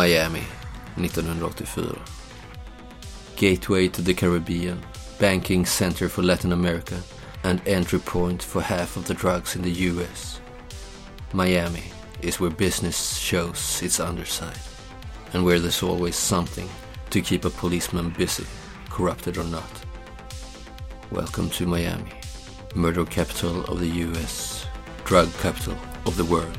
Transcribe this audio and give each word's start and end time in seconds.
Miami 0.00 0.44
1984. 0.96 1.94
Gateway 3.36 3.86
to 3.88 4.00
the 4.00 4.14
Caribbean, 4.14 4.80
banking 5.18 5.66
center 5.66 6.08
for 6.08 6.22
Latin 6.22 6.52
America 6.52 6.98
and 7.44 7.60
entry 7.68 7.98
point 7.98 8.42
for 8.42 8.62
half 8.62 8.96
of 8.96 9.06
the 9.06 9.12
drugs 9.12 9.56
in 9.56 9.60
the 9.60 9.70
US. 9.90 10.40
Miami 11.34 11.82
is 12.22 12.40
where 12.40 12.48
business 12.48 13.18
shows 13.18 13.82
its 13.82 14.00
underside 14.00 14.58
and 15.34 15.44
where 15.44 15.58
there's 15.58 15.82
always 15.82 16.16
something 16.16 16.70
to 17.10 17.20
keep 17.20 17.44
a 17.44 17.50
policeman 17.50 18.08
busy, 18.08 18.46
corrupted 18.88 19.36
or 19.36 19.44
not. 19.44 19.84
Welcome 21.10 21.50
to 21.50 21.66
Miami, 21.66 22.14
murder 22.74 23.04
capital 23.04 23.66
of 23.66 23.80
the 23.80 23.90
US, 24.08 24.66
drug 25.04 25.30
capital 25.40 25.76
of 26.06 26.16
the 26.16 26.24
world. 26.24 26.56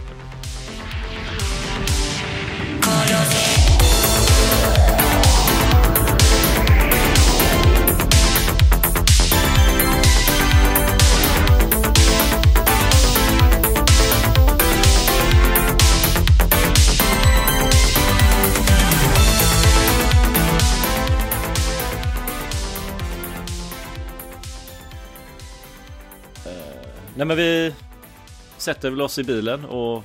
Nej 27.21 27.27
men 27.27 27.37
vi 27.37 27.73
sätter 28.57 28.89
väl 28.89 29.01
oss 29.01 29.19
i 29.19 29.23
bilen 29.23 29.65
och 29.65 30.03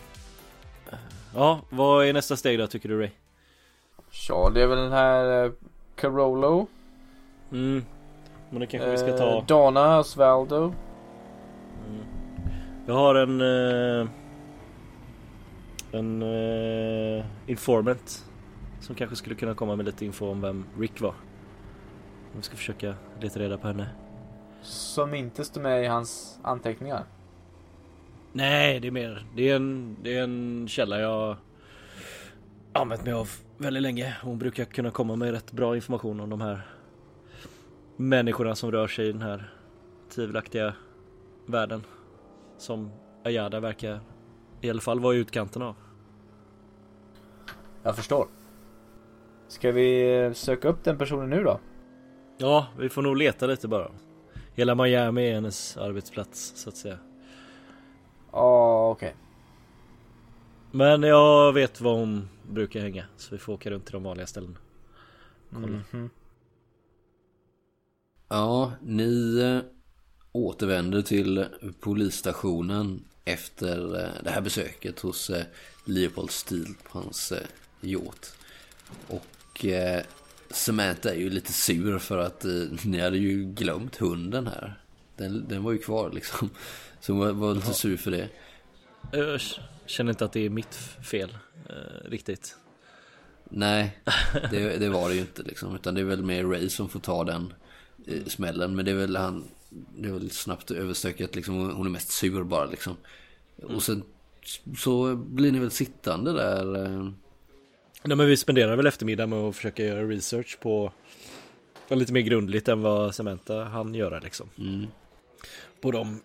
Ja, 1.34 1.60
vad 1.70 2.06
är 2.06 2.12
nästa 2.12 2.36
steg 2.36 2.58
då 2.58 2.66
tycker 2.66 2.88
du 2.88 2.98
Ray? 2.98 3.10
Ja, 4.28 4.50
det 4.54 4.62
är 4.62 4.66
väl 4.66 4.78
den 4.78 4.92
här 4.92 5.44
eh, 5.44 5.52
Carolo. 5.94 6.66
Mm 7.52 7.84
Men 8.50 8.60
det 8.60 8.66
kanske 8.66 8.90
vi 8.90 8.98
ska 8.98 9.18
ta 9.18 9.36
Eh, 9.36 9.46
Donna 9.46 9.98
Osvaldo. 9.98 10.72
Jag 12.86 12.94
har 12.94 13.14
en 13.14 13.40
eh, 13.40 14.08
En 15.92 16.22
eh, 16.22 17.24
informant 17.46 18.24
Som 18.80 18.94
kanske 18.94 19.16
skulle 19.16 19.34
kunna 19.34 19.54
komma 19.54 19.76
med 19.76 19.86
lite 19.86 20.04
info 20.04 20.30
om 20.30 20.40
vem 20.40 20.64
Rick 20.78 21.00
var 21.00 21.14
Vi 22.32 22.42
ska 22.42 22.56
försöka 22.56 22.94
leta 23.20 23.40
reda 23.40 23.58
på 23.58 23.66
henne 23.66 23.88
Som 24.62 25.14
inte 25.14 25.44
står 25.44 25.60
med 25.60 25.84
i 25.84 25.86
hans 25.86 26.38
anteckningar. 26.42 27.04
Nej, 28.32 28.80
det 28.80 28.88
är 28.88 28.92
mer 28.92 29.26
Det 29.36 29.50
är 29.50 29.56
en, 29.56 29.96
det 30.02 30.16
är 30.16 30.22
en 30.22 30.68
källa 30.68 31.00
jag 31.00 31.36
Använt 32.72 33.04
mig 33.04 33.12
av 33.12 33.28
väldigt 33.58 33.82
länge 33.82 34.16
Hon 34.22 34.38
brukar 34.38 34.64
kunna 34.64 34.90
komma 34.90 35.16
med 35.16 35.30
rätt 35.30 35.52
bra 35.52 35.76
information 35.76 36.20
om 36.20 36.30
de 36.30 36.40
här 36.40 36.60
Människorna 37.96 38.54
som 38.54 38.72
rör 38.72 38.86
sig 38.86 39.08
i 39.08 39.12
den 39.12 39.22
här 39.22 39.52
Tvivelaktiga 40.14 40.74
världen 41.46 41.84
Som 42.58 42.90
Ayada 43.24 43.60
verkar 43.60 44.00
I 44.60 44.70
alla 44.70 44.80
fall 44.80 45.00
vara 45.00 45.14
i 45.14 45.18
utkanten 45.18 45.62
av 45.62 45.76
Jag 47.82 47.96
förstår. 47.96 48.26
Ska 49.48 49.72
vi 49.72 50.30
söka 50.34 50.68
upp 50.68 50.84
den 50.84 50.98
personen 50.98 51.30
nu 51.30 51.44
då? 51.44 51.60
Ja, 52.38 52.66
vi 52.78 52.88
får 52.88 53.02
nog 53.02 53.16
leta 53.16 53.46
lite 53.46 53.68
bara 53.68 53.90
Hela 54.56 54.74
Miami 54.74 55.28
är 55.28 55.34
hennes 55.34 55.76
arbetsplats 55.76 56.52
så 56.56 56.68
att 56.68 56.76
säga 56.76 56.98
Ja, 58.32 58.90
okej. 58.90 59.14
Men 60.70 61.02
jag 61.02 61.52
vet 61.52 61.80
var 61.80 61.94
hon 61.94 62.28
brukar 62.50 62.80
hänga 62.80 63.04
Så 63.16 63.28
vi 63.30 63.38
får 63.38 63.52
åka 63.52 63.70
runt 63.70 63.84
till 63.84 63.92
de 63.92 64.02
vanliga 64.02 64.26
ställena 64.26 64.58
Kolla. 65.50 65.66
Mhm. 65.92 66.10
Ja, 68.28 68.72
ni 68.82 69.38
eh, 69.40 69.70
återvänder 70.32 71.02
till 71.02 71.46
polisstationen 71.80 73.04
efter 73.24 74.04
eh, 74.04 74.10
det 74.24 74.30
här 74.30 74.40
besöket 74.40 75.00
hos 75.00 75.30
eh, 75.30 75.44
Leopold 75.84 76.30
Steele 76.30 76.74
på 76.92 76.98
hans 76.98 77.32
yacht. 77.80 78.38
Och 79.08 79.64
Samantha 80.56 81.10
är 81.10 81.18
ju 81.18 81.30
lite 81.30 81.52
sur 81.52 81.98
för 81.98 82.18
att 82.18 82.44
eh, 82.44 82.50
ni 82.84 83.00
hade 83.00 83.18
ju 83.18 83.44
glömt 83.44 83.96
hunden 83.96 84.46
här. 84.46 84.80
Den, 85.16 85.48
den 85.48 85.62
var 85.62 85.72
ju 85.72 85.78
kvar 85.78 86.10
liksom. 86.10 86.50
Så 87.00 87.12
hon 87.12 87.20
var, 87.20 87.32
var 87.32 87.54
lite 87.54 87.74
sur 87.74 87.96
för 87.96 88.10
det. 88.10 88.28
Jag 89.12 89.40
känner 89.86 90.10
inte 90.10 90.24
att 90.24 90.32
det 90.32 90.46
är 90.46 90.50
mitt 90.50 90.74
fel 91.02 91.36
eh, 91.68 92.10
riktigt 92.10 92.56
Nej, 93.50 93.98
det, 94.50 94.78
det 94.78 94.88
var 94.88 95.08
det 95.08 95.14
ju 95.14 95.20
inte 95.20 95.42
liksom. 95.42 95.74
Utan 95.74 95.94
det 95.94 96.00
är 96.00 96.04
väl 96.04 96.22
mer 96.22 96.44
Ray 96.44 96.68
som 96.68 96.88
får 96.88 97.00
ta 97.00 97.24
den 97.24 97.52
eh, 98.06 98.24
smällen. 98.24 98.76
Men 98.76 98.84
det 98.84 98.90
är 98.90 98.96
väl 98.96 99.16
han, 99.16 99.44
det 99.96 100.08
är 100.08 100.12
väl 100.12 100.30
snabbt 100.30 100.70
överstökat 100.70 101.34
liksom. 101.34 101.70
Hon 101.70 101.86
är 101.86 101.90
mest 101.90 102.10
sur 102.10 102.44
bara 102.44 102.64
liksom. 102.64 102.96
Och 103.62 103.82
sen 103.82 104.02
så 104.78 105.16
blir 105.16 105.52
ni 105.52 105.58
väl 105.58 105.70
sittande 105.70 106.32
där. 106.32 106.84
eh, 106.84 107.10
Nej 108.06 108.16
men 108.16 108.26
vi 108.26 108.36
spenderar 108.36 108.76
väl 108.76 108.86
eftermiddag 108.86 109.26
med 109.26 109.38
att 109.38 109.56
försöka 109.56 109.84
göra 109.84 110.02
research 110.02 110.58
på 110.60 110.92
Lite 111.88 112.12
mer 112.12 112.20
grundligt 112.20 112.68
än 112.68 112.82
vad 112.82 113.14
Samantha 113.14 113.64
han 113.64 113.94
göra 113.94 114.18
liksom 114.18 114.50
Mm. 114.58 114.86
På 115.80 115.90
de 115.90 116.20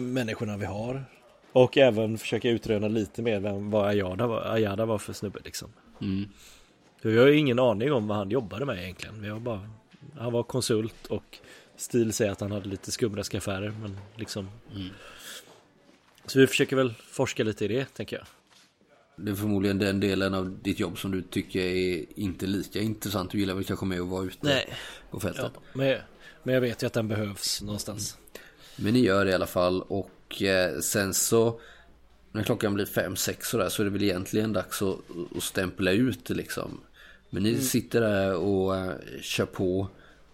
människorna 0.00 0.56
vi 0.56 0.64
har 0.64 1.04
Och 1.52 1.78
även 1.78 2.18
försöka 2.18 2.50
utröna 2.50 2.88
lite 2.88 3.22
mer 3.22 3.40
vem, 3.40 3.70
vad 3.70 3.86
Ayada 3.88 4.26
var, 4.26 4.52
Ayada 4.52 4.84
var 4.84 4.98
för 4.98 5.12
snubbe 5.12 5.40
liksom 5.44 5.72
Mm. 6.00 6.28
Vi 7.02 7.18
har 7.18 7.26
ju 7.26 7.36
ingen 7.36 7.58
aning 7.58 7.92
om 7.92 8.08
vad 8.08 8.16
han 8.16 8.30
jobbade 8.30 8.64
med 8.64 8.82
egentligen 8.82 9.22
Vi 9.22 9.28
har 9.28 9.40
bara 9.40 9.70
Han 10.18 10.32
var 10.32 10.42
konsult 10.42 11.06
och 11.06 11.38
Stil 11.76 12.12
säger 12.12 12.32
att 12.32 12.40
han 12.40 12.52
hade 12.52 12.68
lite 12.68 12.92
skumraskaffärer 12.92 13.72
men 13.82 13.98
liksom 14.16 14.48
Mm. 14.74 14.88
Så 16.26 16.38
vi 16.38 16.46
försöker 16.46 16.76
väl 16.76 16.94
forska 17.10 17.44
lite 17.44 17.64
i 17.64 17.68
det 17.68 17.94
tänker 17.94 18.16
jag 18.16 18.26
Det 19.24 19.30
är 19.30 19.34
förmodligen 19.34 19.78
den 19.78 20.00
delen 20.00 20.34
av 20.34 20.58
ditt 20.62 20.80
jobb 20.80 20.98
som 20.98 21.10
du 21.10 21.22
tycker 21.22 21.60
är 21.60 22.04
inte 22.16 22.46
lika 22.46 22.80
intressant. 22.80 23.30
Du 23.30 23.38
gillar 23.38 23.54
väl 23.54 23.64
kanske 23.64 23.86
med 23.86 24.00
att 24.00 24.08
vara 24.08 24.24
ute 24.24 24.38
Nej 24.40 24.68
på 25.10 25.20
fältet. 25.20 25.50
ja, 25.54 25.60
men, 25.72 25.98
men 26.42 26.54
jag 26.54 26.60
vet 26.60 26.82
ju 26.82 26.86
att 26.86 26.92
den 26.92 27.08
behövs 27.08 27.62
någonstans 27.62 28.18
Men 28.76 28.92
ni 28.94 29.00
gör 29.00 29.24
det 29.24 29.30
i 29.30 29.34
alla 29.34 29.46
fall 29.46 29.82
och 29.82 30.42
eh, 30.42 30.78
sen 30.78 31.14
så 31.14 31.60
när 32.32 32.42
klockan 32.42 32.74
blir 32.74 32.86
fem, 32.86 33.16
sex 33.16 33.48
sådär 33.48 33.68
så 33.68 33.82
är 33.82 33.84
det 33.84 33.90
väl 33.90 34.02
egentligen 34.02 34.52
dags 34.52 34.82
att, 34.82 34.98
att 35.36 35.42
stämpla 35.42 35.90
ut 35.90 36.30
liksom. 36.30 36.80
Men 37.30 37.42
ni 37.42 37.58
sitter 37.58 38.00
där 38.00 38.36
och 38.36 38.76
eh, 38.76 38.92
kör 39.20 39.46
på 39.46 39.88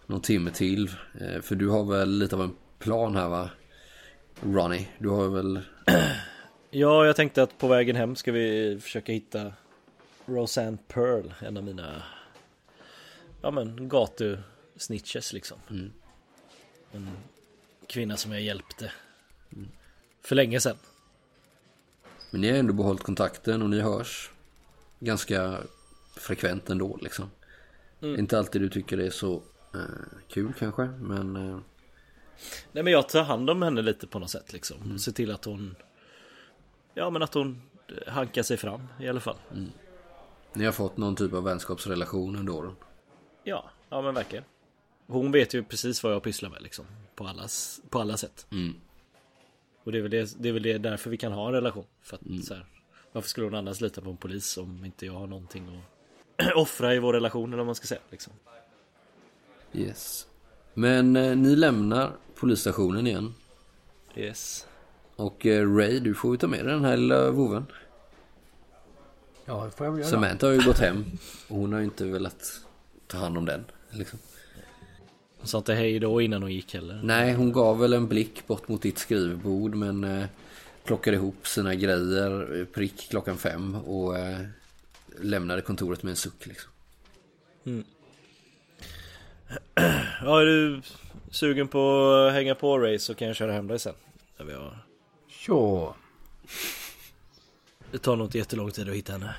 någon 0.05 0.21
timme 0.21 0.51
till. 0.51 0.91
Eh, 1.21 1.41
för 1.41 1.55
du 1.55 1.67
har 1.67 1.83
väl 1.83 2.09
lite 2.09 2.35
av 2.35 2.41
en 2.41 2.55
plan 2.79 3.15
här 3.15 3.29
va? 3.29 3.49
Ronnie, 4.41 4.87
du 4.99 5.09
har 5.09 5.29
väl... 5.29 5.59
Ja, 6.69 7.05
jag 7.05 7.15
tänkte 7.15 7.43
att 7.43 7.57
på 7.57 7.67
vägen 7.67 7.95
hem 7.95 8.15
ska 8.15 8.31
vi 8.31 8.79
försöka 8.81 9.11
hitta 9.11 9.53
Roseanne 10.25 10.77
Pearl, 10.87 11.33
en 11.39 11.57
av 11.57 11.63
mina 11.63 12.03
ja 13.41 13.51
men 13.51 13.89
gatusnitches 13.89 15.33
liksom. 15.33 15.57
Mm. 15.69 15.91
En 16.91 17.09
kvinna 17.87 18.17
som 18.17 18.31
jag 18.31 18.41
hjälpte 18.41 18.91
för 20.21 20.35
länge 20.35 20.59
sedan. 20.59 20.77
Men 22.31 22.41
ni 22.41 22.49
har 22.49 22.57
ändå 22.57 22.73
behållit 22.73 23.03
kontakten 23.03 23.61
och 23.61 23.69
ni 23.69 23.81
hörs 23.81 24.31
ganska 24.99 25.57
frekvent 26.15 26.69
ändå 26.69 26.97
liksom. 27.01 27.31
Mm. 28.01 28.19
Inte 28.19 28.37
alltid 28.37 28.61
du 28.61 28.69
tycker 28.69 28.97
det 28.97 29.05
är 29.05 29.09
så 29.09 29.41
eh, 29.73 29.81
kul 30.27 30.53
kanske, 30.59 30.85
men... 30.85 31.35
Eh, 31.35 31.59
Nej 32.71 32.83
men 32.83 32.93
jag 32.93 33.09
tar 33.09 33.23
hand 33.23 33.49
om 33.49 33.61
henne 33.61 33.81
lite 33.81 34.07
på 34.07 34.19
något 34.19 34.29
sätt 34.29 34.53
liksom. 34.53 34.99
Se 34.99 35.11
till 35.11 35.31
att 35.31 35.45
hon 35.45 35.75
Ja 36.97 37.09
men 37.09 37.23
att 37.23 37.33
hon 37.33 37.61
hankar 38.07 38.43
sig 38.43 38.57
fram 38.57 38.87
i 38.99 39.07
alla 39.07 39.19
fall. 39.19 39.37
ni 40.53 40.65
har 40.65 40.71
fått 40.71 40.97
någon 40.97 41.15
typ 41.15 41.33
av 41.33 41.43
vänskapsrelation 41.43 42.49
åren. 42.49 42.75
Ja, 43.43 43.69
ja 43.89 44.01
men 44.01 44.13
verkligen. 44.13 44.43
Hon 45.07 45.31
vet 45.31 45.53
ju 45.53 45.63
precis 45.63 46.03
vad 46.03 46.13
jag 46.13 46.23
pysslar 46.23 46.49
med 46.49 46.61
liksom. 46.61 46.85
På, 47.15 47.27
allas, 47.27 47.81
på 47.89 47.99
alla 47.99 48.17
sätt. 48.17 48.47
Mm. 48.51 48.75
Och 49.83 49.91
det 49.91 49.97
är 49.97 50.01
väl, 50.01 50.11
det, 50.11 50.35
det 50.39 50.49
är 50.49 50.53
väl 50.53 50.63
det 50.63 50.77
därför 50.77 51.09
vi 51.09 51.17
kan 51.17 51.31
ha 51.31 51.47
en 51.47 51.53
relation. 51.53 51.85
För 52.01 52.15
att 52.15 52.45
så 52.45 52.53
här, 52.53 52.65
varför 53.11 53.29
skulle 53.29 53.47
hon 53.47 53.55
annars 53.55 53.81
lita 53.81 54.01
på 54.01 54.09
en 54.09 54.17
polis 54.17 54.57
om 54.57 54.85
inte 54.85 55.05
jag 55.05 55.13
har 55.13 55.27
någonting 55.27 55.83
att 56.37 56.55
offra 56.55 56.95
i 56.95 56.99
vår 56.99 57.13
relation 57.13 57.49
eller 57.49 57.57
vad 57.57 57.65
man 57.65 57.75
ska 57.75 57.87
säga 57.87 58.01
liksom. 58.09 58.33
Yes. 59.73 60.27
Men 60.73 61.15
eh, 61.15 61.35
ni 61.35 61.55
lämnar 61.55 62.11
polisstationen 62.35 63.07
igen. 63.07 63.33
Yes. 64.15 64.67
Och 65.17 65.45
eh, 65.45 65.75
Ray, 65.75 65.99
du 65.99 66.13
får 66.13 66.31
ju 66.31 66.37
ta 66.37 66.47
med 66.47 66.65
dig 66.65 66.73
den 66.73 66.85
här 66.85 66.97
lilla 66.97 67.31
voven. 67.31 67.65
Ja, 69.45 69.65
det 69.65 69.71
får 69.71 69.85
jag 69.85 69.91
väl 69.91 70.01
göra. 70.01 70.11
Samantha 70.11 70.47
har 70.47 70.53
ju 70.53 70.65
gått 70.65 70.79
hem. 70.79 71.05
Och 71.47 71.57
hon 71.57 71.73
har 71.73 71.79
ju 71.79 71.85
inte 71.85 72.05
velat 72.05 72.61
ta 73.07 73.17
hand 73.17 73.37
om 73.37 73.45
den. 73.45 73.65
Liksom. 73.89 74.19
Hon 75.37 75.47
sa 75.47 75.57
inte 75.57 75.73
hej 75.73 75.99
då 75.99 76.21
innan 76.21 76.41
hon 76.41 76.53
gick 76.53 76.73
heller. 76.73 76.99
Nej, 77.03 77.33
hon 77.33 77.51
gav 77.51 77.79
väl 77.79 77.93
en 77.93 78.07
blick 78.07 78.47
bort 78.47 78.67
mot 78.67 78.81
ditt 78.81 78.97
skrivbord 78.97 79.75
men 79.75 80.03
eh, 80.03 80.25
plockade 80.83 81.17
ihop 81.17 81.47
sina 81.47 81.75
grejer 81.75 82.59
eh, 82.59 82.65
prick 82.65 83.09
klockan 83.09 83.37
fem 83.37 83.75
och 83.75 84.17
eh, 84.17 84.39
lämnade 85.21 85.61
kontoret 85.61 86.03
med 86.03 86.11
en 86.11 86.15
suck 86.15 86.45
liksom. 86.45 86.71
Ja, 90.21 90.41
är 90.41 90.45
du 90.45 90.81
sugen 91.31 91.67
på 91.67 92.11
att 92.27 92.33
hänga 92.33 92.55
på 92.55 92.79
race 92.79 92.99
så 92.99 93.13
kan 93.15 93.27
jag 93.27 93.35
köra 93.35 93.51
hem 93.51 93.67
dig 93.67 93.79
sen. 93.79 93.93
När 94.37 94.45
vi 94.45 94.53
har... 94.53 94.86
Sure. 95.47 95.93
Det 97.91 97.97
tar 97.97 98.15
nog 98.15 98.27
inte 98.27 98.37
jättelång 98.37 98.71
tid 98.71 98.89
att 98.89 98.95
hitta 98.95 99.11
henne. 99.13 99.35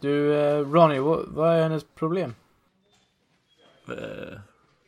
Du, 0.00 0.34
eh, 0.40 0.58
Ronny, 0.70 0.98
vad, 0.98 1.26
vad 1.28 1.52
är 1.54 1.62
hennes 1.62 1.84
problem? 1.94 2.34
Eh, 3.88 4.38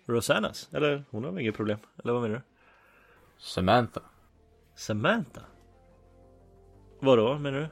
Rosannas? 0.07 0.69
Eller 0.73 1.05
hon 1.11 1.25
har 1.25 1.31
väl 1.31 1.41
inget 1.41 1.57
problem? 1.57 1.79
Eller 2.05 2.13
vad 2.13 2.23
menar 2.23 2.35
du? 2.35 2.43
Samantha. 3.39 4.01
Samantha? 4.75 5.41
Vadå 7.01 7.39
menar 7.39 7.59
du? 7.61 7.69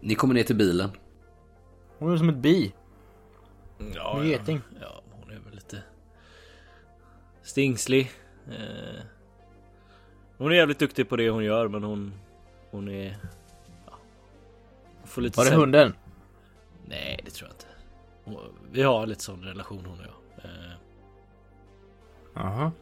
Ni 0.00 0.14
kommer 0.14 0.34
ner 0.34 0.44
till 0.44 0.56
bilen. 0.56 0.90
Hon 1.98 2.12
är 2.12 2.16
som 2.16 2.28
ett 2.28 2.36
bi. 2.36 2.74
Ja, 3.94 4.20
En 4.20 4.28
geting. 4.28 4.60
ja, 4.80 5.02
hon 5.10 5.30
är 5.30 5.38
väl 5.38 5.54
lite 5.54 5.82
stingslig. 7.42 8.10
Eh, 8.48 9.04
hon 10.42 10.52
är 10.52 10.56
jävligt 10.56 10.78
duktig 10.78 11.08
på 11.08 11.16
det 11.16 11.30
hon 11.30 11.44
gör 11.44 11.68
men 11.68 11.82
hon, 11.82 12.12
hon 12.70 12.88
är... 12.88 13.16
Ja, 13.86 13.92
hon 15.00 15.08
får 15.08 15.22
lite 15.22 15.38
Var 15.38 15.44
det 15.44 15.56
hunden? 15.56 15.94
Nej, 16.86 17.20
det 17.24 17.30
tror 17.30 17.48
jag 17.48 17.54
inte. 17.54 17.66
Hon- 18.24 18.58
Vi 18.72 18.82
har 18.82 19.06
lite 19.06 19.22
sån 19.22 19.44
relation 19.44 19.84
hon 19.86 19.98
och 20.00 20.06
jag. 20.06 20.44
Eh, 20.44 20.72
Jaha. 22.34 22.72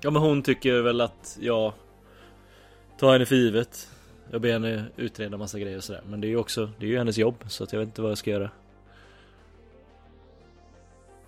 Ja 0.00 0.10
men 0.10 0.22
hon 0.22 0.42
tycker 0.42 0.82
väl 0.82 1.00
att 1.00 1.38
jag 1.40 1.72
tar 2.98 3.12
henne 3.12 3.26
för 3.26 3.34
givet. 3.34 3.90
Jag 4.30 4.40
ber 4.40 4.52
henne 4.52 4.84
utreda 4.96 5.36
massa 5.36 5.58
grejer 5.58 5.76
och 5.76 5.84
sådär. 5.84 6.02
Men 6.06 6.20
det 6.20 6.26
är 6.26 6.28
ju 6.30 6.36
också, 6.36 6.70
det 6.78 6.86
är 6.86 6.90
ju 6.90 6.98
hennes 6.98 7.18
jobb 7.18 7.44
så 7.48 7.64
att 7.64 7.72
jag 7.72 7.80
vet 7.80 7.86
inte 7.88 8.02
vad 8.02 8.10
jag 8.10 8.18
ska 8.18 8.30
göra. 8.30 8.50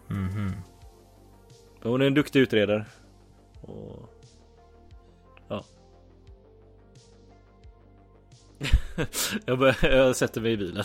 Mhm. 0.07 0.53
Men 1.83 1.91
hon 1.93 2.03
är 2.03 2.07
en 2.07 2.15
duktig 2.15 2.41
utredare. 2.41 2.87
Och... 3.63 4.10
jag, 9.45 9.59
bör, 9.59 9.77
jag 9.83 10.17
sätter 10.17 10.41
mig 10.41 10.53
i 10.53 10.57
bilen. 10.57 10.85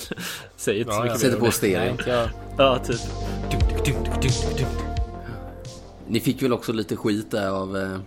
Säger 0.56 0.80
inte 0.80 0.92
så 0.94 0.98
Ja, 1.00 1.04
mycket 1.04 1.16
ja. 1.16 1.19
Sätter 1.30 1.39
på 1.39 1.45
det. 1.45 1.51
stereo. 1.51 1.80
Nej, 1.80 1.89
inte 1.92 2.10
jag. 2.10 2.30
Ja, 2.57 2.80
typ. 2.80 3.00
Ni 6.07 6.19
fick 6.19 6.44
väl 6.44 6.54
också 6.54 6.74
lite 6.74 6.95
skit 6.95 7.31
där 7.31 7.50
av 7.50 7.77
eh, 7.77 7.98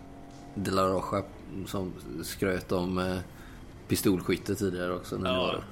De 0.55 0.71
La 0.71 0.83
Rocha 0.89 1.23
som 1.67 1.93
skröt 2.23 2.73
om 2.73 2.99
eh, 2.99 3.17
pistolskytte 3.89 4.55
tidigare 4.55 4.95
också. 4.95 5.17
När 5.19 5.31
Ja. 5.35 5.41
var. 5.41 5.65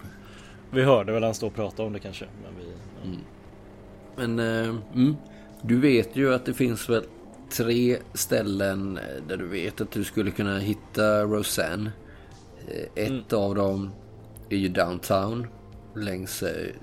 Vi 0.71 0.83
hörde 0.83 1.13
väl 1.13 1.23
han 1.25 1.35
stå 1.35 1.47
och 1.47 1.55
prata 1.55 1.83
om 1.83 1.93
det 1.93 1.99
kanske. 1.99 2.25
Men 2.45 2.53
vi, 2.65 2.73
ja. 3.03 3.19
Men 4.17 4.39
eh, 4.39 4.75
mm, 4.95 5.17
du 5.63 5.81
vet 5.81 6.17
ju 6.17 6.35
att 6.35 6.45
det 6.47 6.55
finns 6.55 6.89
väl 6.89 7.05
tre 7.57 7.99
ställen 8.15 8.99
eh, 8.99 9.23
där 9.29 9.37
du 9.37 9.47
vet 9.47 9.81
att 9.81 9.91
du 9.91 10.05
skulle 10.05 10.31
kunna 10.31 10.59
hitta 10.59 11.23
Roseanne. 11.23 11.91
Ett 12.95 13.33
av 13.33 13.55
dem 13.55 13.91
är 14.51 14.57
ju 14.57 14.69
downtown 14.69 15.47
längs 15.95 16.43
eh, 16.43 16.75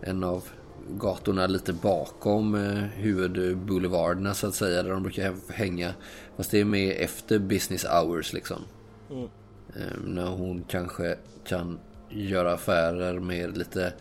en 0.00 0.24
av 0.24 0.44
gatorna 0.88 1.46
lite 1.46 1.72
bakom 1.72 2.54
eh, 2.54 2.82
huvudboulevarderna 2.82 4.34
så 4.34 4.46
att 4.46 4.54
säga 4.54 4.82
där 4.82 4.90
de 4.90 5.02
brukar 5.02 5.34
hänga. 5.52 5.94
Fast 6.36 6.50
det 6.50 6.60
är 6.60 6.64
med 6.64 6.96
efter 6.98 7.38
business 7.38 7.84
hours 7.84 8.32
liksom. 8.32 8.62
Mm. 9.10 9.28
Eh, 9.76 9.98
när 10.04 10.26
hon 10.26 10.64
kanske 10.68 11.16
kan 11.44 11.78
göra 12.10 12.52
affärer 12.52 13.20
med 13.20 13.58
lite 13.58 13.92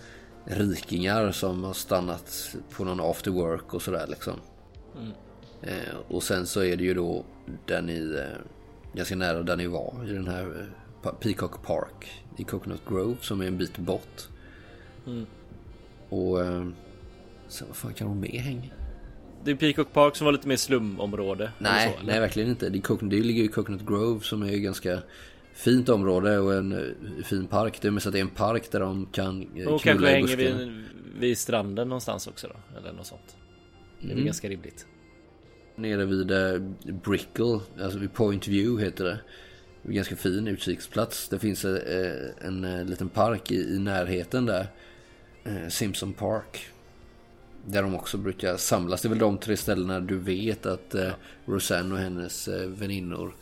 rikingar 0.45 1.31
som 1.31 1.63
har 1.63 1.73
stannat 1.73 2.55
på 2.71 2.83
någon 2.83 2.99
after 2.99 3.31
work 3.31 3.73
och 3.73 3.81
sådär 3.81 4.07
liksom. 4.07 4.33
Mm. 4.97 5.11
Eh, 5.61 5.95
och 6.07 6.23
sen 6.23 6.45
så 6.45 6.63
är 6.63 6.77
det 6.77 6.83
ju 6.83 6.93
då 6.93 7.25
där 7.65 7.81
ni, 7.81 8.15
eh, 8.19 8.39
ganska 8.93 9.15
nära 9.15 9.43
där 9.43 9.55
ni 9.55 9.67
var 9.67 9.93
i 10.07 10.13
den 10.13 10.27
här 10.27 10.69
Peacock 11.11 11.63
Park 11.63 12.11
i 12.37 12.43
Coconut 12.43 12.81
Grove 12.87 13.15
som 13.21 13.41
är 13.41 13.47
en 13.47 13.57
bit 13.57 13.77
bort. 13.77 14.27
Mm. 15.07 15.25
Och 16.09 16.41
eh, 16.45 16.67
sen 17.47 17.67
vad 17.67 17.77
fan 17.77 17.93
kan 17.93 18.07
hon 18.07 18.19
mer 18.19 18.39
hänga? 18.39 18.69
Det 19.43 19.51
är 19.51 19.55
Peacock 19.55 19.93
Park 19.93 20.15
som 20.15 20.25
var 20.25 20.31
lite 20.31 20.47
mer 20.47 20.55
slumområde. 20.55 21.51
Nej, 21.59 21.95
så, 21.99 22.05
nej 22.05 22.19
verkligen 22.19 22.49
inte. 22.49 22.69
Det, 22.69 22.77
är 22.89 23.05
det 23.09 23.15
ligger 23.15 23.39
ju 23.43 23.49
i 23.49 23.51
Coconut 23.51 23.85
Grove 23.85 24.19
som 24.19 24.43
är 24.43 24.51
ju 24.51 24.59
ganska 24.59 24.99
fint 25.53 25.89
område 25.89 26.39
och 26.39 26.53
en 26.53 26.71
eh, 26.71 27.23
fin 27.23 27.47
park. 27.47 27.77
Det 27.81 27.87
är 27.87 27.91
mest 27.91 28.07
att 28.07 28.13
det 28.13 28.19
är 28.19 28.21
en 28.21 28.27
park 28.29 28.71
där 28.71 28.79
de 28.79 29.05
kan 29.11 29.47
eh, 29.57 29.67
Och 29.67 29.81
kanske 29.81 30.07
hänger 30.07 30.37
vid, 30.37 30.83
vid 31.19 31.37
stranden 31.37 31.89
någonstans 31.89 32.27
också 32.27 32.47
då. 32.47 32.77
Eller 32.79 32.93
något 32.93 33.05
sånt. 33.07 33.35
Det 34.01 34.07
är 34.07 34.11
Mm. 34.11 34.25
ganska 34.25 34.49
rimligt. 34.49 34.87
Nere 35.75 36.05
vid 36.05 36.31
eh, 36.31 36.61
Brickell, 37.03 37.59
alltså 37.81 37.99
vid 37.99 38.13
Point 38.13 38.47
View 38.47 38.85
heter 38.85 39.03
det. 39.05 39.19
Ganska 39.83 40.15
fin 40.15 40.47
utkiksplats. 40.47 41.29
Det 41.29 41.39
finns 41.39 41.65
eh, 41.65 42.31
en 42.41 42.63
eh, 42.63 42.85
liten 42.85 43.09
park 43.09 43.51
i, 43.51 43.75
i 43.75 43.79
närheten 43.79 44.45
där. 44.45 44.67
Eh, 45.43 45.67
Simpson 45.69 46.13
Park. 46.13 46.67
Där 47.65 47.81
de 47.81 47.95
också 47.95 48.17
brukar 48.17 48.57
samlas. 48.57 49.01
Det 49.01 49.07
är 49.07 49.09
väl 49.09 49.19
de 49.19 49.37
tre 49.37 49.57
ställena 49.57 49.99
du 49.99 50.17
vet 50.17 50.65
att 50.65 50.93
ja. 50.93 51.11
Roseanne 51.45 51.93
och 51.93 51.99
hennes 51.99 52.47
väninnor 52.47 53.35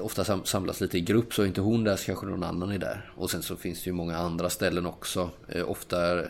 ofta 0.00 0.44
samlas 0.44 0.80
lite 0.80 0.98
i 0.98 1.00
grupp. 1.00 1.34
Så 1.34 1.42
är 1.42 1.46
inte 1.46 1.60
hon 1.60 1.84
där 1.84 1.96
så 1.96 2.06
kanske 2.06 2.26
någon 2.26 2.42
annan 2.42 2.70
är 2.70 2.78
där. 2.78 3.12
Och 3.16 3.30
sen 3.30 3.42
så 3.42 3.56
finns 3.56 3.82
det 3.82 3.90
ju 3.90 3.92
många 3.92 4.16
andra 4.16 4.50
ställen 4.50 4.86
också. 4.86 5.30
Ofta 5.66 6.24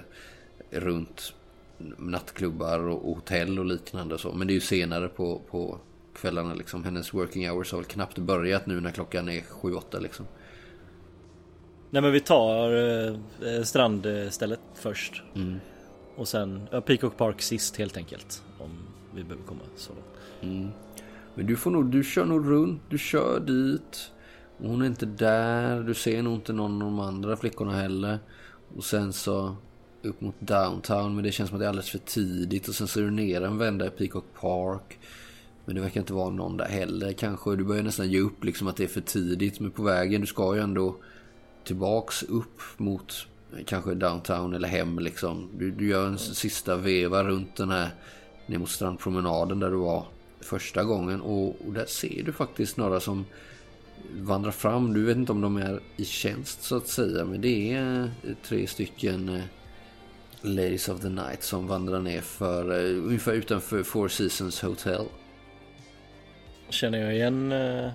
runt 0.70 1.34
nattklubbar 1.98 2.78
och 2.78 3.08
och 3.08 3.14
hotell 3.14 3.58
och 3.58 3.64
liknande 3.64 4.14
och 4.14 4.20
så. 4.20 4.32
Men 4.32 4.46
det 4.46 4.52
är 4.52 4.54
ju 4.54 4.60
senare 4.60 5.08
på, 5.08 5.42
på 5.50 5.78
kvällarna 6.14 6.54
liksom. 6.54 6.84
Hennes 6.84 7.14
working 7.14 7.50
hours 7.50 7.72
har 7.72 7.78
väl 7.78 7.86
knappt 7.86 8.18
börjat 8.18 8.66
nu 8.66 8.80
när 8.80 8.90
klockan 8.90 9.28
är 9.28 9.40
7-8 9.40 10.00
liksom. 10.00 10.26
Nej 11.90 12.02
men 12.02 12.12
vi 12.12 12.20
tar 12.20 12.72
eh, 13.46 13.62
strandstället 13.62 14.60
först. 14.74 15.22
Mm. 15.34 15.58
Och 16.16 16.28
sen 16.28 16.68
ja, 16.70 16.80
Peacock 16.80 17.16
Park 17.16 17.42
sist 17.42 17.76
helt 17.76 17.96
enkelt. 17.96 18.42
Om 18.58 18.70
vi 19.14 19.24
behöver 19.24 19.44
komma 19.44 19.60
så 19.76 19.92
långt. 19.92 20.06
Mm. 20.40 20.68
Men 21.34 21.46
du 21.46 21.56
får 21.56 21.70
nog, 21.70 21.86
du 21.86 22.04
kör 22.04 22.24
nog 22.24 22.50
runt, 22.50 22.82
du 22.88 22.98
kör 22.98 23.40
dit. 23.40 24.10
Hon 24.58 24.82
är 24.82 24.86
inte 24.86 25.06
där, 25.06 25.80
du 25.80 25.94
ser 25.94 26.22
nog 26.22 26.34
inte 26.34 26.52
någon 26.52 26.82
av 26.82 26.88
de 26.88 27.00
andra 27.00 27.36
flickorna 27.36 27.72
heller. 27.72 28.18
Och 28.76 28.84
sen 28.84 29.12
så 29.12 29.56
upp 30.02 30.20
mot 30.20 30.34
downtown, 30.38 31.14
men 31.14 31.24
det 31.24 31.32
känns 31.32 31.48
som 31.48 31.56
att 31.56 31.60
det 31.60 31.66
är 31.66 31.68
alldeles 31.68 31.90
för 31.90 31.98
tidigt. 31.98 32.68
Och 32.68 32.74
sen 32.74 32.88
så 32.88 33.00
är 33.00 33.04
du 33.04 33.10
nere 33.10 33.46
en 33.46 33.58
vända 33.58 33.86
i 33.86 33.90
Peacock 33.90 34.24
Park. 34.40 34.98
Men 35.64 35.74
det 35.74 35.80
verkar 35.80 36.00
inte 36.00 36.12
vara 36.12 36.30
någon 36.30 36.56
där 36.56 36.68
heller 36.68 37.12
kanske. 37.12 37.56
Du 37.56 37.64
börjar 37.64 37.82
nästan 37.82 38.10
ge 38.10 38.20
upp 38.20 38.44
liksom 38.44 38.66
att 38.66 38.76
det 38.76 38.84
är 38.84 38.88
för 38.88 39.00
tidigt. 39.00 39.60
Men 39.60 39.70
på 39.70 39.82
vägen, 39.82 40.20
du 40.20 40.26
ska 40.26 40.54
ju 40.54 40.60
ändå 40.60 40.96
tillbaks 41.64 42.22
upp 42.22 42.60
mot 42.76 43.26
kanske 43.66 43.94
downtown 43.94 44.54
eller 44.54 44.68
hem 44.68 44.98
liksom. 44.98 45.48
Du, 45.58 45.70
du 45.70 45.88
gör 45.88 46.06
en 46.06 46.18
sista 46.18 46.76
veva 46.76 47.24
runt 47.24 47.56
den 47.56 47.70
här 47.70 47.90
ner 48.46 48.58
mot 48.58 48.70
strandpromenaden 48.70 49.60
där 49.60 49.70
du 49.70 49.76
var 49.76 50.06
första 50.40 50.84
gången. 50.84 51.20
Och, 51.20 51.66
och 51.66 51.72
där 51.72 51.86
ser 51.86 52.22
du 52.22 52.32
faktiskt 52.32 52.76
några 52.76 53.00
som 53.00 53.24
vandrar 54.20 54.50
fram. 54.50 54.92
Du 54.92 55.04
vet 55.04 55.16
inte 55.16 55.32
om 55.32 55.40
de 55.40 55.56
är 55.56 55.80
i 55.96 56.04
tjänst 56.04 56.62
så 56.62 56.76
att 56.76 56.88
säga. 56.88 57.24
Men 57.24 57.40
det 57.40 57.72
är 57.72 58.02
eh, 58.02 58.34
tre 58.44 58.66
stycken 58.66 59.28
eh, 59.28 59.42
Ladies 60.40 60.88
of 60.88 61.00
the 61.00 61.08
Night 61.08 61.42
som 61.42 61.66
vandrar 61.66 62.00
ner 62.00 62.20
för 62.20 62.70
eh, 62.70 63.04
ungefär 63.04 63.32
utanför 63.32 63.82
Four 63.82 64.08
Seasons 64.08 64.62
Hotel. 64.62 65.06
Känner 66.72 66.98
jag 66.98 67.14
igen 67.14 67.52
eh, 67.52 67.90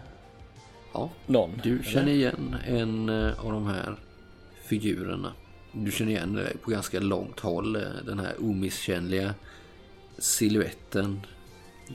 Ja, 0.93 1.10
någon? 1.25 1.62
du 1.63 1.72
eller? 1.74 1.84
känner 1.84 2.12
igen 2.12 2.55
en 2.67 3.10
eh, 3.10 3.46
av 3.46 3.51
de 3.51 3.65
här 3.67 3.96
figurerna. 4.63 5.34
Du 5.72 5.91
känner 5.91 6.12
igen 6.12 6.34
det 6.34 6.57
på 6.62 6.72
ganska 6.72 7.00
långt 7.00 7.39
håll. 7.39 7.75
eh, 7.75 7.81
Den 8.05 8.19
här 8.19 8.34
omisskännliga 8.39 9.34
siluetten 10.17 11.22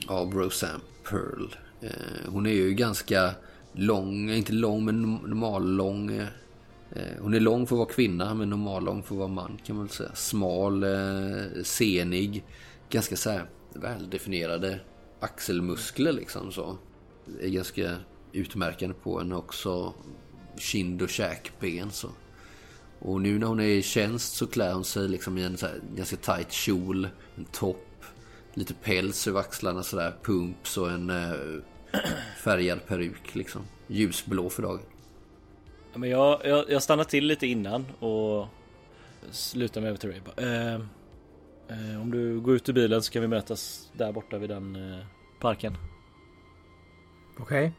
av 0.07 0.33
Roseanne 0.33 0.79
Pearl. 1.09 1.55
Eh, 1.81 1.89
Hon 2.27 2.45
är 2.45 2.51
ju 2.53 2.73
ganska 2.73 3.31
lång, 3.73 4.29
inte 4.29 4.53
lång 4.53 4.85
men 4.85 5.01
normallång. 5.01 6.21
Hon 7.19 7.33
är 7.33 7.39
lång 7.39 7.67
för 7.67 7.75
att 7.75 7.79
vara 7.79 7.89
kvinna 7.89 8.33
men 8.33 8.49
normallång 8.49 9.03
för 9.03 9.15
att 9.15 9.19
vara 9.19 9.27
man 9.27 9.59
kan 9.65 9.75
man 9.75 9.85
väl 9.85 9.93
säga. 9.95 10.09
Smal, 10.15 10.85
senig, 11.63 12.43
ganska 12.89 13.15
så 13.15 13.29
här 13.29 13.45
väldefinierade 13.73 14.79
axelmuskler 15.23 16.11
liksom 16.11 16.51
så. 16.51 16.77
Det 17.25 17.45
är 17.45 17.49
ganska 17.49 17.97
utmärkande 18.31 18.95
på 19.03 19.19
henne 19.19 19.35
också. 19.35 19.93
Kind 20.57 21.01
och 21.01 21.09
käkben 21.09 21.91
så. 21.91 22.09
Och 22.99 23.21
nu 23.21 23.39
när 23.39 23.47
hon 23.47 23.59
är 23.59 23.63
i 23.63 23.81
tjänst 23.81 24.33
så 24.35 24.47
klär 24.47 24.73
hon 24.73 24.83
sig 24.83 25.07
liksom 25.07 25.37
i 25.37 25.43
en 25.43 25.57
så 25.57 25.65
här 25.65 25.81
ganska 25.95 26.15
tight 26.15 26.51
kjol, 26.51 27.07
en 27.35 27.45
topp, 27.45 28.03
lite 28.53 28.73
päls 28.73 29.27
över 29.27 29.39
axlarna 29.39 29.83
sådär, 29.83 30.15
pumps 30.23 30.77
och 30.77 30.91
en 30.91 31.09
eh, 31.09 31.33
färgad 32.43 32.87
peruk 32.87 33.35
liksom. 33.35 33.61
Ljusblå 33.87 34.49
för 34.49 34.63
dagen. 34.63 34.79
Men 35.93 36.09
jag, 36.09 36.41
jag, 36.45 36.71
jag 36.71 36.83
stannar 36.83 37.03
till 37.03 37.25
lite 37.25 37.47
innan 37.47 37.85
och 37.99 38.47
slutar 39.31 39.81
med 39.81 39.87
över 39.87 39.97
till 39.97 40.09
Ray. 40.09 40.47
Eh, 40.47 40.79
Eh, 41.67 42.01
om 42.01 42.11
du 42.11 42.39
går 42.39 42.55
ut 42.55 42.69
ur 42.69 42.73
bilen 42.73 43.01
så 43.03 43.11
kan 43.11 43.21
vi 43.21 43.27
mötas 43.27 43.91
där 43.93 44.11
borta 44.11 44.37
vid 44.37 44.49
den 44.49 44.93
eh, 44.93 45.05
parken. 45.39 45.77
Okej. 47.39 47.71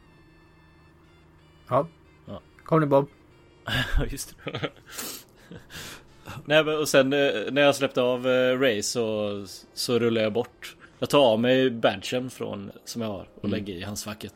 Ja. 1.69 1.89
Ja. 2.27 2.41
Kom 2.65 2.81
nu 2.81 2.87
Bob. 2.87 3.09
Ja 3.99 4.07
just 4.11 4.37
det. 4.45 4.61
Nej 6.45 6.65
men 6.65 6.79
och 6.79 6.89
sen 6.89 7.13
eh, 7.13 7.53
när 7.53 7.63
jag 7.63 7.77
släppte 7.77 8.03
av 8.03 8.27
Ray 8.61 8.83
så, 8.83 9.47
så 9.75 9.99
rullar 9.99 10.23
jag 10.23 10.33
bort. 10.33 10.77
Jag 10.99 11.11
tar 11.11 11.19
av 11.19 11.41
mig 11.41 11.71
badgen 11.71 12.31
från, 12.31 12.71
som 12.85 13.03
jag 13.03 13.09
har 13.09 13.29
och 13.35 13.49
lägger 13.49 13.75
i 13.75 13.83
handskfacket. 13.83 14.35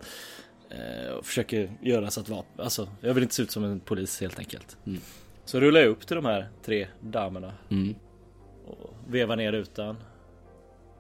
Och 1.19 1.26
försöker 1.26 1.73
göra 1.83 2.11
så 2.11 2.21
att 2.21 2.28
vapen, 2.28 2.64
alltså 2.64 2.88
jag 3.00 3.14
vill 3.14 3.23
inte 3.23 3.35
se 3.35 3.43
ut 3.43 3.50
som 3.50 3.64
en 3.64 3.81
polis 3.81 4.21
helt 4.21 4.38
enkelt. 4.38 4.76
Mm. 4.87 5.00
Så 5.45 5.61
rullar 5.61 5.81
jag 5.81 5.88
upp 5.88 6.07
till 6.07 6.17
de 6.17 6.25
här 6.25 6.49
tre 6.62 6.88
damerna 7.00 7.52
Mm. 7.69 7.95
Och 8.69 8.95
vevar 9.09 9.37
ner 9.37 9.53
rutan. 9.53 9.97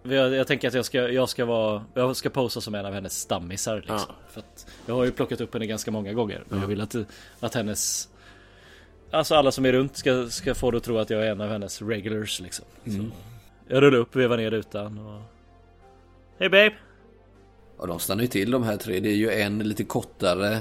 Jag, 0.02 0.34
jag 0.34 0.46
tänker 0.46 0.68
att 0.68 0.74
jag 0.74 0.84
ska, 0.84 1.08
jag 1.08 1.28
ska 1.28 1.44
vara, 1.44 1.84
jag 1.94 2.16
ska 2.16 2.30
posa 2.30 2.60
som 2.60 2.74
en 2.74 2.86
av 2.86 2.92
hennes 2.92 3.20
stammisar 3.20 3.76
liksom. 3.76 3.96
Ja. 4.08 4.14
För 4.28 4.40
att 4.40 4.66
jag 4.86 4.94
har 4.94 5.04
ju 5.04 5.12
plockat 5.12 5.40
upp 5.40 5.54
henne 5.54 5.66
ganska 5.66 5.90
många 5.90 6.12
gånger. 6.12 6.44
Men 6.48 6.60
jag 6.60 6.66
vill 6.66 6.80
att, 6.80 6.96
att 7.40 7.54
hennes 7.54 8.08
Alltså 9.10 9.34
alla 9.34 9.52
som 9.52 9.66
är 9.66 9.72
runt 9.72 9.96
ska, 9.96 10.30
ska 10.30 10.54
få 10.54 10.70
det 10.70 10.76
att 10.76 10.84
tro 10.84 10.98
att 10.98 11.10
jag 11.10 11.26
är 11.26 11.30
en 11.30 11.40
av 11.40 11.48
hennes 11.48 11.82
regulars 11.82 12.40
liksom. 12.40 12.64
Mm. 12.84 13.12
Jag 13.68 13.82
rullar 13.82 13.98
upp, 13.98 14.16
vevar 14.16 14.36
ner 14.36 14.50
rutan 14.50 14.98
och 14.98 15.22
Hej 16.38 16.48
babe! 16.48 16.74
Och 17.76 17.86
de 17.86 17.98
stannar 17.98 18.22
ju 18.22 18.28
till 18.28 18.50
de 18.50 18.62
här 18.62 18.76
tre. 18.76 19.00
Det 19.00 19.08
är 19.08 19.16
ju 19.16 19.30
en 19.30 19.58
lite 19.58 19.84
kortare, 19.84 20.58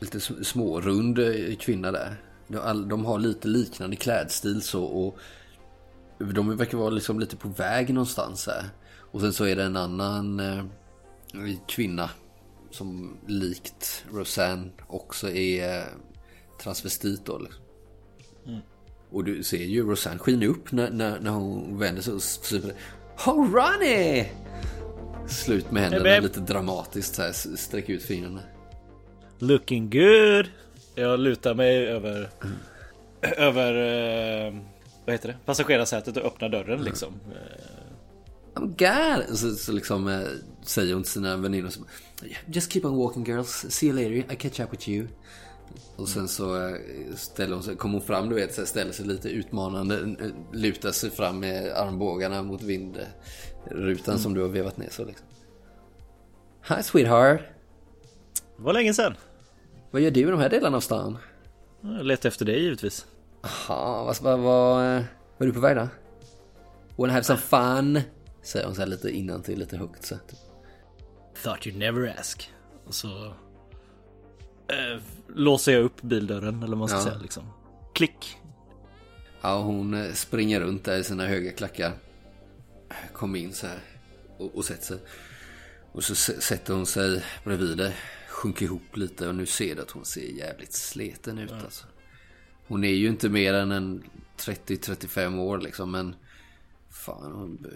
lite 0.00 0.18
sm- 0.18 0.42
smårund 0.42 1.18
eh, 1.18 1.56
kvinna 1.56 1.92
där. 1.92 2.16
De, 2.48 2.58
all, 2.58 2.88
de 2.88 3.04
har 3.04 3.18
lite 3.18 3.48
liknande 3.48 3.96
klädstil 3.96 4.62
så 4.62 4.84
och 4.84 5.18
de 6.18 6.56
verkar 6.56 6.78
vara 6.78 6.90
liksom 6.90 7.20
lite 7.20 7.36
på 7.36 7.48
väg 7.48 7.94
någonstans 7.94 8.46
här. 8.46 8.64
Och 9.12 9.20
sen 9.20 9.32
så 9.32 9.44
är 9.44 9.56
det 9.56 9.62
en 9.62 9.76
annan 9.76 10.40
eh, 10.40 10.64
kvinna 11.68 12.10
som 12.70 13.16
likt 13.26 14.04
Roseanne 14.12 14.70
också 14.86 15.30
är 15.30 15.78
eh, 15.78 15.84
transvestit 16.62 17.26
då 17.26 17.38
liksom. 17.38 17.64
Och 19.10 19.24
du 19.24 19.42
ser 19.42 19.64
ju 19.64 19.86
Roseanne 19.86 20.18
skiner 20.18 20.46
upp 20.46 20.72
när, 20.72 20.90
när, 20.90 21.20
när 21.20 21.30
hon 21.30 21.78
vänder 21.78 22.02
sig 22.02 22.14
och 22.14 22.22
super 22.22 22.74
Oh 23.26 23.52
Ronnie! 23.52 24.26
Slut 25.26 25.70
med 25.70 25.82
händerna 25.82 26.04
babe. 26.04 26.20
lite 26.20 26.40
dramatiskt 26.40 27.14
så 27.14 27.22
här, 27.22 27.32
sträck 27.32 27.88
ut 27.88 28.02
fingrarna. 28.02 28.40
Looking 29.38 29.90
good! 29.90 30.46
Jag 30.94 31.20
lutar 31.20 31.54
mig 31.54 31.86
över 31.86 32.30
Över 33.36 33.74
eh, 34.46 34.54
Vad 35.04 35.14
heter 35.14 35.28
det? 35.28 35.36
Passagerarsätet 35.44 36.16
och 36.16 36.24
öppnar 36.24 36.48
dörren 36.48 36.84
liksom. 36.84 37.14
Eh, 37.30 38.60
I'm 38.60 38.66
God! 38.66 39.38
Så, 39.38 39.54
så 39.54 39.72
liksom 39.72 40.08
eh, 40.08 40.20
säger 40.62 40.94
hon 40.94 41.02
till 41.02 41.12
sina 41.12 41.36
väninnor 41.36 41.68
som 41.68 41.86
Just 42.46 42.72
keep 42.72 42.84
on 42.84 42.96
walking 42.96 43.24
girls, 43.24 43.66
see 43.68 43.86
you 43.86 43.96
later, 43.96 44.32
I 44.32 44.36
catch 44.36 44.60
up 44.60 44.72
with 44.72 44.88
you. 44.88 45.06
Och 45.96 46.08
sen 46.08 46.28
så 46.28 46.68
eh, 46.68 46.74
ställer 47.16 47.54
hon 47.54 47.62
sig, 47.62 47.76
kommer 47.76 47.98
hon 47.98 48.06
fram 48.06 48.28
du 48.28 48.34
vet, 48.34 48.54
så 48.54 48.66
ställer 48.66 48.92
sig 48.92 49.06
lite 49.06 49.28
utmanande, 49.28 49.94
eh, 50.00 50.30
lutar 50.52 50.92
sig 50.92 51.10
fram 51.10 51.40
med 51.40 51.72
armbågarna 51.72 52.42
mot 52.42 52.62
vindrutan 52.62 54.18
som 54.18 54.34
du 54.34 54.40
har 54.40 54.48
vevat 54.48 54.76
ner 54.76 54.88
så 54.90 55.04
liksom. 55.04 55.26
Hi 56.68 56.82
sweetheart! 56.82 57.40
Det 58.56 58.62
var 58.62 58.72
länge 58.72 58.94
sedan. 58.94 59.14
Vad 59.90 60.02
gör 60.02 60.10
du 60.10 60.20
i 60.20 60.24
de 60.24 60.40
här 60.40 60.48
delarna 60.48 60.76
av 60.76 60.80
stan? 60.80 61.18
Jag 61.80 62.06
letar 62.06 62.28
efter 62.28 62.44
dig 62.44 62.62
givetvis. 62.62 63.06
Jaha, 63.44 64.04
vad, 64.04 64.16
vad, 64.22 64.38
vad, 64.40 64.96
eh, 64.96 65.02
vad 65.38 65.42
är 65.42 65.46
du 65.46 65.52
på 65.52 65.60
väg 65.60 65.76
då? 65.76 65.88
Wanna 66.96 67.12
have 67.12 67.24
some 67.24 67.38
fun? 67.40 68.00
Säger 68.42 68.66
hon 68.66 68.74
så 68.74 68.80
här 68.80 68.88
lite 68.88 69.10
innan 69.10 69.42
till 69.42 69.58
lite 69.58 69.76
högt 69.76 70.04
så. 70.04 70.14
att- 70.14 70.34
Thought 71.42 71.66
you'd 71.66 71.78
never 71.78 72.14
ask. 72.20 72.50
Och 72.86 72.94
så 72.94 73.26
eh, 74.68 75.02
låser 75.28 75.72
jag 75.72 75.84
upp 75.84 76.02
bildörren 76.02 76.58
eller 76.62 76.68
vad 76.76 76.78
man 76.78 76.88
ska 76.88 76.98
Ja. 76.98 77.04
säga 77.04 77.18
liksom. 77.18 77.44
Klick. 77.94 78.36
Ja, 79.40 79.62
hon 79.62 79.94
eh, 79.94 80.12
springer 80.12 80.60
runt 80.60 80.84
där 80.84 80.96
i 80.98 81.04
sina 81.04 81.26
höga 81.26 81.52
klackar. 81.52 81.92
Kommer 83.12 83.38
in 83.38 83.52
så 83.52 83.66
här 83.66 83.78
och, 84.38 84.54
och 84.56 84.64
sätter 84.64 84.84
sig. 84.84 84.98
Och 85.92 86.04
så 86.04 86.14
sätter 86.14 86.74
hon 86.74 86.86
sig 86.86 87.24
bredvid 87.44 87.78
dig. 87.78 87.96
Sjunker 88.28 88.64
ihop 88.66 88.96
lite 88.96 89.28
och 89.28 89.34
nu 89.34 89.46
ser 89.46 89.74
du 89.74 89.82
att 89.82 89.90
hon 89.90 90.04
ser 90.04 90.20
jävligt 90.38 90.72
sliten 90.72 91.38
ut 91.38 91.52
alltså. 91.52 91.86
Hon 92.66 92.84
är 92.84 92.94
ju 92.94 93.08
inte 93.08 93.28
mer 93.28 93.54
än 93.54 93.72
en 93.72 94.02
30-35 94.36 95.38
år 95.38 95.58
liksom 95.58 95.90
men 95.90 96.14
Fan, 96.94 97.66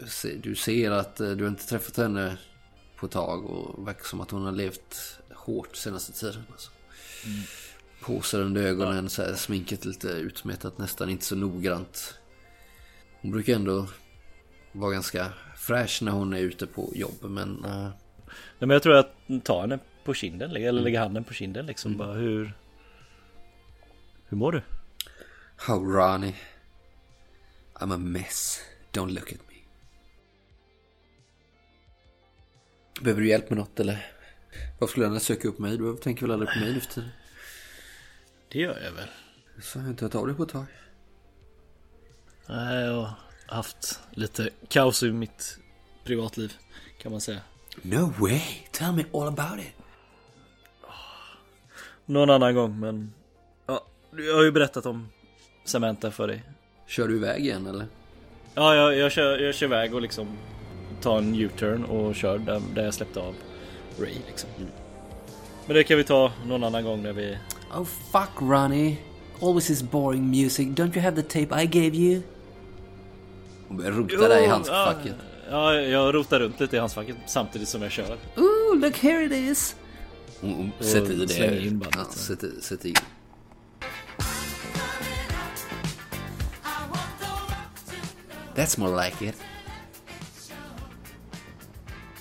du 0.43 0.55
ser 0.55 0.91
att 0.91 1.21
eh, 1.21 1.31
du 1.31 1.49
inte 1.49 1.67
träffat 1.67 1.97
henne 1.97 2.39
på 2.97 3.07
ett 3.07 3.13
tag 3.13 3.45
och 3.45 3.89
verkar 3.89 4.05
som 4.05 4.21
att 4.21 4.31
hon 4.31 4.45
har 4.45 4.53
levt 4.53 5.21
hårt 5.35 5.77
senaste 5.77 6.13
tiden. 6.13 6.43
Alltså. 6.53 6.71
Påsar 8.01 8.41
under 8.41 8.63
ögonen, 8.63 9.09
så 9.09 9.23
här, 9.23 9.35
sminket 9.35 9.85
lite 9.85 10.09
utsmetat, 10.09 10.79
nästan 10.79 11.11
inte 11.11 11.25
så 11.25 11.37
noggrant. 11.37 12.19
Hon 13.21 13.31
brukar 13.31 13.55
ändå 13.55 13.87
vara 14.73 14.93
ganska 14.93 15.33
fräsch 15.57 16.03
när 16.03 16.13
hon 16.13 16.33
är 16.33 16.41
ute 16.41 16.67
på 16.67 16.93
jobb 16.95 17.19
men 17.23 17.65
eh, 17.65 17.89
Nej, 18.59 18.67
men 18.67 18.71
jag 18.71 18.83
tror 18.83 18.97
att 18.97 19.15
ta 19.45 19.61
henne 19.61 19.79
på 20.05 20.15
kinden 20.15 20.51
eller 20.51 20.73
lägga 20.73 21.01
handen 21.01 21.25
på 21.25 21.35
kinden 21.35 21.67
liksom. 21.67 21.97
Bara 21.97 22.15
hur... 22.15 22.53
Hur 24.29 24.37
mår 24.37 24.53
du? 24.53 24.63
How 25.59 25.85
Ronnie 25.85 26.35
I'm 27.81 27.93
a 27.93 27.99
mess. 27.99 28.61
Don't 28.93 29.11
look 29.11 29.33
at 29.33 29.39
me. 29.49 29.55
Behöver 33.01 33.21
du 33.21 33.29
hjälp 33.29 33.51
med 33.51 33.59
något 33.59 33.81
eller? 33.81 34.07
Varför 34.79 34.91
skulle 34.91 35.07
du 35.07 35.11
annars 35.11 35.23
söka 35.23 35.49
upp 35.49 35.59
mig? 35.59 35.79
Du 35.79 35.97
tänker 35.97 36.23
väl 36.23 36.31
aldrig 36.31 36.51
på 36.51 36.59
mig 36.59 36.73
nu 36.73 36.81
för 36.81 36.93
tiden? 36.93 37.11
Det 38.49 38.59
gör 38.59 38.81
jag 38.81 38.93
väl. 38.93 39.09
Så 39.63 39.79
har 39.79 39.87
jag 39.87 39.93
inte 39.93 40.05
hört 40.05 40.15
av 40.15 40.27
dig 40.27 40.37
på 40.37 40.43
ett 40.43 40.49
tag. 40.49 40.67
Nej, 42.47 42.85
jag 42.85 42.95
har 42.95 43.13
haft 43.47 44.01
lite 44.11 44.51
kaos 44.69 45.03
i 45.03 45.13
mitt 45.13 45.59
privatliv 46.05 46.53
kan 47.03 47.13
man 47.13 47.21
säga. 47.21 47.41
No 47.83 48.13
way! 48.19 48.43
Tell 48.73 48.93
me 48.93 49.05
all 49.13 49.29
about 49.29 49.61
it. 49.61 49.73
Någon 52.05 52.31
annan 52.31 52.55
gång 52.55 52.81
men... 52.81 53.13
Ja, 53.67 53.87
jag 54.11 54.35
har 54.35 54.45
ju 54.45 54.53
berättat 54.53 54.87
om 54.87 55.09
Samantha 55.69 56.11
för 56.11 56.29
dig. 56.29 56.43
Kör 56.87 57.09
du 57.09 57.17
iväg 57.17 57.45
igen 57.45 57.67
eller? 57.67 57.87
Ja, 58.55 58.75
jag, 58.75 58.97
jag, 58.97 59.13
kör, 59.13 59.39
jag 59.39 59.55
kör 59.55 59.67
iväg 59.67 59.95
och 59.95 60.03
liksom 60.03 60.27
tar 61.01 61.19
en 61.19 61.35
U-turn 61.35 61.85
och 61.85 62.15
kör 62.15 62.39
där, 62.39 62.63
där 62.75 62.85
jag 62.85 62.95
släppte 62.95 63.21
av 63.21 63.35
Ray 63.99 64.15
liksom. 64.27 64.51
Men 65.67 65.77
det 65.77 65.85
kan 65.85 65.97
vi 65.97 66.05
ta 66.05 66.33
någon 66.47 66.65
annan 66.65 66.85
gång 66.85 67.03
när 67.03 67.13
vi... 67.13 67.39
Oh 67.75 67.85
fuck 67.85 68.41
Ronnie. 68.41 68.97
Always 69.43 69.67
this 69.67 69.83
boring 69.83 70.31
music. 70.31 70.69
Don't 70.69 70.97
you 70.97 71.01
have 71.01 71.23
the 71.23 71.47
tape 71.47 71.63
I 71.63 71.67
gave 71.67 71.97
you? 71.97 72.23
Hon 73.69 73.77
börjar 73.77 73.93
rota 73.93 74.29
där 74.29 74.45
i 74.45 74.47
handskfacket. 74.47 75.15
Ja, 75.51 75.75
jag 75.75 76.15
rotar 76.15 76.41
runt 76.41 76.61
lite 76.61 76.77
i 76.77 76.79
handskfacket 76.79 77.17
samtidigt 77.27 77.69
som 77.69 77.83
jag 77.83 77.93
kör. 77.93 78.17
Ooh, 78.37 78.79
look 78.79 78.97
here 78.97 79.25
it 79.25 79.33
is. 79.33 79.77
Hon, 80.41 80.53
hon 80.55 80.73
sätter 80.81 81.13
i 81.13 81.17
det. 81.17 81.29
slänger 81.29 81.67
in 81.67 81.79
bandet, 81.79 81.97
ja, 81.97 82.05
sätter, 82.05 82.51
sätter 82.61 82.89
in. 82.89 82.95
That's 88.59 88.81
more 88.81 89.05
like 89.05 89.27
it. 89.29 89.37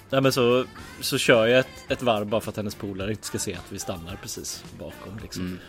Nej 0.10 0.22
men 0.22 0.32
så, 0.32 0.66
så 1.02 1.18
kör 1.18 1.48
jag 1.48 1.60
ett, 1.60 1.68
ett 1.90 2.02
varv 2.02 2.28
bara 2.28 2.42
för 2.42 2.50
att 2.52 2.58
hennes 2.58 2.76
polare 2.76 3.12
inte 3.12 3.26
ska 3.26 3.40
se 3.40 3.54
att 3.54 3.72
vi 3.72 3.80
stannar 3.80 4.16
precis 4.22 4.64
bakom 4.80 5.20
liksom. 5.22 5.60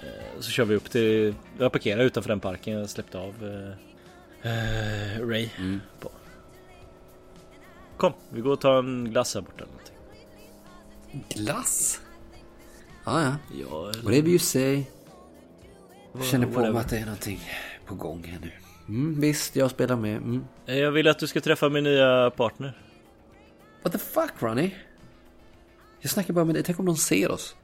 Eh, 0.00 0.40
Så 0.40 0.50
kör 0.50 0.64
vi 0.64 0.74
upp 0.74 0.90
till, 0.90 1.34
jag 1.58 1.72
parkerar 1.72 2.02
utanför 2.04 2.28
den 2.28 2.40
parken 2.40 2.72
jag 2.78 2.90
släppte 2.90 3.18
av 3.18 3.34
eh, 4.42 4.52
eh, 4.52 5.26
Ray 5.28 5.48
på. 6.00 6.10
Kom, 7.96 8.12
vi 8.30 8.40
går 8.40 8.52
och 8.52 8.60
tar 8.60 8.78
en 8.78 9.10
glass 9.10 9.34
här 9.34 9.40
borta 9.40 9.64
eller 9.64 9.72
någonting. 9.72 9.94
Glass? 11.44 12.00
Ja, 13.04 13.22
ja. 13.22 13.36
Ja, 13.60 13.84
Whatever 14.02 14.28
you 14.28 14.38
say. 14.38 14.84
Jag 16.14 16.24
känner 16.24 16.46
på 16.46 16.60
mig 16.60 16.76
att 16.80 16.88
det 16.88 16.98
är 16.98 17.04
någonting 17.04 17.40
på 17.86 17.94
gång 17.94 18.24
här 18.24 18.38
nu. 18.40 18.50
Mm, 18.88 19.20
visst, 19.20 19.56
jag 19.56 19.70
spelar 19.70 19.96
med. 19.96 20.16
Mm. 20.16 20.44
Jag 20.64 20.90
vill 20.90 21.08
att 21.08 21.18
du 21.18 21.26
ska 21.26 21.40
träffa 21.40 21.68
min 21.68 21.84
nya 21.84 22.30
partner. 22.30 22.78
What 23.82 23.92
the 23.92 23.98
fuck 23.98 24.32
Ronnie? 24.38 24.74
Jag 26.00 26.10
snackar 26.10 26.34
bara 26.34 26.44
med 26.44 26.54
dig. 26.54 26.62
Tänk 26.62 26.78
om 26.78 26.86
de 26.86 26.96
ser 26.96 27.30
oss? 27.30 27.56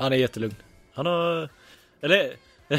Han 0.00 0.12
är 0.12 0.16
jättelugn. 0.16 0.54
Han 0.94 1.06
har... 1.06 1.48
Eller... 2.00 2.32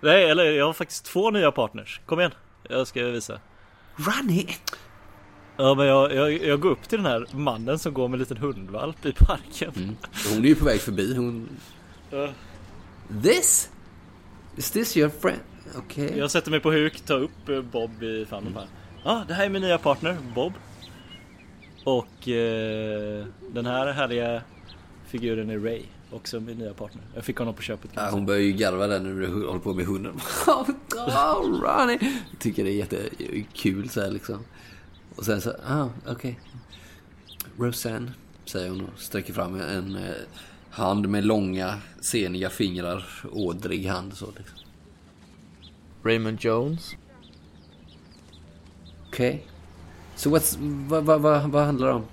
Nej, 0.00 0.30
eller 0.30 0.44
jag 0.44 0.66
har 0.66 0.72
faktiskt 0.72 1.04
två 1.04 1.30
nya 1.30 1.52
partners. 1.52 2.00
Kom 2.06 2.20
igen. 2.20 2.32
Jag 2.68 2.86
ska 2.86 3.04
visa. 3.04 3.40
Ronnie! 3.96 4.48
Ja 5.56 5.74
men 5.74 5.86
jag, 5.86 6.14
jag, 6.14 6.32
jag 6.32 6.60
går 6.60 6.70
upp 6.70 6.88
till 6.88 6.98
den 6.98 7.06
här 7.06 7.26
mannen 7.32 7.78
som 7.78 7.94
går 7.94 8.08
med 8.08 8.14
en 8.14 8.20
liten 8.20 8.36
hundvalp 8.36 9.06
i 9.06 9.12
parken. 9.12 9.96
Hon 10.30 10.44
är 10.44 10.48
ju 10.48 10.54
på 10.54 10.64
väg 10.64 10.80
förbi. 10.80 11.16
Hon... 11.16 11.48
Ja. 12.10 12.28
This 13.22 13.70
Is 14.56 14.70
this 14.70 14.96
your 14.96 15.08
friend? 15.08 15.40
Okej. 15.76 16.06
Okay. 16.06 16.18
Jag 16.18 16.30
sätter 16.30 16.50
mig 16.50 16.60
på 16.60 16.72
huk, 16.72 17.00
tar 17.00 17.20
upp 17.20 17.48
eh, 17.48 17.62
Bob 17.62 18.02
i 18.02 18.26
famnen 18.30 18.52
bara. 18.52 18.66
Ja, 19.04 19.10
ah, 19.10 19.24
det 19.28 19.34
här 19.34 19.44
är 19.44 19.48
min 19.48 19.62
nya 19.62 19.78
partner, 19.78 20.16
Bob. 20.34 20.52
Och 21.84 22.28
eh, 22.28 23.26
den 23.52 23.66
här 23.66 23.92
härliga 23.92 24.42
figuren 25.06 25.50
är 25.50 25.58
Ray. 25.58 25.82
Också 26.10 26.40
min 26.40 26.58
nya 26.58 26.74
partner. 26.74 27.02
Jag 27.14 27.24
fick 27.24 27.36
honom 27.36 27.54
på 27.54 27.62
köpet. 27.62 27.90
Ja, 27.94 28.08
hon 28.10 28.26
börjar 28.26 28.40
ju 28.40 28.52
garva 28.52 28.86
där 28.86 29.00
när 29.00 29.20
du 29.20 29.46
håller 29.46 29.60
på 29.60 29.74
med 29.74 29.86
hunden. 29.86 30.20
oh, 30.46 31.60
Ronnie! 31.60 32.20
Tycker 32.38 32.64
det 32.64 32.70
är 32.70 32.74
jättekul 32.74 33.88
så 33.88 34.00
här 34.00 34.10
liksom. 34.10 34.38
Och 35.16 35.24
sen 35.24 35.40
så, 35.40 35.50
ah, 35.50 35.88
okej. 36.06 36.12
Okay. 36.12 36.34
Roseanne, 37.66 38.12
säger 38.44 38.70
hon 38.70 38.80
och 38.80 39.00
sträcker 39.00 39.32
fram 39.32 39.60
en 39.60 39.96
eh, 39.96 40.14
hand 40.70 41.08
med 41.08 41.24
långa, 41.24 41.78
seniga 42.00 42.50
fingrar. 42.50 43.04
Ådrig 43.32 43.86
hand 43.86 44.14
så 44.14 44.26
liksom. 44.26 44.58
Raymond 46.04 46.44
Jones. 46.44 46.96
Okej. 49.08 49.34
Okay. 49.34 49.40
Så 50.16 50.30
what's, 50.30 50.56
vad, 50.88 51.04
vad, 51.04 51.20
vad, 51.20 51.50
vad 51.50 51.64
handlar 51.64 51.88
det 51.88 51.94
om? 51.94 52.04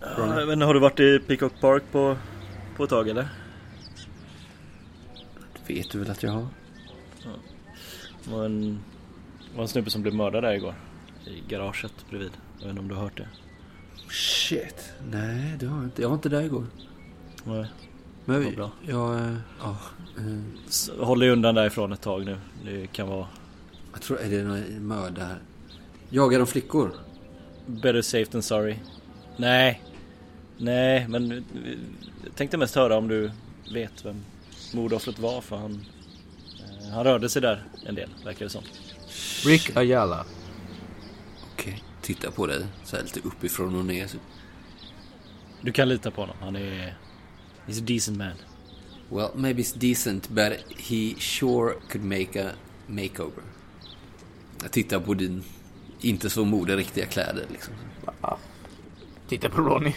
Ja, 0.00 0.46
men 0.46 0.62
har 0.62 0.74
du 0.74 0.80
varit 0.80 1.00
i 1.00 1.18
Peacock 1.18 1.60
Park 1.60 1.82
på, 1.92 2.16
på 2.76 2.84
ett 2.84 2.90
tag 2.90 3.08
eller? 3.08 3.28
Det 5.66 5.74
vet 5.74 5.90
du 5.90 5.98
väl 5.98 6.10
att 6.10 6.22
jag 6.22 6.30
har? 6.30 6.46
Ja. 7.24 7.30
Det 8.24 8.30
var 8.30 8.44
en, 8.44 8.80
var 9.54 9.62
en 9.62 9.68
snubbe 9.68 9.90
som 9.90 10.02
blev 10.02 10.14
mördad 10.14 10.42
där 10.42 10.52
igår. 10.52 10.74
I 11.26 11.42
garaget 11.48 11.92
bredvid. 12.10 12.32
Jag 12.58 12.66
vet 12.66 12.70
inte 12.70 12.80
om 12.80 12.88
du 12.88 12.94
har 12.94 13.02
hört 13.02 13.16
det? 13.16 13.28
Shit. 14.10 14.92
Nej, 15.10 15.56
det 15.60 15.66
har 15.66 15.76
jag 15.76 15.84
inte. 15.84 16.02
Jag 16.02 16.08
var 16.08 16.16
inte 16.16 16.28
där 16.28 16.42
igår. 16.42 16.66
Nej. 17.44 17.66
Men 18.28 18.40
vi, 18.40 18.56
bra. 18.56 18.70
jag, 18.86 19.14
äh, 19.14 19.34
ja. 19.60 19.76
Äh. 20.18 21.04
Håll 21.04 21.18
dig 21.18 21.30
undan 21.30 21.54
därifrån 21.54 21.92
ett 21.92 22.00
tag 22.00 22.24
nu. 22.24 22.38
Det 22.64 22.86
kan 22.86 23.08
vara... 23.08 23.26
Jag 23.92 24.02
tror, 24.02 24.20
är 24.20 24.30
det 24.30 24.42
någon 24.42 24.86
mördare? 24.86 25.36
Jagar 26.08 26.38
de 26.38 26.46
flickor? 26.46 26.92
Better 27.66 28.02
safe 28.02 28.32
than 28.32 28.42
sorry. 28.42 28.76
Nej. 29.36 29.82
Nej, 30.58 31.08
men 31.08 31.44
jag 32.24 32.34
tänkte 32.34 32.56
mest 32.56 32.74
höra 32.74 32.96
om 32.96 33.08
du 33.08 33.30
vet 33.72 34.04
vem 34.04 34.24
mordoffret 34.74 35.18
var 35.18 35.40
för 35.40 35.56
han... 35.56 35.84
Eh, 36.82 36.90
han 36.94 37.04
rörde 37.04 37.28
sig 37.28 37.42
där 37.42 37.64
en 37.86 37.94
del, 37.94 38.10
verkar 38.24 38.44
det 38.44 38.50
som. 38.50 38.62
Rick 39.44 39.76
Ayala. 39.76 40.24
Okej, 41.52 41.72
okay. 41.72 41.84
titta 42.02 42.30
på 42.30 42.46
dig 42.46 42.66
så 42.84 42.96
här 42.96 43.02
lite 43.02 43.20
uppifrån 43.20 43.74
och 43.78 43.84
ner. 43.84 44.10
Du 45.60 45.72
kan 45.72 45.88
lita 45.88 46.10
på 46.10 46.20
honom, 46.20 46.36
han 46.40 46.56
är... 46.56 46.96
He's 47.68 47.78
a 47.78 47.84
decent 47.84 48.16
man. 48.16 48.36
Well, 49.10 49.30
maybe 49.34 49.62
it's 49.62 49.72
decent, 49.72 50.28
but 50.30 50.52
he 50.76 51.14
sure 51.18 51.74
could 51.88 52.04
make 52.04 52.36
a 52.36 52.52
makeover. 52.86 53.42
Jag 54.62 54.70
tittar 54.70 55.00
på 55.00 55.14
din 55.14 55.44
inte 56.00 56.30
så 56.30 56.44
moderiktiga 56.44 57.06
kläder 57.06 57.46
liksom. 57.52 57.74
Titta 59.28 59.48
på 59.48 59.62
Ronny. 59.62 59.94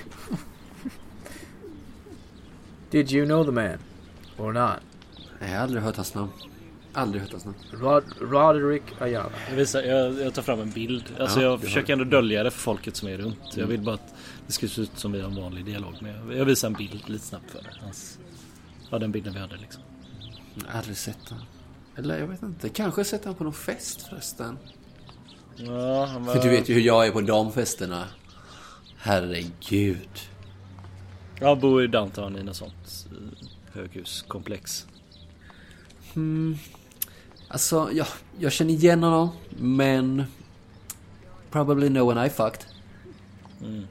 Did 2.89 3.11
you 3.11 3.25
know 3.25 3.45
the 3.45 3.51
man? 3.51 3.77
Or 4.37 4.53
not? 4.53 4.79
Jag 5.39 5.47
har 5.47 5.55
aldrig 5.55 5.83
hört 5.83 5.95
hans 5.95 6.13
namn. 6.13 6.31
Aldrig 6.93 7.21
hört 7.21 7.31
hans 7.31 7.45
namn. 7.45 7.57
Rod 7.71 8.03
Roderick 8.19 8.83
Ayala. 8.99 9.31
Jag, 9.49 9.55
visar, 9.55 9.81
jag, 9.81 10.21
jag, 10.21 10.33
tar 10.33 10.41
fram 10.41 10.59
en 10.59 10.71
bild. 10.71 11.03
Alltså 11.19 11.41
ja, 11.41 11.45
jag 11.45 11.61
försöker 11.61 11.93
ändå 11.93 12.05
dölja 12.05 12.43
det 12.43 12.51
för 12.51 12.59
folket 12.59 12.95
som 12.95 13.07
är 13.09 13.17
runt. 13.17 13.39
Mm. 13.39 13.59
Jag 13.59 13.67
vill 13.67 13.81
bara 13.81 13.95
att 13.95 14.13
det 14.47 14.53
ska 14.53 14.67
se 14.67 14.81
ut 14.81 14.91
som 14.95 15.11
vi 15.11 15.21
har 15.21 15.29
en 15.29 15.35
vanlig 15.35 15.65
dialog. 15.65 15.93
Men 16.01 16.37
jag 16.37 16.45
visar 16.45 16.67
en 16.67 16.73
bild 16.73 17.09
lite 17.09 17.25
snabbt 17.25 17.51
för 17.51 17.61
dig. 17.61 17.71
Hans, 17.81 18.19
ja, 18.89 18.99
den 18.99 19.11
bilden 19.11 19.33
vi 19.33 19.39
hade 19.39 19.57
liksom. 19.57 19.83
Jag 20.55 20.71
har 20.71 20.79
aldrig 20.79 20.97
sett 20.97 21.29
honom. 21.29 21.45
Eller 21.95 22.19
jag 22.19 22.27
vet 22.27 22.43
inte. 22.43 22.69
Kanske 22.69 23.03
sett 23.03 23.23
honom 23.23 23.37
på 23.37 23.43
någon 23.43 23.53
fest 23.53 24.01
förresten. 24.01 24.57
Ja, 25.55 26.19
var... 26.19 26.33
För 26.33 26.43
du 26.43 26.49
vet 26.49 26.69
ju 26.69 26.73
hur 26.73 26.81
jag 26.81 27.07
är 27.07 27.11
på 27.11 27.21
de 27.21 27.51
festerna. 27.51 28.07
Herregud. 28.97 30.19
Jag 31.39 31.59
bor 31.59 31.83
i 31.83 31.87
downtown 31.87 32.37
i 32.37 32.43
något 32.43 32.55
sånt 32.55 33.07
eh, 33.11 33.47
höghuskomplex. 33.73 34.87
Hmm. 36.13 36.57
Alltså, 37.51 37.89
ja, 37.93 38.05
jag 38.39 38.51
känner 38.51 38.73
igen 38.73 39.03
honom, 39.03 39.29
men... 39.49 40.23
Probably 41.51 41.89
no 41.89 41.99
one 41.99 42.25
I 42.25 42.29
fucked. 42.29 42.65
Mm. 43.61 43.87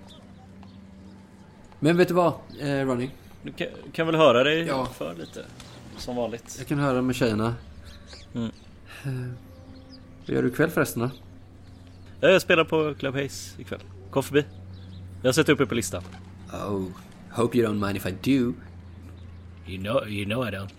Men 1.80 1.96
vet 1.96 2.08
du 2.08 2.14
vad, 2.14 2.32
eh, 2.60 2.86
Ronny? 2.86 3.10
Du 3.42 3.52
kan, 3.52 3.66
kan 3.92 4.06
väl 4.06 4.14
höra 4.14 4.44
dig 4.44 4.60
ja. 4.60 4.86
för 4.86 5.14
lite? 5.14 5.44
Som 5.96 6.16
vanligt. 6.16 6.54
Jag 6.58 6.66
kan 6.66 6.78
höra 6.78 7.02
med 7.02 7.16
tjejerna. 7.16 7.54
Mm. 8.34 8.50
Eh, 9.04 9.12
vad 10.26 10.36
gör 10.36 10.42
du 10.42 10.48
ikväll 10.48 10.70
förresten 10.70 11.02
då? 11.02 11.10
Jag 12.28 12.42
spelar 12.42 12.64
på 12.64 12.94
Club 12.94 13.14
Haze 13.14 13.60
ikväll. 13.60 13.80
Kom 14.10 14.22
förbi. 14.22 14.44
Jag 15.22 15.28
har 15.28 15.32
sett 15.32 15.48
upp 15.48 15.60
er 15.60 15.64
på 15.64 15.74
listan. 15.74 16.02
Oh, 16.52 16.84
hope 17.30 17.58
you 17.58 17.68
don't 17.68 17.86
mind 17.86 17.96
if 17.96 18.06
I 18.06 18.10
do. 18.10 18.54
You 19.66 19.82
know, 19.82 20.08
you 20.08 20.24
know 20.24 20.48
I 20.48 20.50
don't. 20.50 20.70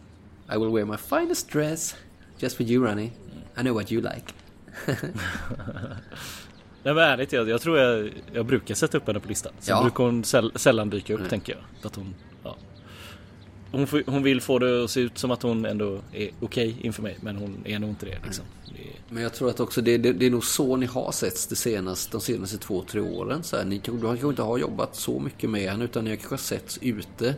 I 0.55 0.57
will 0.57 0.71
wear 0.73 0.85
my 0.85 0.97
finest 0.97 1.49
dress. 1.51 1.95
Just 2.41 2.57
for 2.57 2.65
you 2.65 2.87
Ronnie. 2.87 3.11
I 3.57 3.61
know 3.61 3.73
what 3.73 3.91
you 3.91 4.01
like. 4.01 4.33
Nej 6.83 6.93
men 6.93 6.97
ärligt 6.97 7.33
jag, 7.33 7.49
jag 7.49 7.61
tror 7.61 7.77
jag, 7.77 8.11
jag 8.33 8.45
brukar 8.45 8.75
sätta 8.75 8.97
upp 8.97 9.07
henne 9.07 9.19
på 9.19 9.27
listan. 9.27 9.53
Sen 9.59 9.75
ja. 9.75 9.81
brukar 9.81 10.03
hon 10.03 10.23
säll, 10.23 10.51
sällan 10.55 10.89
dyka 10.89 11.13
upp 11.13 11.19
Nej. 11.19 11.29
tänker 11.29 11.53
jag. 11.53 11.87
Att 11.87 11.95
hon, 11.95 12.15
ja. 12.43 12.57
hon, 13.71 13.87
hon 14.05 14.23
vill 14.23 14.41
få 14.41 14.59
det 14.59 14.83
att 14.83 14.91
se 14.91 14.99
ut 14.99 15.17
som 15.17 15.31
att 15.31 15.41
hon 15.41 15.65
ändå 15.65 15.93
är 15.93 15.99
okej 16.01 16.29
okay 16.39 16.75
inför 16.81 17.03
mig. 17.03 17.17
Men 17.21 17.35
hon 17.35 17.63
är 17.65 17.79
nog 17.79 17.89
inte 17.89 18.05
det 18.05 18.17
liksom. 18.23 18.45
Men 19.09 19.23
jag 19.23 19.33
tror 19.33 19.49
att 19.49 19.59
också 19.59 19.81
det, 19.81 19.97
det, 19.97 20.13
det, 20.13 20.25
är 20.25 20.31
nog 20.31 20.45
så 20.45 20.75
ni 20.75 20.85
har 20.85 21.11
setts 21.11 21.47
det 21.47 21.55
senaste, 21.55 22.11
de 22.11 22.21
senaste 22.21 22.57
två, 22.57 22.83
tre 22.83 23.01
åren. 23.01 23.43
Så 23.43 23.57
här, 23.57 23.65
ni 23.65 23.79
kanske 23.79 24.27
inte 24.27 24.41
har 24.41 24.57
jobbat 24.57 24.95
så 24.95 25.19
mycket 25.19 25.49
med 25.49 25.71
henne 25.71 25.83
utan 25.83 26.03
ni 26.03 26.09
har 26.09 26.17
kanske 26.17 26.37
setts 26.37 26.79
ute 26.81 27.35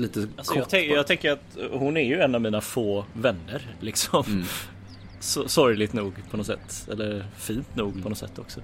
lite 0.00 0.28
alltså 0.36 0.54
kort. 0.54 0.72
Jag, 0.72 0.86
jag, 0.86 1.06
tänker 1.06 1.32
att 1.32 1.58
hon 1.70 1.96
är 1.96 2.04
ju 2.04 2.20
en 2.20 2.34
av 2.34 2.40
mina 2.40 2.60
få 2.60 3.04
vänner 3.12 3.76
liksom. 3.80 4.24
Mm. 4.26 4.44
sorgligt 5.48 5.92
nog 5.92 6.14
på 6.30 6.36
något 6.36 6.46
sätt. 6.46 6.88
Eller 6.92 7.26
fint 7.36 7.76
nog 7.76 7.90
mm. 7.90 8.02
på 8.02 8.08
något 8.08 8.18
sätt 8.18 8.38
också. 8.38 8.60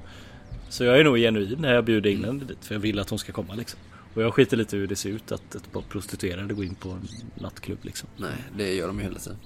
Så 0.69 0.85
jag 0.85 1.01
är 1.01 1.05
nog 1.05 1.17
genuin 1.17 1.57
när 1.59 1.75
jag 1.75 1.85
bjuder 1.85 2.11
in 2.11 2.19
mm. 2.19 2.31
henne 2.31 2.45
dit 2.45 2.65
för 2.65 2.75
jag 2.75 2.81
vill 2.81 2.99
att 2.99 3.11
hon 3.11 3.19
ska 3.19 3.33
komma 3.33 3.55
liksom. 3.55 3.81
Och 4.15 4.23
jag 4.23 4.35
skiter 4.35 4.57
lite 4.57 4.77
hur 4.77 4.87
det 4.87 4.97
ser 4.97 5.11
ut 5.11 5.33
att 5.33 5.55
ett 5.55 5.73
par 5.73 5.83
prostituerade 5.83 6.55
går 6.55 6.65
in 6.65 6.75
på 6.75 6.89
en 6.89 7.09
nattklubb 7.35 7.79
liksom. 7.83 8.09
Nej, 8.17 8.31
det 8.57 8.75
gör 8.75 8.87
de 8.87 8.99
ju 8.99 9.05
hela 9.05 9.19
tiden. 9.19 9.39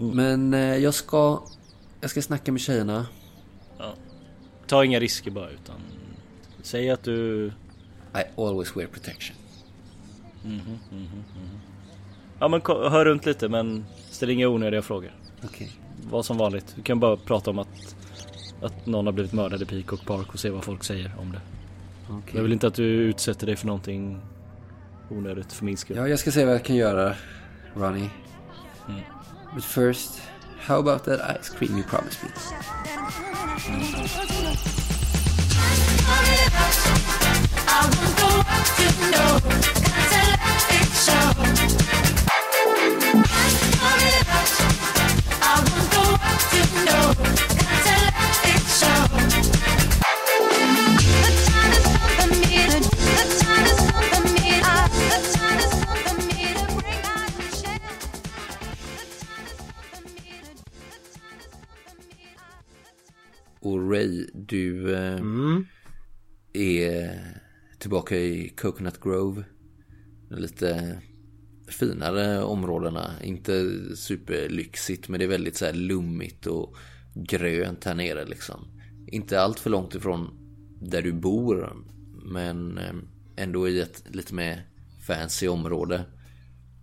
Mm. 0.00 0.16
Men 0.16 0.54
eh, 0.54 0.76
jag 0.76 0.94
ska 0.94 1.42
jag 2.00 2.10
ska 2.10 2.22
snacka 2.22 2.52
med 2.52 2.60
tjejerna. 2.60 3.06
Ja. 3.78 3.94
Ta 4.66 4.84
inga 4.84 5.00
risker 5.00 5.30
bara 5.30 5.50
utan 5.50 5.80
säg 6.62 6.90
att 6.90 7.02
du... 7.02 7.46
I 8.14 8.40
always 8.40 8.76
wear 8.76 8.86
protection. 8.86 9.36
Mm 10.44 10.56
-hmm, 10.56 10.92
mm 10.92 11.04
-hmm. 11.04 11.58
Ja 12.38 12.48
men 12.48 12.60
hör 12.66 13.04
runt 13.04 13.26
lite 13.26 13.48
men 13.48 13.84
ställ 14.10 14.30
inga 14.30 14.48
onödiga 14.48 14.82
frågor. 14.82 15.10
Okej. 15.44 15.48
Okay. 15.48 15.68
Var 16.10 16.22
som 16.22 16.38
vanligt. 16.38 16.72
Du 16.76 16.82
kan 16.82 17.00
bara 17.00 17.16
prata 17.16 17.50
om 17.50 17.58
att, 17.58 17.96
att 18.62 18.86
någon 18.86 19.06
har 19.06 19.12
blivit 19.12 19.32
mördad 19.32 19.62
i 19.62 19.64
Peacock 19.64 20.06
Park 20.06 20.34
och 20.34 20.40
se 20.40 20.50
vad 20.50 20.64
folk 20.64 20.84
säger 20.84 21.12
om 21.18 21.32
det. 21.32 21.40
Okay. 22.14 22.36
Jag 22.36 22.42
vill 22.42 22.52
inte 22.52 22.66
att 22.66 22.74
du 22.74 22.84
utsätter 22.84 23.46
dig 23.46 23.56
för 23.56 23.66
någonting 23.66 24.20
onödigt 25.10 25.52
för 25.52 25.64
min 25.64 25.76
skull. 25.76 25.96
Ja, 25.96 26.08
jag 26.08 26.18
ska 26.18 26.30
se 26.30 26.44
vad 26.44 26.54
jag 26.54 26.64
kan 26.64 26.76
göra, 26.76 27.14
Ronnie. 27.74 28.10
Mm. 28.88 29.00
But 29.54 29.64
first, 29.64 30.22
How 30.60 30.78
about 30.78 31.04
that 31.04 31.20
ice 31.40 31.48
cream 31.48 31.76
you 31.76 31.82
promised 31.82 32.22
me? 32.22 32.30
Och 63.62 63.90
Ray, 63.90 64.26
du 64.34 64.94
eh, 64.94 65.16
mm. 65.16 65.66
är 66.52 67.20
tillbaka 67.78 68.16
i 68.16 68.48
Coconut 68.48 69.00
Grove. 69.00 69.44
Lite 70.30 71.00
finare 71.66 72.42
områdena. 72.42 73.10
Inte 73.22 73.52
superlyxigt 73.96 75.08
men 75.08 75.18
det 75.18 75.24
är 75.24 75.28
väldigt 75.28 75.56
så 75.56 75.64
här 75.64 75.72
lummigt 75.72 76.46
och 76.46 76.76
grönt 77.14 77.84
här 77.84 77.94
nere 77.94 78.24
liksom. 78.24 78.66
Inte 79.06 79.40
allt 79.40 79.60
för 79.60 79.70
långt 79.70 79.94
ifrån 79.94 80.30
där 80.80 81.02
du 81.02 81.12
bor. 81.12 81.76
Men 82.24 82.78
eh, 82.78 82.94
ändå 83.36 83.68
i 83.68 83.80
ett 83.80 84.04
lite 84.06 84.34
mer 84.34 84.66
fancy 85.06 85.48
område. 85.48 86.04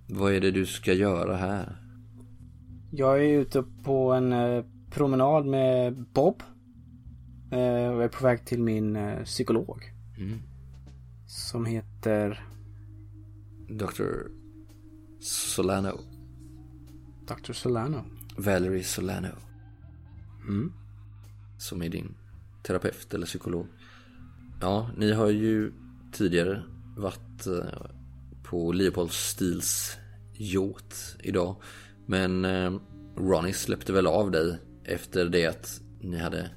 Vad 0.10 0.34
är 0.34 0.42
det 0.42 0.52
du 0.52 0.66
ska 0.66 0.94
göra 0.94 1.36
här? 1.36 1.78
Jag 2.92 3.26
är 3.26 3.40
ute 3.40 3.64
på 3.84 4.14
en 4.14 4.34
eh, 4.34 4.66
promenad 4.92 5.46
med 5.46 5.96
Bob. 6.14 6.44
Eh, 7.52 7.90
och 7.94 8.04
är 8.04 8.08
på 8.08 8.24
väg 8.24 8.46
till 8.46 8.64
min 8.64 8.98
psykolog. 9.26 9.84
Mm. 10.18 10.40
Som 11.28 11.66
heter 11.66 12.48
Dr. 13.70 14.32
Solano. 15.20 16.00
Dr. 17.28 17.54
Solano. 17.54 18.06
Valerie 18.38 18.84
Solano. 18.84 19.36
Mm. 20.48 20.74
Som 21.58 21.82
är 21.82 21.90
din 21.90 22.16
terapeut 22.64 23.14
eller 23.14 23.26
psykolog. 23.26 23.68
Ja, 24.62 24.90
ni 24.98 25.12
har 25.12 25.30
ju 25.30 25.72
tidigare 26.12 26.64
varit 26.98 27.48
eh, 27.48 27.86
på 28.44 28.72
Leopold 28.72 29.12
Steels 29.12 29.98
yacht 30.34 31.18
idag. 31.20 31.56
Men 32.06 32.46
eh, 32.46 32.74
Ronnie 33.16 33.54
släppte 33.54 33.94
väl 33.94 34.08
av 34.08 34.32
dig 34.32 34.60
efter 34.84 35.26
det 35.26 35.46
att 35.46 35.82
ni 36.02 36.18
hade 36.18 36.50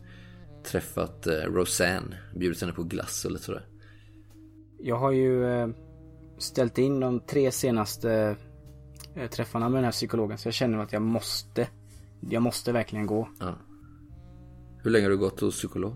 träffat 0.64 1.26
eh, 1.26 1.32
Roseanne. 1.32 2.18
Bjudit 2.34 2.60
henne 2.60 2.72
på 2.72 2.82
glass 2.82 3.24
och 3.24 3.30
lite 3.30 3.44
sådär. 3.44 3.66
Jag 4.78 4.98
har 4.98 5.12
ju 5.12 5.44
ställt 6.40 6.78
in 6.78 7.00
de 7.00 7.20
tre 7.20 7.50
senaste 7.50 8.36
eh, 9.14 9.30
träffarna 9.30 9.68
med 9.68 9.76
den 9.78 9.84
här 9.84 9.92
psykologen. 9.92 10.38
Så 10.38 10.48
jag 10.48 10.54
känner 10.54 10.78
att 10.78 10.92
jag 10.92 11.02
måste. 11.02 11.68
Jag 12.20 12.42
måste 12.42 12.72
verkligen 12.72 13.06
gå. 13.06 13.28
Ja. 13.40 13.54
Hur 14.82 14.90
länge 14.90 15.04
har 15.04 15.10
du 15.10 15.18
gått 15.18 15.40
hos 15.40 15.56
psykolog? 15.56 15.94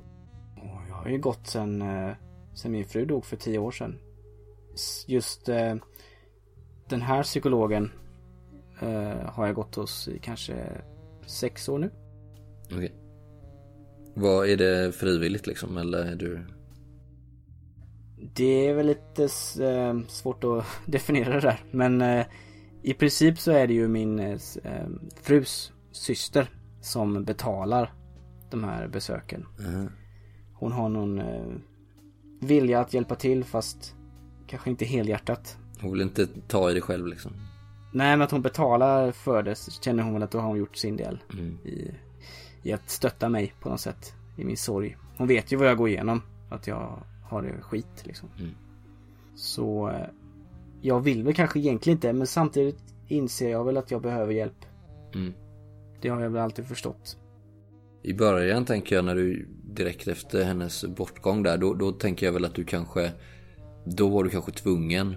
Jag 0.89 0.95
har 0.95 1.09
ju 1.09 1.19
gått 1.19 1.47
sen, 1.47 1.83
eh, 1.83 2.15
sen 2.55 2.73
min 2.73 2.85
fru 2.85 3.05
dog 3.05 3.25
för 3.25 3.37
tio 3.37 3.59
år 3.59 3.71
sedan. 3.71 3.99
Just 5.07 5.49
eh, 5.49 5.75
den 6.89 7.03
här 7.03 7.23
psykologen 7.23 7.91
har 9.27 9.47
jag 9.47 9.55
gått 9.55 9.75
hos 9.75 10.09
i 10.09 10.19
kanske 10.19 10.83
sex 11.27 11.69
år 11.69 11.79
nu. 11.79 11.91
Okej. 12.65 12.93
Vad 14.15 14.49
är 14.49 14.57
det 14.57 14.93
frivilligt 14.93 15.47
liksom 15.47 15.77
eller 15.77 15.99
är 15.99 16.17
du? 16.17 16.47
Det 18.33 18.69
är 18.69 18.75
väl 18.75 18.87
lite 18.87 19.23
eh, 19.65 19.99
svårt 20.09 20.45
att 20.45 20.65
definiera 20.87 21.35
det 21.35 21.41
där. 21.41 21.61
Men 21.71 22.03
eh, 22.03 22.27
i 22.83 22.95
princip 22.95 23.39
så 23.39 23.51
är 23.53 23.67
det 23.67 23.75
ju 23.75 23.89
min 23.89 24.19
eh, 24.19 24.39
frus 25.23 25.73
syster 25.93 26.51
som 26.81 27.25
betalar 27.25 27.93
de 28.51 28.65
här 28.65 28.89
besöken. 28.89 29.47
Mhm. 29.59 29.91
Hon 30.55 30.73
har 30.73 30.89
någon 30.89 31.23
vilja 32.41 32.81
att 32.81 32.95
hjälpa 32.95 33.15
till 33.15 33.45
fast 33.45 33.95
kanske 34.47 34.71
inte 34.71 34.85
helhjärtat. 34.85 35.59
Hon 35.81 35.93
vill 35.93 36.01
inte 36.01 36.27
ta 36.49 36.71
i 36.71 36.75
det 36.75 36.81
själv 36.81 37.07
liksom. 37.07 37.33
Nej 37.93 38.11
men 38.17 38.23
att 38.23 38.31
hon 38.31 38.43
betalar 38.43 39.13
för 39.13 39.43
det 39.43 39.55
så 39.55 39.71
känner 39.71 40.03
hon 40.03 40.13
väl 40.13 40.23
att 40.23 40.31
då 40.31 40.39
har 40.39 40.49
hon 40.49 40.59
gjort 40.59 40.77
sin 40.77 40.97
del 40.97 41.19
Mm. 41.33 41.59
i, 41.65 41.91
i 42.63 42.73
att 42.73 42.91
stötta 42.91 43.29
mig 43.29 43.55
på 43.61 43.69
något 43.69 43.81
sätt 43.81 44.15
i 44.37 44.45
min 44.45 44.57
sorg. 44.57 44.97
Hon 45.17 45.29
vet 45.29 45.53
ju 45.53 45.57
vad 45.57 45.69
jag 45.69 45.77
går 45.77 45.89
igenom. 45.89 46.23
Att 46.51 46.67
jag 46.67 46.99
har 47.25 47.43
det 47.43 47.61
skit 47.63 48.03
liksom. 48.07 48.29
Mm. 48.39 48.51
Så 49.35 49.89
eh, 49.89 50.07
jag 50.81 51.01
vill 51.01 51.23
väl 51.25 51.35
kanske 51.35 51.59
egentligen 51.59 51.97
inte 51.97 52.13
men 52.13 52.27
samtidigt 52.27 52.79
inser 53.09 53.51
jag 53.51 53.65
väl 53.65 53.77
att 53.77 53.91
jag 53.91 54.03
behöver 54.03 54.33
hjälp. 54.33 54.65
Mm. 55.15 55.33
Det 56.01 56.09
har 56.09 56.21
jag 56.21 56.31
väl 56.31 56.43
alltid 56.43 56.67
förstått. 56.67 57.19
I 58.03 58.15
början 58.15 58.65
tänker 58.65 58.97
jag 58.97 59.05
när 59.05 59.15
du 59.15 59.49
direkt 59.65 60.09
efter 60.09 60.45
hennes 60.45 60.85
bortgång 60.85 61.43
där, 61.43 61.59
då, 61.59 61.75
då 61.75 61.93
tänker 61.93 62.27
jag 62.27 62.33
väl 62.33 62.45
att 62.45 62.55
du 62.55 62.65
kanske, 62.65 63.13
då 63.85 64.09
var 64.09 64.25
du 64.25 64.31
kanske 64.31 64.53
tvungen 64.53 65.17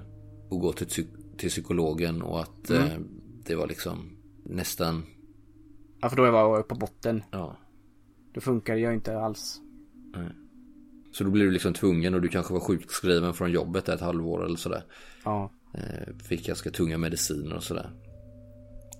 att 0.51 0.59
gå 0.61 0.73
till, 0.73 1.07
till 1.37 1.49
psykologen 1.49 2.21
och 2.21 2.39
att 2.39 2.69
Mm. 2.69 2.83
eh, 2.87 2.97
det 3.45 3.55
var 3.55 3.67
liksom 3.67 4.17
nästan, 4.43 5.03
Ja 6.01 6.09
för 6.09 6.17
då 6.17 6.31
var 6.31 6.55
jag 6.57 6.67
på 6.67 6.75
botten. 6.75 7.23
ja. 7.31 7.57
Då 8.33 8.41
funkar 8.41 8.75
jag 8.75 8.93
inte 8.93 9.19
alls. 9.19 9.61
Så 11.17 11.23
då 11.23 11.29
blev 11.29 11.45
du 11.45 11.51
liksom 11.51 11.73
tvungen 11.73 12.13
och 12.13 12.21
du 12.21 12.27
kanske 12.27 12.53
var 12.53 12.59
sjukskriven 12.59 13.33
från 13.33 13.51
jobbet 13.51 13.89
ett 13.89 14.01
halvår 14.01 14.45
eller 14.45 14.55
sådär. 14.55 14.83
Ja. 15.23 15.51
Eh, 15.73 16.15
fick 16.23 16.47
ganska 16.47 16.71
tunga 16.71 16.97
mediciner 16.97 17.55
och 17.55 17.63
sådär. 17.63 17.89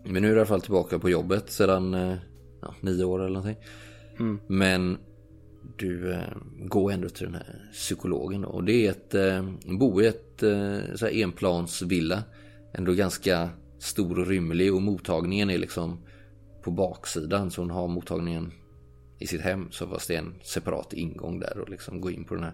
Men 0.06 0.22
nu 0.22 0.28
är 0.28 0.32
du 0.32 0.38
i 0.38 0.40
alla 0.40 0.46
fall 0.46 0.62
tillbaka 0.62 1.00
på 1.00 1.10
jobbet 1.10 1.52
sedan 1.52 1.94
eh, 1.94 2.16
ja, 2.62 2.76
nio 2.82 3.04
år 3.04 3.20
eller 3.20 3.34
någonting. 3.34 3.64
Mm. 4.20 4.40
Men 4.48 4.98
du 5.78 6.14
eh, 6.14 6.20
går 6.66 6.92
ändå 6.92 7.10
till 7.10 7.26
den 7.26 7.36
här 7.36 7.70
psykologen 7.74 8.42
då. 8.42 8.48
Och 8.48 8.64
det 8.64 8.88
är 8.88 8.92
ett, 8.92 9.16
eh, 9.16 9.50
bo 9.80 10.02
i 10.02 10.08
ett 10.08 10.44
eh, 10.44 10.96
så 10.96 11.06
här 11.06 11.24
enplansvilla. 11.24 12.24
Ändå 12.74 12.94
ganska 12.94 13.50
stor 13.80 14.20
och 14.20 14.28
rymlig 14.28 14.74
och 14.74 14.82
mottagningen 14.82 15.50
är 15.50 15.58
liksom 15.58 16.00
på 16.64 16.72
baksidan. 16.72 17.52
Så 17.52 17.62
hon 17.62 17.72
har 17.72 17.88
mottagningen 17.88 18.52
i 19.20 19.28
sitt 19.28 19.42
hem. 19.42 19.72
Så 19.72 19.88
fast 19.88 20.08
det 20.08 20.16
en 20.16 20.36
separat 20.44 20.94
ingång 20.94 21.40
där 21.40 21.60
och 21.60 21.70
liksom 21.70 22.02
gå 22.02 22.12
in 22.12 22.24
på 22.24 22.36
den 22.36 22.44
här 22.44 22.54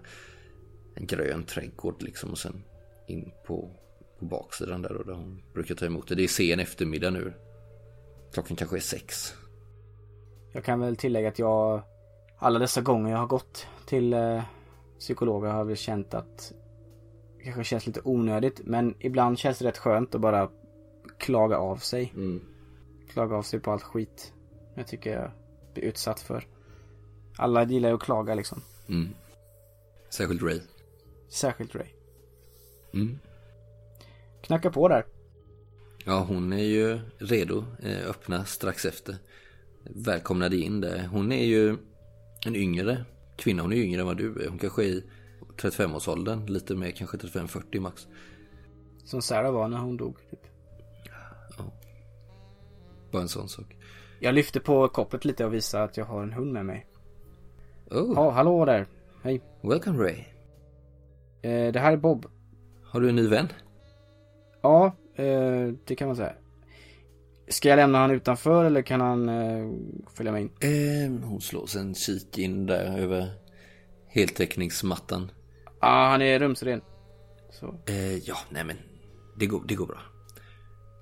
en 0.95 1.07
grön 1.07 1.43
trädgård 1.43 2.03
liksom 2.03 2.31
och 2.31 2.37
sen 2.37 2.63
in 3.07 3.31
på, 3.45 3.69
på 4.19 4.25
baksidan 4.25 4.81
där 4.81 4.97
och 4.97 5.05
där 5.05 5.13
hon 5.13 5.41
brukar 5.53 5.75
ta 5.75 5.85
emot 5.85 6.07
det. 6.07 6.15
Det 6.15 6.23
är 6.23 6.27
sen 6.27 6.59
eftermiddag 6.59 7.09
nu. 7.09 7.33
Klockan 8.33 8.57
kanske 8.57 8.77
är 8.77 8.81
sex. 8.81 9.33
Jag 10.51 10.63
kan 10.63 10.79
väl 10.79 10.95
tillägga 10.95 11.27
att 11.27 11.39
jag 11.39 11.81
alla 12.37 12.59
dessa 12.59 12.81
gånger 12.81 13.11
jag 13.11 13.17
har 13.17 13.27
gått 13.27 13.67
till 13.85 14.13
eh, 14.13 14.43
psykologer 14.99 15.49
har 15.49 15.57
jag 15.57 15.65
väl 15.65 15.77
känt 15.77 16.13
att 16.13 16.53
det 17.37 17.43
kanske 17.43 17.63
känns 17.63 17.87
lite 17.87 18.01
onödigt 18.03 18.61
men 18.63 18.95
ibland 18.99 19.39
känns 19.39 19.59
det 19.59 19.65
rätt 19.65 19.77
skönt 19.77 20.15
att 20.15 20.21
bara 20.21 20.49
klaga 21.17 21.57
av 21.57 21.77
sig. 21.77 22.13
Mm. 22.15 22.41
Klaga 23.09 23.35
av 23.35 23.43
sig 23.43 23.59
på 23.59 23.71
allt 23.71 23.83
skit 23.83 24.33
jag 24.75 24.87
tycker 24.87 25.31
blir 25.73 25.83
utsatt 25.83 26.19
för. 26.19 26.47
Alla 27.37 27.63
gillar 27.63 27.89
ju 27.89 27.95
att 27.95 28.01
klaga 28.01 28.35
liksom. 28.35 28.61
Mm. 28.87 29.09
Särskilt 30.09 30.41
Ray. 30.43 30.59
Särskilt 31.29 31.75
Ray. 31.75 31.87
Mm. 32.93 33.19
Knacka 34.41 34.71
på 34.71 34.87
där. 34.87 35.05
Ja, 36.05 36.19
hon 36.19 36.53
är 36.53 36.63
ju 36.63 36.99
redo. 37.17 37.65
eh, 37.83 38.09
Öppna 38.09 38.45
strax 38.45 38.85
efter. 38.85 39.15
Välkomnade 39.83 40.57
in 40.57 40.81
där. 40.81 41.07
Hon 41.07 41.31
är 41.31 41.45
ju 41.45 41.77
en 42.45 42.55
yngre 42.55 43.05
kvinna. 43.37 43.61
Hon 43.61 43.73
är 43.73 43.77
yngre 43.77 44.01
än 44.01 44.07
vad 44.07 44.17
du 44.17 44.43
är. 44.43 44.49
Hon 44.49 44.59
kanske 44.59 44.83
är 44.83 44.87
i 44.87 45.03
35-årsåldern. 45.57 46.45
Lite 46.45 46.75
mer, 46.75 46.91
kanske 46.91 47.17
35-40 47.17 47.79
max. 47.79 48.07
Som 49.05 49.21
Sarah 49.21 49.51
var 49.53 49.67
när 49.67 49.77
hon 49.77 49.97
dog. 49.97 50.17
Typ. 50.31 50.39
Bara 53.11 53.21
en 53.21 53.29
sån 53.29 53.49
sak. 53.49 53.77
Jag 54.23 54.35
lyfte 54.35 54.59
på 54.59 54.87
kopplet 54.87 55.25
lite 55.25 55.45
och 55.45 55.53
visade 55.53 55.83
att 55.83 55.97
jag 55.97 56.05
har 56.05 56.23
en 56.23 56.33
hund 56.33 56.53
med 56.53 56.65
mig. 56.65 56.85
Oh, 57.91 58.13
Ja, 58.15 58.29
hallå 58.29 58.65
där. 58.65 58.87
Hej. 59.23 59.41
welcome 59.61 60.03
Ray. 60.03 60.17
Eh, 61.41 61.71
det 61.71 61.79
här 61.79 61.91
är 61.93 61.97
Bob. 61.97 62.25
Har 62.83 63.01
du 63.01 63.09
en 63.09 63.15
ny 63.15 63.27
vän? 63.27 63.47
Ja, 64.61 64.95
eh, 65.15 65.67
det 65.85 65.95
kan 65.95 66.07
man 66.07 66.15
säga. 66.15 66.33
Ska 67.47 67.69
jag 67.69 67.77
lämna 67.77 67.97
han 67.97 68.11
utanför 68.11 68.65
eller 68.65 68.81
kan 68.81 69.01
han 69.01 69.29
eh, 69.29 69.71
följa 70.13 70.31
med 70.31 70.41
in? 70.41 70.51
Eh, 70.59 71.27
hon 71.29 71.41
slår 71.41 71.65
sig 71.65 71.81
en 71.81 71.95
kik 71.95 72.37
in 72.37 72.65
där 72.65 72.97
över 72.97 73.27
heltäckningsmattan. 74.07 75.31
Ja, 75.65 75.71
ah, 75.79 76.09
han 76.09 76.21
är 76.21 76.39
rumsren. 76.39 76.81
Så. 77.51 77.75
Eh, 77.85 78.17
ja, 78.17 78.35
nej 78.49 78.63
men 78.63 78.77
det 79.39 79.45
går, 79.45 79.63
det 79.67 79.75
går 79.75 79.87
bra. 79.87 79.99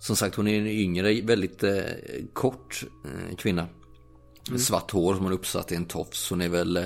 Som 0.02 0.16
sagt, 0.16 0.36
hon 0.36 0.48
är 0.48 0.60
en 0.60 0.68
yngre, 0.68 1.22
väldigt 1.22 1.64
eh, 1.64 1.74
kort 2.34 2.84
eh, 3.06 3.36
kvinna. 3.36 3.68
Svart 4.58 4.92
hår 4.92 5.14
som 5.16 5.24
hon 5.24 5.34
uppsatt 5.34 5.72
i 5.72 5.76
en 5.76 5.86
tofs. 5.86 6.30
Hon 6.30 6.42
är 6.42 6.50
väl 6.50 6.78
eh, 6.78 6.86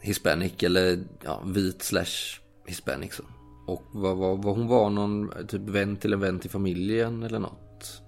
hispanic 0.00 0.52
eller 0.62 1.04
ja, 1.24 1.42
vit 1.46 1.82
slash 1.82 2.38
hispanic 2.66 3.14
så. 3.14 3.22
Och 3.66 3.82
vad, 3.92 4.16
vad, 4.16 4.42
vad 4.42 4.56
hon 4.56 4.66
var 4.66 4.90
någon 4.90 5.30
typ 5.48 5.60
vän 5.62 5.96
till 5.96 6.12
en 6.12 6.20
vän 6.20 6.38
till 6.40 6.50
familjen 6.50 7.22
eller 7.22 7.38
något. 7.38 8.02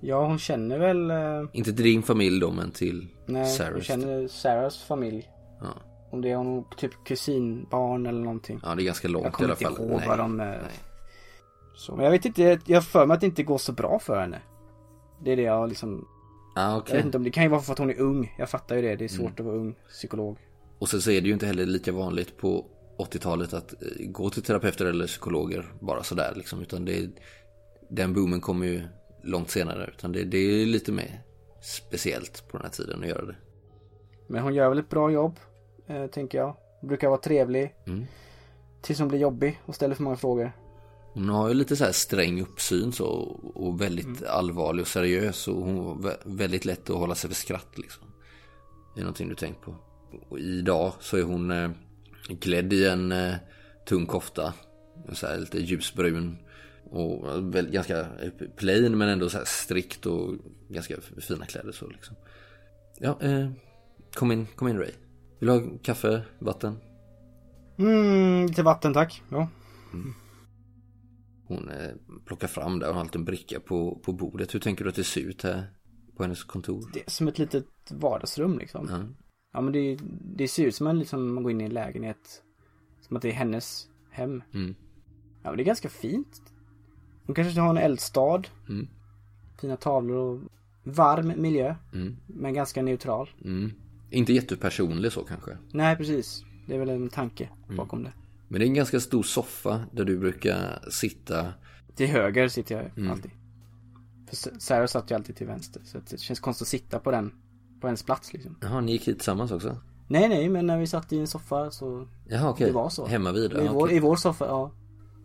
Ja, 0.00 0.26
hon 0.26 0.38
känner 0.38 0.78
väl... 0.78 1.10
Eh, 1.10 1.48
Inte 1.52 1.72
till 1.72 1.84
din 1.84 2.02
familj 2.02 2.40
då 2.40 2.50
men 2.50 2.70
till 2.70 3.08
nej, 3.26 3.42
hon 3.42 3.50
Sarahs. 3.50 3.84
känner 3.84 4.28
Sarahs 4.28 4.82
familj. 4.82 5.28
Ja. 5.60 5.68
Om 6.10 6.20
det 6.22 6.30
är 6.30 6.36
hon 6.36 6.64
typ 6.76 6.92
kusinbarn 7.06 8.06
eller 8.06 8.20
någonting. 8.20 8.60
ja, 8.62 8.74
det 8.74 8.82
är 8.82 8.84
ganska 8.84 9.08
långt 9.08 9.24
Jag 9.24 9.30
i 9.30 9.34
kommer 9.34 9.48
alla 9.48 9.52
inte 9.54 9.64
fall. 9.64 9.88
ihåg 9.88 9.98
Nej, 9.98 10.08
vad 10.08 10.18
de... 10.18 10.40
Eh, 10.40 10.46
nej. 10.46 10.58
Så, 11.74 11.96
men 11.96 12.04
jag 12.04 12.10
vet 12.12 12.24
inte, 12.24 12.58
jag 12.66 12.76
har 12.76 12.82
för 12.82 13.06
mig 13.06 13.14
att 13.14 13.20
det 13.20 13.26
inte 13.26 13.42
går 13.42 13.58
så 13.58 13.72
bra 13.72 13.98
för 13.98 14.20
henne. 14.20 14.42
Det 15.22 15.32
är 15.32 15.36
det 15.36 15.42
jag 15.42 15.68
liksom... 15.68 16.08
Ah, 16.56 16.70
Jag 16.70 16.78
okej. 16.78 16.96
vet 16.96 17.04
inte 17.04 17.18
om 17.18 17.24
det 17.24 17.30
kan 17.30 17.42
ju 17.42 17.48
vara 17.48 17.60
för 17.60 17.72
att 17.72 17.78
hon 17.78 17.90
är 17.90 18.00
ung. 18.00 18.34
Jag 18.38 18.50
fattar 18.50 18.76
ju 18.76 18.82
det. 18.82 18.88
Det 18.96 19.04
är 19.04 19.08
Mm. 19.14 19.28
svårt 19.28 19.40
att 19.40 19.46
vara 19.46 19.56
ung 19.56 19.74
psykolog. 19.88 20.38
Och 20.78 20.88
sen 20.88 21.00
så 21.02 21.10
är 21.10 21.20
det 21.20 21.26
ju 21.26 21.32
inte 21.32 21.46
heller 21.46 21.66
lika 21.66 21.92
vanligt 21.92 22.36
på 22.36 22.66
80-talet 22.98 23.54
att 23.54 23.72
eh, 23.72 24.06
gå 24.06 24.30
till 24.30 24.42
terapeuter 24.42 24.86
eller 24.86 25.06
psykologer 25.06 25.72
bara 25.80 26.02
sådär 26.02 26.32
liksom. 26.36 26.60
Utan 26.60 26.84
det 26.84 26.98
är, 26.98 27.10
den 27.90 28.14
boomen 28.14 28.40
kommer 28.40 28.66
ju 28.66 28.82
långt 29.22 29.50
senare. 29.50 29.90
Utan 29.96 30.12
det, 30.12 30.24
det 30.24 30.38
är 30.38 30.66
lite 30.66 30.92
mer 30.92 31.20
speciellt 31.62 32.48
på 32.48 32.56
den 32.56 32.64
här 32.66 32.72
tiden 32.72 33.02
att 33.02 33.08
göra 33.08 33.24
det. 33.24 33.36
Men 34.26 34.42
hon 34.42 34.54
gör 34.54 34.68
väl 34.68 34.78
ett 34.78 34.90
bra 34.90 35.10
jobb, 35.10 35.40
eh, 35.86 36.06
tänker 36.06 36.38
jag. 36.38 36.56
Hon 36.80 36.88
brukar 36.88 37.08
vara 37.08 37.20
trevlig. 37.20 37.74
Mm. 37.86 38.04
Tills 38.82 38.98
hon 38.98 39.08
blir 39.08 39.18
jobbig 39.18 39.60
och 39.64 39.74
ställer 39.74 39.94
för 39.94 40.02
många 40.02 40.16
frågor. 40.16 40.52
Hon 41.14 41.28
har 41.28 41.48
ju 41.48 41.54
lite 41.54 41.76
så 41.76 41.84
här 41.84 41.92
sträng 41.92 42.42
uppsyn 42.42 42.92
så 42.92 43.06
och 43.54 43.80
väldigt 43.80 44.24
allvarlig 44.24 44.82
och 44.82 44.88
seriös 44.88 45.48
och 45.48 45.54
hon 45.54 45.76
var 45.84 45.94
vä- 45.94 46.18
väldigt 46.24 46.64
lätt 46.64 46.90
att 46.90 46.96
hålla 46.96 47.14
sig 47.14 47.30
för 47.30 47.36
skratt 47.36 47.78
liksom. 47.78 48.04
Det 48.94 49.00
är 49.00 49.04
någonting 49.04 49.28
du 49.28 49.34
tänkt 49.34 49.60
på. 49.60 49.76
Och 50.28 50.38
idag 50.38 50.92
så 51.00 51.16
är 51.16 51.22
hon 51.22 51.50
eh, 51.50 51.70
klädd 52.40 52.72
i 52.72 52.86
en 52.88 53.12
eh, 53.12 53.34
tung 53.86 54.06
kofta. 54.06 54.52
Så 55.12 55.26
här 55.26 55.38
lite 55.38 55.58
ljusbrun. 55.58 56.38
Och 56.90 57.54
väl, 57.54 57.70
ganska 57.70 58.06
plain 58.56 58.98
men 58.98 59.08
ändå 59.08 59.28
så 59.28 59.38
här 59.38 59.44
strikt 59.44 60.06
och 60.06 60.34
ganska 60.68 60.96
fina 61.20 61.46
kläder 61.46 61.72
så 61.72 61.86
liksom. 61.86 62.16
Ja, 62.98 63.18
eh, 63.22 63.50
kom 64.14 64.32
in, 64.32 64.46
kom 64.56 64.68
in 64.68 64.78
Ray. 64.78 64.92
Vill 65.38 65.48
du 65.48 65.52
ha 65.52 65.62
kaffe, 65.82 66.22
vatten? 66.38 66.78
Mm, 67.78 68.46
lite 68.46 68.62
vatten 68.62 68.94
tack. 68.94 69.22
Ja. 69.30 69.48
Hon 71.46 71.68
eh, 71.68 71.90
plockar 72.24 72.48
fram 72.48 72.78
där 72.78 72.88
och 72.88 72.94
har 72.94 73.00
en 73.00 73.06
liten 73.06 73.24
bricka 73.24 73.60
på, 73.60 73.98
på 74.02 74.12
bordet. 74.12 74.54
Hur 74.54 74.60
tänker 74.60 74.84
du 74.84 74.90
att 74.90 74.96
det 74.96 75.04
ser 75.04 75.20
ut 75.20 75.42
här 75.42 75.66
på 76.16 76.22
hennes 76.22 76.44
kontor? 76.44 76.90
Det 76.92 77.06
är 77.06 77.10
som 77.10 77.28
ett 77.28 77.38
litet 77.38 77.66
vardagsrum 77.90 78.58
liksom. 78.58 78.88
Ja. 78.90 79.04
Ja 79.52 79.60
men 79.60 79.72
det, 79.72 79.98
det 80.36 80.48
ser 80.48 80.64
ut 80.64 80.74
som 80.74 80.86
en 80.86 80.98
liksom, 80.98 81.34
man 81.34 81.42
går 81.42 81.52
in 81.52 81.60
i 81.60 81.64
en 81.64 81.72
lägenhet. 81.72 82.42
Som 83.00 83.16
att 83.16 83.22
det 83.22 83.28
är 83.28 83.32
hennes 83.32 83.88
hem. 84.10 84.42
Mm. 84.54 84.74
Ja 85.42 85.50
men 85.50 85.56
det 85.56 85.62
är 85.62 85.66
ganska 85.66 85.88
fint. 85.88 86.42
Hon 87.26 87.34
kanske 87.34 87.60
har 87.60 87.70
en 87.70 87.76
eldstad. 87.76 88.42
Mm. 88.68 88.88
Fina 89.60 89.76
tavlor 89.76 90.16
och 90.16 90.40
varm 90.82 91.42
miljö. 91.42 91.74
Mm. 91.92 92.16
Men 92.26 92.54
ganska 92.54 92.82
neutral. 92.82 93.30
Mm. 93.44 93.72
Inte 94.10 94.32
jättepersonlig 94.32 95.12
så 95.12 95.24
kanske. 95.24 95.58
Nej 95.72 95.96
precis. 95.96 96.44
Det 96.66 96.74
är 96.74 96.78
väl 96.78 96.88
en 96.88 97.08
tanke 97.08 97.48
bakom 97.76 98.04
det. 98.04 98.12
Men 98.54 98.60
det 98.60 98.64
är 98.64 98.68
en 98.68 98.74
ganska 98.74 99.00
stor 99.00 99.22
soffa 99.22 99.84
där 99.92 100.04
du 100.04 100.18
brukar 100.18 100.84
sitta. 100.90 101.52
Till 101.94 102.06
höger 102.06 102.48
sitter 102.48 102.74
jag 102.74 102.98
Mm. 102.98 103.10
alltid. 103.10 103.30
För 104.28 104.36
Sarah 104.60 104.86
satt 104.86 105.10
ju 105.10 105.14
alltid 105.14 105.36
till 105.36 105.46
vänster. 105.46 105.82
Så 105.84 105.98
det 106.10 106.20
känns 106.20 106.40
konstigt 106.40 106.62
att 106.64 106.68
sitta 106.68 106.98
på 106.98 107.10
den. 107.10 107.32
På 107.80 107.86
hennes 107.86 108.02
plats 108.02 108.32
liksom. 108.32 108.56
Jaha, 108.60 108.80
ni 108.80 108.92
gick 108.92 109.08
hit 109.08 109.18
tillsammans 109.18 109.50
också? 109.50 109.80
Nej 110.08 110.28
nej 110.28 110.48
men 110.48 110.66
när 110.66 110.78
vi 110.78 110.86
satt 110.86 111.12
i 111.12 111.18
en 111.18 111.26
soffa 111.26 111.70
så. 111.70 112.08
Jaha, 112.28 112.50
okej. 112.50 112.66
Det 112.66 112.72
var 112.72 112.88
så. 112.88 113.06
Hemma 113.06 113.32
vid? 113.32 113.52
I, 113.52 113.68
vår, 113.68 113.84
okej. 113.84 113.96
I 113.96 114.00
vår 114.00 114.16
soffa, 114.16 114.46
ja. 114.46 114.72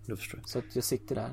Då 0.06 0.16
förstår 0.16 0.40
jag. 0.40 0.50
Så 0.50 0.60
att 0.60 0.76
jag 0.76 0.84
sitter 0.84 1.16
där. 1.16 1.30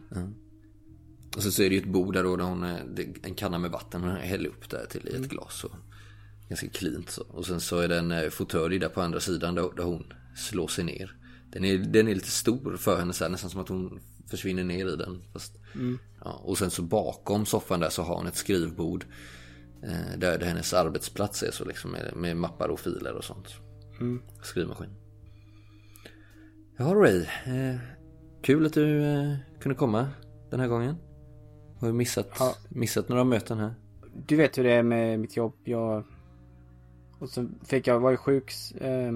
Och 1.36 1.42
så, 1.42 1.50
så 1.50 1.62
är 1.62 1.68
det 1.68 1.74
ju 1.74 1.80
ett 1.80 1.88
bord 1.88 2.14
där 2.14 2.22
då, 2.24 2.36
där 2.36 2.44
hon, 2.44 2.64
eh, 2.64 2.76
en 3.22 3.34
kanna 3.34 3.58
med 3.58 3.70
vatten 3.70 4.04
och 4.04 4.10
häller 4.16 4.48
upp 4.48 4.70
där 4.70 4.86
till 4.90 5.08
i 5.08 5.14
ett 5.16 5.28
glas. 5.28 5.64
Och, 5.64 5.72
ganska 6.48 6.68
cleant 6.68 7.10
så. 7.10 7.22
Och 7.22 7.46
sen 7.46 7.60
så 7.60 7.78
är 7.78 7.88
det 7.88 7.98
en 7.98 8.12
eh, 8.12 8.28
fåtölj 8.28 8.78
där 8.78 8.88
på 8.88 9.00
andra 9.00 9.20
sidan 9.20 9.54
där, 9.54 9.70
där 9.76 9.84
hon 9.84 10.12
slår 10.36 10.68
sig 10.68 10.84
ner. 10.84 11.16
Den 11.56 11.64
är, 11.64 11.78
den 11.78 12.08
är 12.08 12.14
lite 12.14 12.30
stor 12.30 12.76
för 12.76 12.98
henne 12.98 13.12
så 13.12 13.24
här, 13.24 13.30
nästan 13.30 13.50
som 13.50 13.60
att 13.60 13.68
hon 13.68 14.00
försvinner 14.26 14.64
ner 14.64 14.86
i 14.92 14.96
den. 14.96 15.22
Fast, 15.32 15.58
ja, 16.24 16.40
och 16.44 16.58
sen 16.58 16.70
så 16.70 16.82
bakom 16.82 17.46
soffan 17.46 17.80
där 17.80 17.90
så 17.90 18.02
har 18.02 18.16
hon 18.16 18.26
ett 18.26 18.36
skrivbord. 18.36 19.04
Eh, 19.82 20.18
där, 20.18 20.38
där 20.38 20.46
hennes 20.46 20.74
arbetsplats 20.74 21.42
är 21.42 21.50
så 21.50 21.64
liksom 21.64 21.90
med, 21.90 22.12
med 22.16 22.36
mappar 22.36 22.68
och 22.68 22.80
filer 22.80 23.12
och 23.14 23.24
sånt. 23.24 23.54
Skrivmaskin. 24.42 24.90
Ja 26.76 26.84
Ray, 26.94 27.20
eh, 27.46 27.76
kul 28.42 28.66
att 28.66 28.72
du 28.72 29.02
eh, 29.04 29.36
kunde 29.60 29.76
komma 29.78 30.08
den 30.50 30.60
här 30.60 30.68
gången. 30.68 30.96
Har 31.80 31.92
missat, 31.92 32.30
Ja. 32.38 32.54
missat 32.68 33.08
några 33.08 33.24
möten 33.24 33.58
här. 33.58 33.74
Du 34.26 34.36
vet 34.36 34.58
hur 34.58 34.64
det 34.64 34.72
är 34.72 34.82
med 34.82 35.20
mitt 35.20 35.36
jobb. 35.36 35.54
Jag... 35.64 36.04
Och 37.18 37.28
så 37.28 37.48
fick 37.64 37.86
jag, 37.86 38.00
var 38.00 38.10
ju 38.10 38.16
sjuk 38.16 38.52
eh, 38.80 39.12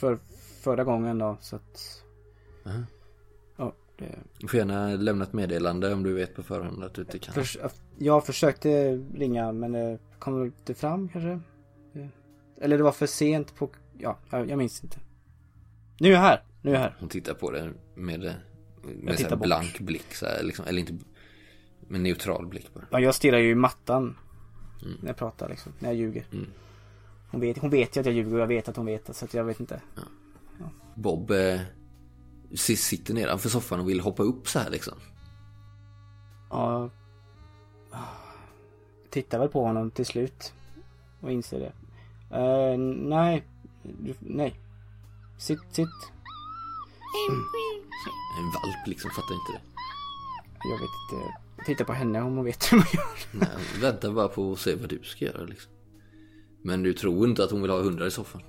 för, 0.00 0.18
förra 0.58 0.84
gången 0.84 1.18
då. 1.18 1.36
Så 1.40 1.56
att... 1.56 2.04
Aha. 2.66 2.82
Ja, 3.56 3.72
det... 3.98 4.18
Du 4.38 4.48
får 4.48 4.58
gärna 4.58 4.88
lämna 4.88 5.24
ett 5.24 5.32
meddelande 5.32 5.92
om 5.92 6.02
du 6.02 6.14
vet 6.14 6.34
på 6.34 6.42
förhand 6.42 6.84
att 6.84 6.94
du 6.94 7.00
inte 7.00 7.18
kan. 7.18 7.34
Förs- 7.34 7.58
jag 7.98 8.26
försökte 8.26 8.96
ringa 9.14 9.52
men 9.52 9.72
det 9.72 9.98
kom 10.18 10.44
inte 10.44 10.74
fram 10.74 11.08
kanske. 11.08 11.40
Eller 12.60 12.76
det 12.76 12.82
var 12.82 12.92
för 12.92 13.06
sent 13.06 13.54
på... 13.54 13.70
Ja, 13.98 14.18
jag, 14.30 14.58
minns 14.58 14.84
inte. 14.84 14.98
Nu 16.00 16.08
är 16.08 16.12
jag 16.12 16.20
här. 16.20 16.42
Nu 16.62 16.70
är 16.70 16.74
jag 16.74 16.80
här. 16.80 16.96
Hon 17.00 17.08
tittar 17.08 17.34
på 17.34 17.50
det 17.50 17.72
med, 17.94 18.34
med 18.82 19.16
tittar 19.16 19.30
här 19.30 19.36
bort. 19.36 19.46
blank 19.46 19.80
blick 19.80 20.14
så 20.14 20.26
här, 20.26 20.42
liksom, 20.42 20.64
eller 20.68 20.80
inte 20.80 20.94
med 21.80 22.00
neutral 22.00 22.46
blick 22.46 22.74
bara. 22.74 22.86
Ja, 22.90 23.00
jag 23.00 23.14
stirrar 23.14 23.38
ju 23.38 23.50
i 23.50 23.54
mattan. 23.54 24.16
När 25.00 25.08
jag 25.08 25.16
pratar 25.16 25.48
liksom. 25.48 25.72
När 25.78 25.88
jag 25.88 25.96
ljuger. 25.96 26.26
Mm. 26.32 26.46
Hon, 27.30 27.40
vet, 27.40 27.58
hon 27.58 27.70
vet 27.70 27.96
ju 27.96 28.00
att 28.00 28.06
jag 28.06 28.14
ljuger 28.14 28.34
och 28.34 28.40
jag 28.40 28.46
vet 28.46 28.68
att 28.68 28.76
hon 28.76 28.86
vet 28.86 29.06
det. 29.06 29.14
Så 29.14 29.24
att 29.24 29.34
jag 29.34 29.44
vet 29.44 29.60
inte. 29.60 29.80
Bob 30.94 31.30
eh, 31.30 31.60
si- 32.54 32.76
sitter 32.76 33.14
nedanför 33.14 33.48
soffan 33.48 33.80
och 33.80 33.88
vill 33.88 34.00
hoppa 34.00 34.22
upp 34.22 34.48
så 34.48 34.58
här 34.58 34.70
liksom. 34.70 34.94
Ja. 36.50 36.90
Tittar 39.10 39.38
väl 39.38 39.48
på 39.48 39.64
honom 39.66 39.90
till 39.90 40.06
slut. 40.06 40.52
Och 41.20 41.32
inser 41.32 41.58
det. 41.60 41.72
Eh, 42.36 42.78
nej. 43.08 43.44
Nej. 44.18 44.60
Sitt, 45.38 45.60
sitt. 45.70 45.88
En 48.38 48.44
valp 48.44 48.86
liksom, 48.86 49.10
fattar 49.10 49.34
inte 49.34 49.52
det. 49.52 49.60
Jag 50.70 50.78
vet 50.78 50.88
inte. 51.12 51.34
Jag 51.56 51.66
tittar 51.66 51.84
på 51.84 51.92
henne 51.92 52.22
om 52.22 52.36
hon 52.36 52.44
vet 52.44 52.72
hur 52.72 52.76
man 52.78 52.86
gör. 52.92 53.06
Nej, 53.32 53.48
hon 53.72 53.80
väntar 53.80 54.10
bara 54.12 54.28
på 54.28 54.52
att 54.52 54.58
se 54.58 54.74
vad 54.74 54.88
du 54.88 55.00
ska 55.02 55.24
göra 55.24 55.44
liksom. 55.44 55.72
Men 56.62 56.82
du 56.82 56.92
tror 56.92 57.28
inte 57.28 57.44
att 57.44 57.50
hon 57.50 57.62
vill 57.62 57.70
ha 57.70 57.82
hundar 57.82 58.06
i 58.06 58.10
soffan? 58.10 58.42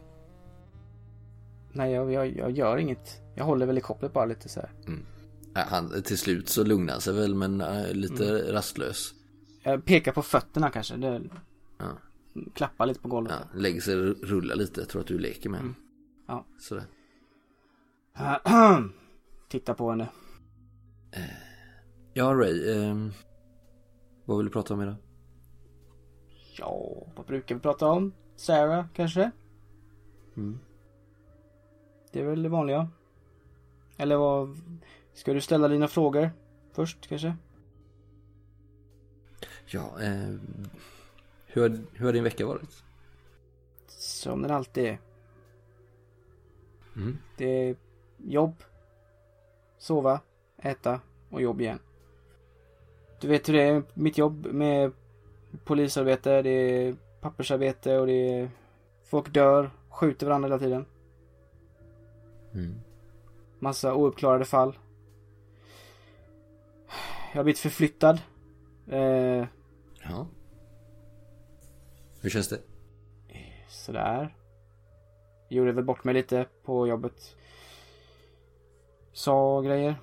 Nej, 1.79 1.91
jag, 1.91 2.11
jag, 2.13 2.37
jag 2.37 2.51
gör 2.51 2.77
inget. 2.77 3.21
Jag 3.35 3.45
håller 3.45 3.65
väl 3.65 3.77
i 3.77 3.81
kopplet 3.81 4.13
bara 4.13 4.25
lite 4.25 4.49
så 4.49 4.59
här. 4.59 4.71
Nej, 5.53 5.65
Han, 5.67 6.03
till 6.03 6.17
slut 6.17 6.49
så 6.49 6.63
lugnar 6.63 6.93
han 6.93 7.01
sig 7.01 7.13
väl 7.13 7.35
men 7.35 7.61
äh, 7.61 7.91
lite 7.93 8.53
rastlös. 8.53 9.13
Jag 9.63 9.85
pekar 9.85 10.11
på 10.11 10.21
fötterna 10.21 10.69
kanske. 10.69 10.95
Det, 10.97 11.21
Ja. 11.77 11.85
klappar 12.53 12.85
lite 12.85 12.99
på 12.99 13.07
golvet. 13.07 13.33
Ja, 13.39 13.59
lägger 13.59 13.81
sig 13.81 13.95
och 13.95 14.15
rullar 14.23 14.55
lite, 14.55 14.85
tror 14.85 15.01
att 15.01 15.07
du 15.07 15.19
leker 15.19 15.49
med 15.49 15.59
honom. 15.59 15.75
Ja. 16.27 16.45
Sådär. 16.59 16.85
Titta 19.49 19.73
på 19.73 19.89
henne. 19.89 20.09
Ja 22.13 22.33
Ray, 22.33 22.73
ehm, 22.73 23.11
vad 24.25 24.37
vill 24.37 24.45
du 24.45 24.51
prata 24.51 24.73
om 24.73 24.81
idag? 24.81 24.95
Ja, 26.57 27.07
vad 27.15 27.25
brukar 27.25 27.55
vi 27.55 27.61
prata 27.61 27.87
om? 27.87 28.13
Sarah 28.35 28.85
kanske? 28.93 29.31
Mm. 30.37 30.59
Det 32.11 32.19
är 32.19 32.23
väl 32.23 32.43
det 32.43 32.49
vanliga. 32.49 32.89
Eller 33.97 34.15
vad? 34.15 34.57
Ska 35.13 35.33
du 35.33 35.41
ställa 35.41 35.67
dina 35.67 35.87
frågor 35.87 36.31
först 36.71 37.07
kanske? 37.07 37.35
Ja, 39.65 40.01
eh, 40.01 40.35
hur, 41.45 41.61
har, 41.61 41.79
hur 41.93 42.05
har 42.05 42.13
din 42.13 42.23
vecka 42.23 42.45
varit? 42.45 42.83
Som 43.87 44.41
den 44.41 44.51
alltid 44.51 44.85
är. 44.85 44.99
Mm. 46.95 47.17
Det 47.37 47.45
är 47.45 47.75
jobb, 48.17 48.63
sova, 49.77 50.21
äta 50.57 51.01
och 51.29 51.41
jobb 51.41 51.61
igen. 51.61 51.79
Du 53.21 53.27
vet 53.27 53.49
hur 53.49 53.53
det 53.53 53.61
är, 53.63 53.83
mitt 53.93 54.17
jobb 54.17 54.45
med 54.45 54.91
polisarbete, 55.63 56.41
det 56.41 56.49
är 56.49 56.95
pappersarbete 57.21 57.97
och 57.97 58.07
det 58.07 58.13
är 58.13 58.49
folk 59.03 59.33
dör, 59.33 59.71
skjuter 59.89 60.25
varandra 60.25 60.47
hela 60.47 60.59
tiden. 60.59 60.85
Mm. 62.53 62.79
Massa 63.59 63.93
ouppklarade 63.93 64.45
fall. 64.45 64.77
Jag 67.31 67.39
har 67.39 67.43
blivit 67.43 67.59
förflyttad. 67.59 68.21
Eh, 68.87 69.45
Ja. 70.09 70.27
Hur 72.21 72.29
känns 72.29 72.49
det? 72.49 72.59
sådär. 73.69 74.35
Gjorde 75.49 75.71
väl 75.71 75.83
bort 75.83 76.03
mig 76.03 76.13
lite 76.13 76.45
på 76.63 76.87
jobbet. 76.87 77.35
Sa 79.11 79.61
grejer. 79.61 79.95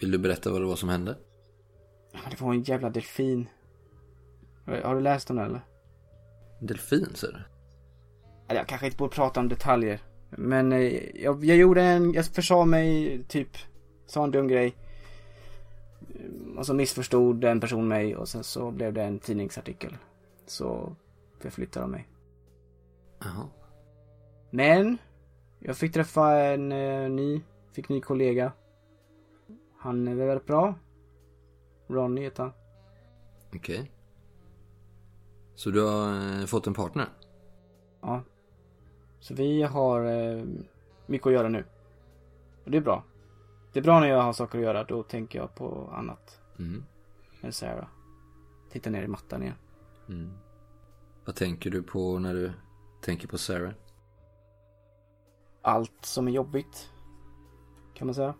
Vill 0.00 0.10
du 0.10 0.18
berätta 0.18 0.50
vad 0.52 0.60
det 0.60 0.66
var 0.66 0.76
som 0.76 0.88
hände? 0.88 1.16
Det 2.30 2.40
var 2.40 2.52
en 2.54 2.62
jävla 2.62 2.90
delfin. 2.90 3.48
Har 4.64 4.94
du 4.94 5.00
läst 5.00 5.30
om 5.30 5.36
den 5.36 5.46
eller? 5.46 5.60
Delfin, 6.60 7.14
säger 7.14 7.46
du? 8.48 8.54
Jag 8.54 8.66
kanske 8.68 8.86
inte 8.86 8.98
borde 8.98 9.14
prata 9.14 9.40
om 9.40 9.48
detaljer. 9.48 10.00
Men 10.30 10.72
eh, 10.72 11.22
jag, 11.22 11.44
jag 11.44 11.56
gjorde 11.56 11.82
en, 11.82 12.12
jag 12.12 12.26
försa 12.26 12.64
mig 12.64 13.20
typ, 13.28 13.56
sa 14.06 14.24
en 14.24 14.30
dum 14.30 14.48
grej. 14.48 14.74
Eh, 16.14 16.58
Och 16.58 16.66
så 16.66 16.74
missförstod 16.74 17.44
en 17.44 17.60
person 17.60 17.88
mig 17.88 18.16
och 18.16 18.28
sen 18.28 18.44
så 18.44 18.70
blev 18.70 18.92
det 18.92 19.02
en 19.02 19.18
tidningsartikel. 19.18 19.96
Så 20.46 20.96
förflyttade 21.38 21.84
de 21.84 21.90
mig. 21.90 22.08
Jaha. 23.18 23.48
Men 24.50 24.98
jag 25.58 25.76
fick 25.76 25.92
träffa 25.92 26.36
en 26.38 26.72
eh, 26.72 27.10
ny, 27.10 27.40
fick 27.72 27.88
ny 27.88 28.00
kollega. 28.00 28.52
Han 29.78 30.08
är 30.08 30.14
väldigt 30.14 30.46
bra. 30.46 30.74
Ronny 31.88 32.20
heter 32.20 32.42
han. 32.42 32.52
Okej. 33.54 33.90
Så 35.54 35.70
du 35.70 35.82
har 35.82 36.38
eh, 36.40 36.46
fått 36.46 36.66
en 36.66 36.74
partner? 36.74 37.06
Ja. 38.00 38.22
Så 39.20 39.34
vi 39.34 39.62
har 39.62 40.04
eh, 40.04 40.44
mycket 41.06 41.26
att 41.26 41.32
göra 41.32 41.48
nu. 41.48 41.64
Och 42.64 42.70
det 42.70 42.76
är 42.76 42.80
bra. 42.82 43.04
Det 43.72 43.78
är 43.78 43.82
bra 43.84 44.00
när 44.00 44.08
jag 44.08 44.22
har 44.22 44.32
saker 44.32 44.58
att 44.58 44.64
göra. 44.64 44.84
Då 44.84 45.02
tänker 45.02 45.38
jag 45.38 45.54
på 45.54 45.90
annat 45.92 46.40
Mm. 46.58 46.84
än 47.42 47.52
Sarah. 47.52 47.86
Titta 48.70 48.90
ner 48.90 49.02
i 49.02 49.06
mattan 49.08 49.42
igen. 49.42 49.54
Mm. 50.08 50.32
Vad 51.24 51.34
tänker 51.34 51.70
du 51.70 51.82
på 51.82 52.18
när 52.18 52.34
du 52.34 52.52
tänker 53.00 53.28
på 53.28 53.38
Sarah? 53.38 53.72
Allt 55.62 56.04
som 56.04 56.28
är 56.28 56.32
jobbigt. 56.32 56.90
Kan 57.94 58.06
man 58.06 58.14
säga. 58.14 58.34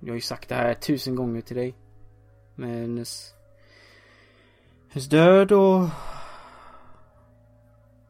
Jag 0.00 0.08
har 0.08 0.14
ju 0.14 0.20
sagt 0.20 0.48
det 0.48 0.54
här 0.54 0.74
tusen 0.74 1.14
gånger 1.16 1.40
till 1.40 1.56
dig. 1.56 1.74
Med 2.54 2.80
hennes... 2.80 3.34
Hennes 4.88 5.08
död 5.08 5.52
och... 5.52 5.88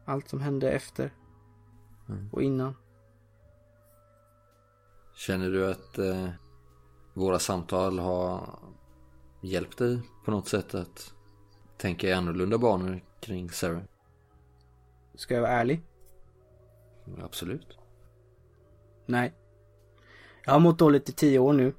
Allt 0.09 0.29
som 0.29 0.41
hände 0.41 0.71
efter. 0.71 1.13
Mm. 2.09 2.29
Och 2.31 2.43
innan. 2.43 2.75
Känner 5.15 5.49
du 5.49 5.71
att 5.71 5.97
eh, 5.97 6.29
våra 7.13 7.39
samtal 7.39 7.99
har 7.99 8.59
hjälpt 9.41 9.77
dig 9.77 10.01
på 10.25 10.31
något 10.31 10.47
sätt 10.47 10.75
att 10.75 11.13
tänka 11.77 12.07
i 12.07 12.13
annorlunda 12.13 12.57
banor 12.57 13.01
kring 13.19 13.49
Sarah? 13.49 13.81
Ska 15.15 15.33
jag 15.33 15.41
vara 15.41 15.51
ärlig? 15.51 15.81
Absolut. 17.21 17.77
Nej. 19.05 19.33
Jag 20.45 20.53
har 20.53 20.59
mått 20.59 20.79
dåligt 20.79 21.09
i 21.09 21.11
tio 21.11 21.39
år 21.39 21.53
nu. 21.53 21.73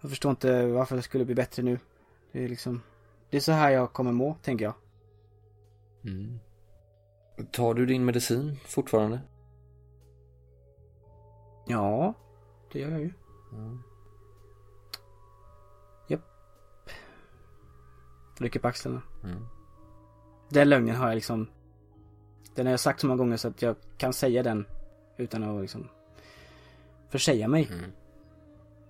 Jag 0.00 0.10
förstår 0.10 0.30
inte 0.30 0.66
varför 0.66 0.96
det 0.96 1.02
skulle 1.02 1.24
bli 1.24 1.34
bättre 1.34 1.62
nu. 1.62 1.78
Det 2.32 2.44
är 2.44 2.48
liksom... 2.48 2.82
Det 3.30 3.36
är 3.36 3.40
så 3.40 3.52
här 3.52 3.70
jag 3.70 3.92
kommer 3.92 4.12
må, 4.12 4.36
tänker 4.42 4.64
jag. 4.64 4.74
Mm. 6.04 6.38
Tar 7.52 7.74
du 7.74 7.86
din 7.86 8.04
medicin 8.04 8.56
fortfarande? 8.64 9.20
Ja, 11.66 12.14
det 12.72 12.78
gör 12.78 12.90
jag 12.90 13.00
ju. 13.00 13.12
Mm. 13.52 13.78
Rycker 18.42 18.60
på 18.60 18.68
axlarna. 18.68 19.02
Mm. 19.24 19.46
Den 20.48 20.68
lögnen 20.68 20.96
har 20.96 21.08
jag 21.08 21.14
liksom... 21.14 21.48
Den 22.54 22.66
har 22.66 22.70
jag 22.70 22.80
sagt 22.80 23.00
så 23.00 23.06
många 23.06 23.18
gånger 23.18 23.36
så 23.36 23.48
att 23.48 23.62
jag 23.62 23.76
kan 23.98 24.12
säga 24.12 24.42
den 24.42 24.66
utan 25.16 25.42
att 25.42 25.62
liksom 25.62 25.88
försäga 27.08 27.48
mig. 27.48 27.68
Mm. 27.72 27.90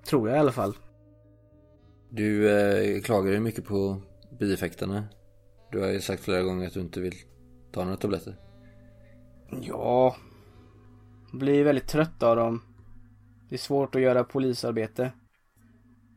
Tror 0.05 0.29
jag 0.29 0.37
i 0.37 0.41
alla 0.41 0.53
fall. 0.53 0.77
Du 2.09 2.51
eh, 2.51 3.03
klagar 3.03 3.33
ju 3.33 3.41
mycket 3.41 3.65
på 3.65 4.01
bieffekterna. 4.39 5.05
Du 5.71 5.81
har 5.81 5.89
ju 5.89 6.01
sagt 6.01 6.23
flera 6.23 6.43
gånger 6.43 6.67
att 6.67 6.75
du 6.75 6.81
inte 6.81 7.01
vill 7.01 7.15
ta 7.73 7.85
några 7.85 7.97
tabletter. 7.97 8.37
Ja. 9.61 10.17
Blir 11.33 11.65
väldigt 11.65 11.89
trött 11.89 12.23
av 12.23 12.37
dem. 12.37 12.63
Det 13.49 13.55
är 13.55 13.59
svårt 13.59 13.95
att 13.95 14.01
göra 14.01 14.25
polisarbete. 14.25 15.13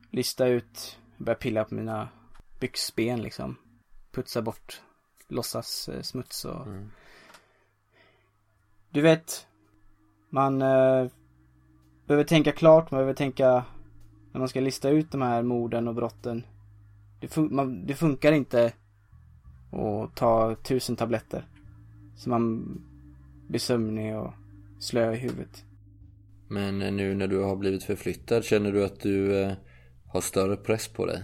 Lista 0.09 0.47
ut, 0.47 0.99
börja 1.17 1.35
pilla 1.35 1.63
på 1.63 1.75
mina 1.75 2.09
byxben 2.59 3.21
liksom. 3.21 3.55
Putsa 4.11 4.41
bort 4.41 4.81
låtsas 5.27 5.89
eh, 5.89 6.01
smuts 6.01 6.45
och... 6.45 6.67
Mm. 6.67 6.91
Du 8.89 9.01
vet. 9.01 9.47
Man 10.29 10.61
eh, 10.61 11.07
behöver 12.05 12.23
tänka 12.23 12.51
klart, 12.51 12.91
man 12.91 12.97
behöver 12.97 13.13
tänka 13.13 13.65
när 14.31 14.39
man 14.39 14.49
ska 14.49 14.59
lista 14.59 14.89
ut 14.89 15.11
de 15.11 15.21
här 15.21 15.43
morden 15.43 15.87
och 15.87 15.95
brotten. 15.95 16.45
Det, 17.19 17.27
fun- 17.27 17.51
man, 17.51 17.85
det 17.85 17.95
funkar 17.95 18.31
inte 18.31 18.73
att 19.75 20.15
ta 20.15 20.55
tusen 20.55 20.95
tabletter. 20.95 21.47
Så 22.15 22.29
man 22.29 22.65
blir 23.47 23.59
sömnig 23.59 24.17
och 24.17 24.33
slö 24.79 25.13
i 25.13 25.17
huvudet. 25.17 25.65
Men 26.47 26.81
eh, 26.81 26.93
nu 26.93 27.15
när 27.15 27.27
du 27.27 27.39
har 27.39 27.55
blivit 27.55 27.83
förflyttad, 27.83 28.43
känner 28.43 28.71
du 28.71 28.85
att 28.85 28.99
du 28.99 29.41
eh, 29.41 29.53
har 30.07 30.21
större 30.21 30.55
press 30.55 30.87
på 30.87 31.05
dig? 31.05 31.23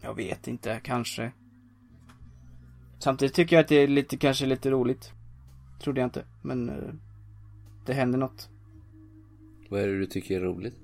Jag 0.00 0.14
vet 0.14 0.48
inte, 0.48 0.80
kanske. 0.84 1.32
Samtidigt 2.98 3.34
tycker 3.34 3.56
jag 3.56 3.62
att 3.62 3.68
det 3.68 3.76
är 3.76 3.88
lite, 3.88 4.16
kanske 4.16 4.46
lite 4.46 4.70
roligt. 4.70 5.12
Trodde 5.80 6.00
jag 6.00 6.06
inte, 6.06 6.24
men 6.42 6.68
eh, 6.68 6.94
det 7.86 7.92
händer 7.92 8.18
något. 8.18 8.48
Vad 9.68 9.80
är 9.80 9.86
det 9.86 9.98
du 9.98 10.06
tycker 10.06 10.36
är 10.36 10.40
roligt? 10.40 10.74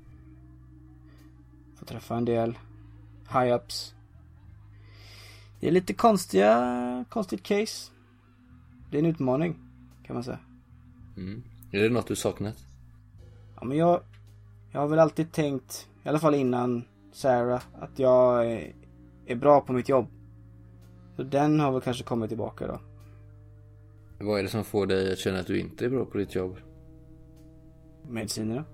Får 1.76 1.86
träffa 1.86 2.16
en 2.16 2.24
del 2.24 2.58
high-ups. 3.28 3.94
Det 5.60 5.68
är 5.68 5.70
lite 5.70 5.94
konstiga, 5.94 7.04
konstigt 7.08 7.42
case. 7.42 7.90
Det 8.90 8.96
är 8.96 8.98
en 8.98 9.06
utmaning, 9.06 9.58
kan 10.06 10.14
man 10.14 10.24
säga. 10.24 10.38
Mm. 11.16 11.42
Är 11.72 11.82
det 11.82 11.88
något 11.88 12.06
du 12.06 12.16
saknat? 12.16 12.56
Ja, 13.56 13.64
men 13.64 13.76
jag, 13.76 14.00
jag 14.72 14.80
har 14.80 14.88
väl 14.88 14.98
alltid 14.98 15.32
tänkt, 15.32 15.88
i 16.04 16.08
alla 16.08 16.18
fall 16.18 16.34
innan 16.34 16.84
Sarah, 17.12 17.62
att 17.80 17.98
jag 17.98 18.52
är, 18.52 18.72
är 19.26 19.36
bra 19.36 19.60
på 19.60 19.72
mitt 19.72 19.88
jobb. 19.88 20.06
Så 21.16 21.22
den 21.22 21.60
har 21.60 21.72
väl 21.72 21.80
kanske 21.80 22.04
kommit 22.04 22.30
tillbaka 22.30 22.66
då. 22.66 22.80
Vad 24.24 24.38
är 24.38 24.42
det 24.42 24.48
som 24.48 24.64
får 24.64 24.86
dig 24.86 25.12
att 25.12 25.18
känna 25.18 25.38
att 25.38 25.46
du 25.46 25.60
inte 25.60 25.84
är 25.84 25.88
bra 25.88 26.04
på 26.04 26.18
ditt 26.18 26.34
jobb? 26.34 26.56
Medicinerna. 28.08 28.64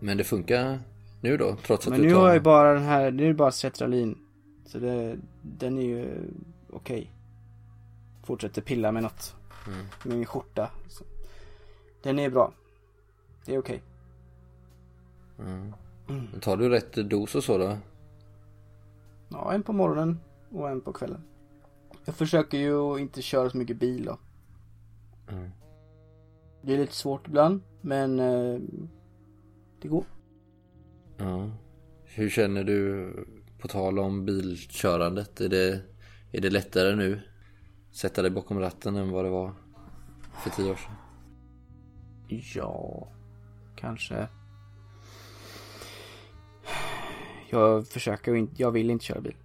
Men 0.00 0.16
det 0.16 0.24
funkar 0.24 0.80
nu 1.20 1.36
då, 1.36 1.56
trots 1.66 1.86
att 1.86 1.90
Men 1.90 2.00
du 2.00 2.06
nu 2.06 2.12
tar... 2.14 2.20
har 2.20 2.26
jag 2.28 2.36
ju 2.36 2.40
bara 2.40 2.74
den 2.74 2.82
här, 2.82 3.10
nu 3.10 3.24
är 3.24 3.28
det 3.28 3.34
bara 3.34 3.50
Cetralin. 3.50 4.18
Så 4.68 4.78
det, 4.78 5.18
den 5.42 5.78
är 5.78 5.82
ju 5.82 6.30
okej. 6.70 7.12
Fortsätter 8.22 8.62
pilla 8.62 8.92
med 8.92 9.02
något. 9.02 9.36
Mm. 9.66 9.86
Med 10.04 10.16
min 10.16 10.26
skjorta. 10.26 10.70
Så. 10.88 11.04
Den 12.02 12.18
är 12.18 12.30
bra. 12.30 12.52
Det 13.44 13.54
är 13.54 13.58
okej. 13.58 13.82
Mm. 15.38 15.74
Men 16.06 16.40
tar 16.40 16.56
du 16.56 16.68
rätt 16.68 16.92
dos 16.92 17.34
och 17.34 17.44
så 17.44 17.58
då? 17.58 17.78
Ja, 19.28 19.52
en 19.52 19.62
på 19.62 19.72
morgonen 19.72 20.20
och 20.50 20.70
en 20.70 20.80
på 20.80 20.92
kvällen. 20.92 21.22
Jag 22.04 22.14
försöker 22.14 22.58
ju 22.58 22.98
inte 22.98 23.22
köra 23.22 23.50
så 23.50 23.58
mycket 23.58 23.76
bil 23.76 24.04
då. 24.04 24.18
Mm. 25.28 25.50
Det 26.62 26.74
är 26.74 26.78
lite 26.78 26.94
svårt 26.94 27.28
ibland, 27.28 27.60
men 27.80 28.20
eh, 28.20 28.60
det 29.80 29.88
går. 29.88 30.04
Ja. 31.16 31.50
Hur 32.04 32.30
känner 32.30 32.64
du 32.64 33.12
på 33.58 33.68
tal 33.68 33.98
om 33.98 34.24
bilkörandet? 34.24 35.40
Är 35.40 35.48
det, 35.48 35.80
är 36.32 36.40
det 36.40 36.50
lättare 36.50 36.94
nu? 36.96 37.20
Sätta 37.92 38.22
dig 38.22 38.30
bakom 38.30 38.60
ratten 38.60 38.96
än 38.96 39.10
vad 39.10 39.24
det 39.24 39.30
var 39.30 39.54
för 40.42 40.50
tio 40.50 40.70
år 40.70 40.76
sedan? 40.76 40.94
Ja, 42.54 43.08
kanske. 43.76 44.28
Jag 47.50 47.86
försöker 47.88 48.34
inte, 48.34 48.62
jag 48.62 48.70
vill 48.70 48.90
inte 48.90 49.04
köra 49.04 49.20
bil. 49.20 49.36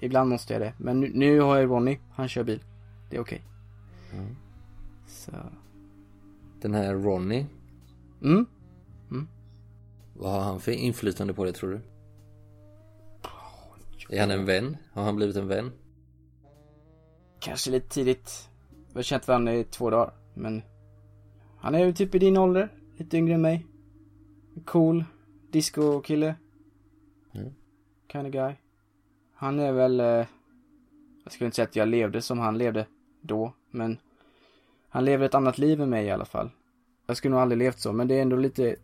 Ibland 0.00 0.30
måste 0.30 0.52
jag 0.52 0.62
det. 0.62 0.72
Men 0.78 1.00
nu, 1.00 1.10
nu 1.14 1.40
har 1.40 1.56
jag 1.56 1.70
Ronny, 1.70 1.98
han 2.12 2.28
kör 2.28 2.44
bil. 2.44 2.60
Det 3.10 3.16
är 3.16 3.20
okej. 3.20 3.42
Mm. 4.12 4.36
Så. 5.06 5.32
Den 6.60 6.74
här 6.74 6.94
Ronny, 6.94 7.46
Mm. 8.22 8.46
vad 10.14 10.32
har 10.32 10.40
han 10.40 10.60
för 10.60 10.72
inflytande 10.72 11.34
på 11.34 11.44
dig 11.44 11.52
tror 11.52 11.70
du? 11.70 11.80
Är 14.08 14.20
han 14.20 14.30
en 14.30 14.44
vän? 14.44 14.76
Har 14.92 15.02
han 15.02 15.16
blivit 15.16 15.36
en 15.36 15.48
vän? 15.48 15.72
Kanske 17.38 17.70
lite 17.70 17.88
tidigt. 17.88 18.48
Vi 18.88 18.94
har 18.94 19.02
känt 19.02 19.28
varandra 19.28 19.54
i 19.54 19.64
två 19.64 19.90
dagar. 19.90 20.12
Men 20.34 20.62
han 21.58 21.74
är 21.74 21.86
ju 21.86 21.92
typ 21.92 22.14
i 22.14 22.18
din 22.18 22.36
ålder. 22.36 22.68
Lite 22.96 23.16
yngre 23.16 23.34
än 23.34 23.42
mig. 23.42 23.66
Cool. 24.64 25.04
Disco-kille. 25.50 26.34
Mm. 27.32 27.54
Kind 28.12 28.26
of 28.26 28.32
guy. 28.32 28.52
Han 29.34 29.58
är 29.60 29.72
väl... 29.72 30.00
Eh, 30.00 30.26
jag 31.24 31.32
skulle 31.32 31.46
inte 31.46 31.56
säga 31.56 31.68
att 31.68 31.76
jag 31.76 31.88
levde 31.88 32.22
som 32.22 32.38
han 32.38 32.58
levde 32.58 32.86
då. 33.20 33.52
Men 33.70 33.98
han 34.88 35.04
lever 35.04 35.26
ett 35.26 35.34
annat 35.34 35.58
liv 35.58 35.80
än 35.80 35.90
mig 35.90 36.06
i 36.06 36.10
alla 36.10 36.24
fall. 36.24 36.50
Jag 37.06 37.16
skulle 37.16 37.30
nog 37.30 37.40
aldrig 37.40 37.58
levt 37.58 37.80
så. 37.80 37.92
Men 37.92 38.08
det 38.08 38.14
är 38.14 38.22
ändå 38.22 38.36
lite... 38.36 38.76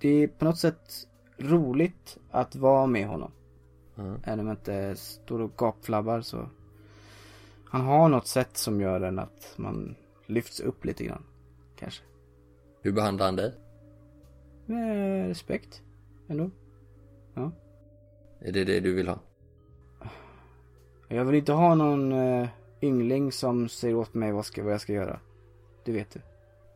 Det 0.00 0.08
är 0.08 0.28
på 0.28 0.44
något 0.44 0.58
sätt 0.58 1.08
roligt 1.38 2.18
att 2.30 2.56
vara 2.56 2.86
med 2.86 3.06
honom. 3.06 3.32
Mm. 3.98 4.40
Om 4.40 4.46
jag 4.46 4.54
inte 4.54 4.96
står 4.96 5.40
och 5.40 5.56
gapflabbar 5.56 6.20
så. 6.20 6.48
Han 7.64 7.80
har 7.80 8.08
något 8.08 8.26
sätt 8.26 8.56
som 8.56 8.80
gör 8.80 9.00
en 9.00 9.18
att 9.18 9.52
man 9.56 9.94
lyfts 10.26 10.60
upp 10.60 10.84
lite 10.84 11.04
grann. 11.04 11.22
Kanske. 11.76 12.02
Hur 12.82 12.92
behandlar 12.92 13.26
han 13.26 13.36
dig? 13.36 13.54
Med 14.66 15.28
respekt. 15.28 15.82
Ändå. 16.28 16.50
Är 18.40 18.52
det 18.52 18.64
det 18.64 18.80
du 18.80 18.94
vill 18.94 19.08
ha? 19.08 19.18
Jag 21.08 21.24
vill 21.24 21.34
inte 21.34 21.52
ha 21.52 21.74
någon 21.74 22.12
uh, 22.12 22.48
yngling 22.80 23.32
som 23.32 23.68
säger 23.68 23.94
åt 23.94 24.14
mig 24.14 24.32
vad, 24.32 24.46
ska, 24.46 24.62
vad 24.62 24.72
jag 24.72 24.80
ska 24.80 24.92
göra. 24.92 25.20
Det 25.84 25.92
vet 25.92 26.10
du. 26.10 26.20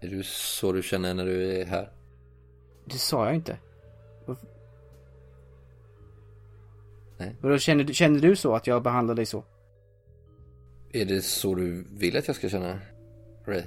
Är 0.01 0.11
du 0.11 0.23
så 0.23 0.73
du 0.73 0.83
känner 0.83 1.15
när 1.15 1.25
du 1.25 1.61
är 1.61 1.65
här? 1.65 1.91
Det 2.85 2.99
sa 2.99 3.27
jag 3.27 3.35
inte. 3.35 3.59
Nej. 7.21 7.37
Vadå, 7.41 7.59
känner, 7.59 7.85
du- 7.85 7.95
känner 7.95 8.21
du 8.21 8.37
så 8.37 8.55
att 8.55 8.67
jag 8.67 8.83
behandlar 8.83 9.15
dig 9.15 9.27
så? 9.27 9.45
Är 10.93 11.05
det 11.05 11.23
så 11.23 11.55
du 11.55 11.85
vill 11.91 12.17
att 12.17 12.27
jag 12.27 12.37
ska 12.37 12.49
känna? 12.49 12.79
Ray? 13.47 13.63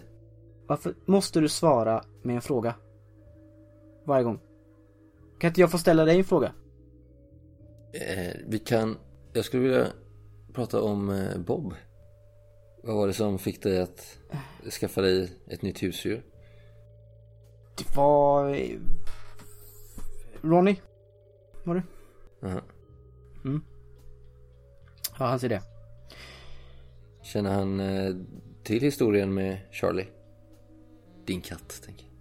Varför 0.67 0.95
måste 1.05 1.39
du 1.39 1.49
svara 1.49 2.03
med 2.21 2.35
en 2.35 2.41
fråga? 2.41 2.75
Varje 4.05 4.23
gång. 4.23 4.39
Kan 5.39 5.47
inte 5.47 5.61
jag 5.61 5.71
få 5.71 5.77
ställa 5.77 6.05
dig 6.05 6.17
en 6.17 6.23
fråga? 6.23 6.53
Eh, 7.93 8.33
vi 8.47 8.59
kan, 8.59 8.97
jag 9.33 9.45
skulle 9.45 9.63
vilja 9.63 9.87
prata 10.53 10.81
om 10.81 11.09
eh, 11.09 11.37
Bob. 11.37 11.73
Vad 12.83 12.95
var 12.95 13.07
det 13.07 13.13
som 13.13 13.39
fick 13.39 13.63
dig 13.63 13.81
att 13.81 14.17
skaffa 14.79 15.01
dig 15.01 15.31
ett 15.47 15.61
nytt 15.61 15.83
husdjur? 15.83 16.23
Det 17.77 17.95
var... 17.95 18.49
eh, 18.55 18.77
Ronny. 20.41 20.75
Var 21.63 21.75
det? 21.75 21.83
Aha. 23.45 23.59
Ja, 25.19 25.25
han 25.25 25.39
ser 25.39 25.49
det. 25.49 25.61
Känner 27.21 27.53
han 27.53 27.79
eh, 27.79 28.15
till 28.63 28.81
historien 28.81 29.33
med 29.33 29.57
Charlie? 29.71 30.07
Din 31.25 31.41
katt, 31.41 31.81
tänker 31.85 32.05
jag. 32.05 32.13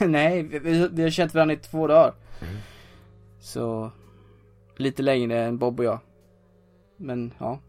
Nej, 0.10 0.42
vi, 0.42 0.88
vi, 0.92 1.02
har 1.02 1.10
känt 1.10 1.34
varandra 1.34 1.54
i 1.54 1.58
två 1.58 1.86
dagar. 1.86 2.14
Så... 3.40 3.90
Lite 4.76 5.02
längre 5.02 5.44
än 5.44 5.58
Bob 5.58 5.80
och 5.80 5.84
jag. 5.84 6.00
Men, 6.96 7.34
ja. 7.38 7.60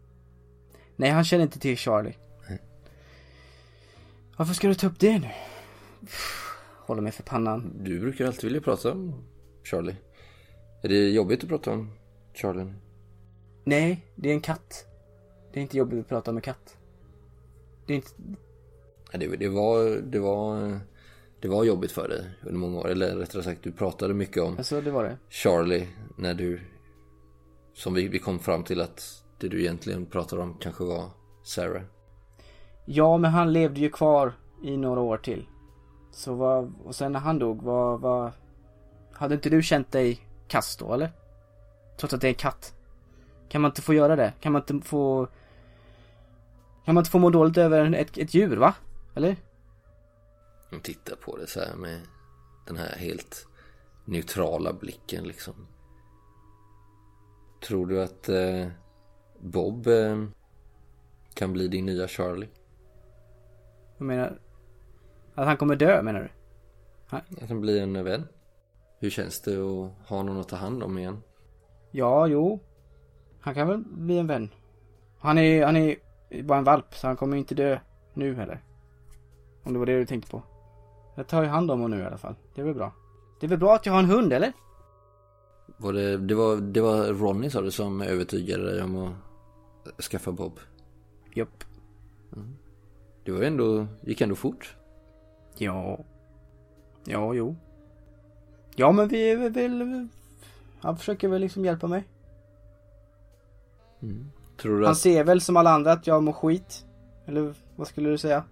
Nej, 0.96 1.10
han 1.10 1.24
känner 1.24 1.44
inte 1.44 1.60
till 1.60 1.78
Charlie. 1.78 2.14
Nej. 2.50 2.62
Varför 4.38 4.54
ska 4.54 4.68
du 4.68 4.74
ta 4.74 4.88
upp 4.88 5.00
det 5.00 5.20
nu? 5.20 5.30
Håller 6.86 7.02
mig 7.02 7.12
för 7.12 7.24
pannan. 7.24 7.74
Du 7.84 8.00
brukar 8.00 8.26
alltid 8.26 8.44
vilja 8.44 8.62
prata 8.62 8.92
om 8.92 9.14
Charlie. 9.64 9.96
Är 10.84 10.90
det 10.90 11.10
jobbigt 11.10 11.44
att 11.44 11.50
prata 11.50 11.72
om 11.72 11.92
Charlie? 12.34 12.74
Nej, 13.64 14.06
det 14.16 14.30
är 14.30 14.34
en 14.34 14.42
katt. 14.42 14.86
Det 15.54 15.60
är 15.60 15.62
inte 15.62 15.78
jobbigt 15.78 16.00
att 16.00 16.08
prata 16.08 16.32
om 16.32 16.38
en 16.38 16.42
katt. 16.42 16.78
Det 17.86 17.94
är 17.94 17.96
inte... 17.96 18.12
Det, 19.12 19.28
det, 19.28 19.50
var, 19.50 20.02
det, 20.02 20.20
var, 20.20 20.80
det 21.40 21.48
var 21.48 21.64
jobbigt 21.64 21.92
för 21.92 22.08
dig 22.08 22.26
under 22.42 22.60
många 22.60 22.80
år. 22.80 22.90
Eller 22.90 23.16
rättare 23.16 23.44
sagt, 23.44 23.64
du 23.64 23.72
pratade 23.72 24.14
mycket 24.14 24.44
om 24.44 24.58
Alltså, 24.58 24.82
det 24.82 24.92
var 24.92 25.04
det. 25.04 25.18
Charlie 25.30 25.88
när 26.18 26.34
du... 26.34 26.62
Som 27.74 27.94
vi, 27.94 28.08
vi 28.08 28.20
kom 28.20 28.40
fram 28.40 28.64
till 28.64 28.82
att 28.82 29.24
det 29.40 29.48
du 29.48 29.62
egentligen 29.62 30.06
pratade 30.06 30.42
om 30.42 30.58
kanske 30.60 30.84
var 30.84 31.10
Sarah. 31.44 31.84
Ja, 32.86 33.18
men 33.18 33.32
han 33.32 33.54
levde 33.54 33.80
ju 33.80 33.90
kvar 33.90 34.34
i 34.64 34.78
några 34.78 35.02
år 35.02 35.18
till. 35.18 35.48
Så 36.12 36.34
vad... 36.34 36.74
Och 36.84 36.96
sen 36.96 37.12
när 37.12 37.20
han 37.20 37.40
dog, 37.40 37.62
vad... 37.62 38.02
vad... 38.02 38.32
Hade 39.12 39.36
inte 39.36 39.50
du 39.50 39.62
känt 39.64 39.92
dig 39.92 40.20
kass 40.48 40.78
då, 40.78 40.94
eller? 40.94 41.12
Trots 42.00 42.14
att 42.14 42.22
det 42.22 42.30
är 42.30 42.34
katt. 42.34 42.74
Kan 43.50 43.62
man 43.62 43.72
inte 43.72 43.82
få 43.82 43.94
göra 43.94 44.16
det? 44.16 44.34
Kan 44.40 44.52
man 44.52 44.64
inte 44.70 44.88
få... 44.88 45.28
Kan 46.86 46.96
man 46.96 47.02
inte 47.02 47.12
få 47.12 47.20
må 47.20 47.30
dåligt 47.30 47.58
över 47.58 47.96
ett, 47.96 48.18
ett 48.18 48.34
djur, 48.34 48.58
va? 48.58 48.76
Eller? 49.16 49.36
Hon 50.70 50.80
tittar 50.80 51.16
på 51.16 51.38
det 51.38 51.48
så 51.48 51.60
här 51.60 51.76
med 51.76 52.02
den 52.68 52.78
här 52.78 52.96
helt 52.96 53.48
neutrala 54.06 54.74
blicken 54.74 55.24
liksom. 55.24 55.54
Tror 57.62 57.86
du 57.86 58.04
att 58.04 58.30
eh, 58.30 58.68
Bob 59.40 59.88
eh, 59.88 60.24
kan 61.34 61.54
bli 61.54 61.68
din 61.68 61.86
nya 61.86 62.08
Charlie? 62.08 62.50
Jag 63.98 64.06
menar... 64.06 64.40
Att 65.36 65.46
han 65.46 65.58
kommer 65.58 65.76
dö, 65.76 66.02
menar 66.02 66.20
du? 66.20 66.30
Att 67.18 67.50
han 67.50 67.62
blir 67.62 67.82
en 67.82 68.04
vän? 68.04 68.28
Hur 69.00 69.10
känns 69.10 69.42
det 69.42 69.52
att 69.52 70.10
ha 70.10 70.24
någon 70.24 70.40
att 70.40 70.50
ta 70.50 70.56
hand 70.56 70.84
om 70.84 70.98
igen? 70.98 71.22
Ja, 71.92 72.28
jo. 72.28 72.60
Han 73.40 73.54
kan 73.54 73.68
väl 73.68 73.78
bli 73.78 74.18
en 74.18 74.28
vän. 74.28 74.50
Han 75.20 75.38
är, 75.38 75.66
han 75.66 75.76
är 75.76 75.96
bara 76.44 76.58
en 76.58 76.64
valp, 76.64 76.96
så 76.96 77.08
han 77.08 77.16
kommer 77.16 77.38
inte 77.38 77.56
dö 77.56 77.80
nu 78.14 78.36
heller. 78.36 78.64
Om 79.64 79.74
det 79.74 79.80
var 79.80 79.86
det 79.86 80.00
du 80.00 80.06
tänkte 80.06 80.32
på. 80.32 80.42
Jag 81.16 81.28
tar 81.28 81.44
ju 81.44 81.50
hand 81.50 81.72
om 81.72 81.82
honom 81.82 81.98
nu 81.98 82.04
i 82.04 82.08
alla 82.08 82.18
fall. 82.18 82.36
Det 82.56 82.62
är 82.62 82.66
väl 82.66 82.76
bra. 82.76 82.94
Det 83.40 83.46
är 83.46 83.50
väl 83.50 83.60
bra 83.60 83.76
att 83.76 83.86
jag 83.86 83.94
har 83.94 84.00
en 84.00 84.10
hund, 84.10 84.34
eller? 84.34 84.54
Var 85.78 85.94
det, 85.94 86.18
det, 86.18 86.36
var, 86.36 86.56
det 86.56 86.82
var 86.82 87.08
Ronny 87.08 87.50
sa 87.50 87.62
du 87.62 87.72
som 87.72 88.02
övertygade 88.02 88.72
dig 88.72 88.84
om 88.84 88.96
att 89.98 90.04
skaffa 90.04 90.32
Bob? 90.32 90.60
Japp. 91.34 91.64
Det 93.24 93.32
var 93.32 93.42
ändå, 93.42 93.88
gick 94.02 94.22
ändå 94.22 94.36
fort. 94.36 94.76
Ja. 95.58 96.00
Ja, 97.06 97.34
jo. 97.34 97.56
Ja, 98.76 98.92
men 98.92 99.08
vi 99.08 99.32
är 99.32 99.50
väl... 99.50 100.08
Han 100.82 100.98
försöker 100.98 101.28
väl 101.28 101.42
liksom 101.42 101.66
hjälpa 101.66 101.88
mig. 101.88 102.04
Tror 104.58 104.78
du 104.80 104.84
Han 104.86 104.92
att, 104.92 104.98
ser 104.98 105.24
väl 105.24 105.42
som 105.42 105.58
alla 105.58 105.70
andra 105.72 105.92
att 105.92 106.08
jag 106.08 106.24
mår 106.24 106.34
skit. 106.34 106.86
Eller 107.26 107.54
vad 107.76 107.88
skulle 107.88 108.10
du 108.10 108.18
säga? 108.18 108.44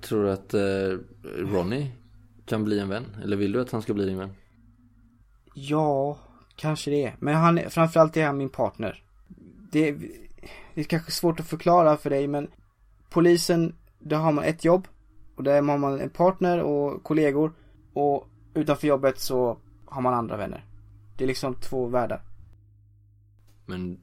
tror 0.00 0.24
du 0.24 0.30
att 0.32 0.54
eh, 0.54 0.98
Ronny 1.38 1.90
kan 2.46 2.64
bli 2.64 2.78
en 2.78 2.88
vän? 2.88 3.04
Eller 3.22 3.36
vill 3.36 3.52
du 3.52 3.60
att 3.60 3.70
han 3.72 3.82
ska 3.82 3.94
bli 3.94 4.04
din 4.04 4.18
vän? 4.18 4.32
Ja, 5.54 6.18
kanske 6.56 6.90
det. 6.90 7.12
Men 7.18 7.34
han, 7.34 7.58
är- 7.58 7.68
framförallt 7.68 8.16
är 8.16 8.26
han 8.26 8.36
min 8.38 8.48
partner. 8.48 9.02
Det, 9.72 9.88
är- 9.88 9.98
det 10.74 10.80
är 10.80 10.84
kanske 10.84 11.10
svårt 11.12 11.40
att 11.40 11.46
förklara 11.46 11.96
för 11.96 12.10
dig 12.10 12.26
men 12.28 12.48
polisen, 13.10 13.74
där 13.98 14.16
har 14.16 14.32
man 14.32 14.44
ett 14.44 14.64
jobb 14.64 14.88
och 15.36 15.42
där 15.42 15.54
har 15.62 15.78
man 15.78 16.00
en 16.00 16.10
partner 16.10 16.60
och 16.62 17.02
kollegor 17.02 17.52
och 17.92 18.28
utanför 18.54 18.86
jobbet 18.88 19.18
så 19.20 19.58
har 19.86 20.02
man 20.02 20.14
andra 20.14 20.36
vänner. 20.36 20.64
Det 21.22 21.26
är 21.26 21.28
liksom 21.28 21.54
två 21.54 21.86
världar. 21.86 22.22
Men 23.66 23.98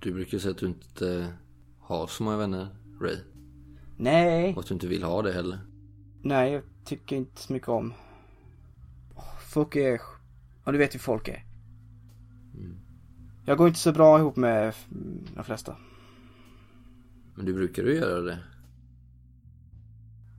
du 0.00 0.12
brukar 0.12 0.38
säga 0.38 0.50
att 0.50 0.58
du 0.58 0.66
inte 0.66 1.32
har 1.78 2.06
så 2.06 2.22
många 2.22 2.36
vänner, 2.36 2.68
Ray. 3.00 3.16
Nej, 3.96 4.54
Och 4.54 4.60
att 4.60 4.66
du 4.66 4.74
inte 4.74 4.86
vill 4.86 5.02
ha 5.02 5.22
det 5.22 5.32
heller. 5.32 5.58
nej 6.22 6.52
jag 6.52 6.62
tycker 6.84 7.16
inte 7.16 7.40
så 7.40 7.52
mycket 7.52 7.68
om. 7.68 7.92
Folk 9.48 9.76
är, 9.76 10.00
ja 10.64 10.72
du 10.72 10.78
vet 10.78 10.94
hur 10.94 10.98
folk 10.98 11.28
är. 11.28 11.44
Jag 13.44 13.58
går 13.58 13.68
inte 13.68 13.80
så 13.80 13.92
bra 13.92 14.18
ihop 14.18 14.36
med 14.36 14.74
mm, 14.90 15.26
de 15.34 15.44
flesta. 15.44 15.76
Men 17.34 17.46
du 17.46 17.54
brukar 17.54 17.82
ju 17.82 17.94
göra 17.94 18.20
det. 18.20 18.38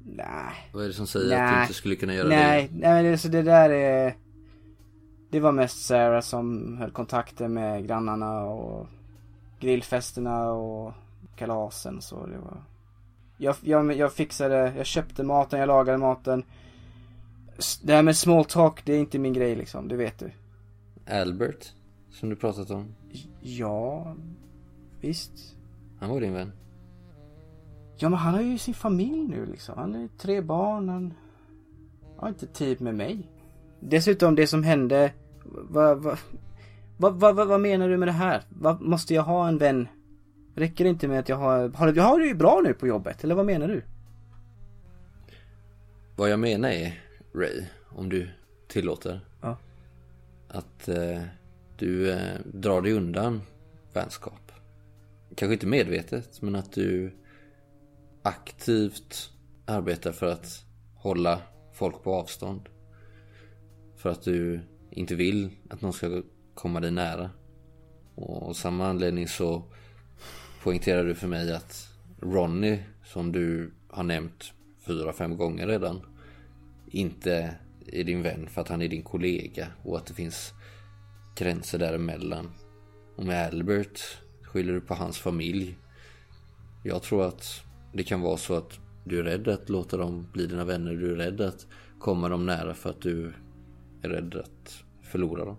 Nej. 0.05 0.69
Vad 0.73 0.83
är 0.83 0.87
det 0.87 0.93
som 0.93 1.07
säger 1.07 1.25
att 1.25 1.49
du 1.49 1.55
Nej. 1.55 1.61
inte 1.61 1.73
skulle 1.73 1.95
kunna 1.95 2.13
göra 2.13 2.27
Nej, 2.27 2.69
det? 2.71 2.77
nej 2.79 3.03
men 3.03 3.11
det, 3.11 3.17
så 3.17 3.27
det 3.27 3.41
där 3.41 3.69
är... 3.69 4.24
Det 5.29 5.39
var 5.39 5.51
mest 5.51 5.85
Sarah 5.85 6.21
som 6.21 6.77
höll 6.77 6.91
kontakter 6.91 7.47
med 7.47 7.87
grannarna 7.87 8.43
och 8.43 8.87
grillfesterna 9.59 10.51
och 10.51 10.93
kalasen 11.35 12.01
så 12.01 12.25
det 12.25 12.37
var... 12.37 12.63
Jag, 13.37 13.55
jag, 13.61 13.93
jag 13.93 14.13
fixade, 14.13 14.73
jag 14.77 14.85
köpte 14.85 15.23
maten, 15.23 15.59
jag 15.59 15.67
lagade 15.67 15.97
maten. 15.97 16.43
Det 17.83 17.93
här 17.93 18.03
med 18.03 18.17
small 18.17 18.45
talk, 18.45 18.85
det 18.85 18.93
är 18.93 18.99
inte 18.99 19.19
min 19.19 19.33
grej 19.33 19.55
liksom, 19.55 19.87
det 19.87 19.95
vet 19.95 20.19
du. 20.19 20.31
Albert, 21.07 21.73
som 22.11 22.29
du 22.29 22.35
pratat 22.35 22.71
om. 22.71 22.95
Ja, 23.41 24.15
visst. 25.01 25.55
Han 25.99 26.09
var 26.09 26.21
din 26.21 26.33
vän. 26.33 26.51
Ja 27.97 28.09
men 28.09 28.19
han 28.19 28.33
har 28.33 28.41
ju 28.41 28.57
sin 28.57 28.73
familj 28.73 29.27
nu 29.27 29.45
liksom. 29.45 29.77
Han 29.77 29.93
har 29.93 30.01
ju 30.01 30.07
tre 30.07 30.41
barn, 30.41 30.89
han 30.89 31.13
har 32.17 32.29
inte 32.29 32.47
tid 32.47 32.81
med 32.81 32.95
mig. 32.95 33.29
Dessutom 33.89 34.35
det 34.35 34.47
som 34.47 34.63
hände, 34.63 35.13
vad, 35.45 36.17
vad, 36.97 37.19
vad, 37.19 37.35
vad, 37.47 37.59
menar 37.61 37.89
du 37.89 37.97
med 37.97 38.07
det 38.07 38.11
här? 38.11 38.41
Vad, 38.49 38.81
måste 38.81 39.13
jag 39.13 39.23
ha 39.23 39.47
en 39.47 39.57
vän? 39.57 39.87
Räcker 40.55 40.83
det 40.83 40.89
inte 40.89 41.07
med 41.07 41.19
att 41.19 41.29
jag 41.29 41.35
har, 41.35 41.69
har, 41.69 41.91
du- 41.91 42.01
har 42.01 42.19
du 42.19 42.27
ju 42.27 42.33
bra 42.35 42.61
nu 42.63 42.73
på 42.73 42.87
jobbet, 42.87 43.23
eller 43.23 43.35
vad 43.35 43.45
menar 43.45 43.67
du? 43.67 43.83
Vad 46.15 46.29
jag 46.29 46.39
menar 46.39 46.69
är, 46.69 47.03
Ray, 47.35 47.63
om 47.89 48.09
du 48.09 48.29
tillåter. 48.67 49.19
Ja. 49.41 49.57
Att 50.47 50.87
eh, 50.87 51.21
du 51.77 52.11
eh, 52.11 52.39
drar 52.53 52.81
dig 52.81 52.91
undan 52.93 53.41
vänskap. 53.93 54.51
Kanske 55.35 55.53
inte 55.53 55.67
medvetet, 55.67 56.41
men 56.41 56.55
att 56.55 56.71
du 56.71 57.13
aktivt 58.21 59.31
arbetar 59.65 60.11
för 60.11 60.25
att 60.31 60.65
hålla 60.95 61.41
folk 61.73 62.03
på 62.03 62.13
avstånd. 62.15 62.69
För 64.05 64.11
att 64.11 64.23
du 64.23 64.59
inte 64.91 65.15
vill 65.15 65.49
att 65.69 65.81
någon 65.81 65.93
ska 65.93 66.21
komma 66.53 66.79
dig 66.79 66.91
nära. 66.91 67.29
Och 68.15 68.49
av 68.49 68.53
samma 68.53 68.87
anledning 68.87 69.27
så 69.27 69.63
poängterar 70.63 71.03
du 71.05 71.15
för 71.15 71.27
mig 71.27 71.53
att 71.53 71.89
Ronny, 72.21 72.79
som 73.05 73.31
du 73.31 73.73
har 73.89 74.03
nämnt 74.03 74.53
fyra, 74.87 75.13
fem 75.13 75.37
gånger 75.37 75.67
redan, 75.67 76.01
inte 76.87 77.55
är 77.87 78.03
din 78.03 78.21
vän 78.21 78.47
för 78.47 78.61
att 78.61 78.67
han 78.67 78.81
är 78.81 78.87
din 78.87 79.03
kollega 79.03 79.67
och 79.83 79.97
att 79.97 80.05
det 80.05 80.13
finns 80.13 80.53
gränser 81.35 81.79
däremellan. 81.79 82.51
Och 83.15 83.25
med 83.25 83.47
Albert 83.47 83.99
skyller 84.41 84.73
du 84.73 84.81
på 84.81 84.93
hans 84.93 85.17
familj. 85.17 85.77
Jag 86.83 87.03
tror 87.03 87.25
att 87.25 87.61
det 87.93 88.03
kan 88.03 88.21
vara 88.21 88.37
så 88.37 88.53
att 88.53 88.79
du 89.03 89.19
är 89.19 89.23
rädd 89.23 89.47
att 89.47 89.69
låta 89.69 89.97
dem 89.97 90.27
bli 90.33 90.47
dina 90.47 90.65
vänner. 90.65 90.93
Du 90.93 91.11
är 91.11 91.15
rädd 91.15 91.41
att 91.41 91.67
komma 91.99 92.29
dem 92.29 92.45
nära 92.45 92.73
för 92.73 92.89
att 92.89 93.01
du 93.01 93.33
är 94.05 94.09
rädd 94.09 94.35
att 94.35 94.83
förlora 95.01 95.45
dem. 95.45 95.57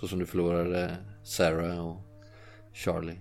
Så 0.00 0.08
som 0.08 0.18
du 0.18 0.26
förlorade 0.26 0.96
Sarah 1.22 1.86
och 1.86 2.00
Charlie. 2.72 3.20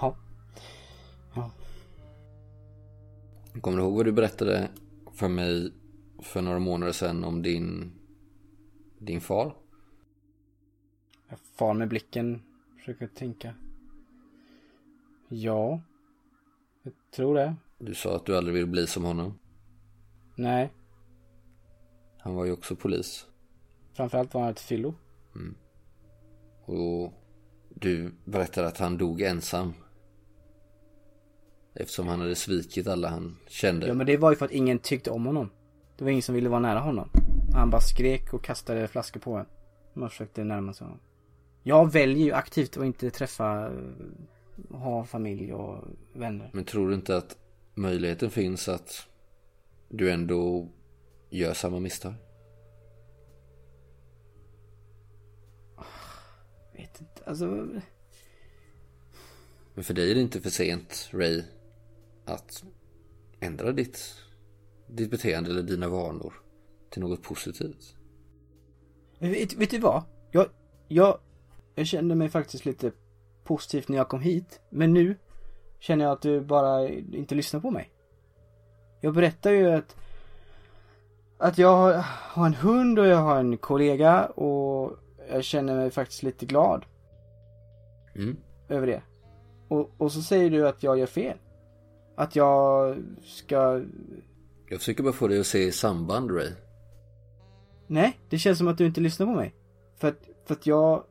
Ja. 0.00 0.16
Ja. 1.34 1.50
Kommer 3.60 3.78
du 3.78 3.82
ihåg 3.84 3.96
vad 3.96 4.04
du 4.06 4.12
berättade 4.12 4.70
för 5.12 5.28
mig 5.28 5.72
för 6.22 6.42
några 6.42 6.58
månader 6.58 6.92
sedan 6.92 7.24
om 7.24 7.42
din, 7.42 7.92
din 8.98 9.20
far? 9.20 9.56
Jag 11.28 11.38
far 11.38 11.74
med 11.74 11.88
blicken, 11.88 12.42
försöker 12.78 13.06
tänka. 13.06 13.54
Ja. 15.28 15.80
Jag 16.82 16.92
tror 17.10 17.34
det. 17.34 17.56
Du 17.78 17.94
sa 17.94 18.16
att 18.16 18.26
du 18.26 18.36
aldrig 18.36 18.54
vill 18.54 18.66
bli 18.66 18.86
som 18.86 19.04
honom. 19.04 19.38
Nej. 20.34 20.72
Han 22.18 22.34
var 22.34 22.44
ju 22.44 22.52
också 22.52 22.76
polis. 22.76 23.26
Framförallt 23.92 24.34
var 24.34 24.40
han 24.40 24.50
ett 24.50 24.60
fyllo. 24.60 24.94
Och 26.64 27.12
du 27.68 28.12
berättade 28.24 28.68
att 28.68 28.78
han 28.78 28.98
dog 28.98 29.22
ensam. 29.22 29.74
Eftersom 31.74 32.08
han 32.08 32.20
hade 32.20 32.34
svikit 32.34 32.86
alla 32.86 33.08
han 33.08 33.36
kände. 33.48 33.86
Ja 33.86 33.94
men 33.94 34.06
det 34.06 34.16
var 34.16 34.30
ju 34.30 34.36
för 34.36 34.44
att 34.44 34.52
ingen 34.52 34.78
tyckte 34.78 35.10
om 35.10 35.26
honom. 35.26 35.50
Det 35.96 36.04
var 36.04 36.10
ingen 36.10 36.22
som 36.22 36.34
ville 36.34 36.48
vara 36.48 36.60
nära 36.60 36.78
honom. 36.78 37.08
Han 37.54 37.70
bara 37.70 37.80
skrek 37.80 38.34
och 38.34 38.44
kastade 38.44 38.88
flaskor 38.88 39.20
på 39.20 39.34
en. 39.36 39.46
Man 39.94 40.10
försökte 40.10 40.44
närma 40.44 40.72
sig 40.72 40.84
honom. 40.84 41.00
Jag 41.62 41.92
väljer 41.92 42.24
ju 42.24 42.32
aktivt 42.32 42.76
att 42.76 42.84
inte 42.84 43.10
träffa, 43.10 43.66
eh, 43.66 44.76
ha 44.76 45.04
familj 45.04 45.52
och 45.52 45.84
vänner. 46.12 46.50
Men 46.52 46.64
tror 46.64 46.88
du 46.88 46.94
inte 46.94 47.16
att 47.16 47.36
möjligheten 47.74 48.30
finns 48.30 48.68
att 48.68 49.08
du 49.92 50.10
ändå 50.10 50.68
gör 51.30 51.54
samma 51.54 51.80
misstag? 51.80 52.14
Vet 56.72 57.00
inte, 57.00 57.22
alltså. 57.24 57.46
Men 59.74 59.84
för 59.84 59.94
dig 59.94 60.10
är 60.10 60.14
det 60.14 60.20
inte 60.20 60.40
för 60.40 60.50
sent, 60.50 61.08
Ray, 61.12 61.42
att 62.24 62.64
ändra 63.40 63.72
ditt, 63.72 64.14
ditt 64.86 65.10
beteende 65.10 65.50
eller 65.50 65.62
dina 65.62 65.88
vanor 65.88 66.34
till 66.90 67.02
något 67.02 67.22
positivt. 67.22 67.96
Vet, 69.18 69.54
vet 69.54 69.70
du 69.70 69.78
vad? 69.78 70.02
Jag, 70.30 70.48
jag, 70.88 71.20
jag 71.74 71.86
kände 71.86 72.14
mig 72.14 72.28
faktiskt 72.28 72.64
lite 72.64 72.92
positivt 73.44 73.88
när 73.88 73.96
jag 73.96 74.08
kom 74.08 74.20
hit. 74.20 74.60
Men 74.70 74.92
nu 74.92 75.16
känner 75.78 76.04
jag 76.04 76.12
att 76.12 76.22
du 76.22 76.40
bara 76.40 76.88
inte 76.88 77.34
lyssnar 77.34 77.60
på 77.60 77.70
mig. 77.70 77.91
Jag 79.04 79.14
berättar 79.14 79.50
ju 79.50 79.70
att 79.70 79.96
att 81.38 81.58
jag 81.58 82.02
har 82.04 82.46
en 82.46 82.54
hund 82.54 82.98
och 82.98 83.06
jag 83.06 83.16
har 83.16 83.36
en 83.40 83.56
kollega 83.58 84.26
och 84.26 84.96
jag 85.30 85.44
känner 85.44 85.76
mig 85.76 85.90
faktiskt 85.90 86.22
lite 86.22 86.46
glad 86.46 86.84
Mm. 88.14 88.36
över 88.68 88.86
det. 88.86 89.02
Och, 89.68 89.90
och 89.98 90.12
så 90.12 90.22
säger 90.22 90.50
du 90.50 90.68
att 90.68 90.82
jag 90.82 90.98
gör 90.98 91.06
fel. 91.06 91.38
Att 92.16 92.36
jag 92.36 92.96
ska... 93.24 93.82
Jag 94.68 94.78
försöker 94.78 95.02
bara 95.02 95.12
få 95.12 95.28
dig 95.28 95.40
att 95.40 95.46
se 95.46 95.72
samband, 95.72 96.30
Ray. 96.30 96.50
Nej, 97.86 98.20
det 98.28 98.38
känns 98.38 98.58
som 98.58 98.68
att 98.68 98.78
du 98.78 98.86
inte 98.86 99.00
lyssnar 99.00 99.26
på 99.26 99.32
mig. 99.32 99.54
För 99.96 100.08
att, 100.08 100.28
för 100.44 100.54
att 100.54 100.66
jag... 100.66 101.04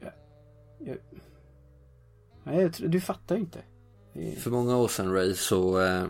jag, 0.00 0.12
jag... 0.78 0.96
Nej, 2.44 2.62
jag 2.62 2.72
tror, 2.72 2.88
du 2.88 3.00
fattar 3.00 3.36
inte. 3.36 3.58
För 4.38 4.50
många 4.50 4.76
år 4.76 4.88
sedan, 4.88 5.12
Ray, 5.12 5.34
så 5.34 5.80
eh, 5.80 6.04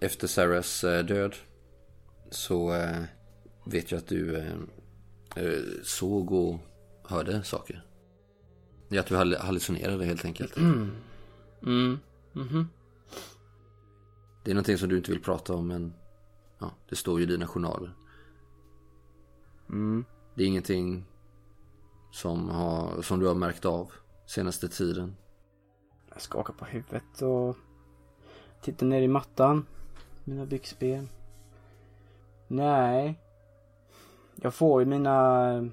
efter 0.00 0.26
Sarahs 0.26 0.84
eh, 0.84 1.04
död 1.04 1.34
så 2.30 2.74
eh, 2.74 3.02
vet 3.66 3.90
jag 3.90 3.98
att 3.98 4.06
du 4.06 4.36
eh, 4.36 4.52
eh, 5.36 5.60
såg 5.82 6.32
och 6.32 6.58
hörde 7.04 7.42
saker. 7.44 7.84
Är 8.90 9.00
att 9.00 9.06
du 9.06 9.16
hall- 9.16 9.36
hallucinerade 9.36 10.04
helt 10.04 10.24
enkelt. 10.24 10.56
Mm. 11.66 11.98
Mhm. 12.32 12.68
Det 14.44 14.50
är 14.50 14.54
någonting 14.54 14.78
som 14.78 14.88
du 14.88 14.96
inte 14.96 15.10
vill 15.10 15.22
prata 15.22 15.54
om 15.54 15.66
men 15.68 15.94
ja, 16.58 16.70
det 16.88 16.96
står 16.96 17.18
ju 17.20 17.24
i 17.24 17.28
dina 17.28 17.46
journaler. 17.46 17.94
Mm. 19.68 20.04
Det 20.34 20.42
är 20.42 20.46
ingenting 20.46 21.04
som, 22.12 22.48
har, 22.48 23.02
som 23.02 23.20
du 23.20 23.26
har 23.26 23.34
märkt 23.34 23.64
av 23.64 23.92
senaste 24.26 24.68
tiden. 24.68 25.16
Jag 26.14 26.22
skakar 26.22 26.54
på 26.54 26.64
huvudet 26.64 27.22
och 27.22 27.56
tittar 28.60 28.86
ner 28.86 29.02
i 29.02 29.08
mattan. 29.08 29.66
Mina 30.24 30.46
byxben. 30.46 31.08
Nej. 32.48 33.20
Jag 34.34 34.54
får 34.54 34.80
ju 34.82 34.86
mina 34.86 35.68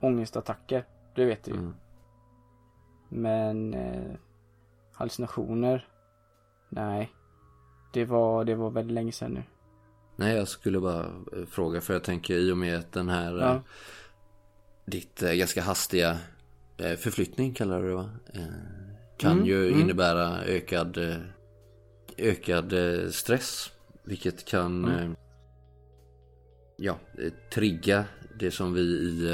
ångestattacker. 0.00 0.84
Det 1.14 1.24
vet 1.24 1.44
du 1.44 1.50
ju. 1.50 1.56
Mm. 1.56 1.74
Men 3.08 3.74
eh, 3.74 4.12
hallucinationer. 4.92 5.88
Nej. 6.68 7.12
Det 7.92 8.04
var, 8.04 8.44
det 8.44 8.54
var 8.54 8.70
väldigt 8.70 8.94
länge 8.94 9.12
sedan 9.12 9.32
nu. 9.32 9.42
Nej, 10.16 10.36
jag 10.36 10.48
skulle 10.48 10.80
bara 10.80 11.00
eh, 11.04 11.44
fråga 11.48 11.80
för 11.80 11.92
jag 11.92 12.04
tänker 12.04 12.34
i 12.34 12.52
och 12.52 12.58
med 12.58 12.78
att 12.78 12.92
den 12.92 13.08
här 13.08 13.38
Ja. 13.38 13.54
eh, 13.54 13.60
ditt 14.86 15.22
eh, 15.22 15.32
ganska 15.32 15.62
hastiga 15.62 16.18
förflyttning 16.76 17.54
kallar 17.54 17.82
du 17.82 17.88
det 17.88 17.94
va? 17.94 18.10
Kan 19.16 19.32
Mm, 19.32 19.46
ju 19.46 19.68
mm. 19.68 19.80
innebära 19.80 20.44
ökad, 20.44 20.96
eh, 20.96 21.16
ökad 22.18 22.72
eh, 22.72 23.08
stress. 23.10 23.70
Vilket 24.04 24.44
kan 24.44 24.84
Mm. 24.84 25.10
eh, 25.10 25.16
ja, 26.76 26.98
trigga 27.54 28.04
det 28.38 28.50
som 28.50 28.72
vi 28.74 28.80
i 28.80 29.28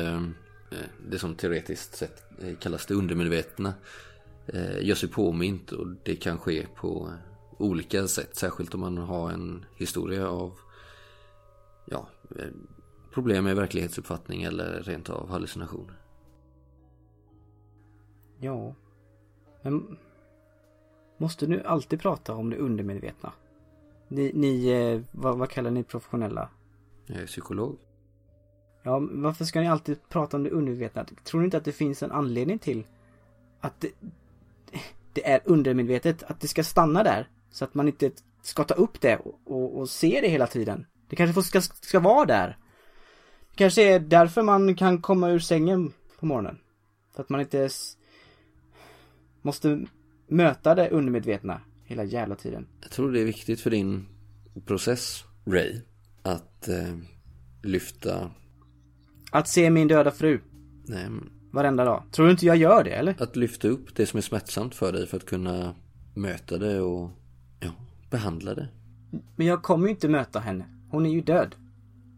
det 1.10 1.18
som 1.18 1.34
teoretiskt 1.34 1.96
sett 1.96 2.24
kallas 2.60 2.86
det 2.86 2.94
undermedvetna. 2.94 3.74
Gör 4.80 4.94
sig 4.94 5.08
påmint 5.08 5.72
och 5.72 5.86
det 6.04 6.16
kan 6.16 6.38
ske 6.38 6.66
på 6.76 7.12
olika 7.58 8.08
sätt. 8.08 8.36
Särskilt 8.36 8.74
om 8.74 8.80
man 8.80 8.98
har 8.98 9.30
en 9.30 9.64
historia 9.76 10.28
av 10.28 10.58
ja, 11.86 12.08
problem 13.14 13.44
med 13.44 13.56
verklighetsuppfattning 13.56 14.42
eller 14.42 14.82
rent 14.82 15.10
av 15.10 15.30
hallucinationer. 15.30 15.94
Ja. 18.38 18.74
Men 19.62 19.98
måste 21.16 21.46
du 21.46 21.62
alltid 21.62 22.00
prata 22.00 22.34
om 22.34 22.50
det 22.50 22.56
undermedvetna? 22.56 23.32
Ni, 24.08 24.32
ni 24.34 24.68
eh, 24.68 25.00
vad, 25.10 25.38
vad 25.38 25.50
kallar 25.50 25.70
ni 25.70 25.82
professionella? 25.82 26.48
Jag 27.06 27.22
är 27.22 27.26
psykolog. 27.26 27.78
Ja, 28.82 29.08
varför 29.10 29.44
ska 29.44 29.60
ni 29.60 29.68
alltid 29.68 30.08
prata 30.08 30.36
om 30.36 30.42
det 30.42 30.50
undermedvetna? 30.50 31.04
Tror 31.24 31.40
ni 31.40 31.44
inte 31.44 31.56
att 31.56 31.64
det 31.64 31.72
finns 31.72 32.02
en 32.02 32.12
anledning 32.12 32.58
till 32.58 32.86
att 33.60 33.80
det, 33.80 33.90
det 35.12 35.30
är 35.30 35.40
undermedvetet? 35.44 36.22
Att 36.22 36.40
det 36.40 36.48
ska 36.48 36.64
stanna 36.64 37.02
där? 37.02 37.28
Så 37.50 37.64
att 37.64 37.74
man 37.74 37.88
inte 37.88 38.10
ska 38.42 38.64
ta 38.64 38.74
upp 38.74 39.00
det 39.00 39.16
och, 39.16 39.40
och, 39.44 39.78
och 39.78 39.88
se 39.88 40.20
det 40.22 40.28
hela 40.28 40.46
tiden? 40.46 40.86
Det 41.08 41.16
kanske 41.16 41.42
ska, 41.42 41.60
ska 41.60 42.00
vara 42.00 42.24
där? 42.24 42.58
Det 43.50 43.56
kanske 43.56 43.82
är 43.82 44.00
därför 44.00 44.42
man 44.42 44.74
kan 44.74 45.02
komma 45.02 45.30
ur 45.30 45.38
sängen 45.38 45.92
på 46.20 46.26
morgonen? 46.26 46.58
För 47.14 47.22
att 47.22 47.28
man 47.28 47.40
inte 47.40 47.70
måste 49.42 49.86
möta 50.28 50.74
det 50.74 50.90
undermedvetna 50.90 51.60
hela 51.84 52.04
jävla 52.04 52.34
tiden. 52.36 52.66
Jag 52.82 52.90
tror 52.90 53.12
det 53.12 53.20
är 53.20 53.24
viktigt 53.24 53.60
för 53.60 53.70
din 53.70 54.06
process, 54.66 55.24
Ray, 55.46 55.80
att 56.22 56.68
eh, 56.68 56.96
lyfta, 57.62 58.30
Att 59.30 59.48
se 59.48 59.70
min 59.70 59.88
döda 59.88 60.10
fru 60.10 60.40
nej, 60.84 61.10
men 61.10 61.30
varenda 61.52 61.84
dag. 61.84 62.02
Tror 62.10 62.26
du 62.26 62.32
inte 62.32 62.46
jag 62.46 62.56
gör 62.56 62.84
det 62.84 62.90
eller? 62.90 63.22
att 63.22 63.36
lyfta 63.36 63.68
upp 63.68 63.94
det 63.96 64.06
som 64.06 64.16
är 64.18 64.22
smärtsamt 64.22 64.74
för 64.74 64.92
dig 64.92 65.06
för 65.06 65.16
att 65.16 65.26
kunna 65.26 65.74
möta 66.14 66.58
det 66.58 66.80
och 66.80 67.10
ja, 67.60 67.70
behandla 68.10 68.54
det. 68.54 68.68
Men 69.36 69.46
jag 69.46 69.62
kommer 69.62 69.84
ju 69.86 69.90
inte 69.90 70.08
möta 70.08 70.40
henne. 70.40 70.64
Hon 70.90 71.06
är 71.06 71.10
ju 71.10 71.20
död. 71.20 71.54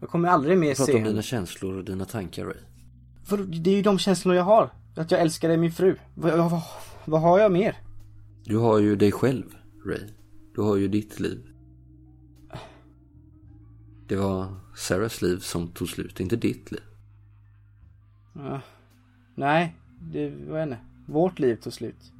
Jag 0.00 0.08
kommer 0.08 0.28
aldrig 0.28 0.58
mer 0.58 0.74
Prata 0.74 0.84
se 0.84 0.92
om 0.92 0.98
henne. 0.98 1.10
dina 1.10 1.22
känslor 1.22 1.76
och 1.76 1.84
dina 1.84 2.04
tankar, 2.04 2.44
Ray. 2.44 2.56
För 3.24 3.36
det 3.36 3.70
är 3.70 3.74
ju 3.74 3.82
de 3.82 3.98
känslor 3.98 4.34
jag 4.34 4.44
har. 4.44 4.70
Att 4.96 5.10
jag 5.10 5.20
älskade 5.20 5.56
min 5.56 5.72
fru. 5.72 5.96
Vad, 7.04 7.20
har 7.20 7.38
jag 7.38 7.52
mer? 7.52 7.76
Du 8.44 8.56
har 8.56 8.78
ju 8.78 8.96
dig 8.96 9.12
själv, 9.12 9.56
Ray. 9.86 10.08
Du 10.54 10.60
har 10.60 10.76
ju 10.76 10.88
ditt 10.88 11.20
liv. 11.20 11.48
Det 14.06 14.16
var 14.16 14.54
Sarahs 14.74 15.22
liv 15.22 15.36
som 15.36 15.68
tog 15.68 15.88
slut, 15.88 16.20
inte 16.20 16.36
ditt 16.36 16.72
liv. 16.72 16.82
Ja. 18.32 18.60
Nej, 19.34 19.76
det 20.00 20.30
var 20.48 20.58
henne. 20.58 20.78
Vårt 21.06 21.38
liv 21.38 21.56
tog 21.56 21.72
slut. 21.72 22.12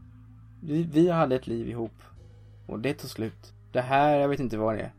Vi, 0.61 0.83
vi 0.83 1.09
hade 1.09 1.37
ett 1.37 1.47
liv 1.47 1.69
ihop. 1.69 2.03
Och 2.67 2.81
det 2.81 2.95
tog 2.95 3.11
slut. 3.11 3.53
Det 3.73 3.81
här, 3.81 4.17
jag 4.17 4.29
vet 4.29 4.41
inte 4.41 4.57
vad 4.59 4.75
det 4.75 4.81
är. 4.81 4.93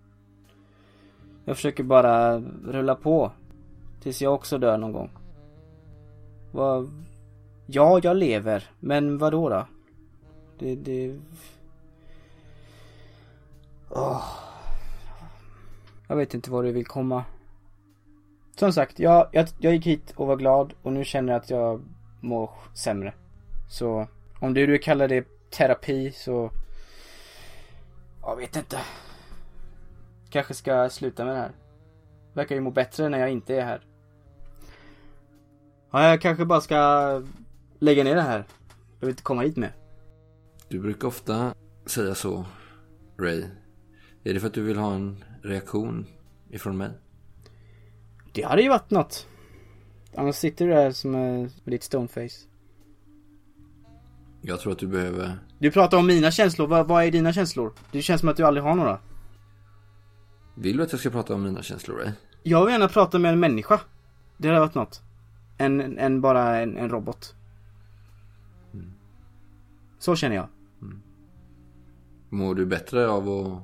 Jag 1.46 1.56
försöker 1.56 1.84
bara 1.84 2.40
rulla 2.66 2.96
på. 2.96 3.32
Tills 4.02 4.22
jag 4.22 4.34
också 4.34 4.58
dör 4.58 4.78
någon 4.78 4.92
gång. 4.92 5.12
Vad... 6.52 6.90
Ja, 7.66 8.00
jag 8.04 8.18
lever. 8.18 8.70
Men 8.80 9.18
vad 9.18 9.32
då 9.32 9.50
då? 9.50 9.68
Det, 10.60 10.76
det... 10.76 11.20
Åh. 13.89 14.24
Jag 16.08 16.16
vet 16.16 16.34
inte 16.34 16.51
var 16.51 16.64
du 16.64 16.72
vill 16.72 16.86
komma. 16.86 17.24
Som 18.56 18.74
sagt, 18.74 18.99
jag, 18.99 19.28
jag, 19.32 19.47
jag 19.60 19.74
gick 19.74 19.86
hit 19.86 20.14
och 20.16 20.28
var 20.28 20.36
glad 20.36 20.74
och 20.82 20.93
nu 20.93 21.06
känner 21.06 21.34
jag 21.34 21.41
att 21.41 21.49
jag 21.49 21.82
mår 22.22 22.49
sämre. 22.74 23.14
Så 23.70 24.08
om 24.39 24.54
du, 24.54 24.68
du 24.68 24.78
kallar 24.78 25.08
det 25.08 25.28
terapi 25.49 26.12
så 26.12 26.51
Jag 28.22 28.36
vet 28.36 28.56
inte. 28.56 28.80
Kanske 30.30 30.54
ska 30.54 30.89
sluta 30.89 31.26
med 31.26 31.36
det 31.36 31.39
här. 31.39 31.51
Verkar 32.34 32.56
ju 32.56 32.62
må 32.62 32.72
bättre 32.72 33.10
när 33.10 33.20
jag 33.20 33.32
inte 33.32 33.56
är 33.56 33.66
här. 33.66 33.82
Ja, 35.91 36.10
jag 36.10 36.22
kanske 36.22 36.45
bara 36.45 36.62
ska 36.62 37.22
lägga 37.80 38.04
ner 38.04 38.16
det 38.16 38.22
här. 38.22 38.45
Jag 38.99 39.06
vill 39.06 39.10
inte 39.10 39.24
komma 39.24 39.41
hit 39.41 39.58
mer. 39.58 39.74
Du 40.74 40.80
brukar 40.80 41.07
ofta 41.07 41.53
säga 41.86 42.15
så, 42.15 42.45
Ray. 43.17 43.43
Är 44.24 44.34
det 44.34 44.39
för 44.39 44.47
att 44.47 44.53
du 44.53 44.61
vill 44.61 44.78
ha 44.78 44.93
en 44.93 45.24
reaktion 45.41 46.05
ifrån 46.49 46.78
mig? 46.78 46.91
Det 48.32 48.43
hade 48.43 48.61
ju 48.61 48.69
varit 48.69 48.91
något. 48.91 49.28
Annars 50.15 50.36
sitter 50.36 50.67
du 50.67 50.74
där 50.74 50.91
som 50.91 51.15
eh, 51.15 51.21
med 51.41 51.51
ditt 51.63 51.84
stoneface. 51.84 52.47
Jag 54.41 54.59
tror 54.59 54.74
att 54.74 54.80
du 54.80 54.88
behöver... 54.88 55.39
Du 55.59 55.71
pratar 55.71 55.97
om 55.97 56.07
mina 56.07 56.32
känslor. 56.32 56.67
Vad, 56.67 56.88
vad 56.88 57.03
är 57.03 57.11
dina 57.11 57.34
känslor? 57.34 57.74
Det 57.91 58.01
känns 58.01 58.19
som 58.19 58.30
att 58.30 58.38
du 58.38 58.43
aldrig 58.43 58.63
har 58.63 58.76
några. 58.76 58.99
Vill 60.55 60.78
du 60.78 60.84
att 60.84 60.91
jag 60.91 60.99
ska 60.99 61.09
prata 61.09 61.34
om 61.34 61.43
mina 61.43 61.61
känslor, 61.61 61.97
Ray? 61.97 62.11
Jag 62.43 62.65
vill 62.65 62.74
gärna 62.74 62.88
prata 62.88 63.19
med 63.19 63.34
en 63.34 63.39
människa. 63.39 63.80
Det 64.38 64.47
hade 64.47 64.59
varit 64.59 64.76
något. 64.76 65.01
Än, 65.57 65.97
än 65.99 66.21
bara 66.21 66.59
en, 66.59 66.78
en 66.78 66.89
robot. 66.89 67.36
Så 69.99 70.15
känner 70.15 70.36
jag. 70.36 70.47
Mår 72.34 72.56
du 72.56 72.66
bättre 72.66 73.08
av 73.08 73.30
att 73.30 73.62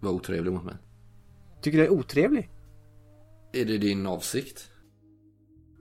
vara 0.00 0.14
otrevlig 0.14 0.52
mot 0.52 0.64
mig? 0.64 0.74
Tycker 1.60 1.78
du 1.78 1.84
jag 1.84 1.92
är 1.92 1.98
otrevlig? 1.98 2.50
Är 3.52 3.64
det 3.64 3.78
din 3.78 4.06
avsikt? 4.06 4.70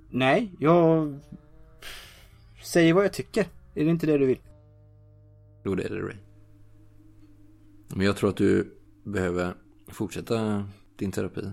Nej, 0.10 0.54
jag 0.60 1.20
säger 2.64 2.94
vad 2.94 3.04
jag 3.04 3.14
tycker. 3.14 3.48
Är 3.76 3.86
det 3.86 3.92
inte 3.92 4.06
det 4.06 4.18
du 4.18 4.26
vill? 4.26 4.40
Jo, 5.66 5.76
det 5.76 5.84
är 5.84 5.90
det, 5.90 6.02
Ray. 6.02 6.16
Men 7.88 8.06
jag 8.06 8.18
tror 8.18 8.30
att 8.30 8.38
du 8.38 8.78
behöver 9.04 9.56
fortsätta 9.88 10.68
din 10.96 11.12
terapi. 11.12 11.52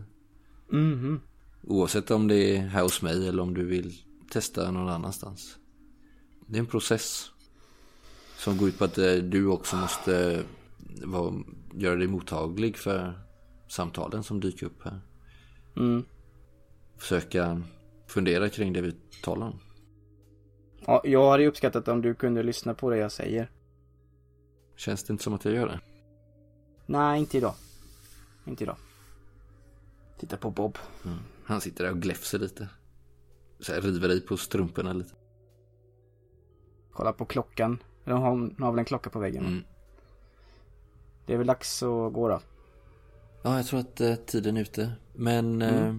Mhm. 0.68 1.20
Oavsett 1.62 2.10
om 2.10 2.28
det 2.28 2.56
är 2.56 2.60
här 2.60 2.82
hos 2.82 3.02
mig 3.02 3.28
eller 3.28 3.42
om 3.42 3.54
du 3.54 3.64
vill 3.64 3.94
testa 4.30 4.70
någon 4.70 4.88
annanstans. 4.88 5.58
Det 6.46 6.56
är 6.56 6.60
en 6.60 6.66
process. 6.66 7.30
Som 8.36 8.56
går 8.56 8.68
ut 8.68 8.78
på 8.78 8.84
att 8.84 8.98
eh, 8.98 9.14
du 9.14 9.46
också 9.46 9.76
måste 9.76 10.44
vara, 11.02 11.34
göra 11.72 11.96
dig 11.96 12.06
mottaglig 12.06 12.76
för 12.76 13.20
samtalen 13.68 14.22
som 14.22 14.40
dyker 14.40 14.66
upp 14.66 14.84
här. 14.84 15.00
Mm. 15.76 16.04
Försöka 16.96 17.62
fundera 18.06 18.48
kring 18.48 18.72
det 18.72 18.80
vi 18.80 18.92
talar 19.22 19.46
om. 19.46 19.58
Ja, 20.86 21.00
jag 21.04 21.30
hade 21.30 21.46
uppskattat 21.46 21.88
om 21.88 22.02
du 22.02 22.14
kunde 22.14 22.42
lyssna 22.42 22.74
på 22.74 22.90
det 22.90 22.96
jag 22.96 23.12
säger. 23.12 23.50
Känns 24.76 25.04
det 25.04 25.12
inte 25.12 25.24
som 25.24 25.34
att 25.34 25.44
jag 25.44 25.54
gör 25.54 25.66
det? 25.66 25.80
Nej, 26.86 27.20
inte 27.20 27.38
idag. 27.38 27.54
Inte 28.46 28.64
idag. 28.64 28.76
Titta 30.18 30.36
på 30.36 30.50
Bob. 30.50 30.78
Mm. 31.04 31.18
Han 31.44 31.60
sitter 31.60 31.84
där 31.84 31.90
och 31.90 32.02
gläfser 32.02 32.38
lite. 32.38 32.68
Så 33.60 33.72
här, 33.72 33.80
river 33.80 34.12
i 34.12 34.20
på 34.20 34.36
strumporna 34.36 34.92
lite. 34.92 35.14
Kolla 36.92 37.12
på 37.12 37.24
klockan. 37.24 37.82
Hon 38.04 38.14
har, 38.14 38.30
hon 38.30 38.56
har 38.58 38.72
väl 38.72 38.78
en 38.78 38.84
klocka 38.84 39.10
på 39.10 39.18
väggen? 39.18 39.46
Mm. 39.46 39.64
Det 41.26 41.32
är 41.32 41.36
väl 41.36 41.46
dags 41.46 41.82
att 41.82 42.12
gå 42.12 42.28
då. 42.28 42.40
Ja, 43.42 43.56
jag 43.56 43.66
tror 43.66 43.80
att 43.80 44.00
eh, 44.00 44.14
tiden 44.14 44.56
är 44.56 44.60
ute. 44.60 44.92
Men 45.12 45.62
eh, 45.62 45.94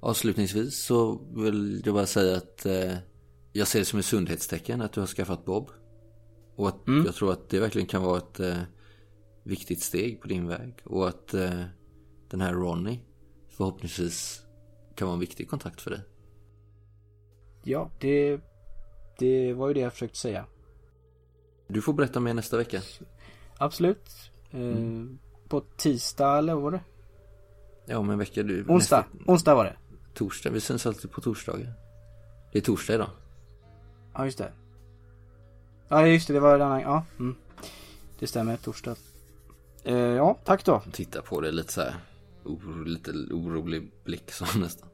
avslutningsvis 0.00 0.84
så 0.84 1.20
vill 1.34 1.82
jag 1.84 1.94
bara 1.94 2.06
säga 2.06 2.36
att 2.36 2.66
eh, 2.66 2.96
jag 3.52 3.66
ser 3.68 3.78
det 3.78 3.84
som 3.84 3.98
ett 3.98 4.04
sundhetstecken 4.04 4.82
att 4.82 4.92
du 4.92 5.00
har 5.00 5.06
skaffat 5.06 5.44
Bob. 5.44 5.70
Och 6.56 6.68
att 6.68 6.88
Mm. 6.88 7.04
jag 7.06 7.14
tror 7.14 7.32
att 7.32 7.48
det 7.48 7.60
verkligen 7.60 7.86
kan 7.88 8.02
vara 8.02 8.18
ett 8.18 8.40
eh, 8.40 8.58
viktigt 9.42 9.82
steg 9.82 10.20
på 10.20 10.28
din 10.28 10.48
väg. 10.48 10.74
Och 10.84 11.08
att 11.08 11.34
eh, 11.34 11.62
den 12.30 12.40
här 12.40 12.52
Ronny 12.52 13.00
förhoppningsvis 13.48 14.42
kan 14.94 15.06
vara 15.06 15.14
en 15.14 15.20
viktig 15.20 15.48
kontakt 15.50 15.80
för 15.80 15.90
dig. 15.90 16.00
Ja, 17.62 17.90
det... 18.00 18.40
Det 19.18 19.52
var 19.52 19.68
ju 19.68 19.74
det 19.74 19.80
jag 19.80 19.92
försökte 19.92 20.18
säga. 20.18 20.46
Du 21.68 21.82
får 21.82 21.92
berätta 21.92 22.20
mer 22.20 22.34
nästa 22.34 22.56
vecka. 22.56 22.82
Absolut. 23.58 24.29
Eh, 24.50 25.04
På 25.48 25.60
tisdag 25.76 26.38
eller 26.38 26.54
vad 26.54 26.62
var 26.62 26.70
det? 26.70 26.80
Ja, 27.86 27.98
om 27.98 28.10
en 28.10 28.18
vecka. 28.18 28.42
Du, 28.42 28.64
Onsdag. 28.68 29.04
nästa- 29.14 29.32
Onsdag 29.32 29.54
var 29.54 29.64
det. 29.64 29.76
Torsdag. 30.14 30.50
Vi 30.50 30.60
syns 30.60 30.86
alltid 30.86 31.10
på 31.10 31.20
torsdagar. 31.20 31.72
Det 32.52 32.58
är 32.58 32.62
torsdag 32.62 32.94
idag. 32.94 33.10
Ja, 34.14 34.24
just 34.24 34.38
det. 34.38 34.52
Ja, 35.88 36.06
just 36.06 36.26
det. 36.26 36.32
Det 36.32 36.40
var 36.40 36.58
den 36.58 36.66
annan. 36.66 36.80
Ja. 36.80 37.04
Mm. 37.18 37.34
Det 38.18 38.26
stämmer. 38.26 38.56
Torsdag. 38.56 38.96
Eh, 39.84 39.94
ja, 39.96 40.36
tack 40.44 40.64
då. 40.64 40.82
Titta 40.92 41.22
på 41.22 41.40
det 41.40 41.52
lite 41.52 41.72
så 41.72 41.80
här. 41.80 41.94
Oro, 42.44 42.84
lite 42.84 43.10
orolig 43.10 43.90
blick 44.04 44.32
så 44.32 44.44
nästan. 44.58 44.88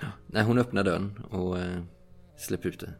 Ja, 0.00 0.06
Nej, 0.26 0.42
hon 0.44 0.58
öppnar 0.58 0.84
dörren 0.84 1.22
och 1.30 1.58
eh, 1.58 1.82
släpper 2.36 2.68
ut 2.68 2.80
det. 2.80 2.92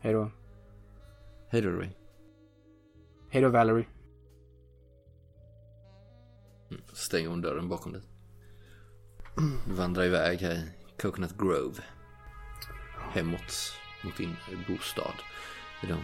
Hej 0.00 0.12
då. 0.12 0.30
Hej 1.48 1.60
då 1.62 1.70
Ray. 1.70 1.88
Hej 3.32 3.42
då 3.42 3.48
Valerie. 3.48 3.86
Stänger 6.92 7.28
hon 7.28 7.40
dörren 7.40 7.68
bakom 7.68 7.92
dig. 7.92 8.02
Vandrar 9.68 10.04
iväg 10.04 10.38
här 10.38 10.54
i 10.54 10.70
Coconut 11.02 11.38
Grove. 11.38 11.82
Hemåt 13.12 13.72
mot 14.04 14.16
din 14.16 14.36
bostad. 14.68 15.14
I 15.82 15.86
de 15.86 15.98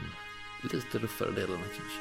lite 0.72 0.98
ruffare 0.98 1.30
delarna 1.30 1.64
kanske. 1.76 2.00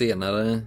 Senare 0.00 0.60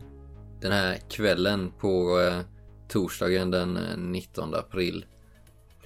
den 0.62 0.72
här 0.72 0.98
kvällen 1.10 1.72
på 1.80 2.22
eh, 2.22 2.40
torsdagen 2.88 3.52
den 3.52 3.78
eh, 3.78 3.98
19 3.98 4.56
april 4.56 5.06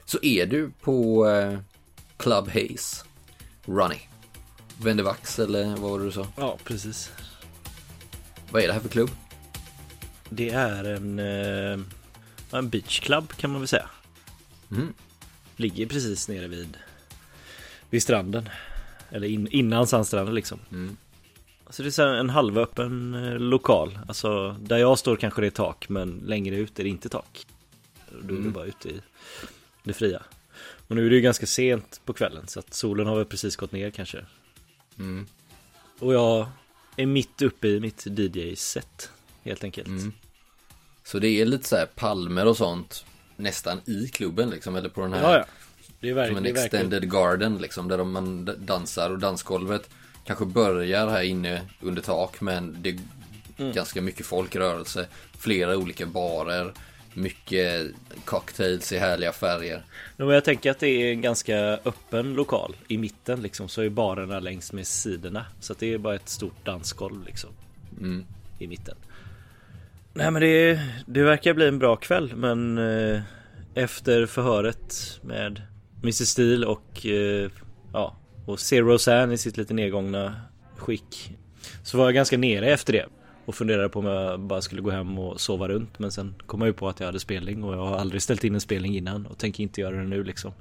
så 0.06 0.20
är 0.22 0.46
du 0.46 0.72
på 0.82 1.28
eh, 1.28 1.60
Club 2.18 2.48
Haze. 2.48 3.06
Ronny. 3.66 4.00
Vände 4.82 5.04
vax 5.04 5.40
eller 5.40 5.66
vad 5.66 5.92
var 5.92 6.00
det 6.00 6.06
du 6.06 6.12
sa? 6.12 6.28
Ja, 6.36 6.58
precis. 6.64 7.12
Vad 8.52 8.64
är 8.64 8.68
det 8.68 8.74
här 8.74 8.80
för 8.80 8.90
klubb? 8.90 9.10
Det 10.30 10.50
är 10.50 10.84
en, 10.84 11.20
eh, 11.20 11.80
en 12.52 12.70
beachclub 12.70 13.34
kan 13.38 13.52
man 13.52 13.62
väl 13.62 13.68
säga. 13.68 13.90
Mm. 14.72 14.94
Ligger 15.56 15.86
precis 15.86 16.28
nere 16.28 16.48
vid, 16.48 16.78
vid 17.90 18.04
stranden. 18.04 18.50
Eller 19.10 19.28
in, 19.28 19.48
innan 19.48 19.88
sandstranden 19.88 20.36
liksom. 20.36 20.60
Mm. 20.72 20.98
Så 21.70 21.82
det 21.84 21.90
är 21.90 21.92
så 21.92 22.04
en 22.04 22.30
halvöppen 22.30 23.14
eh, 23.14 23.40
lokal. 23.40 24.00
Alltså 24.08 24.56
där 24.60 24.78
jag 24.78 25.00
står 25.00 25.16
kanske 25.16 25.42
det 25.42 25.48
är 25.48 25.52
tak 25.52 25.90
men 25.90 26.22
längre 26.26 26.56
ut 26.56 26.80
är 26.80 26.84
det 26.84 26.90
inte 26.90 27.10
tak. 27.10 27.48
Då 28.22 28.34
är 28.36 28.40
Mm. 28.40 28.52
bara 28.52 28.66
ute 28.66 28.90
i 28.90 29.02
det 29.84 29.94
fria. 29.94 30.24
Och 30.88 30.96
nu 30.96 31.06
är 31.06 31.10
det 31.10 31.16
ju 31.16 31.22
ganska 31.22 31.46
sent 31.46 32.02
på 32.06 32.14
kvällen 32.14 32.48
så 32.48 32.60
att 32.60 32.74
solen 32.74 33.08
har 33.08 33.16
väl 33.16 33.26
precis 33.26 33.56
gått 33.56 33.72
ner 33.72 33.92
kanske. 33.92 34.26
Mm. 35.00 35.26
Och 36.00 36.14
jag 36.14 36.48
är 36.96 37.06
mitt 37.06 37.42
uppe 37.42 37.68
i 37.68 37.80
mitt 37.80 38.06
DJ-set 38.08 39.12
helt 39.44 39.64
enkelt. 39.64 39.88
Mm. 39.88 40.14
Så 41.04 41.20
det 41.20 41.28
är 41.28 41.46
lite 41.46 41.68
så 41.68 41.76
här 41.76 41.86
palmer 41.86 42.46
och 42.48 42.58
sånt 42.58 43.06
nästan 43.36 43.82
i 43.86 44.08
klubben 44.08 44.50
liksom 44.50 44.76
eller 44.76 44.90
på 44.90 45.02
den 45.02 45.14
här 45.14 45.22
Ja, 45.22 45.38
ja. 45.38 45.46
Det 46.00 46.10
är, 46.10 46.14
verk, 46.14 46.28
som 46.28 46.38
en 46.38 46.46
är 46.46 46.54
verkligen 46.54 46.66
extended 46.86 47.12
garden 47.12 47.58
liksom 47.58 47.88
där 47.88 48.04
man 48.04 48.46
dansar 48.60 49.10
och 49.10 49.20
dansgolvet 49.20 49.90
kanske 50.28 50.46
börjar 50.46 51.08
här 51.08 51.22
inne 51.24 51.62
under 51.82 52.02
tak 52.02 52.42
men 52.42 52.78
det 52.82 52.90
är 52.90 52.98
Mm. 53.60 53.72
ganska 53.74 54.02
mycket 54.02 54.26
folkrörelse, 54.26 55.08
flera 55.38 55.78
olika 55.78 56.06
barer, 56.06 56.74
mycket 57.14 57.92
cocktails 58.26 58.92
i 58.92 58.98
härliga 58.98 59.32
färger. 59.32 59.84
Jag 60.18 60.44
tänker 60.44 60.72
att 60.72 60.80
det 60.80 60.88
är 60.88 61.12
en 61.12 61.22
ganska 61.22 61.58
öppen 61.60 62.34
lokal. 62.34 62.76
I 62.88 62.98
mitten 62.98 63.42
liksom 63.42 63.70
så 63.70 63.82
är 63.82 63.90
barerna 63.90 64.40
längs 64.40 64.74
med 64.74 64.88
sidorna. 64.88 65.46
Så 65.60 65.74
det 65.80 65.94
är 65.94 65.98
bara 65.98 66.16
ett 66.16 66.30
stort 66.30 66.66
dansgolv 66.66 67.26
liksom. 67.26 67.50
Mm. 68.02 68.26
I 68.60 68.68
mitten. 68.68 68.96
Nej 70.14 70.32
men 70.32 70.42
det, 70.42 70.80
det 71.06 71.24
verkar 71.24 71.54
bli 71.54 71.68
en 71.68 71.80
bra 71.80 71.96
kväll 71.96 72.36
men 72.36 72.78
eh, 72.78 73.22
efter 73.74 74.26
förhöret 74.26 75.20
med 75.22 75.62
Mr 76.04 76.12
Steel 76.26 76.66
och 76.66 77.06
eh, 77.06 77.52
ja 77.94 78.16
och 78.48 78.60
Zero 78.60 78.98
San 78.98 79.32
i 79.32 79.38
sitt 79.38 79.58
lite 79.58 79.74
nedgångna 79.74 80.36
skick 80.76 81.38
så 81.84 81.98
var 81.98 82.06
jag 82.06 82.14
ganska 82.14 82.38
nere 82.38 82.70
efter 82.70 82.94
det. 82.94 83.06
Och 83.46 83.56
funderade 83.56 83.90
på 83.90 84.00
om 84.00 84.06
jag 84.06 84.40
bara 84.40 84.62
skulle 84.62 84.82
gå 84.82 84.90
hem 84.90 85.20
och 85.20 85.42
sova 85.42 85.68
runt 85.68 86.00
men 86.00 86.12
sen 86.12 86.36
kom 86.46 86.62
jag 86.62 86.68
ju 86.68 86.74
på 86.74 86.90
att 86.90 87.00
jag 87.00 87.08
hade 87.08 87.20
spelning 87.20 87.64
och 87.64 87.74
jag 87.74 87.86
har 87.86 87.98
aldrig 87.98 88.22
ställt 88.22 88.44
in 88.44 88.56
en 88.56 88.62
spelning 88.62 88.98
innan 88.98 89.26
och 89.26 89.38
tänker 89.38 89.64
inte 89.64 89.82
göra 89.82 89.96
det 89.96 90.04
nu 90.04 90.24
liksom. 90.24 90.52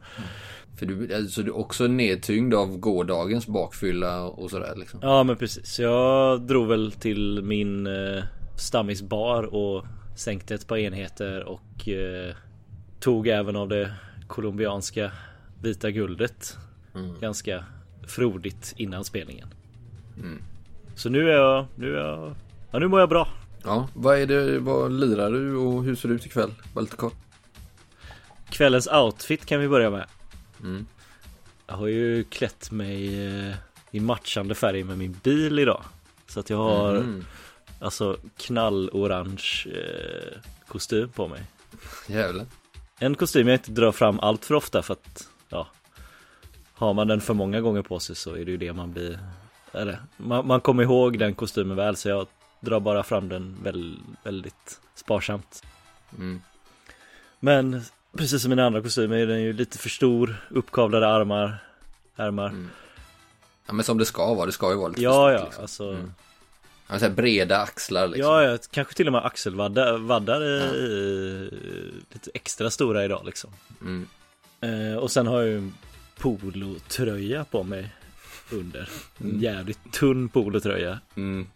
För 0.79 0.87
du, 0.87 1.15
alltså, 1.15 1.43
du 1.43 1.51
är 1.51 1.57
också 1.57 1.87
nedtyngd 1.87 2.55
av 2.55 2.77
gårdagens 2.77 3.47
bakfylla 3.47 4.23
och 4.23 4.51
sådär 4.51 4.75
liksom. 4.77 5.01
Ja 5.03 5.23
men 5.23 5.37
precis. 5.37 5.79
Jag 5.79 6.41
drog 6.41 6.69
väl 6.69 6.93
till 6.93 7.43
min 7.43 7.87
eh, 7.87 8.25
stammisbar 8.59 9.43
och 9.43 9.85
sänkte 10.17 10.55
ett 10.55 10.67
par 10.67 10.77
enheter 10.77 11.45
och 11.45 11.89
eh, 11.89 12.35
tog 13.01 13.29
även 13.29 13.57
av 13.57 13.69
det 13.69 13.93
colombianska 14.27 15.13
vita 15.63 15.91
guldet. 15.91 16.57
Mm. 16.95 17.21
Ganska 17.21 17.65
frodigt 18.07 18.75
innan 18.77 19.05
spelningen. 19.05 19.49
Mm. 20.17 20.43
Så 20.95 21.09
nu 21.09 21.31
är 21.31 21.35
jag, 21.37 21.67
nu 21.75 21.97
är 21.97 22.01
jag, 22.05 22.35
ja 22.71 22.79
nu 22.79 22.89
mår 22.89 23.01
jag 23.01 23.09
bra. 23.09 23.29
Ja, 23.65 23.89
vad 23.95 24.19
är 24.19 24.27
det, 24.27 24.59
vad 24.59 24.93
lirar 24.93 25.31
du 25.31 25.57
och 25.57 25.85
hur 25.85 25.97
ser 25.97 26.09
det 26.09 26.15
ut 26.15 26.27
ikväll? 26.27 26.55
Bara 26.75 26.81
lite 26.81 26.97
kort. 26.97 27.15
Kvällens 28.51 28.87
outfit 28.89 29.47
kan 29.47 29.61
vi 29.61 29.69
börja 29.69 29.91
med. 29.91 30.07
Mm. 30.63 30.87
Jag 31.67 31.75
har 31.75 31.87
ju 31.87 32.25
klätt 32.25 32.71
mig 32.71 33.27
eh, 33.49 33.55
i 33.91 34.01
matchande 34.01 34.55
färg 34.55 34.85
med 34.85 34.99
min 34.99 35.17
bil 35.23 35.59
idag. 35.59 35.83
Så 36.27 36.41
att 36.41 36.51
jag 36.51 36.57
har 36.59 36.95
Mm. 36.97 37.25
alltså 37.81 38.17
knallorange 38.37 39.67
eh, 39.67 40.39
kostym 40.69 41.09
på 41.09 41.29
mig. 41.29 41.43
Jävlar. 42.09 42.47
En 42.99 43.15
kostym 43.15 43.49
jag 43.49 43.55
inte 43.55 43.71
drar 43.71 43.93
fram 43.93 44.21
allt 44.21 44.45
för 44.45 44.55
ofta 44.55 44.83
för 44.83 44.93
att 44.93 45.29
ja, 45.49 45.67
har 46.77 46.95
man 46.95 47.09
den 47.09 47.21
för 47.21 47.35
många 47.35 47.61
gånger 47.61 47.83
på 47.83 48.01
sig 48.01 48.17
så 48.17 48.35
är 48.35 48.45
det 48.45 48.51
ju 48.51 48.57
det 48.57 48.73
man 48.73 48.93
blir 48.93 49.19
eller, 49.73 49.99
man, 50.17 50.47
man 50.47 50.61
kommer 50.61 50.83
ihåg 50.83 51.19
den 51.19 51.35
kostymen 51.35 51.77
väl 51.77 51.97
så 51.97 52.09
jag 52.09 52.27
drar 52.61 52.81
bara 52.81 53.03
fram 53.03 53.29
den 53.29 53.57
väl, 53.63 53.97
väldigt 54.23 54.81
sparsamt. 54.95 55.63
Mm. 56.19 56.41
Men 57.41 57.83
precis 58.17 58.43
som 58.43 58.51
mina 58.51 58.67
andra 58.67 58.83
kostymer 58.83 59.17
är 59.17 59.27
den 59.27 59.43
ju 59.43 59.53
lite 59.53 59.79
för 59.79 59.89
stor, 59.89 60.47
uppkavlade 60.51 61.09
armar, 61.09 61.65
ärmar. 62.17 62.49
Mm. 62.49 62.71
Ja 63.67 63.73
men 63.73 63.85
som 63.85 63.99
det 63.99 64.05
ska 64.05 64.35
vara, 64.35 64.47
det 64.47 64.53
ska 64.53 64.71
ju 64.71 64.77
vara 64.77 64.89
lite 64.89 65.03
Ja, 65.03 65.33
ja, 65.33 65.45
liksom. 65.45 65.63
alltså. 65.63 65.91
Mm. 65.91 66.13
Ja, 66.89 66.99
så 66.99 67.11
breda 67.11 67.59
axlar 67.59 68.09
liksom. 68.09 68.33
Ja, 68.33 68.43
ja, 68.43 68.59
kanske 68.71 68.95
till 68.95 69.07
och 69.07 69.13
med 69.13 69.25
axelvaddar 69.25 69.99
vaddar 69.99 70.41
är 70.41 71.51
lite 72.13 72.31
extra 72.35 72.71
stora 72.71 73.05
idag 73.05 73.23
liksom. 73.27 73.51
Mm. 73.81 74.09
Eh, 74.61 74.97
och 74.97 75.11
sen 75.11 75.27
har 75.27 75.41
jag 75.41 75.49
ju 75.49 75.71
polotröja 76.19 77.45
på 77.45 77.63
mig 77.63 77.95
under. 78.51 78.89
En 79.19 79.27
Mm. 79.27 79.41
jävligt 79.43 79.93
tunn 79.93 80.29
polotröja 80.29 81.01
Mm. 81.17 81.47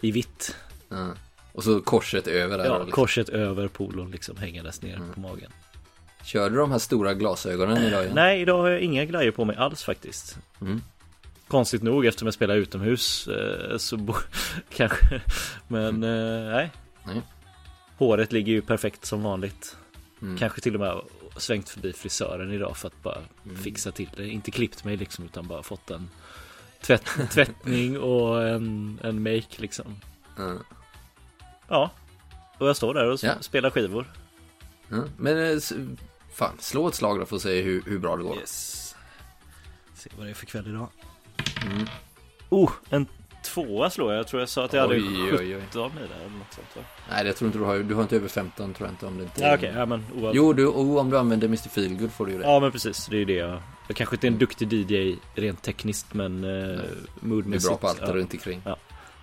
i 0.00 0.10
vitt. 0.10 0.56
Ja. 0.88 1.08
Och 1.52 1.64
så 1.64 1.80
korset 1.80 2.26
över 2.26 2.58
där. 2.58 2.64
Ja, 2.64 2.78
liksom. 2.78 2.90
korset 2.92 3.28
över 3.28 3.68
polon 3.68 4.10
liksom 4.10 4.36
hängandes 4.36 4.82
ner 4.82 4.96
Mm. 4.96 5.12
på 5.12 5.20
magen. 5.20 5.50
Kör 6.24 6.50
du 6.50 6.56
de 6.56 6.70
här 6.72 6.78
stora 6.78 7.14
glasögonen 7.14 7.82
idag 7.82 8.02
igen? 8.02 8.14
Nej, 8.14 8.40
idag 8.40 8.58
har 8.62 8.68
jag 8.68 8.80
inga 8.80 9.04
glajjor 9.04 9.32
på 9.32 9.44
mig 9.44 9.56
alls 9.56 9.82
faktiskt. 9.84 10.38
Mm. 10.60 10.82
Konstigt 11.48 11.82
nog 11.82 12.06
eftersom 12.06 12.26
jag 12.26 12.34
spelar 12.34 12.54
utomhus 12.56 13.28
eh, 13.28 13.76
så 13.78 14.16
kanske. 14.74 15.20
Men 15.68 16.02
eh, 16.02 16.50
nej. 16.52 16.70
Nej. 17.06 17.22
Håret 17.98 18.32
ligger 18.32 18.52
ju 18.52 18.62
perfekt 18.62 19.04
som 19.04 19.22
vanligt. 19.22 19.76
Mm. 20.22 20.38
Kanske 20.38 20.60
till 20.60 20.74
och 20.74 20.80
med 20.80 21.00
svängt 21.36 21.68
förbi 21.68 21.92
frisören 21.92 22.52
idag 22.52 22.76
för 22.76 22.88
att 22.88 23.02
bara 23.02 23.18
Mm. 23.44 23.56
fixa 23.56 23.92
till 23.92 24.10
det. 24.16 24.28
Inte 24.28 24.50
klippt 24.50 24.84
mig 24.84 24.96
liksom 24.96 25.24
utan 25.24 25.46
bara 25.48 25.62
fått 25.62 25.90
en 25.90 26.10
tvätt, 26.80 27.04
tvättning 27.30 27.98
och 28.00 28.42
en, 28.48 29.00
en 29.02 29.22
make 29.22 29.46
liksom. 29.56 29.96
Ja. 30.36 30.56
Ja. 31.68 31.90
Och 32.58 32.68
jag 32.68 32.76
står 32.76 32.94
där 32.94 33.10
och 33.10 33.18
Ja. 33.22 33.34
spelar 33.40 33.70
skivor. 33.70 34.12
Ja. 34.88 35.04
Men 35.18 35.38
eh, 35.52 35.58
fan, 36.34 36.56
slå 36.58 36.88
ett 36.88 36.94
slag 36.94 37.18
då 37.20 37.26
för 37.26 37.36
att 37.36 37.42
se 37.42 37.62
hur, 37.62 37.82
hur 37.86 37.98
bra 37.98 38.16
det 38.16 38.22
går. 38.22 38.36
Yes. 38.36 38.94
Se 39.94 40.10
vad 40.16 40.26
det 40.26 40.30
är 40.30 40.34
för 40.34 40.46
kväll 40.46 40.66
idag. 40.68 40.88
Mm. 41.66 41.86
Oh, 42.48 42.70
en 42.90 43.06
tvåa 43.44 43.90
slår 43.90 44.12
jag. 44.12 44.18
Jag 44.18 44.26
tror 44.26 44.40
jag 44.42 44.48
sa 44.48 44.64
att 44.64 44.72
jag 44.72 44.80
hade 44.80 44.94
Oj, 44.94 45.32
oj, 45.38 45.56
oj. 45.56 45.62
17 45.70 45.90
i 45.90 45.94
det 45.94 46.14
eller 46.14 46.38
något 46.38 46.54
sånt 46.54 46.76
va? 46.76 46.82
Nej, 47.10 47.26
jag 47.26 47.36
tror 47.36 47.46
inte 47.46 47.58
du 47.58 47.64
har, 47.64 47.78
du 47.78 47.94
har 47.94 48.02
inte 48.02 48.16
över 48.16 48.28
15 48.28 48.74
tror 48.74 48.88
jag 48.88 48.92
inte 48.92 49.06
om 49.06 49.18
det 49.18 49.24
inte 49.24 49.42
Ja 49.42 49.54
okej, 49.54 49.72
ja 49.76 49.86
men 49.86 50.04
oavsett. 50.14 50.34
Jo, 50.34 50.52
du, 50.52 50.66
oh, 50.66 50.98
om 50.98 51.10
du 51.10 51.18
använder 51.18 51.46
Mr 51.46 51.68
Feelgood 51.68 52.12
får 52.12 52.26
du 52.26 52.32
ju 52.32 52.38
det. 52.38 52.44
Ja 52.44 52.60
men 52.60 52.72
precis, 52.72 53.06
det 53.06 53.16
är 53.16 53.18
ju 53.18 53.24
det 53.24 53.34
jag... 53.34 53.62
Jag 53.88 53.96
kanske 53.96 54.16
inte 54.16 54.26
är 54.26 54.30
en 54.30 54.38
duktig 54.38 54.72
DJ 54.72 55.16
rent 55.34 55.62
tekniskt 55.62 56.14
men 56.14 56.44
eh, 56.44 56.80
du 57.20 57.38
är 57.38 57.68
bra 57.68 57.76
på 57.76 57.88
allt 57.88 58.00
ja. 58.00 58.12
runt 58.12 58.32
omkring. 58.32 58.62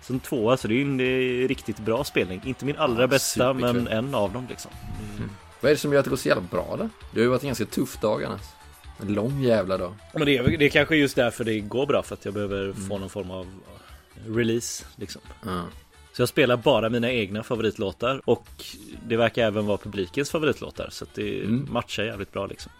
Så 0.02 0.12
en 0.12 0.20
tvåa, 0.20 0.56
så 0.56 0.68
det 0.68 0.74
är 0.74 0.76
ju 0.76 0.82
en 0.82 1.00
eh, 1.00 1.48
riktigt 1.48 1.78
bra 1.78 2.04
spelning. 2.04 2.42
Inte 2.44 2.64
min 2.64 2.76
allra 2.76 3.00
Ja, 3.00 3.06
bästa 3.06 3.52
men 3.52 3.88
en 3.88 4.14
av 4.14 4.32
dem 4.32 4.46
liksom. 4.50 4.70
Mm. 5.16 5.30
Vad 5.60 5.70
är 5.70 5.74
det 5.74 5.80
som 5.80 5.92
gör 5.92 5.98
att 5.98 6.04
det 6.04 6.10
går 6.10 6.16
så 6.16 6.28
jävla 6.28 6.42
bra 6.50 6.76
då? 6.78 6.88
Det 7.12 7.20
har 7.20 7.24
ju 7.24 7.28
varit 7.28 7.42
en 7.42 7.48
ganska 7.48 7.64
tuff 7.64 8.00
dag 8.00 8.24
annars. 8.24 8.40
En 9.00 9.14
lång 9.14 9.42
jävla 9.42 9.78
dag. 9.78 9.94
Men 10.12 10.26
det 10.26 10.36
är, 10.36 10.58
det 10.58 10.64
är 10.64 10.68
kanske 10.68 10.96
just 10.96 11.16
därför 11.16 11.44
det 11.44 11.60
går 11.60 11.86
bra 11.86 12.02
för 12.02 12.14
att 12.14 12.24
jag 12.24 12.34
behöver 12.34 12.64
Mm. 12.64 12.88
få 12.88 12.98
någon 12.98 13.10
form 13.10 13.30
av 13.30 13.46
release 14.28 14.84
liksom. 14.96 15.22
Ja. 15.44 15.64
Så 16.12 16.22
jag 16.22 16.28
spelar 16.28 16.56
bara 16.56 16.88
mina 16.88 17.10
egna 17.12 17.42
favoritlåtar 17.42 18.20
och 18.24 18.46
det 19.06 19.16
verkar 19.16 19.46
även 19.46 19.66
vara 19.66 19.78
publikens 19.78 20.30
favoritlåtar 20.30 20.88
så 20.90 21.04
att 21.04 21.14
det 21.14 21.40
Mm. 21.42 21.68
matchar 21.70 22.04
jävligt 22.04 22.32
bra 22.32 22.46
liksom. 22.46 22.72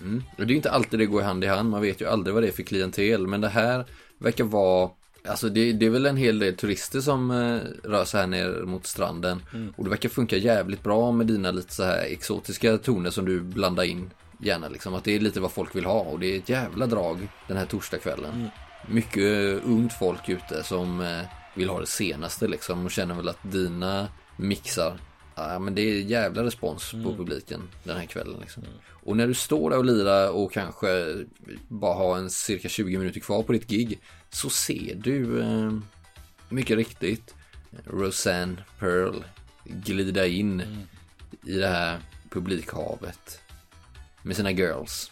Mm. 0.00 0.22
Och 0.30 0.36
det 0.36 0.42
är 0.42 0.48
ju 0.48 0.56
inte 0.56 0.70
alltid 0.70 0.98
det 1.00 1.06
går 1.06 1.22
hand 1.22 1.44
i 1.44 1.46
hand. 1.46 1.70
Man 1.70 1.82
vet 1.82 2.00
ju 2.00 2.06
aldrig 2.06 2.34
vad 2.34 2.42
det 2.42 2.48
är 2.48 2.52
för 2.52 2.62
klientel. 2.62 3.26
Men 3.26 3.40
det 3.40 3.48
här 3.48 3.84
verkar 4.18 4.44
vara 4.44 4.90
Alltså 5.28 5.48
det, 5.48 5.72
det 5.72 5.86
är 5.86 5.90
väl 5.90 6.06
en 6.06 6.16
hel 6.16 6.38
del 6.38 6.56
turister 6.56 7.00
som 7.00 7.30
eh, 7.30 7.88
rör 7.90 8.04
sig 8.04 8.20
här 8.20 8.26
ner 8.26 8.62
mot 8.64 8.86
stranden. 8.86 9.42
Mm. 9.54 9.74
Och 9.76 9.84
det 9.84 9.90
verkar 9.90 10.08
funka 10.08 10.36
jävligt 10.36 10.82
bra 10.82 11.12
med 11.12 11.26
dina 11.26 11.50
lite 11.50 11.74
så 11.74 11.82
här 11.84 12.04
exotiska 12.04 12.78
toner 12.78 13.10
som 13.10 13.24
du 13.24 13.40
blandar 13.40 13.84
in 13.84 14.10
gärna 14.40 14.68
liksom. 14.68 14.94
Att 14.94 15.04
det 15.04 15.16
är 15.16 15.20
lite 15.20 15.40
vad 15.40 15.52
folk 15.52 15.76
vill 15.76 15.84
ha 15.84 16.00
och 16.00 16.18
det 16.20 16.34
är 16.34 16.38
ett 16.38 16.48
jävla 16.48 16.86
drag 16.86 17.28
den 17.48 17.56
här 17.56 17.66
torsdagskvällen. 17.66 18.32
Mm. 18.34 18.48
Mycket 18.88 19.56
eh, 19.62 19.70
ungt 19.70 19.92
folk 19.92 20.28
ute 20.28 20.62
som 20.62 21.00
eh, 21.00 21.20
vill 21.54 21.68
ha 21.68 21.80
det 21.80 21.86
senaste 21.86 22.48
liksom 22.48 22.84
och 22.84 22.90
känner 22.90 23.14
väl 23.14 23.28
att 23.28 23.38
dina 23.42 24.08
mixar 24.36 24.98
Ja 25.34 25.58
men 25.58 25.74
det 25.74 25.82
är 25.82 26.00
jävla 26.00 26.44
respons 26.44 26.90
på 26.90 26.96
Mm. 26.96 27.16
publiken 27.16 27.68
den 27.84 27.96
här 27.96 28.06
kvällen 28.06 28.36
liksom. 28.40 28.62
Och 28.88 29.16
när 29.16 29.26
du 29.26 29.34
står 29.34 29.70
där 29.70 29.78
och 29.78 29.84
lirar 29.84 30.28
och 30.30 30.52
kanske 30.52 31.14
bara 31.68 31.94
har 31.94 32.18
en 32.18 32.30
cirka 32.30 32.68
20 32.68 32.98
minuter 32.98 33.20
kvar 33.20 33.42
på 33.42 33.52
ditt 33.52 33.66
gig 33.68 33.98
så 34.30 34.50
ser 34.50 34.94
du 34.94 35.40
eh, 35.42 35.72
mycket 36.48 36.76
riktigt 36.76 37.34
Roseanne 37.86 38.56
Pearl 38.78 39.14
glida 39.64 40.26
in 40.26 40.60
Mm. 40.60 40.78
i 41.46 41.58
det 41.58 41.68
här 41.68 41.98
publikhavet 42.30 43.40
med 44.22 44.36
sina 44.36 44.50
girls. 44.50 45.10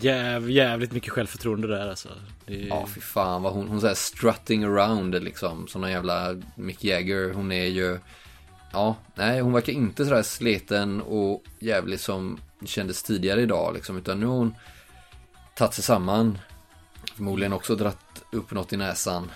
Jäv, 0.00 0.50
jävligt 0.50 0.92
mycket 0.92 1.12
självförtroende 1.12 1.68
där 1.68 1.88
alltså. 1.90 2.08
Det. 2.46 2.54
Ja, 2.54 2.86
fy 2.94 3.00
fan 3.00 3.42
vad 3.42 3.52
hon, 3.52 3.68
hon 3.68 3.80
såhär 3.80 3.94
strutting 3.94 4.64
around 4.64 5.24
liksom. 5.24 5.68
Sån 5.68 5.84
här 5.84 5.90
jävla 5.90 6.36
Mick 6.54 6.84
Jagger. 6.84 7.32
Hon 7.32 7.52
är 7.52 7.66
ju... 7.66 7.98
Ja, 8.72 8.96
nej 9.14 9.40
hon 9.40 9.52
verkar 9.52 9.72
inte 9.72 10.04
sådär 10.04 10.22
sleten 10.22 11.02
och 11.02 11.42
jävlig 11.58 12.00
som 12.00 12.38
kändes 12.64 13.02
tidigare 13.02 13.42
idag 13.42 13.74
liksom. 13.74 13.96
Utan 13.96 14.20
nu 14.20 14.26
har 14.26 14.34
hon 14.34 14.54
tagit 15.56 15.74
sig 15.74 15.84
samman. 15.84 16.38
Förmodligen 17.14 17.52
också 17.52 17.74
dratt 17.76 18.22
upp 18.32 18.50
något 18.50 18.72
i 18.72 18.76
näsan. 18.76 19.30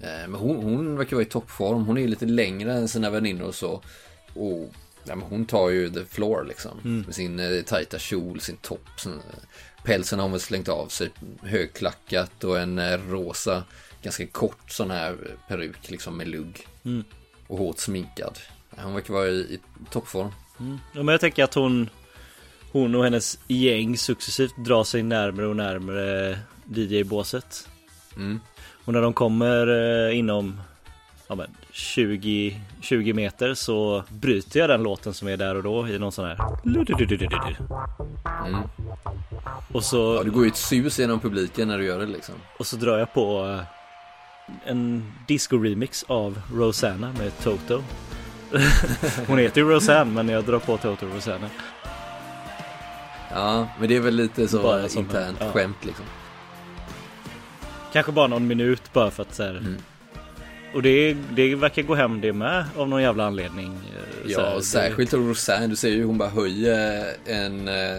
Eh, 0.00 0.28
Men 0.28 0.34
hon, 0.34 0.56
hon 0.56 0.96
verkar 0.96 1.16
vara 1.16 1.26
i 1.26 1.28
toppform. 1.28 1.84
Hon 1.86 1.98
är 1.98 2.08
lite 2.08 2.26
längre 2.26 2.72
än 2.72 2.88
sina 2.88 3.10
väninnor 3.10 3.46
och 3.46 3.54
så. 3.54 3.82
Och 4.34 4.72
ja, 5.04 5.14
men 5.16 5.20
hon 5.20 5.46
tar 5.46 5.70
ju 5.70 5.90
the 5.90 6.04
floor 6.04 6.44
liksom. 6.48 6.78
Mm. 6.84 7.00
Med 7.00 7.14
sin 7.14 7.40
eh, 7.40 7.62
tajta 7.62 7.98
kjol, 7.98 8.40
sin 8.40 8.56
topp. 8.56 8.88
Sin, 8.96 9.20
pälsen 9.84 10.18
har 10.18 10.24
hon 10.24 10.32
väl 10.32 10.40
slängt 10.40 10.68
av 10.68 10.88
sig. 10.88 11.10
Högklackat 11.42 12.44
och 12.44 12.58
en 12.58 12.78
eh, 12.78 12.98
rosa, 13.08 13.64
ganska 14.02 14.26
kort 14.26 14.70
sån 14.70 14.90
här 14.90 15.16
peruk 15.48 15.90
liksom 15.90 16.16
med 16.16 16.28
lugg. 16.28 16.66
Mm. 16.84 17.04
Och 17.46 17.58
hårt 17.58 17.78
sminkad. 17.78 18.38
Hon 18.70 18.94
verkar 18.94 19.14
vara 19.14 19.28
i, 19.28 19.38
i 19.38 19.58
toppform. 19.90 20.32
Mm. 20.60 20.78
Ja, 20.92 21.02
men 21.02 21.12
jag 21.12 21.20
tänker 21.20 21.44
att 21.44 21.54
hon 21.54 21.90
Hon 22.72 22.94
och 22.94 23.04
hennes 23.04 23.38
gäng 23.48 23.96
successivt 23.96 24.56
drar 24.56 24.84
sig 24.84 25.02
närmare 25.02 25.46
och 25.46 25.56
närmare 25.56 26.38
DJ-båset 26.64 27.68
Mm. 28.16 28.40
Och 28.84 28.92
när 28.92 29.02
de 29.02 29.12
kommer 29.12 29.66
eh, 29.66 30.18
inom 30.18 30.60
ja, 31.28 31.34
men 31.34 31.46
20, 31.72 32.60
20 32.80 33.12
meter 33.12 33.54
så 33.54 34.04
bryter 34.08 34.60
jag 34.60 34.68
den 34.70 34.82
låten 34.82 35.14
som 35.14 35.28
är 35.28 35.36
där 35.36 35.54
och 35.54 35.62
då 35.62 35.88
i 35.88 35.98
någon 35.98 36.12
sån 36.12 36.24
här 36.24 36.38
Mm. 38.46 38.60
Och 39.72 39.84
så, 39.84 40.14
Ja, 40.18 40.22
det 40.24 40.30
går 40.30 40.44
ju 40.44 40.48
ett 40.50 40.56
sus 40.56 40.98
genom 40.98 41.20
publiken 41.20 41.68
när 41.68 41.78
du 41.78 41.84
gör 41.84 41.98
det 41.98 42.06
liksom. 42.06 42.34
och 42.58 42.66
så 42.66 42.76
drar 42.76 42.98
jag 42.98 43.14
på 43.14 43.44
eh, 43.46 44.70
en 44.70 45.12
disco-remix 45.28 46.04
av 46.08 46.40
Rosanna 46.54 47.12
med 47.18 47.38
Toto 47.42 47.82
Hon 49.26 49.38
heter 49.38 49.60
ju 49.60 49.68
Rosanne 49.70 50.10
men 50.12 50.28
jag 50.28 50.44
drar 50.44 50.58
på 50.58 50.76
Toto 50.76 51.06
Rosanna 51.06 51.48
Ja, 53.30 53.68
men 53.78 53.88
det 53.88 53.96
är 53.96 54.00
väl 54.00 54.14
lite 54.14 54.48
så 54.48 54.62
Bara 54.62 54.88
som- 54.88 55.00
internt 55.02 55.38
ja. 55.40 55.52
skämt 55.52 55.84
liksom. 55.84 56.04
Kanske 57.92 58.12
bara 58.12 58.26
någon 58.26 58.46
minut 58.46 58.92
bara 58.92 59.10
för 59.10 59.22
att 59.22 59.34
så 59.34 59.42
här, 59.42 59.50
Mm. 59.50 59.76
Och 60.74 60.82
det, 60.82 61.16
det 61.34 61.54
verkar 61.54 61.82
gå 61.82 61.94
hem 61.94 62.20
det 62.20 62.32
med 62.32 62.64
av 62.76 62.88
någon 62.88 63.02
jävla 63.02 63.24
anledning. 63.26 63.66
eh, 63.74 64.24
så 64.32 64.40
Ja, 64.40 64.54
det- 64.56 64.62
särskilt 64.62 65.14
av 65.14 65.20
Rosanne. 65.28 65.66
Du 65.66 65.76
ser 65.76 65.88
ju 65.88 66.04
hon 66.04 66.18
bara 66.18 66.28
höjer 66.28 67.06
en 67.26 67.68
eh, 67.68 67.98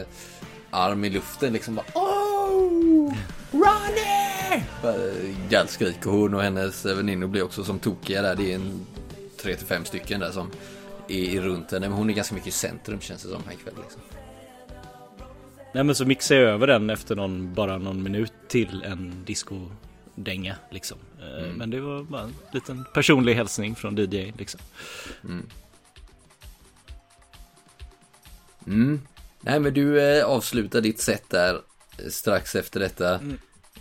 arm 0.70 1.06
i 1.06 1.10
luften 1.10 1.54
liksom 1.54 1.76
bara 1.76 1.86
Oh! 1.96 3.14
Ronny! 3.52 4.64
Gallskriker 5.50 6.10
hon 6.10 6.34
och 6.34 6.42
hennes 6.42 6.86
väninnor 6.86 7.28
blir 7.28 7.44
också 7.44 7.64
som 7.64 7.80
tokiga 7.80 8.22
där. 8.22 8.36
Det 8.36 8.52
är 8.52 8.56
en 8.56 8.86
3-5 9.44 9.84
stycken 9.84 10.20
där 10.20 10.32
som 10.32 10.52
är 11.08 11.42
runt 11.42 11.72
henne. 11.72 11.90
Men 11.90 11.98
hon 11.98 12.10
är 12.10 12.14
ganska 12.14 12.36
mycket 12.36 12.48
i 12.50 12.52
centrum 12.52 13.00
känns 13.02 13.24
det 13.24 13.30
som 13.30 13.42
här 13.46 13.54
ikväll 13.54 13.74
liksom. 13.84 14.02
Nej 15.74 15.84
men 15.84 15.96
så 15.96 16.06
mixar 16.06 16.36
jag 16.36 16.44
över 16.54 16.68
den 16.68 16.90
efter 16.90 17.16
någon, 17.16 17.54
bara 17.54 17.78
någon 17.78 18.04
minut 18.04 18.34
till 18.48 18.84
en 18.86 19.14
disco-dänga 19.26 20.56
liksom. 20.72 20.98
Eh, 21.22 21.44
Mm. 21.44 21.58
Men 21.58 21.70
det 21.70 21.80
var 21.82 22.04
bara 22.04 22.22
en 22.22 22.36
liten 22.52 22.86
personlig 22.94 23.36
hälsning 23.36 23.76
från 23.76 23.96
DJ 23.98 24.34
liksom. 24.38 24.60
Mm. 28.66 29.02
Nej 29.42 29.60
men 29.60 29.74
du 29.74 30.02
eh, 30.02 30.26
avslutar 30.26 30.82
ditt 30.82 31.02
set 31.02 31.30
där 31.30 31.54
eh, 31.98 32.10
strax 32.10 32.56
efter 32.56 32.80
detta. 32.80 33.20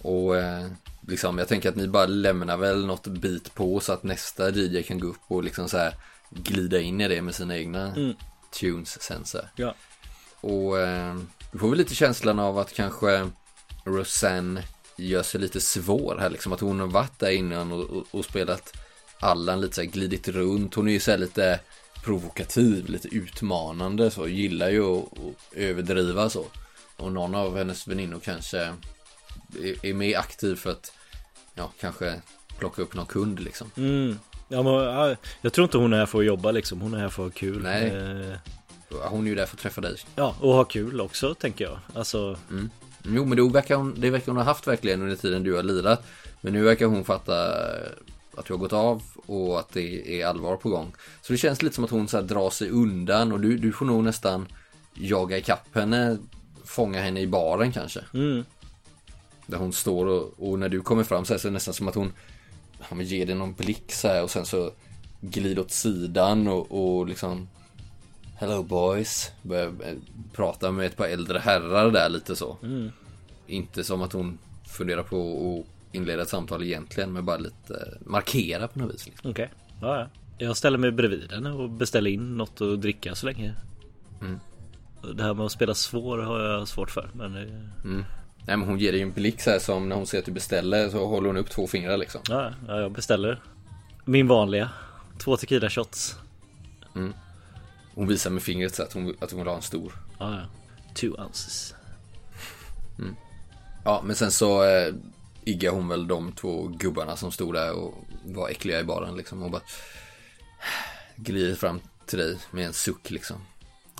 Och 0.03 0.36
eh, 0.36 0.66
liksom 1.09 1.39
jag 1.39 1.49
tänker 1.49 1.68
att 1.68 1.76
ni 1.76 1.89
bara 1.89 2.07
lämnar 2.07 2.57
väl 2.57 2.86
något 2.86 3.07
bit 3.07 3.55
på 3.55 3.80
så 3.80 3.93
att 3.93 4.03
nästa 4.03 4.51
DJ 4.51 4.82
kan 4.82 4.99
gå 5.01 5.07
upp 5.07 5.20
och 5.28 5.45
liksom 5.45 5.68
så 5.68 5.78
här 5.78 5.95
glida 6.30 6.80
in 6.80 7.01
i 7.01 7.09
det 7.09 7.22
med 7.22 7.34
sina 7.34 7.57
egna 7.57 7.86
Mm. 7.95 8.14
tunes 8.61 9.03
sen 9.03 9.24
så. 9.24 9.39
Ja. 9.57 9.74
Och 10.41 10.78
eh, 10.80 11.16
du 11.53 11.59
får 11.59 11.68
väl 11.68 11.78
lite 11.78 11.95
känslan 11.95 12.39
av 12.39 12.59
att 12.59 12.72
kanske 12.74 13.30
Rosanne 13.84 14.62
gör 14.99 15.22
sig 15.22 15.40
lite 15.40 15.61
svår 15.61 16.16
här 16.20 16.30
liksom. 16.30 16.53
Att 16.53 16.61
hon 16.61 16.80
har 16.80 16.86
varit 16.86 17.18
där 17.18 17.30
innan 17.30 17.72
och, 17.72 17.90
och, 17.90 18.07
och 18.11 18.24
spelat 18.24 18.76
Allan 19.20 19.61
lite 19.61 19.74
så 19.74 19.80
här 19.80 19.88
glidit 19.88 20.28
runt. 20.28 20.74
Hon 20.74 20.88
är 20.88 20.92
ju 20.92 21.01
så 21.01 21.11
här 21.11 21.18
lite 21.18 21.61
provokativ, 22.05 22.88
lite 22.88 23.09
utmanande 23.09 24.11
så. 24.11 24.28
Gillar 24.28 24.68
ju 24.70 24.84
att, 24.84 25.05
att 25.05 25.57
överdriva 25.57 26.30
så. 26.30 26.44
Och 26.96 27.12
någon 27.12 27.34
av 27.34 27.57
hennes 27.57 27.88
väninnor 27.88 28.20
kanske 28.24 28.59
är, 28.59 29.86
är 29.86 29.94
mer 29.94 30.18
aktiv 30.18 30.57
för 30.57 30.70
att 30.70 30.92
ja, 31.55 31.72
kanske 31.80 32.20
plocka 32.59 32.82
upp 32.82 32.94
någon 32.94 33.07
kund 33.07 33.40
liksom. 33.40 33.70
Mm. 33.76 34.18
Ja, 34.49 34.62
men, 34.62 34.72
ja, 34.72 35.16
jag 35.40 35.53
tror 35.53 35.64
inte 35.64 35.78
hon 35.78 35.92
är 35.92 35.99
här 35.99 36.07
för 36.07 36.18
att 36.18 36.24
jobba 36.24 36.51
liksom. 36.51 36.80
Hon 36.80 36.94
är 36.94 36.99
här 36.99 37.09
för 37.09 37.26
att 37.26 37.32
ha 37.32 37.38
kul. 37.38 37.62
Nej. 37.62 37.86
Eh, 37.86 38.38
Hon 38.90 39.24
är 39.24 39.28
ju 39.28 39.34
där 39.34 39.46
för 39.46 39.57
att 39.57 39.61
träffa 39.61 39.80
dig. 39.80 39.96
Ja, 40.16 40.36
och 40.40 40.55
ha 40.55 40.64
kul 40.64 41.01
också 41.01 41.34
tänker 41.34 41.64
jag. 41.64 41.78
Alltså, 41.94 42.38
Jo 43.14 43.24
men 43.24 43.36
det 43.36 43.48
verkar 43.52 43.76
hon, 43.76 43.94
det 43.96 44.11
verkar 44.11 44.26
hon 44.26 44.36
ha 44.36 44.44
haft 44.44 44.66
verkligen 44.66 45.02
under 45.02 45.16
tiden 45.16 45.42
du 45.42 45.54
har 45.54 45.62
lirat. 45.62 46.06
Men 46.40 46.52
nu 46.52 46.62
verkar 46.62 46.86
hon 46.86 47.04
fatta 47.04 47.52
att 48.36 48.46
du 48.46 48.52
har 48.52 48.59
gått 48.59 48.72
av 48.72 49.02
och 49.26 49.59
att 49.59 49.72
det 49.72 50.20
är 50.20 50.26
allvar 50.26 50.56
på 50.56 50.68
gång. 50.68 50.92
Så 51.22 51.32
det 51.32 51.38
känns 51.38 51.62
lite 51.62 51.74
som 51.74 51.84
att 51.84 51.90
hon 51.90 52.09
så 52.09 52.16
här 52.16 52.24
drar 52.24 52.50
sig 52.50 52.70
undan 52.70 53.32
och 53.32 53.40
du, 53.40 53.56
du 53.56 53.72
får 53.72 53.86
nog 53.86 54.04
nästan 54.04 54.46
jaga 54.94 55.38
ikapp 55.38 55.74
henne, 55.74 56.18
fånga 56.64 57.00
henne 57.00 57.20
i 57.20 57.26
baren 57.26 57.72
kanske. 57.72 58.00
mm. 58.14 58.44
Där 59.46 59.59
hon 59.59 59.72
står 59.72 60.06
och, 60.06 60.34
och 60.38 60.59
när 60.59 60.68
du 60.68 60.80
kommer 60.80 61.04
fram 61.04 61.24
så, 61.24 61.32
här, 61.32 61.38
så 61.38 61.48
är 61.48 61.50
det 61.50 61.54
nästan 61.54 61.74
som 61.74 61.88
att 61.88 61.94
hon 61.94 62.12
ja, 62.90 63.02
ger 63.02 63.26
dig 63.26 63.34
någon 63.34 63.52
blick 63.54 63.92
så 63.92 64.09
här 64.09 64.22
och 64.22 64.30
sen 64.30 64.46
så 64.46 64.70
glider 65.20 65.62
åt 65.62 65.70
sidan 65.70 66.48
och, 66.48 66.98
och 66.98 67.06
liksom 67.06 67.48
Hello 68.41 68.62
boys. 68.62 69.32
Börjar 69.43 69.66
eh, 69.66 69.95
prata 70.32 70.72
med 70.72 70.86
ett 70.86 70.97
par 70.97 71.07
äldre 71.07 71.39
herrar 71.39 71.91
där 71.91 72.09
lite 72.09 72.36
så. 72.36 72.59
Inte 73.47 73.84
som 73.84 74.03
att 74.03 74.12
hon 74.12 74.39
funderar 74.66 75.03
på 75.03 75.16
att 75.18 75.95
inleda 75.95 76.22
ett 76.22 76.28
samtal 76.28 76.62
egentligen 76.62 77.12
men 77.12 77.24
bara 77.24 77.36
lite 77.36 77.74
eh, 77.74 78.07
markera 78.07 78.68
på 78.68 78.78
något 78.78 78.95
vis. 78.95 79.07
Liksom. 79.07 79.30
okej. 79.30 79.51
Ja, 79.80 79.99
ja. 79.99 80.09
Jag 80.39 80.57
ställer 80.57 80.78
mig 80.78 80.91
bredvid 80.91 81.32
henne 81.32 81.51
och 81.51 81.70
beställer 81.70 82.11
in 82.11 82.36
något 82.36 82.61
att 82.61 82.80
dricka 82.80 83.14
så 83.14 83.26
länge. 83.26 83.55
Mm. 84.20 84.41
Det 85.14 85.22
här 85.22 85.34
med 85.34 85.47
att 85.47 85.53
spela 85.53 85.74
svår 85.74 86.18
har 86.18 86.41
jag 86.41 86.68
svårt 86.68 86.91
för. 86.91 87.11
Men 87.14 87.32
det, 87.32 87.68
Nej 88.47 88.57
men 88.57 88.68
hon 88.68 88.78
ger 88.78 88.93
dig 88.93 89.03
en 89.03 89.12
blick 89.12 89.41
så 89.41 89.51
här 89.51 89.59
som 89.59 89.89
när 89.89 89.97
hon 89.97 90.07
ser 90.07 90.18
att 90.18 90.24
du 90.24 90.32
beställer 90.32 90.89
så 90.89 91.07
håller 91.07 91.26
hon 91.26 91.36
upp 91.36 91.51
två 91.51 91.66
fingrar 91.66 91.97
liksom. 91.97 92.20
ja, 92.28 92.53
ja, 92.68 92.80
jag 92.80 92.93
beställer 92.93 93.43
min 94.05 94.26
vanliga. 94.26 94.70
Två 95.18 95.36
tequila 95.36 95.70
shots. 95.70 96.18
Hon 97.99 98.09
visar 98.09 98.30
med 98.30 98.42
fingret 98.42 98.74
så 98.74 98.82
att 98.82 98.92
hon, 98.92 99.16
att 99.20 99.30
hon 99.30 99.40
vill 99.40 99.49
ha 99.49 99.57
en 99.57 99.62
stor. 99.62 99.92
Ja, 100.18 100.34
ja. 100.34 100.46
Two 100.94 101.07
ounces. 101.20 101.74
Ja, 103.84 104.03
men 104.05 104.16
sen 104.16 104.30
så 104.30 104.64
eh, 104.64 104.94
iggar 105.44 105.72
hon 105.72 105.88
väl 105.88 106.09
de 106.09 106.32
två 106.32 106.66
gubbarna 106.68 107.16
som 107.16 107.32
stod 107.32 107.55
där 107.55 107.72
och 107.72 107.94
var 108.24 108.49
äckliga 108.49 108.80
i 108.80 108.84
baren 108.84 109.16
liksom. 109.16 109.42
Och 109.42 109.51
bara 109.51 109.62
glider 111.16 111.55
fram 111.55 111.80
till 112.07 112.18
dig 112.18 112.38
med 112.51 112.66
en 112.66 112.72
suck 112.72 113.11
liksom. 113.11 113.36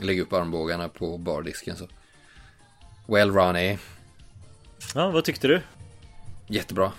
Lägger 0.03 0.23
upp 0.23 0.33
armbågarna 0.33 0.89
på 0.89 1.19
bardisken 1.19 1.77
så. 1.77 1.89
Well 3.07 3.31
Ronnie, 3.33 3.79
Ja, 4.95 5.11
vad 5.11 5.25
tyckte 5.25 5.49
du? 5.49 5.63
jättebra. 6.47 6.93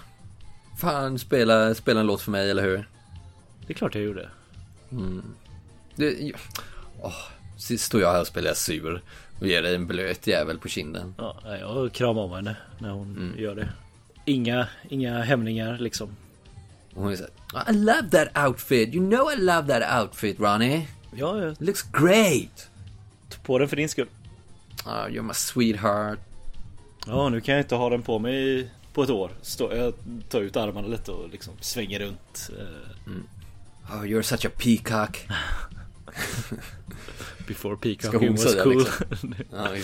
Fan, 0.79 1.19
spela, 1.19 1.75
spela 1.75 1.99
en 1.99 2.05
låt 2.07 2.21
för 2.21 2.31
mig, 2.31 2.51
eller 2.51 2.63
hur? 2.63 2.89
Det 3.67 3.73
är 3.73 3.77
klart 3.77 3.95
jag 3.95 4.03
gjorde. 4.03 4.29
Det, 5.95 6.31
ja. 7.01 7.13
Sist 7.57 7.85
står 7.85 8.01
jag 8.01 8.11
här 8.11 8.21
och 8.21 8.27
spelar 8.27 8.53
sur 8.53 9.01
och 9.39 9.47
ger 9.47 9.61
dig 9.61 9.75
en 9.75 9.87
blöt 9.87 10.27
jävel 10.27 10.59
på 10.59 10.67
kinden. 10.67 11.15
Ja, 11.17 11.35
jag 11.59 11.91
kramar 11.93 12.21
om 12.21 12.31
henne 12.31 12.57
när 12.79 12.89
hon 12.91 13.35
gör 13.37 13.55
det. 13.55 13.69
Inga, 14.25 14.67
inga 14.89 15.21
hämningar 15.21 15.77
liksom. 15.77 16.09
Hon 16.93 17.11
är 17.11 17.15
så 17.15 17.23
I 17.69 17.73
love 17.73 18.09
that 18.11 18.47
outfit, 18.47 18.93
you 18.95 19.09
know 19.09 19.31
I 19.31 19.35
love 19.35 19.79
that 19.79 20.01
outfit 20.03 20.39
Ronnie. 20.39 20.87
Ja, 21.15 21.39
jag 21.41 21.51
It 21.53 21.61
looks 21.61 21.83
great. 21.83 22.69
tog 23.29 23.43
på 23.43 23.59
den 23.59 23.67
för 23.69 23.75
din 23.75 23.89
skull. 23.89 24.07
Ah, 24.85 25.07
you're 25.07 25.21
my 25.21 25.33
sweetheart. 25.33 26.19
Ja, 27.07 27.29
nu 27.29 27.41
kan 27.41 27.55
jag 27.55 27.63
inte 27.63 27.75
ha 27.75 27.89
den 27.89 28.01
på 28.01 28.19
mig 28.19 28.69
på 28.93 29.03
ett 29.03 29.09
år. 29.09 29.31
Stå, 29.41 29.75
jag 29.75 29.93
tar 30.29 30.41
ut 30.41 30.57
armarna 30.57 30.87
lite 30.87 31.11
och 31.11 31.29
liksom 31.29 31.53
svänger 31.61 31.99
runt. 31.99 32.49
eh, 32.59 33.13
Oh, 33.95 34.03
you're 34.03 34.21
such 34.21 34.45
a 34.45 34.49
peacock. 34.57 35.27
before 37.47 37.75
peacocking 37.75 38.19
hon 38.19 38.31
was 38.31 38.51
säga, 38.51 38.63
cool. 38.63 38.77
liksom? 38.77 39.35
Ja, 39.51 39.75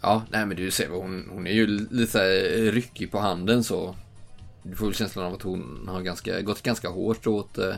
ja, 0.00 0.22
nej 0.30 0.46
men 0.46 0.56
du 0.56 0.70
ser 0.70 0.88
hon, 0.88 1.28
hon 1.30 1.46
är 1.46 1.52
ju 1.52 1.66
lite 1.90 2.18
här 2.18 2.72
ryckig 2.72 3.10
på 3.10 3.18
handen 3.18 3.64
så. 3.64 3.96
Du 4.62 4.76
får 4.76 4.86
väl 4.86 4.94
känslan 4.94 5.24
av 5.24 5.34
att 5.34 5.42
hon 5.42 5.88
har 5.88 6.02
ganska, 6.02 6.40
gått 6.40 6.62
ganska 6.62 6.88
hårt 6.88 7.26
åt 7.26 7.58
eh, 7.58 7.74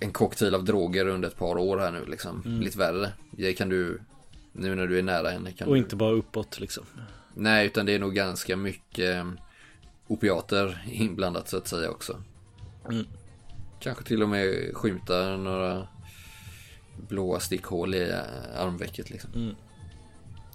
en 0.00 0.12
cocktail 0.12 0.54
av 0.54 0.64
droger 0.64 1.08
under 1.08 1.28
ett 1.28 1.36
par 1.36 1.58
år 1.58 1.78
här 1.78 1.92
nu 1.92 2.04
liksom. 2.06 2.42
Lite 2.44 2.78
värre. 2.78 3.12
Det 3.30 3.52
kan 3.52 3.68
du, 3.68 4.00
nu 4.52 4.74
när 4.74 4.86
du 4.86 4.98
är 4.98 5.02
nära 5.02 5.30
henne 5.30 5.52
kan 5.52 5.68
och 5.68 5.74
du, 5.74 5.80
inte 5.80 5.96
bara 5.96 6.12
uppåt 6.12 6.60
liksom. 6.60 6.84
Nej, 7.34 7.66
utan 7.66 7.86
det 7.86 7.92
är 7.92 7.98
nog 7.98 8.14
ganska 8.14 8.56
mycket 8.56 9.16
eh, 9.16 9.30
opiater 10.06 10.84
inblandat 10.90 11.48
så 11.48 11.56
att 11.56 11.68
säga 11.68 11.90
också. 11.90 12.22
Mm. 12.90 13.06
Kanske 13.80 14.04
till 14.04 14.22
och 14.22 14.28
med 14.28 14.70
skymtar 14.74 15.36
några 15.36 15.88
blåa 17.08 17.40
stickhål 17.40 17.94
i 17.94 18.10
eh, 18.10 18.60
armvecket 18.60 19.10
liksom. 19.10 19.30
Mm. 19.34 19.54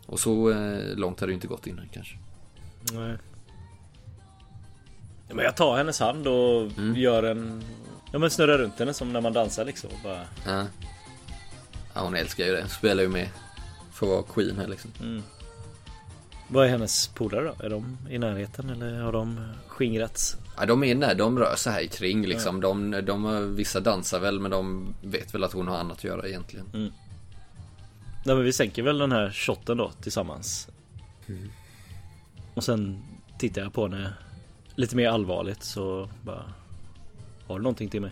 Och 0.06 0.20
så 0.20 0.52
eh, 0.52 0.96
långt 0.96 1.20
har 1.20 1.28
det 1.28 1.34
inte 1.34 1.48
gått 1.48 1.68
innan 1.68 1.90
kanske. 1.94 2.18
Nej. 2.94 3.18
Ja, 5.28 5.36
men 5.36 5.46
jag 5.46 5.56
tar 5.56 5.78
hennes 5.78 6.00
hand 6.00 6.28
och 6.28 6.72
gör 6.96 7.24
en... 7.24 7.64
Ja 8.12 8.20
men 8.20 8.30
snurrar 8.30 8.58
runt 8.58 8.80
henne 8.80 8.94
som 8.94 9.14
när 9.14 9.22
man 9.22 9.34
dansar 9.34 9.66
liksom. 9.66 9.90
Bara... 10.04 10.26
Ja. 10.46 10.66
ja, 11.94 12.02
hon 12.02 12.16
älskar 12.16 12.46
ju 12.46 12.52
det. 12.52 12.68
Spelar 12.68 13.04
ju 13.04 13.10
med 13.10 13.30
för 13.92 14.06
att 14.06 14.12
vara 14.12 14.24
queen 14.24 14.58
här 14.58 14.68
liksom. 14.68 15.24
Vad 16.48 16.66
är 16.66 16.70
hennes 16.70 17.08
polare 17.08 17.44
då? 17.44 17.66
Är 17.66 17.70
de 17.70 17.98
i 18.10 18.18
närheten 18.18 18.70
eller 18.70 19.02
har 19.02 19.12
de 19.12 19.54
skingrats? 19.68 20.38
Ja, 20.58 20.66
de 20.66 20.84
är 20.84 20.96
när 20.96 21.16
de 21.16 21.40
rör 21.40 21.56
sig 21.56 21.74
här 21.74 21.86
kring 21.86 22.26
liksom. 22.26 22.62
De, 22.62 22.92
de, 22.92 23.56
vissa 23.56 23.80
dansar 23.80 24.20
väl 24.20 24.40
men 24.40 24.52
de 24.52 24.94
vet 25.02 25.34
väl 25.34 25.44
att 25.44 25.54
hon 25.54 25.68
har 25.68 25.78
annat 25.78 25.98
att 25.98 26.04
göra 26.04 26.28
egentligen. 26.28 26.66
Nej 28.26 28.36
men 28.36 28.44
vi 28.44 28.54
sänker 28.54 28.84
väl 28.84 28.98
den 28.98 29.12
här 29.12 29.32
shotten 29.32 29.78
då 29.78 29.92
tillsammans. 30.02 30.68
Och 32.54 32.64
sen 32.64 33.04
tittar 33.40 33.62
jag 33.62 33.74
på 33.74 33.88
henne 33.88 34.14
lite 34.76 34.96
mer 34.96 35.10
allvarligt 35.10 35.64
så 35.64 36.10
bara... 36.22 36.54
Har 37.48 37.60
du 37.60 37.64
någonting 37.64 37.90
till 37.90 38.02
mig? 38.02 38.12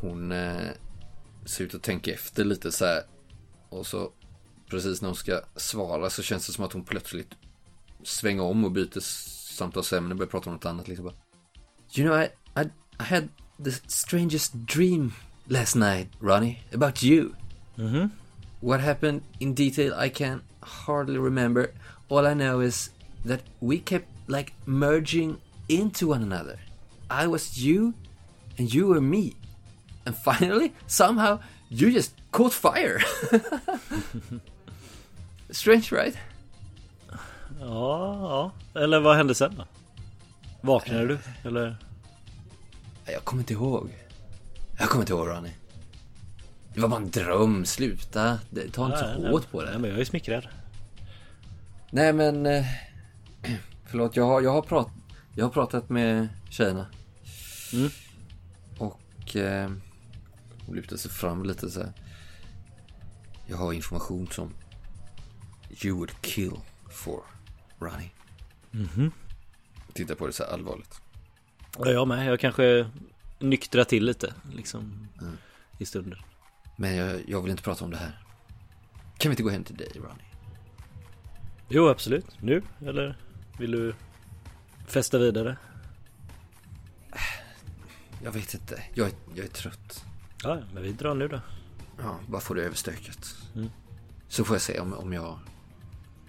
Hon 0.00 0.32
eh, 0.32 0.68
ser 1.44 1.64
ut 1.64 1.74
att 1.74 1.82
tänka 1.82 2.12
efter 2.12 2.44
lite 2.44 2.72
så 2.72 2.84
här. 2.84 3.02
Och 3.68 3.86
så 3.86 4.12
precis 4.70 5.02
när 5.02 5.08
hon 5.08 5.16
ska 5.16 5.40
svara 5.56 6.10
så 6.10 6.22
känns 6.22 6.46
det 6.46 6.52
som 6.52 6.64
att 6.64 6.72
hon 6.72 6.84
plötsligt 6.84 7.34
svänger 8.02 8.42
om 8.42 8.64
och 8.64 8.72
byter 8.72 9.00
samtalsämne 9.52 10.26
prata 10.26 10.50
om 10.50 10.54
något 10.54 10.66
annat. 10.66 10.88
Liksom. 10.88 11.10
You 11.94 12.06
know 12.06 12.22
I, 12.22 12.28
I, 12.56 12.64
I 12.98 13.04
had 13.04 13.28
the 13.64 13.72
strangest 13.86 14.52
dream 14.66 15.12
last 15.48 15.76
night, 15.76 16.08
Ronnie, 16.20 16.62
about 16.72 17.02
you. 17.02 17.34
Mhm. 17.76 18.10
What 18.60 18.80
happened 18.80 19.22
in 19.38 19.54
detail 19.54 19.94
I 20.06 20.10
can 20.10 20.42
hardly 20.60 21.18
remember. 21.18 21.66
All 22.08 22.26
I 22.26 22.34
know 22.34 22.60
is 22.60 22.90
that 23.26 23.40
we 23.60 23.78
kept 23.78 24.06
like 24.28 24.52
merging 24.66 25.36
into 25.68 26.08
one 26.10 26.22
another. 26.22 26.58
I 27.10 27.26
was 27.26 27.58
you 27.64 27.94
and 28.58 28.74
you 28.74 28.86
were 28.88 29.00
me. 29.00 29.32
And 30.06 30.16
finally, 30.16 30.72
somehow, 30.86 31.38
you 31.70 31.90
just 31.92 32.12
caught 32.30 32.52
fire. 32.52 33.00
Strange 35.50 35.92
right? 35.92 36.16
Ja, 37.66 38.52
ja. 38.74 38.80
Eller 38.80 39.00
vad 39.00 39.16
hände 39.16 39.34
sen 39.34 39.54
då? 39.56 39.64
Vaknade 40.60 41.06
du? 41.06 41.18
Eller? 41.44 41.76
Jag 43.06 43.24
kommer 43.24 43.42
inte 43.42 43.52
ihåg. 43.52 43.90
Jag 44.78 44.88
kommer 44.88 45.02
inte 45.02 45.12
ihåg 45.12 45.28
Ronny. 45.28 45.50
Det 46.74 46.80
var 46.80 46.88
bara 46.88 47.00
en 47.00 47.10
dröm, 47.10 47.64
sluta. 47.64 48.38
Det- 48.50 48.70
Ta 48.72 48.86
inte 48.86 49.02
Nej, 49.06 49.14
så 49.14 49.20
nej. 49.22 49.30
hårt 49.32 49.50
på 49.50 49.60
Nej, 49.62 49.72
det. 49.72 49.78
men 49.78 49.90
jag 49.90 50.00
är 50.00 50.04
smickrad. 50.04 50.48
Nej 51.90 52.12
men... 52.12 52.46
eh, 52.46 52.64
Förlåt, 53.86 54.16
jag 54.16 54.24
har, 54.26 54.40
jag 54.40 54.50
har, 54.52 54.62
prat, 54.62 54.88
jag 55.34 55.44
har 55.44 55.50
pratat 55.50 55.88
med 55.88 56.28
tjejerna. 56.50 56.86
Mm. 57.72 57.90
Och... 58.78 59.36
Eh, 59.36 59.70
hon 60.66 60.76
lyfte 60.76 60.98
sig 60.98 61.10
fram 61.10 61.44
lite 61.44 61.70
så 61.70 61.80
här. 61.80 61.92
Jag 63.46 63.56
har 63.56 63.72
information 63.72 64.28
som... 64.30 64.50
You 65.84 65.96
would 65.96 66.10
kill 66.22 66.52
for 66.90 67.20
Ronny. 67.82 68.10
Mhm. 68.70 69.10
Titta 69.92 70.14
på 70.14 70.26
det 70.26 70.32
så 70.32 70.44
här 70.44 70.50
allvarligt. 70.52 71.00
Ja, 71.78 71.90
jag 71.90 72.08
med. 72.08 72.26
Jag 72.26 72.40
kanske 72.40 72.90
nyktrar 73.38 73.84
till 73.84 74.04
lite 74.04 74.34
liksom 74.52 75.08
Mm. 75.20 75.36
i 75.78 75.84
stunden. 75.86 76.18
Men 76.76 76.96
jag, 76.96 77.20
jag 77.28 77.42
vill 77.42 77.50
inte 77.50 77.62
prata 77.62 77.84
om 77.84 77.90
det 77.90 77.96
här. 77.96 78.18
Kan 79.18 79.30
vi 79.30 79.32
inte 79.32 79.42
gå 79.42 79.50
hem 79.50 79.64
till 79.64 79.76
dig 79.76 79.92
Ronny? 79.94 80.24
Jo, 81.68 81.88
absolut. 81.88 82.26
Nu? 82.40 82.62
Eller 82.80 83.16
vill 83.58 83.70
du 83.70 83.94
festa 84.86 85.18
vidare? 85.18 85.56
Jag 88.22 88.32
vet 88.32 88.54
inte. 88.54 88.82
Jag 88.94 89.06
är, 89.06 89.12
jag 89.34 89.44
är 89.44 89.50
trött. 89.50 90.04
Ja, 90.42 90.58
men 90.74 90.82
vi 90.82 90.92
drar 90.92 91.14
nu 91.14 91.28
då. 91.28 91.40
Ja, 91.98 92.18
bara 92.28 92.40
få 92.40 92.54
det 92.54 92.62
överstökat. 92.62 93.36
Mm. 93.54 93.70
Så 94.28 94.44
får 94.44 94.54
jag 94.54 94.62
se 94.62 94.80
om, 94.80 94.92
om 94.92 95.12
jag 95.12 95.38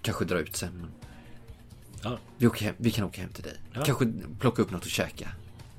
kanske 0.02 0.24
drar 0.24 0.36
ut 0.38 0.56
sen. 0.56 0.86
Ja, 2.04 2.18
vi, 2.38 2.46
åker 2.46 2.64
hem, 2.64 2.74
vi 2.78 2.90
kan 2.90 3.04
åka 3.04 3.20
hem 3.20 3.30
till 3.30 3.42
dig. 3.44 3.56
Ja. 3.72 3.82
Kanske 3.84 4.12
plocka 4.38 4.62
upp 4.62 4.70
något 4.70 4.82
att 4.82 4.88
käka. 4.88 5.28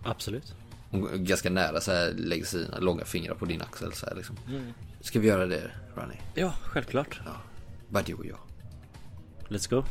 absolut. 0.03 0.55
Hon 0.89 1.25
ganska 1.25 1.49
nära 1.49 1.81
så 1.81 1.91
här 1.91 2.13
lägger 2.17 2.45
sina 2.45 2.79
långa 2.79 3.05
fingrar 3.05 3.35
på 3.35 3.45
din 3.45 3.61
axel 3.61 3.93
så 3.93 4.05
här 4.05 4.15
liksom. 4.15 4.35
Ska 5.01 5.19
vi 5.19 5.27
göra 5.27 5.45
det, 5.45 5.71
Ronny? 5.95 6.15
Ja, 6.35 6.53
självklart. 6.63 7.21
Ja. 7.25 7.31
Bara 7.89 8.03
du 8.03 8.13
och 8.13 8.25
jag. 8.25 8.37
Let's 9.49 9.69
go. 9.69 9.83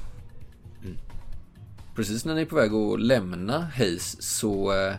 Precis 1.95 2.25
när 2.25 2.35
ni 2.35 2.41
är 2.41 2.47
på 2.47 2.57
väg 2.57 2.73
att 2.73 3.01
lämna 3.01 3.61
Hayes 3.61 4.23
så 4.23 4.73
eh, 4.73 4.95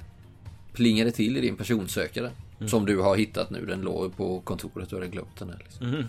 plingar 0.73 1.05
det 1.05 1.11
till 1.11 1.37
i 1.37 1.41
din 1.41 1.57
personsökare. 1.57 2.31
Som 2.67 2.85
du 2.85 2.99
har 2.99 3.15
hittat 3.15 3.49
nu. 3.49 3.65
Den 3.65 3.81
låg 3.81 4.17
på 4.17 4.41
kontoret. 4.41 4.89
Du 4.89 4.95
hade 4.95 5.07
glömt 5.07 5.37
den 5.39 5.49
här. 5.49 5.57
Liksom. 5.57 6.03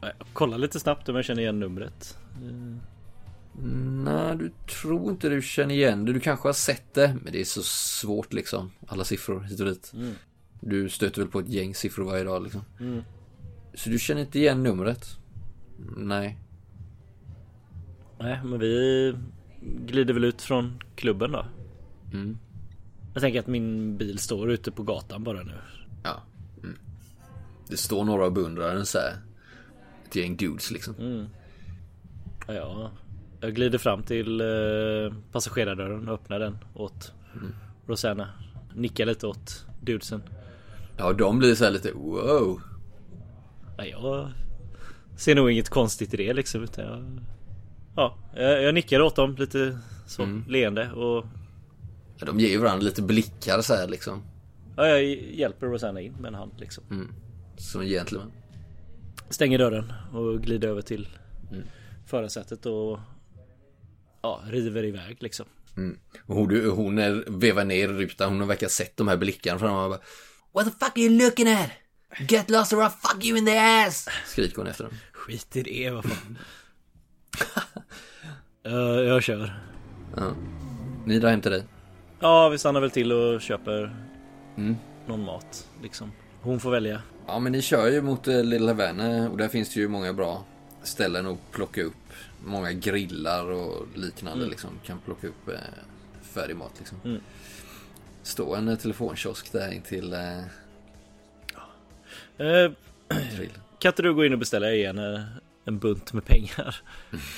Jag 0.00 0.12
kollar 0.32 0.58
lite 0.58 0.80
snabbt 0.80 1.08
om 1.08 1.16
jag 1.16 1.24
känner 1.24 1.42
igen 1.42 1.60
numret. 1.60 2.18
Nej, 3.62 4.36
du 4.36 4.50
tror 4.80 5.10
inte 5.10 5.28
du 5.28 5.42
känner 5.42 5.74
igen 5.74 6.04
det. 6.04 6.12
Du 6.12 6.20
kanske 6.20 6.48
har 6.48 6.52
sett 6.52 6.94
det, 6.94 7.16
men 7.22 7.32
det 7.32 7.40
är 7.40 7.44
så 7.44 7.62
svårt 7.62 8.32
liksom. 8.32 8.70
Alla 8.86 9.04
siffror 9.04 9.40
hit 9.40 9.60
och 9.60 9.66
dit. 9.66 9.92
Du 10.60 10.88
stöter 10.88 11.20
väl 11.22 11.30
på 11.30 11.38
ett 11.38 11.48
gäng 11.48 11.74
siffror 11.74 12.04
varje 12.04 12.24
dag 12.24 12.42
liksom. 12.42 12.62
Så 13.74 13.90
du 13.90 13.98
känner 13.98 14.20
inte 14.20 14.38
igen 14.38 14.62
numret? 14.62 15.18
Nej. 15.96 16.38
Nej, 18.18 18.40
men 18.44 18.58
vi 18.58 19.14
glider 19.60 20.14
väl 20.14 20.24
ut 20.24 20.42
från 20.42 20.82
klubben 20.96 21.32
då. 21.32 21.46
Mm. 22.12 22.38
Jag 23.12 23.22
tänker 23.22 23.40
att 23.40 23.46
min 23.46 23.96
bil 23.96 24.18
står 24.18 24.50
ute 24.50 24.70
på 24.70 24.82
gatan 24.82 25.24
bara 25.24 25.42
nu. 25.42 25.58
Ja. 26.04 26.22
Mm. 26.62 26.78
Det 27.68 27.76
står 27.76 28.04
några 28.04 28.26
och 28.26 28.32
beundrar 28.32 28.74
den 28.74 28.86
så 28.86 28.98
här. 28.98 29.16
Ett 30.06 30.16
gäng 30.16 30.36
dudes 30.36 30.70
liksom. 30.70 30.94
Ja, 32.46 32.54
ja. 32.54 32.90
Jag 33.40 33.54
glider 33.54 33.78
fram 33.78 34.02
till 34.02 34.40
eh, 34.40 35.16
passagerardörren 35.32 36.08
och 36.08 36.14
öppnar 36.14 36.38
den 36.38 36.58
åt 36.74 37.12
Rosanna. 37.86 38.28
Nickar 38.74 39.06
lite 39.06 39.26
åt 39.26 39.66
dudesen. 39.80 40.22
Ja, 40.96 41.12
de 41.12 41.38
blir 41.38 41.54
så 41.54 41.64
här 41.64 41.70
lite 41.70 41.92
wow. 41.92 42.60
Nej, 43.78 43.90
jag 43.90 44.30
ser 45.16 45.34
nog 45.34 45.50
inget 45.50 45.68
konstigt 45.68 46.14
i 46.14 46.16
det 46.16 46.32
liksom. 46.32 46.62
Utan 46.62 46.84
jag, 46.84 47.20
ja, 47.96 48.16
jag, 48.42 48.74
nickar 48.74 49.00
åt 49.00 49.16
dem 49.16 49.36
lite 49.36 49.78
så 50.06 50.42
leende 50.48 50.90
och 50.92 51.24
Ja, 52.18 52.26
de 52.26 52.40
ger 52.40 52.48
ju 52.48 52.58
varandra 52.58 52.84
lite 52.84 53.02
blickar 53.02 53.60
så 53.60 53.74
här 53.74 53.88
liksom. 53.88 54.22
ja, 54.76 54.86
jag 54.86 55.04
hjälper 55.34 55.66
Rosanna 55.66 56.00
in 56.00 56.12
med 56.12 56.28
en 56.28 56.34
hand 56.34 56.52
liksom. 56.56 56.84
Som 57.56 57.80
en 57.80 57.88
gentleman. 57.88 58.32
Stänger 59.30 59.58
dörren 59.58 59.92
och 60.12 60.40
glider 60.40 60.68
över 60.68 60.82
till 60.82 61.08
förarsätet 62.06 62.66
och 62.66 62.98
ja, 64.22 64.42
river 64.46 64.84
iväg 64.84 65.16
liksom. 65.20 65.46
Och 66.26 66.36
hon, 66.36 66.70
hon 66.70 66.98
är, 66.98 67.24
vevar 67.26 67.64
ner 67.64 67.88
rutan. 67.88 68.28
Hon 68.28 68.40
har 68.40 68.46
verkar 68.46 68.68
sett 68.68 68.96
de 68.96 69.08
här 69.08 69.16
blickarna 69.16 69.58
från 69.58 69.90
bara 69.90 70.00
What 70.52 70.64
the 70.64 70.84
fuck 70.84 70.96
are 70.96 71.00
you 71.00 71.24
looking 71.24 71.48
at? 71.48 71.70
Get 72.28 72.50
lost 72.50 72.72
or 72.72 72.76
I'll 72.76 72.90
fuck 72.90 73.24
you 73.24 73.38
in 73.38 73.46
the 73.46 73.58
ass! 73.58 74.08
Skriker 74.26 74.56
hon 74.56 74.66
efter 74.66 74.84
dem. 74.84 74.94
Skit 75.12 75.56
i 75.56 75.62
det, 75.62 75.90
vad 75.90 76.04
fan. 76.04 76.38
jag, 78.62 79.04
jag 79.04 79.22
kör. 79.22 79.60
Ja. 80.16 80.34
Ni 81.06 81.18
drar 81.18 81.30
hem 81.30 81.40
till 81.40 81.50
dig. 81.50 81.64
Ja, 82.20 82.48
vi 82.48 82.58
stannar 82.58 82.80
väl 82.80 82.90
till 82.90 83.12
och 83.12 83.40
köper 83.40 83.96
någon 85.06 85.24
mat 85.24 85.68
liksom. 85.82 86.12
Hon 86.40 86.60
får 86.60 86.70
välja. 86.70 87.02
Ja, 87.26 87.38
men 87.38 87.52
ni 87.52 87.62
kör 87.62 87.88
ju 87.88 88.02
mot 88.02 88.28
eh, 88.28 88.44
Lilla 88.44 88.72
Havana 88.72 89.30
och 89.30 89.36
där 89.36 89.48
finns 89.48 89.74
det 89.74 89.80
ju 89.80 89.88
många 89.88 90.12
bra 90.12 90.44
ställen 90.82 91.26
att 91.26 91.52
plocka 91.52 91.82
upp. 91.82 91.94
Många 92.44 92.72
grillar 92.72 93.50
och 93.50 93.86
liknande 93.94 94.46
liksom. 94.46 94.70
Kan 94.84 94.98
plocka 95.00 95.26
upp 95.26 95.48
eh, 95.48 95.54
färdig 96.22 96.56
mat 96.56 96.72
liksom. 96.78 96.98
Mm. 97.04 97.20
Står 98.22 98.56
en 98.56 98.68
eh, 98.68 98.78
telefonkiosk 98.78 99.52
där 99.52 99.72
intill 99.72 100.12
eh, 100.12 100.42
Eh, 102.38 102.70
grill. 103.36 103.50
kan 103.78 103.88
inte 103.88 104.02
du 104.02 104.14
gå 104.14 104.24
in 104.24 104.32
och 104.32 104.38
beställa 104.38 104.72
igen 104.72 104.98
eh, 104.98 105.20
en 105.64 105.78
bunt 105.78 106.12
med 106.12 106.24
pengar? 106.24 106.76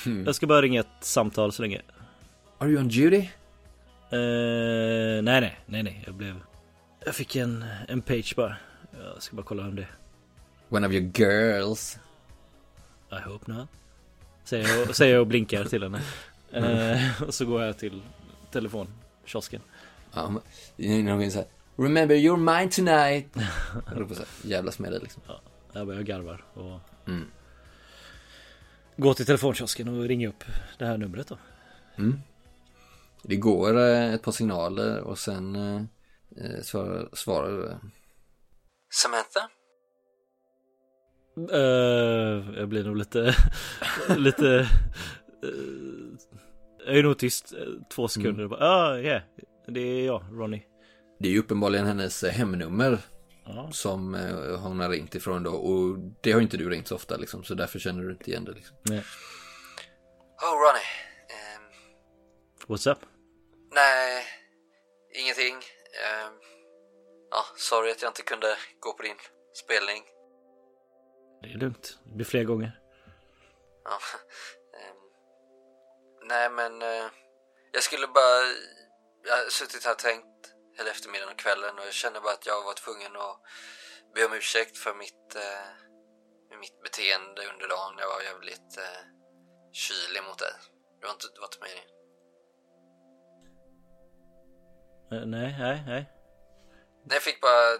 Jag 0.25 0.35
ska 0.35 0.47
bara 0.47 0.61
ringa 0.61 0.79
ett 0.79 0.87
samtal 0.99 1.51
så 1.51 1.61
länge. 1.61 1.81
Are 2.57 2.69
you 2.69 2.79
on 2.79 2.87
duty? 2.87 3.17
Eh, 3.17 3.27
nej, 5.21 5.41
nej, 5.41 5.59
nej, 5.65 5.83
nej. 5.83 6.03
Jag 6.05 6.15
blev... 6.15 6.35
Jag 7.05 7.15
fick 7.15 7.35
en, 7.35 7.65
en 7.87 8.01
page 8.01 8.33
bara. 8.37 8.55
Jag 9.13 9.23
ska 9.23 9.35
bara 9.35 9.45
kolla 9.45 9.63
om 9.63 9.75
det 9.75 9.87
One 10.69 10.87
of 10.87 10.93
your 10.93 11.11
girls. 11.15 11.99
I 13.11 13.29
hope 13.29 13.51
not. 13.51 13.67
Säger 14.43 14.77
jag, 14.77 14.95
säger 14.95 15.13
jag 15.13 15.21
och 15.21 15.27
blinkar 15.27 15.63
till 15.63 15.83
henne. 15.83 16.01
Eh, 16.53 17.23
och 17.23 17.33
så 17.33 17.45
går 17.45 17.63
jag 17.63 17.77
till 17.77 18.01
telefonkiosken. 18.51 19.61
Ja, 20.13 20.29
men, 20.29 20.41
det 20.75 20.93
är 20.99 21.03
någon 21.03 21.31
så 21.31 21.37
här, 21.37 21.47
Remember 21.75 22.15
you're 22.15 22.37
mine 22.59 22.69
tonight. 22.69 23.27
Jag 23.91 24.01
ropar 24.01 24.15
så 24.15 24.19
här, 24.19 24.29
jävlas 24.43 24.79
med 24.79 24.91
dig 24.91 24.99
liksom. 25.01 25.21
Ja, 25.27 25.41
jag 25.73 25.87
börjar 25.87 26.01
garvar 26.01 26.43
och 26.53 26.79
Mm. 27.07 27.27
går 28.97 29.13
till 29.13 29.25
telefonkiosken 29.25 29.87
och 29.87 30.03
ringer 30.07 30.27
upp 30.27 30.43
det 30.77 30.85
här 30.85 30.97
numret 30.97 31.27
då. 31.27 31.37
Det 33.23 33.35
går 33.35 33.79
eh, 33.79 34.13
ett 34.13 34.21
par 34.23 34.31
signaler 34.31 34.99
och 34.99 35.19
sen 35.19 35.55
eh, 35.55 35.81
eh, 36.45 36.61
svarar, 36.61 37.09
svarar 37.13 37.69
eh, 37.69 37.75
Samantha? 38.93 39.49
Eh, 41.53 42.59
jag 42.59 42.69
blir 42.69 42.83
nog 42.83 42.97
lite, 42.97 43.35
lite, 44.17 44.47
eh, 45.43 46.29
jag 46.85 46.97
är 46.97 47.03
nog 47.03 47.17
tyst 47.17 47.53
eh, 47.53 47.67
två 47.95 48.07
sekunder 48.07 48.43
och 48.43 48.49
bara, 48.49 48.59
ja, 48.59 48.87
ah, 48.89 48.97
yeah, 48.97 49.21
det 49.67 49.79
är 49.81 50.05
jag, 50.05 50.23
Ronny. 50.31 50.61
Det 51.19 51.27
är 51.27 51.31
ju 51.31 51.39
uppenbarligen 51.39 51.85
hennes 51.85 52.23
hemnummer 52.23 52.97
Ja, 53.45 53.69
som 53.71 54.13
hon 54.63 54.79
har 54.79 54.89
ringt 54.89 55.15
ifrån 55.15 55.43
då 55.43 55.51
och 55.51 55.97
det 56.21 56.31
har 56.31 56.41
inte 56.41 56.57
du 56.57 56.69
ringt 56.69 56.87
så 56.87 56.95
ofta 56.95 57.17
liksom 57.17 57.43
så 57.43 57.53
därför 57.53 57.79
känner 57.79 58.03
du 58.03 58.11
inte 58.11 58.29
igen 58.29 58.45
det 58.45 58.51
liksom. 58.51 58.77
nej. 58.83 59.03
Oh 60.41 60.55
Ronny. 60.63 60.85
ehm, 61.29 61.63
What's 62.67 62.91
up? 62.91 62.97
nej, 63.75 64.25
ingenting. 65.23 65.55
Ehm, 65.55 66.33
ja, 67.31 67.45
sorry 67.55 67.91
att 67.91 68.01
jag 68.01 68.09
inte 68.09 68.21
kunde 68.21 68.47
gå 68.79 68.93
på 68.93 69.03
din 69.03 69.17
spelning. 69.63 70.03
Det 71.41 71.47
är 71.47 71.57
lugnt, 71.57 71.99
det 72.03 72.15
blir 72.15 72.25
fler 72.25 72.43
gånger. 72.43 72.79
Ja, 73.83 73.99
ehm, 74.79 74.95
nej 76.27 76.49
men 76.49 76.81
eh, 76.81 77.05
jag 77.71 77.83
skulle 77.83 78.07
bara, 78.07 78.41
jag 79.23 79.37
har 79.37 79.49
suttit 79.49 79.85
här 79.85 79.91
och 79.91 79.99
tänkt 79.99 80.53
hela 80.77 80.89
eftermiddagen 80.89 81.33
och 81.33 81.39
kvällen 81.39 81.79
och 81.79 81.85
jag 81.85 81.93
känner 81.93 82.19
bara 82.21 82.33
att 82.33 82.45
jag 82.45 82.63
var 82.63 82.73
tvungen 82.73 83.15
att 83.15 83.41
be 84.13 84.25
om 84.25 84.33
ursäkt 84.33 84.77
för 84.77 84.93
mitt, 84.93 85.35
eh, 85.35 86.57
mitt 86.59 86.81
beteende 86.83 87.41
under 87.53 87.67
dagen. 87.67 87.95
Jag 87.97 88.09
var 88.09 88.21
jävligt 88.21 88.77
eh, 88.77 89.01
kylig 89.71 90.23
mot 90.23 90.39
dig. 90.39 90.53
Det 90.99 91.05
var 91.07 91.13
inte, 91.13 91.27
det 91.33 91.39
var 91.39 91.49
inte 91.51 91.63
meningen. 91.65 91.89
Eh, 95.11 95.25
nej, 95.35 95.49
nej, 95.59 95.83
nej. 95.87 96.03
Nej, 97.05 97.15
jag 97.17 97.23
fick 97.23 97.41
bara 97.41 97.77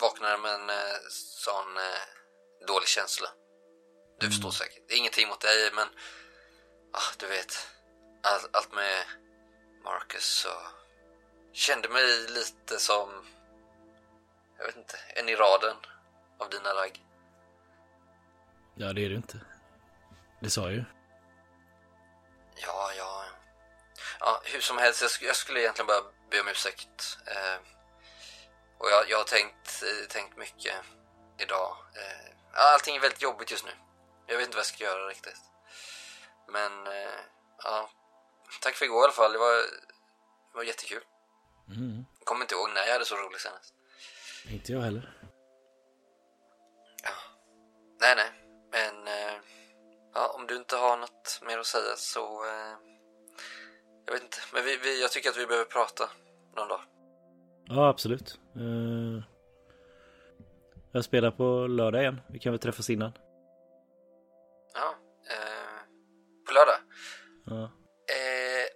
vakna 0.00 0.38
med 0.38 0.54
en 0.54 0.70
sån 1.44 1.78
dålig 2.66 2.88
känsla. 2.88 3.28
Du 4.20 4.26
förstår 4.26 4.50
säkert. 4.50 4.88
Det 4.88 4.94
är 4.94 4.98
ingenting 4.98 5.28
mot 5.28 5.40
dig, 5.40 5.70
men 5.74 5.88
ah, 6.92 7.12
du 7.18 7.26
vet. 7.26 7.68
All, 8.22 8.40
allt 8.52 8.72
med 8.74 9.04
Marcus 9.84 10.24
så 10.24 10.48
kände 11.52 11.88
mig 11.88 12.28
lite 12.28 12.78
som, 12.78 13.26
jag 14.58 14.64
vet 14.66 14.76
inte, 14.76 14.96
en 15.16 15.28
i 15.28 15.34
raden 15.36 15.76
av 16.38 16.50
dina 16.50 16.74
ragg. 16.74 17.04
Ja, 18.74 18.92
det 18.92 19.04
är 19.04 19.08
du 19.08 19.14
inte. 19.16 19.40
Det 20.40 20.50
sa 20.50 20.60
jag 20.62 20.72
ju. 20.72 20.84
Ja, 22.56 22.92
ja. 22.96 23.24
Ja, 24.20 24.42
hur 24.44 24.60
som 24.60 24.78
helst, 24.78 25.02
jag, 25.02 25.08
sk- 25.08 25.24
jag 25.24 25.36
skulle 25.36 25.60
egentligen 25.60 25.86
bara 25.86 26.02
be 26.30 26.40
om 26.40 26.48
ursäkt. 26.48 27.18
Eh, 27.26 27.56
och 28.78 28.90
jag, 28.90 29.10
jag 29.10 29.16
har 29.18 29.24
tänkt, 29.24 29.82
eh, 29.82 30.08
tänkt 30.08 30.36
mycket 30.36 30.74
idag. 31.38 31.76
Eh, 31.94 32.31
allting 32.52 32.96
är 32.96 33.00
väldigt 33.00 33.22
jobbigt 33.22 33.50
just 33.50 33.64
nu. 33.64 33.70
Jag 34.26 34.36
vet 34.36 34.46
inte 34.46 34.56
vad 34.56 34.60
jag 34.60 34.66
ska 34.66 34.84
göra 34.84 35.08
riktigt. 35.08 35.40
Men, 36.48 36.86
eh, 36.86 37.20
ja. 37.64 37.90
Tack 38.60 38.74
för 38.74 38.84
igår 38.84 39.00
i 39.00 39.04
alla 39.04 39.12
fall. 39.12 39.32
Det 39.32 39.38
var, 39.38 39.54
det 40.50 40.54
var 40.54 40.62
jättekul. 40.62 41.02
Mm. 41.68 42.04
Jag 42.18 42.26
kommer 42.26 42.44
inte 42.44 42.54
ihåg 42.54 42.70
när 42.74 42.86
jag 42.86 42.92
hade 42.92 43.04
så 43.04 43.16
roligt 43.16 43.40
senast. 43.40 43.74
Inte 44.48 44.72
jag 44.72 44.80
heller. 44.80 45.22
Nej, 48.02 48.14
nej. 48.16 48.30
Men, 48.70 49.08
eh, 49.08 49.40
ja, 50.14 50.28
om 50.38 50.46
du 50.46 50.56
inte 50.56 50.76
har 50.76 50.96
något 50.96 51.40
mer 51.46 51.58
att 51.58 51.66
säga 51.66 51.96
så... 51.96 52.44
Eh, 52.44 52.76
jag 54.06 54.12
vet 54.12 54.22
inte. 54.22 54.38
Men 54.52 54.64
vi, 54.64 54.76
vi, 54.76 55.00
jag 55.02 55.10
tycker 55.10 55.30
att 55.30 55.36
vi 55.36 55.46
behöver 55.46 55.64
prata 55.64 56.10
någon 56.56 56.68
dag. 56.68 56.80
Ja, 57.64 57.88
absolut. 57.88 58.38
Eh, 58.56 59.24
jag 60.92 61.04
spelar 61.04 61.30
på 61.30 61.66
lördag 61.66 62.00
igen. 62.00 62.20
Vi 62.28 62.38
kan 62.38 62.52
väl 62.52 62.60
träffas 62.60 62.90
innan. 62.90 63.12
Ja, 64.74 64.94
eh, 65.30 65.80
på 66.46 66.52
lördag. 66.52 66.78
Ja. 67.46 67.62
Eh, 68.16 68.66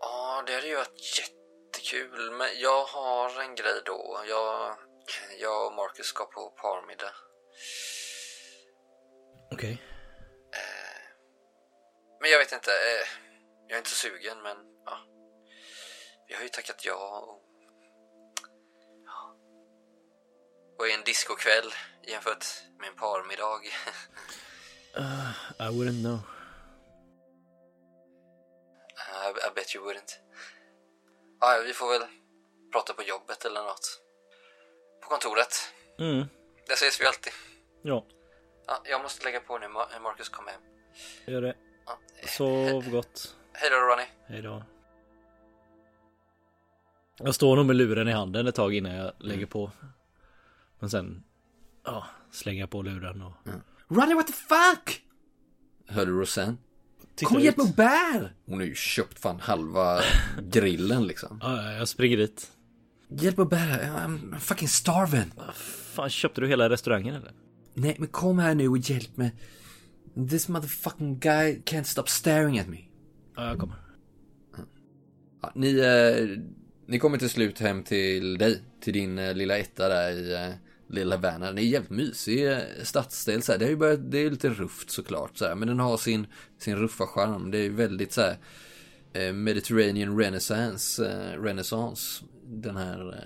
ja, 0.00 0.42
det 0.46 0.54
hade 0.54 0.66
ju 0.66 0.76
varit 0.76 1.18
jättekul. 1.18 2.30
Men 2.30 2.48
jag 2.60 2.84
har 2.84 3.42
en 3.42 3.54
grej 3.54 3.82
då. 3.84 4.20
Jag, 4.28 4.76
jag 5.40 5.66
och 5.66 5.74
Marcus 5.74 6.06
ska 6.06 6.24
på 6.24 6.50
parmiddag. 6.50 7.14
Okej. 9.52 9.82
Eh, 10.52 11.00
men 12.20 12.30
jag 12.30 12.38
vet 12.38 12.52
inte. 12.52 12.70
Eh, 12.70 13.06
jag 13.68 13.74
är 13.74 13.78
inte 13.78 13.90
sugen, 13.90 14.42
men 14.42 14.56
ja. 14.86 14.98
Vi 16.28 16.34
har 16.34 16.42
ju 16.42 16.48
tackat 16.48 16.84
ja 16.84 17.20
och... 17.26 17.39
Och 20.80 20.88
en 20.88 21.04
discokväll 21.04 21.68
jämfört 22.02 22.44
med 22.78 22.88
en 22.88 22.94
parmiddag. 22.96 23.60
I 25.58 25.68
wouldn't 25.76 26.00
know. 26.02 26.18
I, 29.24 29.28
I 29.48 29.50
bet 29.54 29.74
you 29.74 29.84
wouldn't. 29.84 30.12
Ja, 31.40 31.62
vi 31.66 31.72
får 31.72 31.88
väl 31.92 32.02
prata 32.72 32.92
på 32.92 33.02
jobbet 33.02 33.44
eller 33.44 33.62
något. 33.62 34.00
På 35.02 35.08
kontoret. 35.08 35.52
Mm. 35.98 36.26
Där 36.66 36.74
ses 36.74 37.00
vi 37.00 37.06
alltid. 37.06 37.32
Ja, 37.82 38.04
Ja, 38.66 38.82
jag 38.84 39.02
måste 39.02 39.24
lägga 39.24 39.40
på 39.40 39.58
nu. 39.58 39.66
Ma- 39.66 40.00
Marcus 40.02 40.28
kom 40.28 40.46
hem. 40.46 40.60
gör 41.26 41.42
det. 41.42 41.56
Ja. 41.86 41.98
Sov 42.28 42.90
gott. 42.90 43.36
Hej 43.52 43.70
då 43.70 43.76
Ronny. 43.76 44.04
Hej 44.26 44.42
då. 44.42 44.64
Jag 47.18 47.34
står 47.34 47.56
nog 47.56 47.66
med 47.66 47.76
luren 47.76 48.08
i 48.08 48.12
handen 48.12 48.46
ett 48.46 48.54
tag 48.54 48.74
innan 48.74 48.94
jag 48.94 49.12
lägger 49.18 49.46
på. 49.46 49.70
Men 50.80 50.90
sen, 50.90 51.22
ja, 51.84 52.06
slänger 52.30 52.60
jag 52.60 52.70
på 52.70 52.82
luren 52.82 53.22
och 53.22 53.32
Ronny 53.88 54.14
what 54.14 54.26
the 54.26 54.32
fuck? 54.32 55.02
Hörde 55.88 56.10
du 56.10 56.16
Rosanne? 56.16 56.56
tittar 57.14 57.28
Kom 57.28 57.36
och 57.36 57.42
hjälp 57.42 57.56
mig 57.56 57.66
och 57.66 57.74
bär! 57.74 58.34
Hon 58.46 58.58
har 58.58 58.66
ju 58.66 58.74
köpt 58.74 59.18
fan 59.18 59.40
halva 59.40 60.00
grillen 60.50 61.06
liksom. 61.06 61.38
Ja, 61.42 61.62
ja, 61.62 61.72
jag 61.72 61.88
springer 61.88 62.16
dit. 62.16 62.50
Hjälp 63.08 63.36
mig 63.36 63.44
och 63.44 63.50
bära, 63.50 64.06
I'm 64.06 64.38
fucking 64.38 64.68
starving. 64.68 65.32
Fan, 65.92 66.10
köpte 66.10 66.40
du 66.40 66.48
hela 66.48 66.70
restaurangen 66.70 67.14
eller? 67.14 67.32
Nej 67.74 67.96
men 67.98 68.08
kom 68.08 68.38
här 68.38 68.54
nu 68.54 68.68
och 68.68 68.78
hjälp 68.78 69.16
mig. 69.16 69.32
This 70.30 70.48
motherfucking 70.48 71.18
guy 71.18 71.62
can't 71.64 71.82
stop 71.84 72.06
staring 72.06 72.58
at 72.58 72.68
me. 72.68 72.78
Ja, 73.36 73.48
jag 73.48 73.58
kommer. 73.58 73.76
Ja, 75.42 75.52
ni, 75.54 75.78
eh, 75.78 76.42
ni 76.86 76.98
kommer 76.98 77.18
till 77.18 77.30
slut 77.30 77.58
hem 77.58 77.82
till 77.82 78.38
dig, 78.38 78.62
till 78.80 78.92
din 78.92 79.18
eh, 79.18 79.34
lilla 79.34 79.58
etta 79.58 79.88
där 79.88 80.10
i 80.10 80.34
eh, 80.34 80.54
lilla 80.90 81.16
Havana. 81.16 81.52
Det 81.52 81.62
är 81.62 81.64
jävligt 81.64 81.90
mysig 81.90 82.52
eh, 82.52 82.58
stadsdel 82.82 83.42
så 83.42 83.52
här. 83.52 83.58
Det 83.58 83.64
är 83.64 83.68
ju 83.70 83.76
börjat, 83.76 84.10
det 84.10 84.18
är 84.18 84.30
lite 84.30 84.48
rufft 84.48 84.90
såklart 84.90 85.36
så 85.38 85.44
här, 85.44 85.54
men 85.54 85.68
den 85.68 85.80
har 85.80 85.96
sin, 85.96 86.26
sin 86.58 86.76
ruffa 86.76 87.06
charm. 87.06 87.50
Det 87.50 87.58
är 87.58 87.70
väldigt 87.70 88.12
så 88.12 88.20
här 88.20 88.38
eh, 89.12 89.32
Mediterranean 89.32 90.18
Renaissance, 90.18 91.06
eh, 91.06 91.42
Renaissance. 91.42 92.24
Den 92.46 92.76
här 92.76 93.24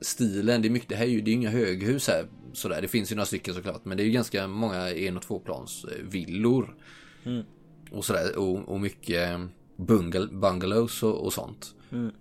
stilen. 0.00 0.62
Det 0.62 0.68
är 0.68 0.70
mycket, 0.70 0.88
det 0.88 0.96
här 0.96 1.04
är 1.04 1.10
ju 1.10 1.20
det 1.20 1.30
är 1.30 1.32
inga 1.32 1.50
höghus 1.50 2.08
här 2.08 2.26
sådär. 2.52 2.82
Det 2.82 2.88
finns 2.88 3.12
ju 3.12 3.16
några 3.16 3.26
stycken 3.26 3.54
såklart, 3.54 3.84
men 3.84 3.96
det 3.96 4.02
är 4.02 4.04
ju 4.04 4.10
ganska 4.12 4.46
många 4.46 4.90
en 4.90 5.16
och 5.16 5.22
tvåplans 5.22 5.86
villor. 6.02 6.74
Och 7.90 8.04
sådär, 8.04 8.38
och, 8.38 8.68
och 8.68 8.80
mycket 8.80 9.40
bungal, 9.76 10.28
bungalows 10.32 11.02
och, 11.02 11.24
och 11.24 11.32
sånt. 11.32 11.74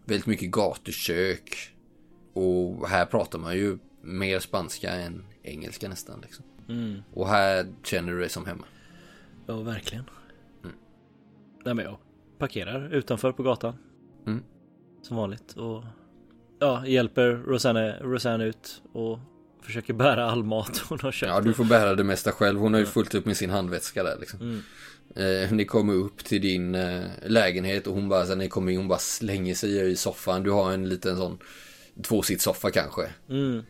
Väldigt 0.05 0.25
mycket 0.25 0.51
gatukök. 0.51 1.73
Och 2.33 2.89
här 2.89 3.05
pratar 3.05 3.39
man 3.39 3.55
ju 3.55 3.77
mer 4.07 4.39
spanska 4.39 4.91
än 4.91 5.25
engelska 5.43 5.89
nästan. 5.89 6.21
Liksom. 6.21 6.45
Och 7.13 7.27
här 7.27 7.73
känner 7.83 8.13
du 8.13 8.19
dig 8.19 8.29
som 8.29 8.45
hemma. 8.45 8.65
Ja, 9.45 9.59
verkligen. 9.61 10.03
Nej, 11.65 11.73
men 11.73 11.85
jag 11.85 11.97
parkerar 12.37 12.93
utanför 12.93 13.31
på 13.31 13.43
gatan. 13.43 13.73
Mm. 14.27 14.43
Som 15.01 15.17
vanligt 15.17 15.53
och 15.53 15.83
ja, 16.59 16.87
hjälper 16.87 17.31
Rosanne, 17.31 17.99
Rosanne 18.01 18.45
ut 18.45 18.81
och 18.93 19.19
försöker 19.61 19.93
bära 19.93 20.25
all 20.31 20.43
mat 20.43 20.77
hon 20.89 20.99
har 21.01 21.11
köpt. 21.11 21.29
Ja, 21.29 21.41
du 21.41 21.53
får 21.53 21.65
bära 21.65 21.95
det 21.95 22.03
mesta 22.03 22.31
själv. 22.31 22.59
Hon 22.59 22.73
har 22.73 22.79
ju 22.79 22.85
fullt 22.85 23.15
upp 23.15 23.25
med 23.25 23.37
sin 23.37 23.49
handväska 23.49 24.03
där 24.03 24.17
liksom. 24.19 24.63
Eh, 25.15 25.51
ni 25.51 25.65
kommer 25.65 25.93
upp 25.93 26.17
till 26.17 26.41
din 26.41 26.75
eh, 26.75 27.05
lägenhet 27.25 27.87
och 27.87 27.93
hon 27.93 28.09
bara, 28.09 28.25
sen 28.25 28.37
ni 28.37 28.49
kommer 28.49 28.71
in, 28.71 28.77
hon 28.77 28.87
bara 28.87 28.99
slänger 28.99 29.55
sig 29.55 29.91
i 29.91 29.95
soffan. 29.95 30.43
Du 30.43 30.51
har 30.51 30.71
en 30.71 30.89
liten 30.89 31.17
sån 31.17 31.39
tvåsitssoffa 32.03 32.71
kanske. 32.71 33.09
Mm. 33.29 33.63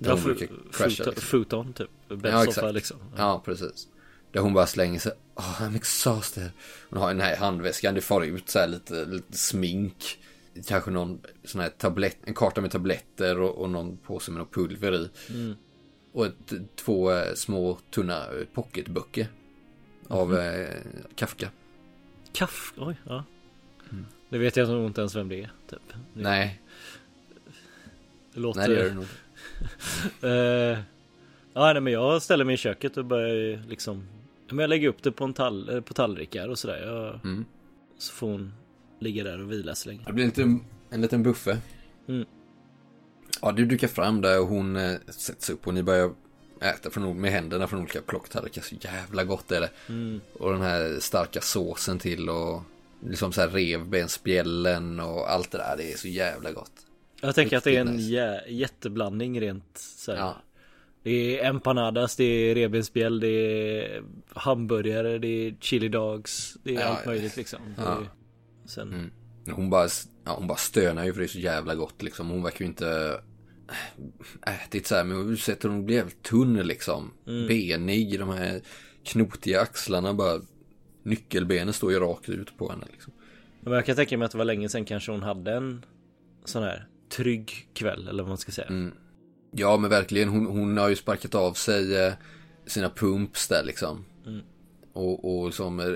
Där 0.00 0.10
Ja, 0.10 0.14
hon 0.16 0.24
brukar 0.24 0.46
crasha. 0.46 0.88
futon, 0.90 1.06
Liksom. 1.14 1.14
futon 1.14 1.72
typ. 1.72 1.90
Ja, 2.08 2.16
Bäddsoffa 2.16 2.48
exakt. 2.50 2.74
liksom. 2.74 2.96
Ja, 3.16 3.42
precis. 3.44 3.88
Där 4.32 4.40
hon 4.40 4.52
bara 4.54 4.66
slänger 4.66 4.98
sig. 5.00 5.12
Oh, 5.34 5.62
I'm 5.62 5.76
exhausted. 5.76 6.50
Hon 6.90 6.98
har 7.00 7.08
den 7.08 7.20
här 7.20 7.36
handväskan. 7.36 7.94
Det 7.94 8.00
far 8.00 8.22
ut 8.24 8.48
så 8.50 8.58
här 8.58 8.66
lite, 8.68 9.04
lite 9.04 9.38
smink. 9.38 10.18
Kanske 10.66 10.90
någon 10.90 11.20
sån 11.44 11.60
här 11.60 11.68
tablett, 11.68 12.16
en 12.24 12.34
karta 12.34 12.60
med 12.60 12.70
tabletter 12.70 13.40
och, 13.40 13.58
och 13.58 13.70
någon 13.70 13.96
påse 13.96 14.30
med 14.30 14.38
något 14.38 14.54
pulver 14.54 14.92
i. 14.94 15.10
Och 16.12 16.26
ett, 16.26 16.52
två 16.76 17.12
eh, 17.12 17.34
små 17.34 17.78
tunna 17.90 18.24
eh, 18.26 18.44
pocketböcker. 18.54 19.26
Av 20.08 20.38
eh, 20.38 20.68
Kafka. 21.14 21.50
Kaff, 22.32 22.72
oj, 22.76 22.96
ja. 23.06 23.24
Det 24.28 24.38
vet 24.38 24.56
jag 24.56 24.68
nog 24.68 24.86
inte 24.86 25.00
ens 25.00 25.16
vem 25.16 25.28
det 25.28 25.40
är. 25.42 25.50
Typ. 25.70 25.80
Det, 25.88 26.22
Nej, 26.22 26.60
det 28.34 28.40
låter... 28.40 28.60
nej 28.60 28.68
det 28.68 28.74
gör 28.74 28.88
det 28.88 28.94
nog. 28.94 29.06
Eh, 30.22 30.78
ja, 31.54 31.72
nej, 31.72 31.80
men 31.80 31.92
jag 31.92 32.22
ställer 32.22 32.44
mig 32.44 32.54
i 32.54 32.58
köket 32.58 32.96
och 32.96 33.04
börjar 33.04 33.62
liksom... 33.68 34.08
Men 34.48 34.58
jag 34.58 34.68
lägger 34.68 34.88
upp 34.88 35.02
det 35.02 35.12
på, 35.12 35.24
en 35.24 35.34
tall, 35.34 35.68
eh, 35.68 35.80
på 35.80 35.94
tallrikar 35.94 36.48
och 36.48 36.58
sådär. 36.58 36.86
Jag, 36.86 37.20
Mm. 37.24 37.44
Så 37.98 38.12
får 38.12 38.30
hon 38.30 38.52
ligga 38.98 39.24
där 39.24 39.40
och 39.40 39.52
vila 39.52 39.74
så 39.74 39.88
länge. 39.88 40.02
Det 40.06 40.12
blir 40.12 40.24
en 40.24 40.28
liten, 40.30 40.64
en 40.90 41.00
liten 41.00 41.22
buffe. 41.22 41.58
Mm. 42.08 42.24
Ja, 43.42 43.52
du 43.52 43.66
dukar 43.66 43.88
fram 43.88 44.20
där 44.20 44.40
och 44.40 44.46
hon 44.46 44.76
eh, 44.76 44.92
sätter 45.06 45.42
sig 45.42 45.54
upp 45.54 45.66
och 45.66 45.74
ni 45.74 45.82
börjar 45.82 46.14
äta 46.60 46.90
från, 46.90 47.20
med 47.20 47.30
händerna 47.30 47.66
från 47.66 47.80
olika 47.80 48.00
plocktallrikar. 48.00 48.62
Så 48.62 48.74
jävla 48.80 49.24
gott 49.24 49.52
är 49.52 49.60
det. 49.60 49.70
Mm. 49.88 50.20
Och 50.32 50.52
den 50.52 50.62
här 50.62 50.96
starka 51.00 51.40
såsen 51.40 51.98
till 51.98 52.28
och 52.28 52.62
liksom 53.06 53.32
så 53.32 53.40
här 53.40 53.48
revbensspjällen 53.48 55.00
och 55.00 55.30
allt 55.32 55.50
det 55.50 55.58
där. 55.58 55.74
Det 55.76 55.92
är 55.92 55.96
så 55.96 56.08
jävla 56.08 56.52
gott. 56.52 56.72
Jag 57.20 57.34
tänker 57.34 57.56
att 57.56 57.64
det 57.64 57.76
är 57.76 57.80
en 57.80 57.98
jä- 57.98 58.48
jätteblandning 58.48 59.40
rent 59.40 59.78
så 59.78 60.12
här. 60.12 60.18
Ja. 60.18 60.36
Det 61.02 61.40
är 61.40 61.48
empanadas, 61.48 62.16
det 62.16 62.24
är 62.24 62.54
revbensspjäll, 62.54 63.20
det 63.20 63.28
är 63.28 64.02
hamburgare, 64.34 65.18
det 65.18 65.28
är 65.28 65.54
chili 65.60 65.88
dogs, 65.88 66.56
det 66.62 66.74
är 66.76 66.80
Ja, 66.80 66.84
allt 66.86 67.06
möjligt 67.06 67.36
liksom. 67.36 67.60
Ja. 67.78 68.02
sen, 68.66 68.88
Mm. 68.94 69.10
Hon 69.50 69.70
bara, 69.70 69.88
ja, 70.24 70.34
hon 70.34 70.46
bara 70.46 70.58
stönar 70.58 71.04
ju 71.04 71.12
för 71.12 71.20
det 71.20 71.26
är 71.26 71.28
så 71.28 71.38
jävla 71.38 71.74
gott 71.74 72.02
liksom. 72.02 72.28
Hon 72.30 72.42
verkar 72.42 72.60
ju 72.60 72.66
inte 72.66 73.20
ätit 74.64 74.86
så 74.86 74.94
här, 74.94 75.04
men 75.04 75.16
hon 75.16 75.36
sätter 75.36 75.68
hon 75.68 75.88
jävligt 75.88 76.22
tunn 76.22 76.54
liksom. 76.66 77.10
Benig, 77.24 78.18
de 78.18 78.28
här 78.28 78.60
knotiga 79.04 79.60
axlarna 79.60 80.14
bara. 80.14 80.40
Nyckelbenen 81.02 81.72
står 81.72 81.92
ju 81.92 81.98
rakt 81.98 82.28
ut 82.28 82.58
på 82.58 82.70
henne 82.70 82.84
liksom. 82.92 83.12
Men 83.60 83.72
jag 83.72 83.86
kan 83.86 83.96
tänka 83.96 84.18
mig 84.18 84.26
att 84.26 84.32
det 84.32 84.38
var 84.38 84.44
länge 84.44 84.68
sedan 84.68 84.84
kanske 84.84 85.12
hon 85.12 85.22
hade 85.22 85.52
en 85.52 85.84
sån 86.44 86.62
här 86.62 86.86
trygg 87.10 87.68
kväll 87.74 88.08
eller 88.08 88.22
vad 88.22 88.28
man 88.28 88.38
ska 88.38 88.52
säga. 88.52 88.68
Mm. 88.68 88.92
Ja 89.52 89.76
men 89.76 89.90
verkligen, 89.90 90.28
hon, 90.28 90.46
hon 90.46 90.76
har 90.76 90.88
ju 90.88 90.96
sparkat 90.96 91.34
av 91.34 91.52
sig 91.52 91.96
eh, 91.96 92.12
sina 92.66 92.90
pumps 92.90 93.48
där 93.48 93.64
liksom. 93.64 94.04
Mm. 94.26 94.40
Och, 94.92 95.42
och 95.44 95.54
som 95.54 95.80
eh, 95.80 95.86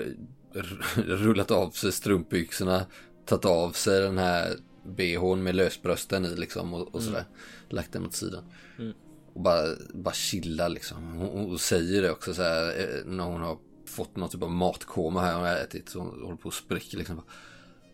rullat 0.95 1.51
av 1.51 1.69
sig 1.69 1.91
strumpbyxorna, 1.91 2.85
tagit 3.25 3.45
av 3.45 3.71
sig 3.71 4.01
den 4.01 4.17
här 4.17 4.55
bhn 4.83 5.43
med 5.43 5.55
lösbrösten 5.55 6.25
i 6.25 6.35
liksom 6.35 6.73
och, 6.73 6.95
och 6.95 7.03
sådär. 7.03 7.19
Mm. 7.19 7.31
Lagt 7.69 7.91
den 7.91 8.05
åt 8.05 8.13
sidan. 8.13 8.43
Mm. 8.79 8.93
Och 9.33 9.41
bara, 9.41 9.75
bara 9.93 10.13
chilla 10.13 10.67
liksom. 10.67 11.03
Hon, 11.03 11.27
hon 11.27 11.59
säger 11.59 12.01
det 12.01 12.11
också 12.11 12.33
så 12.33 12.41
här 12.41 12.79
eh, 12.79 13.05
när 13.05 13.23
hon 13.23 13.41
har 13.41 13.57
fått 13.85 14.15
något 14.15 14.31
typ 14.31 14.43
av 14.43 14.51
matkoma 14.51 15.21
här. 15.21 15.33
Hon 15.33 15.43
har 15.43 15.55
ätit 15.55 15.89
så 15.89 15.99
hon 15.99 16.21
håller 16.23 16.37
på 16.37 16.47
att 16.47 16.55
spricka 16.55 16.97
liksom. 16.97 17.21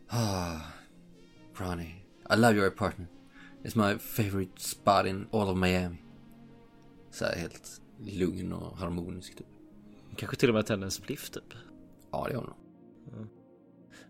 Ah, 0.07 0.59
Ronnie, 1.57 2.00
I 2.31 2.35
love 2.35 2.55
your 2.55 2.67
apartment. 2.67 3.09
It's 3.63 3.75
my 3.75 3.97
favorite 3.97 4.59
spot 4.59 5.05
in 5.05 5.27
all 5.31 5.49
of 5.49 5.57
Miami. 5.57 5.97
Så 7.11 7.25
här 7.25 7.35
helt 7.35 7.81
lugn 8.05 8.53
och 8.53 8.77
harmonisk 8.77 9.35
typ. 9.35 9.47
Kanske 10.15 10.37
till 10.37 10.49
och 10.49 10.55
med 10.55 10.65
tänder 10.65 10.85
en 10.85 10.91
spliff 10.91 11.29
typ. 11.29 11.53
Ja, 12.11 12.27
det 12.29 12.35
har 12.35 12.43
hon. 12.43 12.53
Mm. 13.13 13.29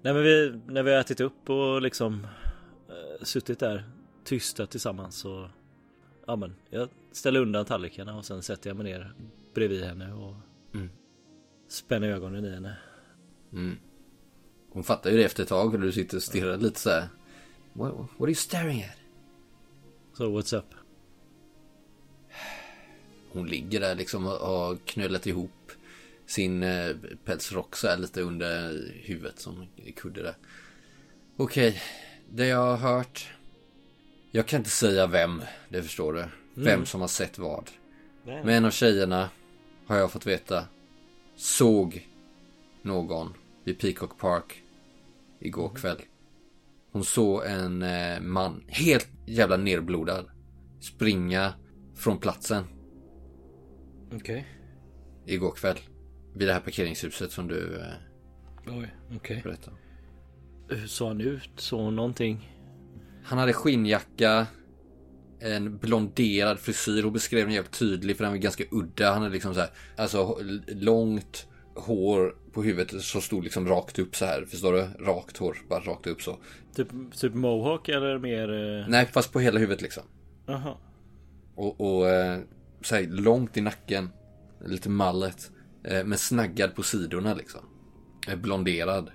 Nej 0.02 0.14
men 0.14 0.23
vi, 0.23 0.61
när 0.68 0.84
vi 0.84 0.91
har 0.91 0.99
ätit 0.99 1.19
upp 1.19 1.49
och 1.49 1.81
liksom 1.81 2.27
äh, 2.89 3.23
suttit 3.23 3.60
där 3.60 3.89
tysta 4.23 4.65
tillsammans 4.65 5.15
så 5.15 5.49
Ja 6.27 6.35
men 6.35 6.56
jag 6.69 6.89
ställer 7.11 7.39
undan 7.39 7.65
tallrikarna 7.65 8.18
och 8.18 8.26
sen 8.26 8.43
sätter 8.43 8.69
jag 8.69 8.77
mig 8.77 8.84
ner 8.84 9.14
bredvid 9.53 9.84
henne 9.84 10.14
och 10.14 10.35
mm. 10.73 10.89
spänner 11.68 12.07
ögonen 12.07 12.45
i 12.45 12.49
henne. 12.49 12.77
Mm. 13.53 13.77
Hon 14.72 14.84
fattar 14.84 15.11
ju 15.11 15.18
det 15.18 15.23
efter 15.23 15.43
ett 15.43 15.49
tag 15.49 15.72
för 15.72 15.77
du 15.77 15.91
sitter 15.91 16.18
och 16.18 16.23
stirrar 16.23 16.57
lite 16.57 16.80
så 16.80 16.89
här. 16.89 17.07
What, 17.73 17.93
what 17.93 18.22
are 18.22 18.27
you 18.27 18.35
staring 18.35 18.81
at? 18.81 18.98
Så 20.14 20.18
so, 20.18 20.39
what's 20.39 20.57
up? 20.57 20.65
Hon 23.34 23.48
ligger 23.48 23.80
där 23.80 23.95
liksom 23.95 24.26
och 24.26 24.31
har 24.31 24.76
knölat 24.76 25.27
ihop 25.27 25.72
sin 26.26 26.64
eh, 26.64 26.95
pälsrock 27.26 27.76
så 27.76 27.95
lite 27.95 28.22
under 28.22 28.91
huvudet 29.03 29.39
som 29.39 29.68
kudde 29.95 30.23
där. 30.23 30.35
Okej, 31.38 31.69
okay. 31.69 31.81
det 32.30 32.45
jag 32.45 32.57
har 32.57 32.77
hört. 32.77 33.34
Jag 34.31 34.48
kan 34.48 34.57
inte 34.57 34.69
säga 34.69 35.07
vem, 35.07 35.41
det 35.69 35.84
förstår 35.84 36.14
du. 36.14 36.19
Mm. 36.19 36.31
Vem 36.53 36.85
som 36.85 37.02
har 37.02 37.07
sett 37.07 37.38
vad. 37.38 37.72
Men 38.23 38.49
en 38.49 38.65
av 38.65 38.72
tjejerna 38.72 39.30
har 39.85 39.98
jag 39.98 40.11
fått 40.11 40.26
veta 40.26 40.65
såg 41.35 42.07
någon 42.81 43.34
vid 43.64 43.80
Peacock 43.80 44.18
Park 44.18 44.64
igår 45.39 45.69
mm. 45.69 45.81
kväll. 45.81 46.02
Hon 46.92 47.04
såg 47.04 47.46
en 47.46 47.82
eh, 47.82 48.22
man, 48.22 48.64
helt 48.68 49.10
jävla 49.28 49.58
nerblodad, 49.58 50.26
springa 50.80 51.54
från 51.96 52.18
platsen. 52.18 52.64
Okej. 54.08 54.18
Okay. 54.18 54.44
Igår 55.36 55.52
kväll. 55.52 55.78
Vid 56.36 56.48
det 56.48 56.54
här 56.54 56.60
parkeringshuset 56.60 57.32
som 57.32 57.48
du 57.48 57.80
eh, 57.80 57.86
Oj, 58.68 58.96
okej. 59.06 59.16
Okay. 59.16 59.42
berättade. 59.42 59.78
Hur 60.70 60.88
såg 60.88 61.08
han 61.08 61.22
ut? 61.22 61.50
Såg 61.56 61.80
hon 61.80 61.96
någonting? 61.96 62.58
Han 63.24 63.38
hade 63.40 63.54
skinnjacka, 63.54 64.48
en 65.40 65.78
blonderad 65.78 66.60
frisyr. 66.60 67.04
Hon 67.04 67.14
beskrev 67.14 67.46
den 67.46 67.54
jävligt 67.54 67.80
tydligt 67.80 68.18
för 68.18 68.24
den 68.24 68.34
var 68.34 68.40
ganska 68.40 68.64
udda. 68.72 69.12
Han 69.12 69.22
hade 69.22 69.34
liksom 69.34 69.54
så 69.54 69.60
här, 69.60 69.70
alltså 69.98 70.38
långt 70.68 71.48
hår 71.76 72.35
på 72.53 72.64
huvudet 72.64 73.02
som 73.02 73.22
stod 73.22 73.43
liksom 73.43 73.68
rakt 73.68 73.99
upp 73.99 74.15
så 74.15 74.26
här. 74.26 74.45
Förstår 74.45 74.73
du? 74.73 75.06
Rakt 75.06 75.38
hår, 75.38 75.57
bara 75.69 75.80
rakt 75.80 76.07
upp 76.07 76.22
så. 76.22 76.38
Typ, 76.76 76.88
typ 77.15 77.34
mohawk 77.34 77.89
eller 77.89 78.19
mer? 78.19 78.80
Eh... 78.81 78.88
Nej, 78.88 79.06
fast 79.06 79.34
på 79.34 79.39
hela 79.39 79.60
huvudet 79.60 79.81
liksom. 79.81 80.03
Aha. 80.48 80.77
Och, 81.56 81.81
och 81.81 82.10
eh, 82.10 82.39
så 82.81 82.95
här, 82.95 83.03
långt 83.03 83.57
i 83.57 83.61
nacken. 83.61 84.10
Lite 84.65 84.89
mallet. 84.89 85.52
Eh, 85.84 86.03
men 86.03 86.18
snaggad 86.18 86.76
på 86.76 86.84
sidorna 86.84 87.34
liksom. 87.34 87.61
Blonderad. 88.38 89.11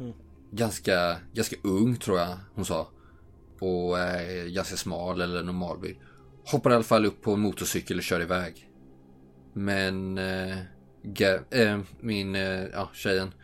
Mm. 0.00 0.12
Ganska, 0.50 1.16
ganska 1.32 1.56
ung 1.62 1.96
tror 1.96 2.18
jag 2.18 2.36
hon 2.54 2.64
sa. 2.64 2.88
Och 3.60 3.98
eh, 3.98 4.46
ganska 4.46 4.76
smal 4.76 5.20
eller 5.20 5.42
normalbyggd. 5.42 5.98
Hoppade 6.44 6.74
i 6.74 6.76
alla 6.76 6.84
fall 6.84 7.06
upp 7.06 7.22
på 7.22 7.32
en 7.32 7.40
motorcykel 7.40 7.96
och 7.96 8.02
körde 8.02 8.24
iväg. 8.24 8.70
Men 9.52 10.18
eh, 10.18 10.56
äh, 11.04 11.80
min, 12.00 12.34
äh, 12.34 12.64
ja, 12.72 12.90
tjejen 12.94 13.34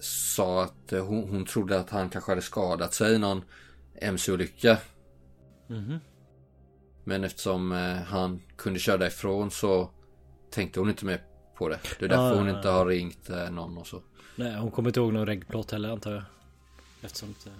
sa 0.00 0.62
att 0.62 0.92
äh, 0.92 1.04
hon, 1.04 1.28
hon 1.28 1.44
trodde 1.44 1.80
att 1.80 1.90
han 1.90 2.08
kanske 2.08 2.30
hade 2.30 2.42
skadat 2.42 2.94
sig 2.94 3.14
i 3.14 3.18
någon 3.18 3.42
mc-olycka. 4.00 4.78
Mm. 5.70 5.98
Men 7.04 7.24
eftersom 7.24 7.70
han 8.08 8.42
kunde 8.56 8.78
köra 8.78 8.96
därifrån 8.96 9.50
så 9.50 9.90
tänkte 10.50 10.80
hon 10.80 10.88
inte 10.88 11.04
mer 11.04 11.22
på 11.54 11.68
det. 11.68 11.78
Det 11.98 12.04
är 12.04 12.08
därför 12.08 12.32
ah, 12.32 12.38
hon 12.38 12.48
inte 12.48 12.68
har 12.68 12.86
ringt 12.86 13.28
någon 13.50 13.78
och 13.78 13.86
så. 13.86 14.02
Nej, 14.36 14.56
hon 14.56 14.70
kommer 14.70 14.88
inte 14.88 15.00
ihåg 15.00 15.12
någon 15.12 15.26
reggplåt 15.26 15.70
heller 15.70 15.88
antar 15.88 16.12
jag. 16.12 16.22
Eftersom 17.02 17.28
inte... 17.28 17.50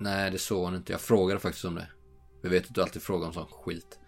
Nej, 0.00 0.30
det 0.30 0.38
såg 0.38 0.64
hon 0.64 0.74
inte. 0.74 0.92
Jag 0.92 1.00
frågade 1.00 1.40
faktiskt 1.40 1.64
om 1.64 1.74
det. 1.74 1.86
Jag 2.42 2.50
vet 2.50 2.66
att 2.66 2.74
du 2.74 2.82
alltid 2.82 3.02
frågar 3.02 3.26
om 3.26 3.32
sån 3.32 3.46
skit. 3.46 3.98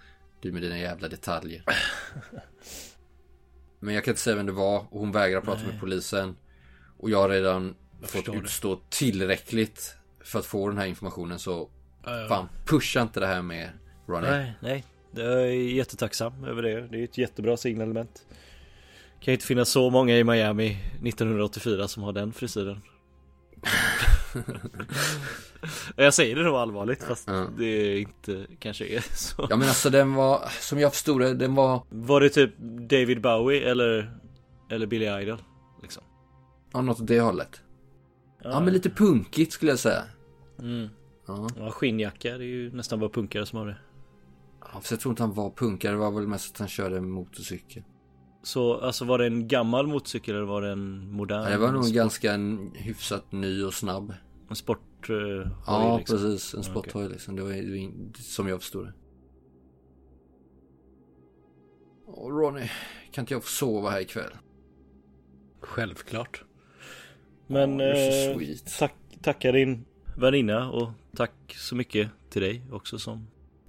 Du 0.41 0.53
med 0.53 0.63
dina 0.63 0.79
jävla 0.79 1.09
detaljer. 1.09 1.65
Men 3.83 3.95
jag 3.95 4.05
kan 4.05 4.13
inte 4.13 4.21
säga 4.21 4.37
vem 4.37 4.47
det 4.47 4.53
var 4.53 4.79
och 4.91 5.01
hon 5.01 5.13
vägrar 5.13 5.41
prata 5.41 5.63
Nej. 5.63 5.73
med 5.73 5.81
polisen. 5.81 6.37
Och 6.99 7.11
jag 7.11 7.19
har 7.19 7.29
redan 7.29 7.75
jag 8.01 8.11
fått 8.11 8.29
utstå 8.29 8.75
det. 8.75 8.81
tillräckligt 8.89 9.95
för 10.21 10.39
att 10.39 10.47
få 10.47 10.69
den 10.69 10.79
här 10.79 10.87
informationen 10.87 11.39
så 11.39 11.69
ja. 12.05 12.27
fan 12.29 12.49
pusha 12.67 13.03
inte 13.03 13.21
det 13.21 13.27
här 13.27 13.43
med 13.43 13.71
Ronny. 14.07 14.27
Nej, 14.27 14.53
nej. 14.61 14.85
Jag 15.11 15.43
är 15.43 15.47
jättetacksam 15.51 16.45
över 16.45 16.63
det. 16.63 16.81
Det 16.81 17.01
är 17.01 17.05
ett 17.05 17.19
jättebra 17.19 17.57
signalement. 17.57 18.27
Det 19.19 19.25
kan 19.25 19.35
inte 19.35 19.47
finnas 19.47 19.69
så 19.69 19.91
många 19.91 20.19
i 20.19 20.25
Miami 20.25 20.79
1984 21.05 21.89
som 21.89 22.03
har 22.03 22.13
den 22.13 22.33
frisyren. 22.33 22.81
jag 25.97 26.15
säger 26.15 26.37
det 26.37 26.43
nog 26.43 26.55
allvarligt 26.55 27.03
fast 27.03 27.29
ja. 27.29 27.47
det 27.59 27.99
inte 27.99 28.47
kanske 28.59 28.87
är 28.87 29.01
så. 29.01 29.47
Ja 29.51 29.57
men 29.57 29.69
alltså 29.69 29.91
den 29.91 30.15
var, 30.15 30.49
som 30.61 30.79
jag 30.79 30.93
förstod 30.93 31.21
det, 31.21 31.35
den 31.35 31.55
var 31.55 31.83
Var 31.89 32.21
det 32.21 32.29
typ 32.29 32.59
David 32.91 33.21
Bowie 33.21 33.71
eller, 33.71 34.19
eller 34.71 34.87
Billy 34.87 35.23
Idol? 35.23 35.43
Liksom? 35.83 36.03
Ja, 36.73 36.83
något 36.83 37.01
åt 37.01 37.07
det 37.07 37.21
hållet. 37.21 37.63
Ja. 38.43 38.51
ja 38.51 38.61
men 38.61 38.73
lite 38.73 38.91
punkigt 38.91 39.53
skulle 39.53 39.73
jag 39.73 39.79
säga. 39.79 40.03
Mm. 40.59 40.89
Ja. 41.27 41.49
ja, 41.57 41.71
skinnjacka, 41.71 42.39
det 42.39 42.45
är 42.45 42.49
ju 42.49 42.73
nästan 42.73 43.01
bara 43.01 43.11
punkare 43.11 43.47
som 43.47 43.59
har 43.59 43.67
det. 43.67 43.77
Ja, 44.61 44.67
fast 44.73 44.91
jag 44.91 45.01
tror 45.01 45.13
inte 45.13 45.23
han 45.23 45.35
var 45.35 45.51
punkare, 45.51 45.93
det 45.93 45.99
var 45.99 46.11
väl 46.11 46.27
mest 46.27 46.55
att 46.55 46.59
han 46.59 46.69
körde 46.69 47.01
motorcykel. 47.01 47.83
Så 48.43 48.75
alltså 48.75 49.05
var 49.05 49.19
det 49.19 49.27
en 49.27 49.49
gammal 49.49 49.87
motorcykel 49.87 50.35
eller 50.35 50.47
var 50.47 50.63
det 50.63 50.71
en 50.71 51.13
modern? 51.13 51.43
Ja, 51.43 51.51
det 51.51 51.57
var 51.57 51.73
nog 51.73 51.85
sport... 51.85 51.95
ganska 51.95 52.33
en 52.33 52.73
hyfsat 52.75 53.33
ny 53.33 53.65
och 53.65 53.75
snabb. 53.75 54.15
En 54.49 54.57
sporthoj? 54.57 55.17
Uh, 55.17 55.49
ja, 55.67 55.99
liksom. 55.99 56.19
precis. 56.19 56.55
En 56.55 56.63
sporthoj 56.63 57.05
okay. 57.05 57.13
liksom. 57.13 57.37
Det 57.37 57.43
var 57.43 58.23
som 58.23 58.49
jag 58.49 58.61
förstod 58.61 58.87
det. 58.87 58.93
Åh, 62.07 62.31
Ronny, 62.31 62.71
kan 63.11 63.23
inte 63.23 63.35
jag 63.35 63.43
få 63.43 63.49
sova 63.49 63.91
här 63.91 64.01
ikväll? 64.01 64.31
Självklart. 65.61 66.45
Men 67.47 67.81
oh, 67.81 67.85
eh, 67.85 68.57
tack, 68.79 68.95
tacka 69.23 69.53
din 69.53 69.85
väninna 70.17 70.71
och 70.71 70.91
tack 71.17 71.55
så 71.57 71.75
mycket 71.75 72.11
till 72.31 72.43
dig 72.43 72.63
också 72.71 72.99
som 72.99 73.27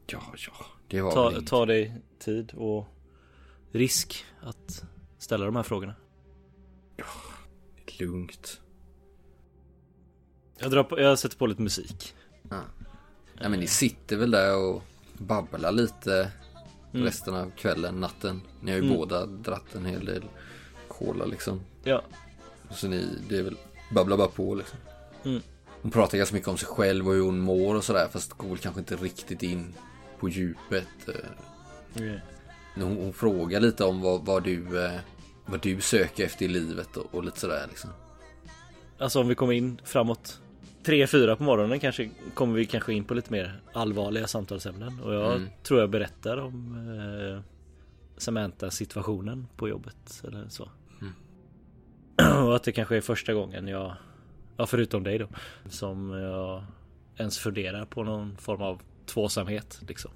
Ja, 0.07 0.19
ja, 0.37 0.65
det 0.87 1.01
var 1.01 1.11
ta, 1.11 1.41
ta 1.41 1.65
dig 1.65 2.01
tid 2.19 2.53
och 2.53 2.92
risk 3.73 4.25
att 4.41 4.83
ställa 5.17 5.45
de 5.45 5.55
här 5.55 5.63
frågorna. 5.63 5.95
Ja, 6.95 7.05
lugnt. 7.99 8.61
Jag, 10.57 10.71
drar 10.71 10.83
på, 10.83 10.99
jag 10.99 11.19
sätter 11.19 11.37
på 11.37 11.47
lite 11.47 11.61
musik. 11.61 12.15
Ja. 12.49 12.61
ja 13.39 13.49
men 13.49 13.59
ni 13.59 13.67
sitter 13.67 14.17
väl 14.17 14.31
där 14.31 14.57
och 14.57 14.83
babblar 15.17 15.71
lite 15.71 16.31
mm. 16.93 17.05
resten 17.05 17.35
av 17.35 17.51
kvällen, 17.51 17.99
natten. 17.99 18.41
Ni 18.61 18.71
har 18.71 18.77
ju 18.77 18.85
mm. 18.85 18.97
båda 18.97 19.25
dratt 19.25 19.75
en 19.75 19.85
hel 19.85 20.05
del 20.05 20.23
cola 20.87 21.25
liksom. 21.25 21.61
Ja. 21.83 22.03
Så 22.71 22.87
ni, 22.87 23.07
det 23.29 23.37
är 23.37 23.43
väl 23.43 23.57
babbla 23.91 24.17
bara 24.17 24.27
på 24.27 24.55
liksom. 24.55 24.79
Mm. 25.23 25.41
Hon 25.81 25.91
pratar 25.91 26.17
ganska 26.17 26.35
mycket 26.35 26.49
om 26.49 26.57
sig 26.57 26.67
själv 26.67 27.07
och 27.07 27.13
hur 27.13 27.21
hon 27.21 27.39
mår 27.39 27.75
och 27.75 27.83
sådär. 27.83 28.07
Fast 28.11 28.33
går 28.33 28.49
väl 28.49 28.57
kanske 28.57 28.79
inte 28.79 28.95
riktigt 28.95 29.43
in 29.43 29.73
på 30.19 30.29
djupet. 30.29 31.09
Mm. 31.95 32.19
Hon, 32.75 32.97
hon 32.97 33.13
frågar 33.13 33.59
lite 33.59 33.83
om 33.83 34.01
vad, 34.01 34.25
vad, 34.25 34.43
du, 34.43 34.85
eh, 34.85 34.99
vad 35.45 35.61
du 35.61 35.81
söker 35.81 36.25
efter 36.25 36.45
i 36.45 36.47
livet 36.47 36.97
och, 36.97 37.15
och 37.15 37.23
lite 37.23 37.39
sådär 37.39 37.65
liksom. 37.69 37.89
Alltså 38.97 39.21
om 39.21 39.27
vi 39.27 39.35
kommer 39.35 39.53
in 39.53 39.81
framåt 39.83 40.41
3-4 40.83 41.35
på 41.35 41.43
morgonen 41.43 41.79
kanske 41.79 42.09
kommer 42.33 42.53
vi 42.53 42.65
kanske 42.65 42.93
in 42.93 43.03
på 43.03 43.13
lite 43.13 43.31
mer 43.31 43.61
allvarliga 43.73 44.27
samtalsämnen. 44.27 44.99
Och 44.99 45.13
jag 45.13 45.35
mm. 45.35 45.49
tror 45.63 45.79
jag 45.79 45.89
berättar 45.89 46.37
om 46.37 46.75
eh, 46.99 47.41
Samantha 48.17 48.71
situationen 48.71 49.47
på 49.55 49.69
jobbet 49.69 50.23
eller 50.27 50.49
så. 50.49 50.69
Mm. 51.01 51.13
Och 52.47 52.55
att 52.55 52.63
det 52.63 52.71
kanske 52.71 52.97
är 52.97 53.01
första 53.01 53.33
gången 53.33 53.67
jag, 53.67 53.95
ja 54.57 54.65
förutom 54.65 55.03
dig 55.03 55.17
då, 55.17 55.27
som 55.69 56.09
jag 56.09 56.63
ens 57.17 57.39
funderar 57.39 57.85
på 57.85 58.03
någon 58.03 58.37
form 58.37 58.61
av 58.61 58.81
tvåsamhet 59.05 59.81
liksom. 59.87 60.11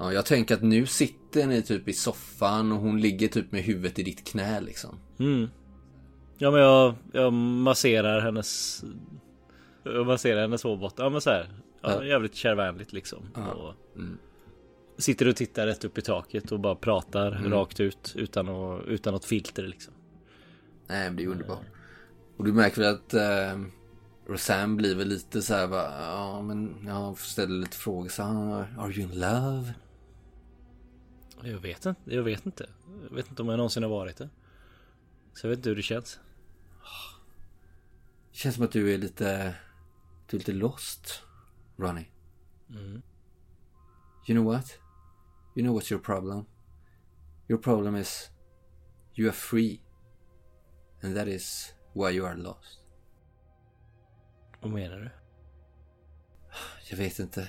Ja, 0.00 0.12
jag 0.12 0.26
tänker 0.26 0.54
att 0.54 0.62
nu 0.62 0.86
sitter 0.86 1.46
ni 1.46 1.62
typ 1.62 1.88
i 1.88 1.92
soffan 1.92 2.72
och 2.72 2.78
hon 2.78 3.00
ligger 3.00 3.28
typ 3.28 3.52
med 3.52 3.62
huvudet 3.62 3.98
i 3.98 4.02
ditt 4.02 4.24
knä 4.28 4.60
liksom. 4.60 4.98
Mm. 5.18 5.48
Ja 6.38 6.50
men 6.50 6.60
jag, 6.60 6.94
jag 7.12 7.32
masserar 7.32 8.20
hennes 8.20 8.82
Jag 9.84 10.06
masserar 10.06 10.40
hennes 10.40 10.62
hårbotten. 10.62 11.04
Ja 11.04 11.10
men 11.10 11.20
så 11.20 11.30
här. 11.30 11.48
Ja, 11.82 11.92
Ja. 11.92 12.04
Jävligt 12.04 12.34
kärvänligt 12.34 12.92
liksom. 12.92 13.22
Ja. 13.34 13.52
Och 13.52 13.74
Mm. 13.96 14.18
sitter 14.98 15.28
och 15.28 15.36
tittar 15.36 15.66
rätt 15.66 15.84
upp 15.84 15.98
i 15.98 16.02
taket 16.02 16.52
och 16.52 16.60
bara 16.60 16.74
pratar 16.74 17.30
rakt 17.30 17.80
ut 17.80 18.12
utan, 18.16 18.48
att, 18.48 18.84
utan 18.86 19.12
något 19.14 19.24
filter 19.24 19.62
liksom. 19.62 19.92
Nej, 20.88 21.04
men 21.08 21.16
det 21.16 21.24
är 21.24 21.28
underbart. 21.28 21.64
Och 22.36 22.44
du 22.44 22.52
märker 22.52 22.80
väl 22.82 22.94
att 22.94 23.14
eh, 23.14 23.60
Rosanne 24.26 24.76
blir 24.76 24.94
väl 24.94 25.08
lite 25.08 25.42
så 25.42 25.54
här, 25.54 25.66
va, 25.66 25.92
ja 26.00 26.42
men 26.42 26.76
jag 26.86 27.18
ställer 27.18 27.54
lite 27.60 27.76
frågor 27.76 28.08
så 28.08 28.22
här, 28.22 28.66
are 28.78 28.92
you 28.92 29.00
in 29.02 29.20
love? 29.20 29.74
Jag 31.44 31.60
vet 31.60 31.86
inte. 31.86 32.14
Jag 32.14 32.22
vet 32.22 32.46
inte. 32.46 32.70
Jag 33.08 33.16
vet 33.16 33.28
inte 33.28 33.42
om 33.42 33.48
jag 33.48 33.56
någonsin 33.56 33.82
har 33.82 33.90
varit 33.90 34.16
det. 34.16 34.28
Så 35.32 35.46
jag 35.46 35.50
vet 35.50 35.58
inte 35.58 35.68
hur 35.68 35.76
det 35.76 35.82
känns. 35.82 36.20
Det 38.30 38.36
känns 38.36 38.54
som 38.54 38.64
att 38.64 38.72
du 38.72 38.94
är 38.94 38.98
lite, 38.98 39.54
du 40.26 40.36
är 40.36 40.38
lite 40.38 40.52
lost, 40.52 41.22
Ronnie. 41.76 42.08
Mm. 42.70 43.02
You 44.28 44.38
know 44.38 44.44
what? 44.44 44.78
You 45.56 45.66
know 45.66 45.80
what's 45.80 45.92
your 45.92 46.02
problem? 46.02 46.44
Your 47.48 47.62
problem 47.62 47.96
is 47.96 48.30
you 49.14 49.28
are 49.28 49.36
free. 49.36 49.80
And 51.02 51.16
that 51.16 51.28
is 51.28 51.74
why 51.92 52.10
you 52.10 52.26
are 52.26 52.36
lost. 52.36 52.80
Vad 54.60 54.72
menar 54.72 54.98
du? 54.98 55.10
Jag 56.90 56.96
vet 56.96 57.18
inte. 57.18 57.48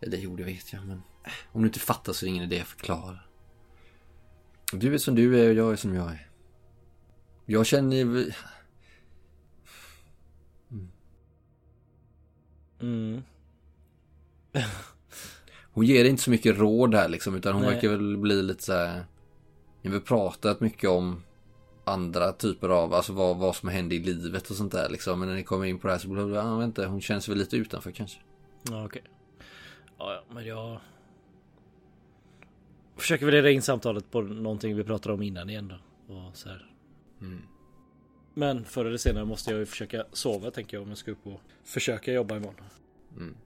Eller 0.00 0.18
jo, 0.18 0.36
det 0.36 0.44
vet 0.44 0.72
jag, 0.72 0.86
men 0.86 1.02
om 1.52 1.62
du 1.62 1.68
inte 1.68 1.78
fattar 1.78 2.12
så 2.12 2.24
är 2.24 2.26
det 2.26 2.30
ingen 2.30 2.44
idé 2.44 2.60
att 2.60 2.66
förklara. 2.66 3.18
Du 4.72 4.94
är 4.94 4.98
som 4.98 5.14
du 5.14 5.40
är 5.40 5.48
och 5.48 5.54
jag 5.54 5.72
är 5.72 5.76
som 5.76 5.94
jag 5.94 6.10
är. 6.10 6.28
Jag 7.46 7.66
känner 7.66 7.96
ju... 7.96 8.32
Mm. 12.80 13.22
Hon 15.72 15.86
ger 15.86 16.04
inte 16.04 16.22
så 16.22 16.30
mycket 16.30 16.58
råd 16.58 16.94
här 16.94 17.08
liksom, 17.08 17.34
utan 17.34 17.52
hon 17.52 17.62
Nej. 17.62 17.74
verkar 17.74 17.88
väl 17.88 18.16
bli 18.16 18.42
lite 18.42 18.62
så 18.62 18.72
här... 18.72 19.04
Vi 19.82 19.92
har 19.92 20.00
pratat 20.00 20.60
mycket 20.60 20.90
om 20.90 21.22
andra 21.84 22.32
typer 22.32 22.68
av, 22.68 22.94
alltså 22.94 23.12
vad, 23.12 23.36
vad 23.36 23.56
som 23.56 23.68
händer 23.68 23.96
i 23.96 23.98
livet 23.98 24.50
och 24.50 24.56
sånt 24.56 24.72
där 24.72 24.88
liksom. 24.88 25.18
Men 25.18 25.28
när 25.28 25.36
ni 25.36 25.42
kommer 25.42 25.66
in 25.66 25.78
på 25.78 25.86
det 25.86 25.92
här 25.92 26.00
så 26.00 26.08
blir 26.08 26.26
det, 26.26 26.34
jag 26.34 26.58
vet 26.58 26.66
inte, 26.66 26.86
hon 26.86 27.00
känns 27.00 27.28
väl 27.28 27.38
lite 27.38 27.56
utanför 27.56 27.90
kanske. 27.90 28.20
Ja 28.62 28.84
okej. 28.84 29.02
Ja, 29.98 30.12
ja 30.12 30.34
men 30.34 30.46
jag 30.46 30.80
Försöker 33.02 33.26
väl 33.26 33.34
leda 33.34 33.50
in 33.50 33.62
samtalet 33.62 34.10
på 34.10 34.20
någonting 34.20 34.76
vi 34.76 34.84
pratade 34.84 35.14
om 35.14 35.22
innan 35.22 35.50
igen 35.50 35.68
då. 35.68 36.14
Och 36.14 36.36
så. 36.36 36.48
Mm. 37.20 37.42
Men 38.34 38.64
förr 38.64 38.84
eller 38.84 38.96
senare 38.96 39.24
måste 39.24 39.50
jag 39.50 39.60
ju 39.60 39.66
försöka 39.66 40.04
sova 40.12 40.50
tänker 40.50 40.76
jag 40.76 40.82
om 40.82 40.88
jag 40.88 40.98
ska 40.98 41.10
upp 41.10 41.26
och 41.26 41.40
försöka 41.64 42.12
jobba 42.12 42.36
imorgon. 42.36 42.66
Mm. 43.16 43.36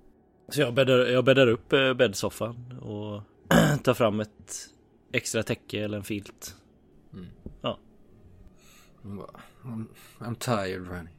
Så 0.49 0.61
jag 0.61 0.75
bäddar, 0.75 0.99
jag 0.99 1.25
bäddar 1.25 1.47
upp 1.47 1.73
eh, 1.73 1.95
bäddsoffan 1.95 2.79
och 2.83 3.23
tar 3.83 3.95
fram 3.95 4.21
ett 4.21 4.69
extra 5.13 5.43
täcke 5.43 5.85
eller 5.85 5.99
en 5.99 6.05
filt. 6.05 6.57
Ja. 7.61 7.79
Hon 9.03 9.17
bara, 9.17 9.41
I'm, 9.63 9.87
I'm 10.19 10.35
tired, 10.35 10.89
Ronnie. 10.89 11.17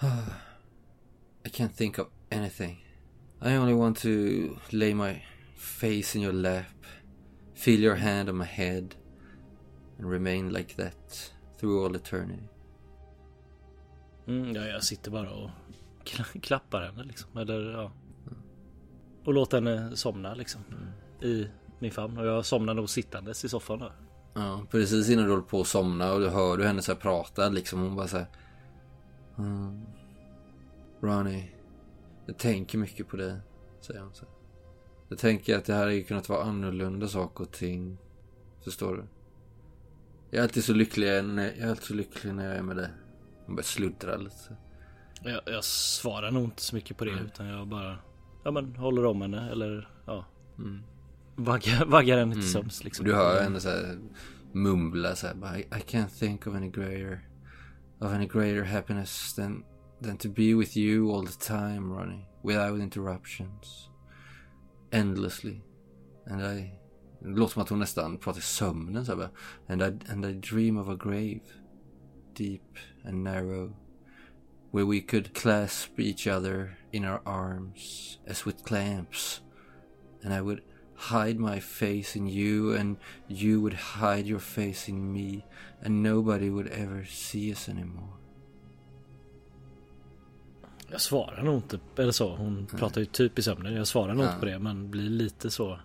I 1.44 1.48
can't 1.48 1.76
think 1.76 1.98
of 1.98 2.06
anything. 2.30 2.84
I 3.42 3.56
only 3.56 3.74
want 3.74 3.98
to 3.98 4.08
lay 4.70 4.94
my 4.94 5.22
face 5.64 6.18
in 6.18 6.22
your 6.22 6.32
lap, 6.32 6.86
feel 7.54 7.80
your 7.80 7.94
hand 7.96 8.28
on 8.28 8.36
my 8.36 8.44
head, 8.44 8.94
and 9.98 10.10
remain 10.10 10.52
like 10.52 10.74
that 10.76 11.32
through 11.58 11.86
all 11.86 11.96
eternity. 11.96 12.48
Mm, 14.26 14.54
ja, 14.54 14.62
jag 14.66 14.84
sitter 14.84 15.10
bara 15.10 15.30
och 15.30 15.50
kla- 16.04 16.40
klappar 16.42 16.82
henne 16.82 17.04
liksom. 17.04 17.38
Eller 17.38 17.72
ja. 17.72 17.92
Och 19.24 19.34
låter 19.34 19.56
henne 19.62 19.96
somna 19.96 20.34
liksom. 20.34 20.60
I 21.22 21.46
min 21.78 21.90
famn. 21.90 22.18
Och 22.18 22.26
jag 22.26 22.44
somnar 22.44 22.74
nog 22.74 22.90
sittandes 22.90 23.44
i 23.44 23.48
soffan 23.48 23.78
då. 23.78 23.92
Ja, 24.34 24.66
precis 24.70 25.10
innan 25.10 25.24
du 25.24 25.30
håller 25.30 25.42
på 25.42 25.60
att 25.60 25.66
somna 25.66 26.12
och 26.12 26.20
du 26.20 26.28
hör 26.28 26.56
du 26.56 26.66
henne 26.66 26.82
så 26.82 26.92
här 26.92 27.00
prata 27.00 27.48
liksom. 27.48 27.80
Hon 27.80 27.96
bara 27.96 28.08
så 28.08 28.16
här. 28.16 28.26
Mm, 29.38 29.82
Ronnie, 31.00 31.50
jag 32.26 32.38
tänker 32.38 32.78
mycket 32.78 33.08
på 33.08 33.16
dig, 33.16 33.36
säger 33.80 34.00
hon 34.00 34.14
så. 34.14 34.24
Jag 35.14 35.18
tänker 35.18 35.56
att 35.58 35.64
det 35.64 35.72
här 35.72 35.80
hade 35.80 35.94
ju 35.94 36.04
kunnat 36.04 36.28
vara 36.28 36.42
annorlunda 36.42 37.08
saker 37.08 37.44
och 37.44 37.50
ting. 37.50 37.98
Förstår 38.64 38.96
du? 38.96 39.04
Jag 40.30 40.38
är 40.38 40.42
alltid 40.42 40.64
så 40.64 40.72
lycklig 40.72 41.24
när, 41.24 41.44
jag 41.44 41.58
är 41.58 41.70
alltid 41.70 41.84
så 41.84 41.94
lycklig 41.94 42.34
när 42.34 42.46
jag 42.46 42.56
är 42.56 42.62
med 42.62 42.76
dig. 42.76 42.88
Hon 43.46 43.56
börjar 43.56 43.64
sluddra 43.64 44.16
lite. 44.16 44.56
Jag, 45.22 45.40
jag 45.46 45.64
svarar 45.64 46.30
nog 46.30 46.44
inte 46.44 46.62
så 46.62 46.74
mycket 46.74 46.96
på 46.96 47.04
det 47.04 47.10
utan 47.10 47.46
jag 47.46 47.68
bara 47.68 47.98
Ja 48.44 48.50
men 48.50 48.76
håller 48.76 49.04
om 49.04 49.22
henne 49.22 49.50
eller 49.50 49.88
ja 50.06 50.24
Mm. 50.58 50.82
Vaggar, 51.36 51.84
vaggar 51.86 52.18
henne 52.18 52.34
till 52.34 52.50
sömns 52.50 52.84
liksom 52.84 53.06
du 53.06 53.14
hör 53.14 53.42
henne 53.42 53.60
så 53.60 53.68
här 53.68 53.98
mumla 54.52 55.16
så 55.16 55.26
här. 55.26 55.34
bara, 55.34 55.58
I, 55.58 55.60
I 55.60 55.80
can't 55.86 56.18
think 56.18 56.46
of 56.46 56.54
any 56.54 56.68
greater 56.68 57.28
of 58.00 58.12
any 58.12 58.26
greater 58.26 58.64
happiness 58.64 59.34
than 59.34 59.64
than 60.02 60.16
to 60.16 60.28
be 60.28 60.54
with 60.54 60.76
you 60.76 61.16
all 61.16 61.26
the 61.26 61.46
time, 61.46 61.92
Ronnie, 61.92 62.26
without 62.42 62.80
interruptions, 62.80 63.88
endlessly. 64.94 65.60
And 66.26 66.42
I, 66.42 66.72
det 67.20 67.28
låter 67.28 67.52
som 67.52 67.62
att 67.62 67.68
hon 67.68 67.78
nästan 67.78 68.18
pratar 68.18 68.38
i 68.38 68.42
sömnen 68.42 69.06
så 69.06 69.16
här. 69.16 69.28
And 69.68 69.82
I 69.82 70.12
and 70.12 70.24
I 70.26 70.32
dream 70.32 70.76
of 70.76 70.88
a 70.88 70.96
grave, 71.00 71.40
deep 72.34 72.78
and 73.04 73.24
narrow. 73.24 73.76
Where 74.70 74.86
we 74.86 75.00
could 75.00 75.34
clasp 75.34 76.00
each 76.00 76.26
other 76.26 76.76
in 76.90 77.04
our 77.04 77.20
arms 77.24 78.18
as 78.26 78.46
with 78.46 78.64
clamps. 78.64 79.40
And 80.24 80.34
I 80.34 80.40
would 80.40 80.62
hide 80.94 81.38
my 81.38 81.60
face 81.60 82.16
in 82.16 82.26
you, 82.26 82.72
and 82.72 82.96
you 83.28 83.60
would 83.60 83.74
hide 83.74 84.26
your 84.26 84.40
face 84.40 84.88
in 84.88 85.12
me, 85.12 85.44
and 85.82 86.02
nobody 86.02 86.50
would 86.50 86.68
ever 86.68 87.04
see 87.04 87.52
us 87.52 87.68
anymore. 87.68 88.18
Jag 90.94 91.00
svarar 91.00 91.42
nog 91.42 91.56
inte 91.56 91.78
eller 91.96 92.12
så. 92.12 92.36
Hon 92.36 92.66
pratar 92.66 93.00
ju 93.00 93.04
typ 93.04 93.38
i 93.38 93.42
sömnen. 93.42 93.74
Jag 93.74 93.86
svarar 93.86 94.14
nog 94.14 94.24
inte 94.24 94.38
på 94.38 94.46
det 94.46 94.58
men 94.58 94.90
blir 94.90 95.10
lite 95.10 95.50
så 95.50 95.78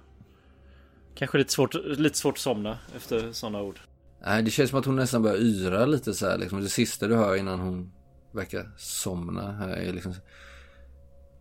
Kanske 1.16 1.38
lite 1.38 1.54
svårt, 1.54 1.76
lite 1.86 2.18
svårt 2.18 2.34
att 2.34 2.40
somna 2.40 2.80
efter 2.96 3.32
sådana 3.32 3.62
ord. 3.62 3.80
Nej, 4.26 4.44
det 4.44 4.52
känns 4.52 4.70
som 4.70 4.80
att 4.80 4.86
hon 4.86 4.96
nästan 4.96 5.22
börjar 5.22 5.38
yra 5.38 5.86
lite 5.86 6.14
så 6.14 6.26
här. 6.26 6.38
Liksom. 6.38 6.62
Det 6.62 6.70
sista 6.70 7.08
du 7.08 7.16
hör 7.16 7.36
innan 7.36 7.60
hon 7.60 7.92
verkar 8.32 8.72
somna 8.78 9.52
här 9.52 9.70
är 9.70 9.94
liksom 9.94 10.14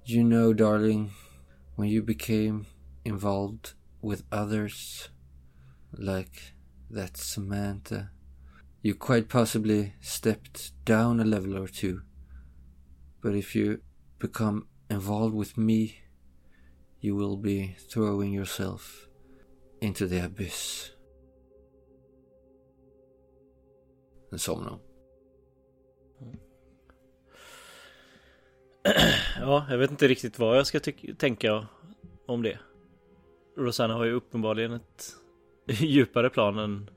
You 0.06 0.30
know 0.30 0.56
darling, 0.56 1.12
when 1.76 1.88
you 1.88 2.04
became 2.04 2.64
involved 3.04 3.68
with 4.02 4.22
others 4.30 5.08
like 5.98 6.40
that 6.94 7.16
Samantha, 7.16 8.06
you 8.82 8.94
quite 8.98 9.28
possibly 9.28 9.92
stepped 10.02 10.84
down 10.84 11.20
a 11.20 11.24
level 11.24 11.56
or 11.56 11.66
two. 11.66 12.07
But 13.22 13.34
if 13.34 13.56
you 13.56 13.78
become 14.18 14.66
involved 14.90 15.34
with 15.38 15.58
me, 15.58 15.90
you 17.00 17.16
will 17.16 17.36
be 17.36 17.76
throwing 17.92 18.34
yourself 18.34 19.08
into 19.80 20.08
the 20.08 20.20
abyss. 20.20 20.92
Sen 24.30 24.38
somnade 24.38 24.70
hon. 24.70 24.80
Ja, 29.40 29.66
jag 29.70 29.78
vet 29.78 29.90
inte 29.90 30.08
riktigt 30.08 30.38
vad 30.38 30.58
jag 30.58 30.66
ska 30.66 30.80
tänka 31.18 31.66
om 32.26 32.42
det. 32.42 32.58
Rosanna 33.56 33.94
har 33.94 34.04
ju 34.04 34.12
uppenbarligen 34.12 34.72
ett 34.72 35.16
djupare 35.66 36.30
plan 36.30 36.58
än 36.58 36.90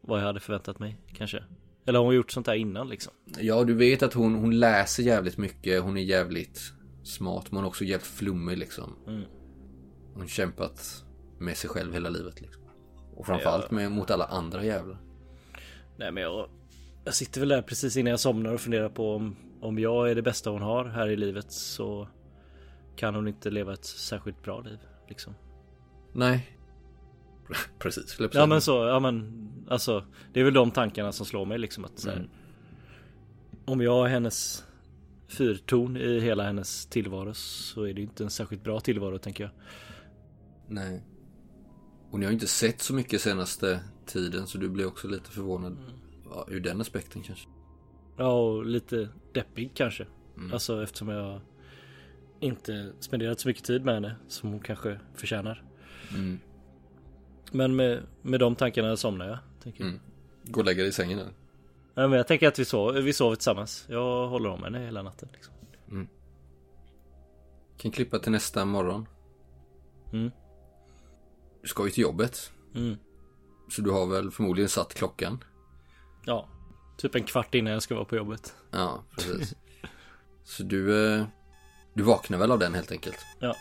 vad 0.00 0.20
jag 0.20 0.24
hade 0.24 0.40
förväntat 0.40 0.78
mig 0.78 0.96
kanske. 1.12 1.44
Eller 1.86 1.98
har 1.98 2.06
hon 2.06 2.14
gjort 2.14 2.30
sånt 2.30 2.46
här 2.46 2.54
innan 2.54 2.88
liksom? 2.88 3.12
Ja, 3.38 3.64
du 3.64 3.74
vet 3.74 4.02
att 4.02 4.14
hon, 4.14 4.34
hon 4.34 4.58
läser 4.58 5.02
jävligt 5.02 5.36
mycket. 5.36 5.82
Hon 5.82 5.96
är 5.96 6.02
jävligt 6.02 6.72
smart, 7.02 7.44
men 7.50 7.56
hon 7.56 7.64
är 7.64 7.68
också 7.68 7.84
jävligt 7.84 8.06
flummig 8.06 8.58
liksom. 8.58 8.96
Mm. 9.06 9.22
Hon 10.14 10.28
kämpat 10.28 11.04
med 11.38 11.56
sig 11.56 11.70
själv 11.70 11.92
hela 11.92 12.08
livet 12.08 12.40
liksom. 12.40 12.62
Och 13.16 13.26
framförallt 13.26 13.70
med, 13.70 13.92
mot 13.92 14.10
alla 14.10 14.24
andra 14.24 14.64
jävlar. 14.64 14.98
Nej 15.96 16.12
men 16.12 16.22
jag, 16.22 16.50
jag 17.04 17.14
sitter 17.14 17.40
väl 17.40 17.48
där 17.48 17.62
precis 17.62 17.96
innan 17.96 18.10
jag 18.10 18.20
somnar 18.20 18.52
och 18.52 18.60
funderar 18.60 18.88
på 18.88 19.14
om, 19.14 19.36
om 19.60 19.78
jag 19.78 20.10
är 20.10 20.14
det 20.14 20.22
bästa 20.22 20.50
hon 20.50 20.62
har 20.62 20.84
här 20.84 21.08
i 21.08 21.16
livet 21.16 21.52
så 21.52 22.08
kan 22.96 23.14
hon 23.14 23.28
inte 23.28 23.50
leva 23.50 23.72
ett 23.72 23.84
särskilt 23.84 24.42
bra 24.42 24.60
liv 24.60 24.78
liksom. 25.08 25.34
Nej. 26.12 26.59
Precis, 27.78 28.18
Ja 28.32 28.46
men 28.46 28.60
så, 28.60 28.72
ja 28.84 29.00
men 29.00 29.46
alltså 29.68 30.04
det 30.32 30.40
är 30.40 30.44
väl 30.44 30.54
de 30.54 30.70
tankarna 30.70 31.12
som 31.12 31.26
slår 31.26 31.46
mig 31.46 31.58
liksom 31.58 31.84
att 31.84 31.98
så 31.98 32.08
här, 32.08 32.16
Mm. 32.16 32.28
om 33.64 33.80
jag 33.80 34.06
är 34.06 34.10
hennes 34.10 34.64
fyrtorn 35.28 35.96
i 35.96 36.20
hela 36.20 36.42
hennes 36.42 36.86
tillvaro 36.86 37.34
så 37.34 37.82
är 37.84 37.94
det 37.94 38.02
inte 38.02 38.24
en 38.24 38.30
särskilt 38.30 38.64
bra 38.64 38.80
tillvaro 38.80 39.18
tänker 39.18 39.44
jag. 39.44 39.52
Nej. 40.68 41.04
Och 42.10 42.18
ni 42.18 42.26
har 42.26 42.32
inte 42.32 42.46
sett 42.46 42.80
så 42.80 42.94
mycket 42.94 43.20
senaste 43.20 43.80
tiden 44.06 44.46
så 44.46 44.58
du 44.58 44.68
blir 44.68 44.86
också 44.86 45.08
lite 45.08 45.30
förvånad. 45.30 45.76
Ja, 46.30 46.46
ur 46.48 46.60
den 46.60 46.80
aspekten 46.80 47.22
kanske. 47.22 47.48
Ja, 48.16 48.32
och 48.32 48.66
lite 48.66 49.08
deppig 49.34 49.70
kanske. 49.74 50.06
Alltså 50.52 50.82
eftersom 50.82 51.08
jag 51.08 51.40
inte 52.40 52.92
spenderat 53.00 53.40
så 53.40 53.48
mycket 53.48 53.64
tid 53.64 53.84
med 53.84 53.94
henne 53.94 54.16
som 54.28 54.50
hon 54.50 54.60
kanske 54.60 55.00
förtjänar. 55.14 55.62
Mm. 56.14 56.38
Men 57.50 57.76
med, 57.76 58.02
med 58.22 58.40
de 58.40 58.56
tankarna 58.56 58.96
somnar 58.96 59.28
jag. 59.28 59.38
Tänker 59.62 59.84
jag. 59.84 59.88
Mm. 59.88 60.00
Gå 60.44 60.60
och 60.60 60.66
lägga 60.66 60.82
dig 60.82 60.88
i 60.88 60.92
sängen 60.92 61.18
eller? 61.18 61.32
Nej, 61.94 62.08
men 62.08 62.12
jag 62.12 62.26
tänker 62.26 62.48
att 62.48 62.58
vi, 62.58 62.64
sov, 62.64 62.94
vi 62.94 63.12
sover 63.12 63.36
tillsammans. 63.36 63.84
Jag 63.88 64.26
håller 64.28 64.50
om 64.50 64.62
henne 64.62 64.78
hela 64.78 65.02
natten. 65.02 65.28
Liksom. 65.32 65.54
Kan 67.80 67.90
klippa 67.90 68.18
till 68.18 68.32
nästa 68.32 68.64
morgon. 68.64 69.06
Mm. 70.12 70.30
Du 71.62 71.68
ska 71.68 71.84
ju 71.84 71.90
till 71.90 72.02
jobbet. 72.02 72.52
Mm. 72.74 72.96
Så 73.70 73.82
du 73.82 73.90
har 73.90 74.06
väl 74.06 74.30
förmodligen 74.30 74.68
satt 74.68 74.94
klockan. 74.94 75.44
Ja, 76.24 76.48
typ 76.96 77.14
en 77.14 77.24
kvart 77.24 77.54
innan 77.54 77.72
jag 77.72 77.82
ska 77.82 77.94
vara 77.94 78.04
på 78.04 78.16
jobbet. 78.16 78.54
Ja, 78.70 79.04
precis. 79.10 79.54
så 80.44 80.62
du, 80.62 81.06
eh, 81.14 81.26
du 81.94 82.02
vaknar 82.02 82.38
väl 82.38 82.50
av 82.50 82.58
den 82.58 82.74
helt 82.74 82.92
enkelt? 82.92 83.26
Ja. 83.38 83.56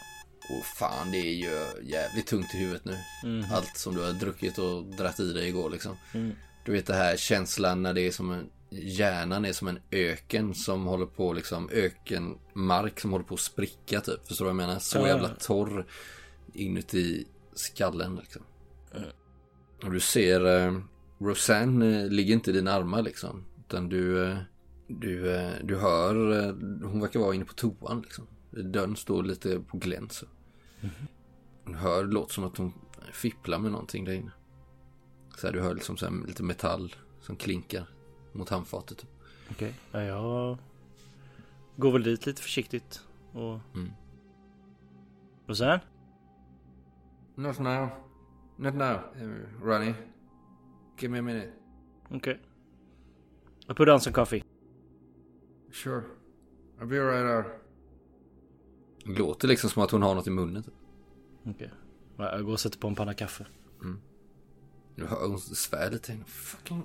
Och 0.50 0.66
fan, 0.66 1.12
det 1.12 1.18
är 1.18 1.34
ju 1.34 1.90
jävligt 1.92 2.28
tungt 2.28 2.56
i 2.56 2.58
huvudet 2.58 2.86
nu. 2.86 2.98
Mhm. 3.24 3.46
Allt 3.52 3.78
som 3.78 3.96
du 3.96 4.02
har 4.02 4.14
druckit 4.14 4.58
och 4.58 4.84
dratt 4.84 5.20
i 5.20 5.34
dig 5.34 5.48
igår 5.48 5.70
liksom. 5.70 5.98
Mm. 6.14 6.36
Du 6.66 6.72
vet 6.72 6.86
det 6.86 6.96
här 6.96 7.18
känslan 7.18 7.84
när 7.84 7.94
det 7.94 8.02
är 8.02 8.12
som 8.12 8.32
en 8.32 8.50
Hjärnan 8.72 9.46
är 9.46 9.54
som 9.54 9.68
en 9.68 9.80
öken 9.92 10.54
som 10.54 10.86
håller 10.86 11.06
på 11.06 11.34
liksom 11.34 11.70
ökenmark 11.70 13.00
som 13.00 13.12
håller 13.12 13.26
på 13.26 13.34
att 13.34 13.40
spricka 13.40 14.02
typ. 14.02 14.28
Förstår 14.28 14.46
du 14.46 14.52
vad 14.52 14.62
jag 14.62 14.68
menar? 14.68 14.80
Så 14.80 15.08
jävla 15.08 15.30
torr 15.30 15.86
inuti 16.54 17.26
skallen 17.54 18.16
liksom. 18.16 18.42
Mm. 18.96 19.10
Och 19.84 19.92
du 19.92 20.00
ser 20.00 20.46
eh, 20.46 20.80
Rosanne 21.20 22.02
eh, 22.02 22.10
ligger 22.10 22.34
inte 22.34 22.52
i 22.52 22.54
dina 22.54 22.74
armar 22.74 23.02
liksom. 23.02 23.46
Utan 23.60 23.90
du, 23.90 24.26
eh, 24.26 24.38
du, 24.88 25.36
eh, 25.36 25.52
du 25.64 25.78
hör, 25.78 26.32
eh, 26.40 26.54
hon 26.90 27.02
verkar 27.02 27.20
vara 27.20 27.36
inne 27.36 27.46
på 27.46 27.54
toan 27.54 28.02
liksom. 28.02 28.28
Dörren 28.52 28.96
står 28.96 29.24
lite 29.24 29.60
på 29.60 29.78
glänt 29.78 30.12
så. 30.12 30.26
Du 31.65 31.73
hör, 31.73 32.03
det 32.03 32.14
låter 32.14 32.34
som 32.34 32.43
att 32.43 32.57
hon 32.57 32.73
fipplar 33.11 33.60
med 33.60 33.72
någonting 33.72 34.06
där 34.06 34.14
inne. 34.14 34.31
Så 35.35 35.47
här, 35.47 35.53
du 35.53 35.61
hör 35.61 35.76
liksom 35.76 35.97
så 35.97 36.06
här, 36.06 36.27
lite 36.27 36.43
metall 36.43 36.95
som 37.22 37.35
klinkar 37.35 37.89
mot 38.31 38.49
handfatet. 38.49 39.06
Okej. 39.51 39.73
Ja, 39.91 40.01
jag 40.01 40.57
går 41.76 41.91
väl 41.91 42.03
dit 42.03 42.26
lite 42.26 42.41
försiktigt. 42.41 43.01
Och... 43.31 43.60
Mm. 43.76 43.91
Och 45.47 45.57
sen? 45.57 45.80
Not 47.35 47.60
now. 47.60 47.89
Not 48.57 48.73
now. 48.73 48.99
Uh, 49.22 49.64
Ronnie. 49.64 49.93
Give 50.97 51.11
me 51.11 51.19
a 51.19 51.22
minute. 51.22 51.53
Okej. 52.10 52.39
I 53.69 53.73
put 53.73 53.89
on 53.89 54.01
some 54.01 54.14
coffee. 54.14 54.43
Sure. 55.72 56.03
I'll 56.80 56.88
be 56.88 56.99
right 56.99 57.38
out. 57.38 57.45
Låter 59.04 59.48
liksom 59.48 59.70
som 59.70 59.84
att 59.84 59.92
hon 59.92 60.02
har 60.02 60.16
något 60.16 60.28
i 60.28 60.30
munnen. 60.30 60.64
Typ. 60.64 60.74
Okej. 61.46 61.72
Ja, 62.18 62.36
Jag 62.36 62.46
går 62.46 62.54
och 62.54 62.60
sätter 62.60 62.80
på 62.80 62.88
en 62.88 62.96
panna 62.96 63.14
kaffe. 63.14 63.46
Du 64.96 65.06
hör 65.06 65.28
hon 65.28 65.40
svär 65.40 65.92
lite. 65.92 66.18
Fucking... 66.28 66.84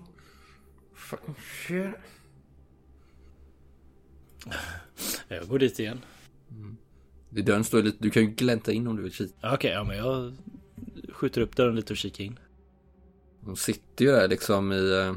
Fucking 0.95 1.35
shit. 1.67 1.95
Jag 5.29 5.49
går 5.49 5.59
dit 5.59 5.79
igen. 5.79 6.01
Det 7.31 7.43
dörren 7.43 7.65
står 7.65 7.83
lite... 7.83 7.97
Du 8.01 8.11
kan 8.11 8.23
ju 8.23 8.29
glänta 8.31 8.73
in 8.73 8.87
om 8.87 8.97
du 8.97 9.03
vill 9.03 9.13
kika. 9.13 9.55
Okej, 9.55 9.71
ja 9.71 9.85
men 9.85 9.97
jag 9.97 10.35
skjuter 11.13 11.41
upp 11.41 11.57
dörren 11.57 11.77
lite 11.77 11.93
och 11.93 11.97
kikar 11.97 12.25
in. 12.25 12.39
Hon 13.41 13.57
sitter 13.57 14.05
ju 14.05 14.11
där 14.11 14.29
liksom 14.29 14.73
i 14.73 14.93
eh, 14.93 15.15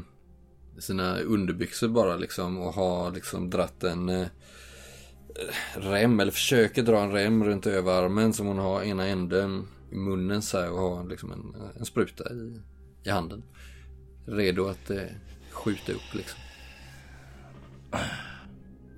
sina 0.78 1.18
underbyxor 1.18 1.88
bara 1.88 2.16
liksom 2.16 2.58
och 2.58 2.72
har 2.72 3.10
liksom 3.12 3.50
dratt 3.50 3.84
en 3.84 4.08
eh, 4.08 4.26
rem 5.74 6.20
eller 6.20 6.32
försöker 6.32 6.82
dra 6.82 7.00
en 7.00 7.12
rem 7.12 7.44
runt 7.44 7.66
överarmen 7.66 8.32
som 8.32 8.46
hon 8.46 8.58
har 8.58 8.82
ena 8.82 9.06
änden 9.06 9.66
i 9.90 9.96
munnen 9.96 10.42
så 10.42 10.58
här 10.58 10.70
och 10.70 10.78
har 10.78 11.04
liksom 11.04 11.32
en, 11.32 11.54
en 11.78 11.84
spruta 11.84 12.32
i, 12.32 12.60
i 13.04 13.10
handen. 13.10 13.42
Redo 14.26 14.66
att 14.66 14.90
eh, 14.90 15.02
skjuta 15.50 15.92
upp 15.92 16.14
liksom. 16.14 16.40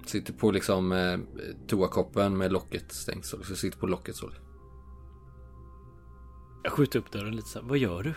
Sitter 0.07 0.32
på 0.32 0.51
liksom 0.51 0.93
eh, 0.93 1.19
toakoppen 1.66 2.39
med 2.39 2.52
locket 2.52 2.93
stängt 2.93 3.24
så 3.24 3.36
liksom, 3.36 3.57
sitter 3.57 3.78
på 3.78 3.86
locket 3.86 4.16
så. 4.16 4.31
Jag 6.62 6.73
skjuter 6.73 6.98
upp 6.98 7.12
dörren 7.12 7.36
lite 7.36 7.48
så 7.48 7.61
här. 7.61 7.66
Vad 7.66 7.78
gör 7.78 8.02
du? 8.02 8.15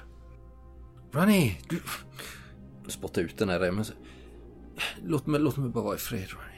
Ronnie! 1.12 1.58
Du... 1.70 1.82
Spotta 2.88 3.22
ut 3.22 3.38
den 3.38 3.50
här 3.50 3.60
remmen. 3.60 3.86
Låt 5.04 5.28
mig, 5.28 5.40
låt 5.40 5.58
mig 5.58 5.70
bara 5.70 5.84
vara 5.84 5.96
i 5.96 6.00
fred 6.00 6.28
Ronnie. 6.30 6.53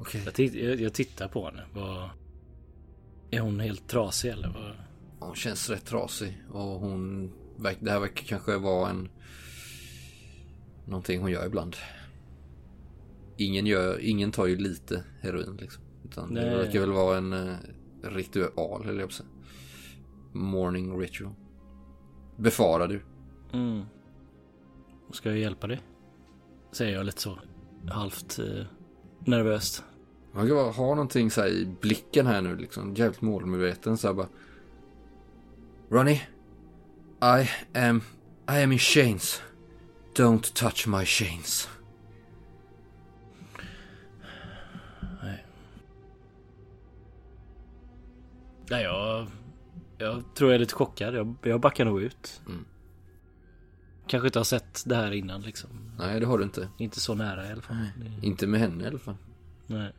Okej. 0.00 0.22
Jag, 0.24 0.34
titt- 0.34 0.54
jag, 0.54 0.80
jag 0.80 0.94
tittar 0.94 1.28
på 1.28 1.44
henne. 1.44 1.62
Vad... 1.74 2.10
Är 3.30 3.40
hon 3.40 3.60
helt 3.60 3.88
trasig 3.88 4.30
eller? 4.30 4.48
Vad... 4.48 4.74
Hon 5.28 5.36
känns 5.36 5.70
rätt 5.70 5.86
trasig 5.86 6.42
och 6.50 6.80
hon... 6.80 7.32
Det 7.80 7.90
här 7.90 8.00
verkar 8.00 8.24
kanske 8.24 8.56
vara 8.56 8.90
en... 8.90 9.08
Någonting 10.86 11.20
hon 11.20 11.30
gör 11.30 11.46
ibland. 11.46 11.76
Ingen, 13.36 13.66
gör, 13.66 13.98
ingen 14.00 14.32
tar 14.32 14.46
ju 14.46 14.56
lite 14.56 15.04
heroin 15.20 15.56
liksom. 15.56 15.82
Utan 16.04 16.34
det 16.34 16.40
Nej. 16.40 16.56
verkar 16.56 16.80
väl 16.80 16.92
vara 16.92 17.18
en 17.18 17.32
uh, 17.32 17.56
ritual 18.02 18.88
eller 18.88 19.00
jag. 19.00 19.10
Morning 20.32 21.00
ritual. 21.00 21.34
Befarar 22.36 22.88
du? 22.88 23.02
Mm. 23.52 23.84
Ska 25.12 25.28
jag 25.28 25.38
hjälpa 25.38 25.66
dig? 25.66 25.80
Säger 26.72 26.96
jag 26.96 27.06
lite 27.06 27.20
så. 27.20 27.38
Halvt 27.88 28.38
eh, 28.38 28.64
nervöst. 29.26 29.84
Man 30.32 30.46
kan 30.46 30.56
bara 30.56 30.70
ha 30.70 30.86
någonting 30.88 31.30
så 31.30 31.46
i 31.46 31.66
blicken 31.80 32.26
här 32.26 32.40
nu 32.42 32.56
liksom. 32.56 32.94
Jävligt 32.94 33.20
målmedveten 33.20 33.96
så 33.98 34.06
här 34.06 34.14
bara. 34.14 34.28
Ronnie. 35.90 36.22
I 37.22 37.48
am... 37.78 38.02
I 38.50 38.62
am 38.62 38.72
in 38.72 38.78
chains. 38.78 39.42
Don't 40.14 40.54
touch 40.54 40.88
my 40.88 41.04
chains. 41.04 41.68
Nej, 48.70 48.82
jag... 48.82 49.26
Jag 49.98 50.22
tror 50.34 50.50
jag 50.50 50.54
är 50.54 50.58
lite 50.58 50.74
chockad. 50.74 51.14
Jag, 51.14 51.34
jag 51.42 51.60
backar 51.60 51.84
nog 51.84 52.02
ut. 52.02 52.40
Mm. 52.46 52.64
Kanske 54.06 54.28
inte 54.28 54.38
har 54.38 54.44
sett 54.44 54.82
det 54.86 54.94
här 54.96 55.12
innan 55.12 55.40
liksom. 55.42 55.70
Nej, 55.98 56.20
det 56.20 56.26
har 56.26 56.38
du 56.38 56.44
inte. 56.44 56.68
Inte 56.78 57.00
så 57.00 57.14
nära 57.14 57.48
i 57.48 57.52
alla 57.52 57.62
fall. 57.62 57.76
Det- 58.20 58.26
Inte 58.26 58.46
med 58.46 58.60
henne 58.60 58.84
i 58.84 58.86
alla 58.86 58.98
fall. 58.98 59.16
Nej. 59.66 59.92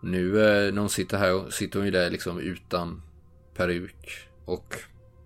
Nu 0.00 0.40
eh, 0.40 0.72
när 0.72 0.80
hon 0.80 0.90
sitter 0.90 1.18
här 1.18 1.50
sitter 1.50 1.78
hon 1.78 1.86
ju 1.86 1.92
där 1.92 2.10
liksom 2.10 2.38
utan 2.38 3.02
peruk. 3.54 4.28
Och 4.44 4.74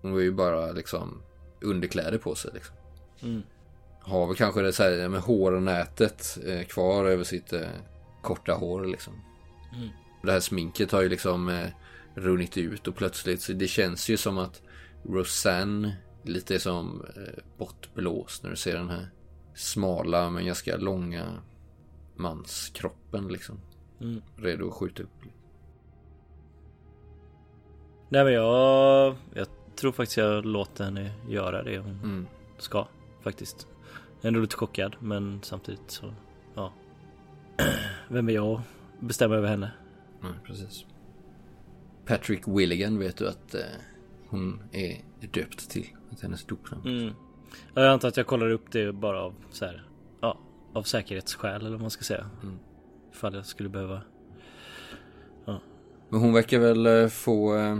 hon 0.01 0.11
har 0.11 0.19
ju 0.19 0.31
bara 0.31 0.71
liksom 0.71 1.21
underkläder 1.61 2.17
på 2.17 2.35
sig 2.35 2.51
liksom. 2.53 2.75
Mm. 3.21 3.41
Har 3.99 4.27
väl 4.27 4.35
kanske 4.35 4.61
det 4.61 4.73
så 4.73 4.83
här 4.83 5.09
med 5.09 5.21
hårnätet 5.21 6.37
eh, 6.45 6.63
kvar 6.63 7.05
över 7.05 7.23
sitt 7.23 7.53
eh, 7.53 7.67
korta 8.21 8.53
hår 8.53 8.85
liksom. 8.85 9.13
Mm. 9.75 9.89
Det 10.23 10.31
här 10.31 10.39
sminket 10.39 10.91
har 10.91 11.01
ju 11.01 11.09
liksom 11.09 11.67
runnit 12.15 12.57
ut 12.57 12.87
och 12.87 12.95
plötsligt 12.95 13.41
så 13.41 13.53
det 13.53 13.67
känns 13.67 14.09
ju 14.09 14.17
som 14.17 14.37
att 14.37 14.61
Rosanne 15.03 15.97
lite 16.23 16.59
som 16.59 17.05
bortblåst 17.57 18.43
när 18.43 18.49
du 18.49 18.55
ser 18.55 18.75
den 18.75 18.89
här 18.89 19.09
smala 19.55 20.29
men 20.29 20.45
ganska 20.45 20.77
långa 20.77 21.41
manskroppen 22.15 23.27
liksom. 23.27 23.59
Mm. 24.01 24.21
Redo 24.35 24.67
att 24.67 24.73
skjuta 24.73 25.03
upp. 25.03 25.09
Nej 28.09 28.23
men 28.23 28.33
jag... 28.33 29.15
Jag 29.33 29.47
tror 29.75 29.91
faktiskt 29.91 30.17
jag 30.17 30.45
låter 30.45 30.83
henne 30.83 31.11
göra 31.29 31.63
det 31.63 31.77
hon 31.77 31.99
Mm. 32.03 32.27
ska. 32.57 32.87
Faktiskt. 33.21 33.67
Jag 34.15 34.23
är 34.23 34.27
ändå 34.27 34.39
lite 34.39 34.55
chockad 34.55 34.95
men 34.99 35.39
samtidigt 35.43 35.91
så... 35.91 36.13
Ja. 36.55 36.73
Vem 38.09 38.29
är 38.29 38.33
jag 38.33 38.51
att 38.53 38.61
bestämma 38.99 39.35
över 39.35 39.47
henne? 39.47 39.71
Nej, 40.21 40.31
precis. 40.45 40.85
Patrick 42.05 42.47
Willigan 42.47 42.99
vet 42.99 43.17
du 43.17 43.27
att 43.27 43.55
eh, 43.55 43.61
hon 44.27 44.63
är 44.71 45.01
döpt 45.33 45.69
till. 45.69 45.87
Att 46.11 46.21
hennes 46.21 46.45
dopnamn. 46.45 46.85
Mm. 46.87 47.13
Jag 47.73 47.87
antar 47.87 48.07
att 48.07 48.17
jag 48.17 48.27
kollar 48.27 48.49
upp 48.49 48.71
det 48.71 48.93
bara 48.93 49.21
av 49.21 49.33
så 49.51 49.65
här, 49.65 49.83
ja, 50.21 50.37
av 50.73 50.83
säkerhetsskäl 50.83 51.61
eller 51.61 51.71
vad 51.71 51.81
man 51.81 51.89
ska 51.89 52.03
säga. 52.03 52.29
Mm. 52.43 52.59
Ifall 53.11 53.35
jag 53.35 53.45
skulle 53.45 53.69
behöva. 53.69 54.01
Men 56.11 56.19
hon 56.19 56.33
verkar 56.33 56.59
väl 56.59 56.85
eh, 56.85 57.07
få 57.07 57.57
eh, 57.57 57.77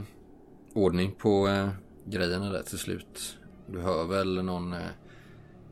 ordning 0.73 1.11
på 1.11 1.47
eh, 1.47 1.69
grejerna 2.05 2.51
där 2.51 2.61
till 2.61 2.77
slut. 2.77 3.37
Du 3.67 3.79
hör 3.79 4.07
väl 4.07 4.43
någon 4.43 4.73
eh, 4.73 4.79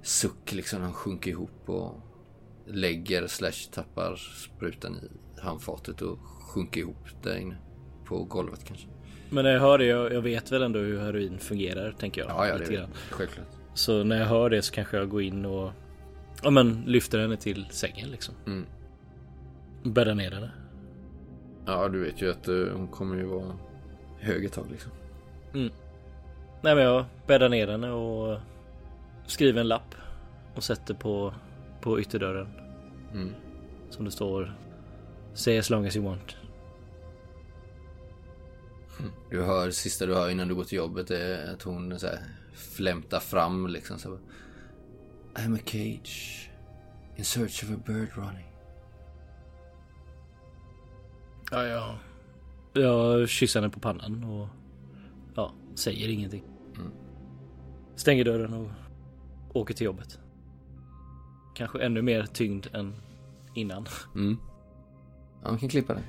suck 0.01 0.53
liksom. 0.53 0.81
Han 0.81 0.93
sjunker 0.93 1.31
ihop 1.31 1.69
och 1.69 1.93
lägger 2.67 3.27
slash 3.27 3.71
tappar 3.71 4.15
sprutan 4.15 4.95
i 4.95 5.41
handfatet 5.41 6.01
och 6.01 6.19
sjunker 6.19 6.81
ihop 6.81 7.23
där 7.23 7.37
inne. 7.37 7.57
På 8.05 8.23
golvet 8.23 8.63
kanske. 8.63 8.87
Men 9.29 9.43
när 9.43 9.51
jag 9.51 9.59
hör 9.59 9.77
det, 9.77 9.85
jag, 9.85 10.13
jag 10.13 10.21
vet 10.21 10.51
väl 10.51 10.63
ändå 10.63 10.79
hur 10.79 10.99
heroin 10.99 11.39
fungerar 11.39 11.91
tänker 11.91 12.21
jag. 12.21 12.29
Ja, 12.29 12.47
ja 12.47 12.53
det 12.53 12.59
lite 12.59 12.73
grann. 12.73 12.89
självklart. 13.09 13.47
Så 13.73 14.03
när 14.03 14.19
jag 14.19 14.25
hör 14.25 14.49
det 14.49 14.61
så 14.61 14.73
kanske 14.73 14.97
jag 14.97 15.09
går 15.09 15.21
in 15.21 15.45
och 15.45 15.71
ja, 16.43 16.49
men 16.49 16.83
lyfter 16.85 17.19
henne 17.19 17.37
till 17.37 17.65
sängen 17.69 18.09
liksom. 18.09 18.35
Mm. 18.45 18.65
Bäddar 19.83 20.15
ner 20.15 20.31
henne. 20.31 20.51
Ja, 21.65 21.87
du 21.87 21.99
vet 21.99 22.21
ju 22.21 22.31
att 22.31 22.47
eh, 22.47 22.55
hon 22.55 22.87
kommer 22.87 23.15
ju 23.15 23.25
vara 23.25 23.57
hög 24.19 24.45
ett 24.45 24.53
tag 24.53 24.65
liksom. 24.71 24.91
Nej 26.61 26.75
men 26.75 26.83
jag 26.83 27.05
bäddar 27.27 27.49
ner 27.49 27.67
henne 27.67 27.91
och 27.91 28.39
skriver 29.25 29.61
en 29.61 29.67
lapp 29.67 29.95
och 30.55 30.63
sätter 30.63 30.93
på, 30.93 31.33
på 31.81 31.99
ytterdörren. 31.99 32.47
Mm. 33.13 33.33
Som 33.89 34.05
det 34.05 34.11
står 34.11 34.55
Say 35.33 35.57
as 35.57 35.69
long 35.69 35.85
as 35.85 35.95
you 35.95 36.05
want. 36.05 36.35
Du 39.29 39.41
hör, 39.41 39.71
sista 39.71 40.05
du 40.05 40.13
hör 40.13 40.29
innan 40.29 40.47
du 40.47 40.55
går 40.55 40.63
till 40.63 40.77
jobbet 40.77 41.11
är 41.11 41.53
att 41.53 41.61
hon 41.61 41.99
så 41.99 42.07
här 42.07 42.19
flämtar 42.53 43.19
fram 43.19 43.67
liksom 43.67 43.99
så 43.99 44.09
här, 44.09 44.19
I'm 45.35 45.55
a 45.55 45.59
cage 45.65 46.49
in 47.15 47.25
search 47.25 47.63
of 47.63 47.71
a 47.71 47.79
bird 47.85 48.09
Ronnie. 48.15 48.48
Ja, 51.51 51.65
ja. 51.65 51.97
Jag 52.73 53.29
kysser 53.29 53.59
henne 53.61 53.71
på 53.71 53.79
pannan 53.79 54.23
och 54.23 54.47
ja, 55.35 55.53
säger 55.75 56.09
ingenting. 56.09 56.43
Mm. 56.77 56.91
Stänger 57.95 58.25
dörren 58.25 58.53
och 58.53 58.69
åker 59.53 59.73
till 59.73 59.85
jobbet. 59.85 60.19
Kanske 61.55 61.79
ännu 61.79 62.01
mer 62.01 62.25
tyngd 62.25 62.67
än 62.73 62.95
innan. 63.53 63.85
Mm. 64.15 64.37
Ja, 65.43 65.49
man 65.49 65.59
kan 65.59 65.69
klippa 65.69 65.93
det. 65.93 66.03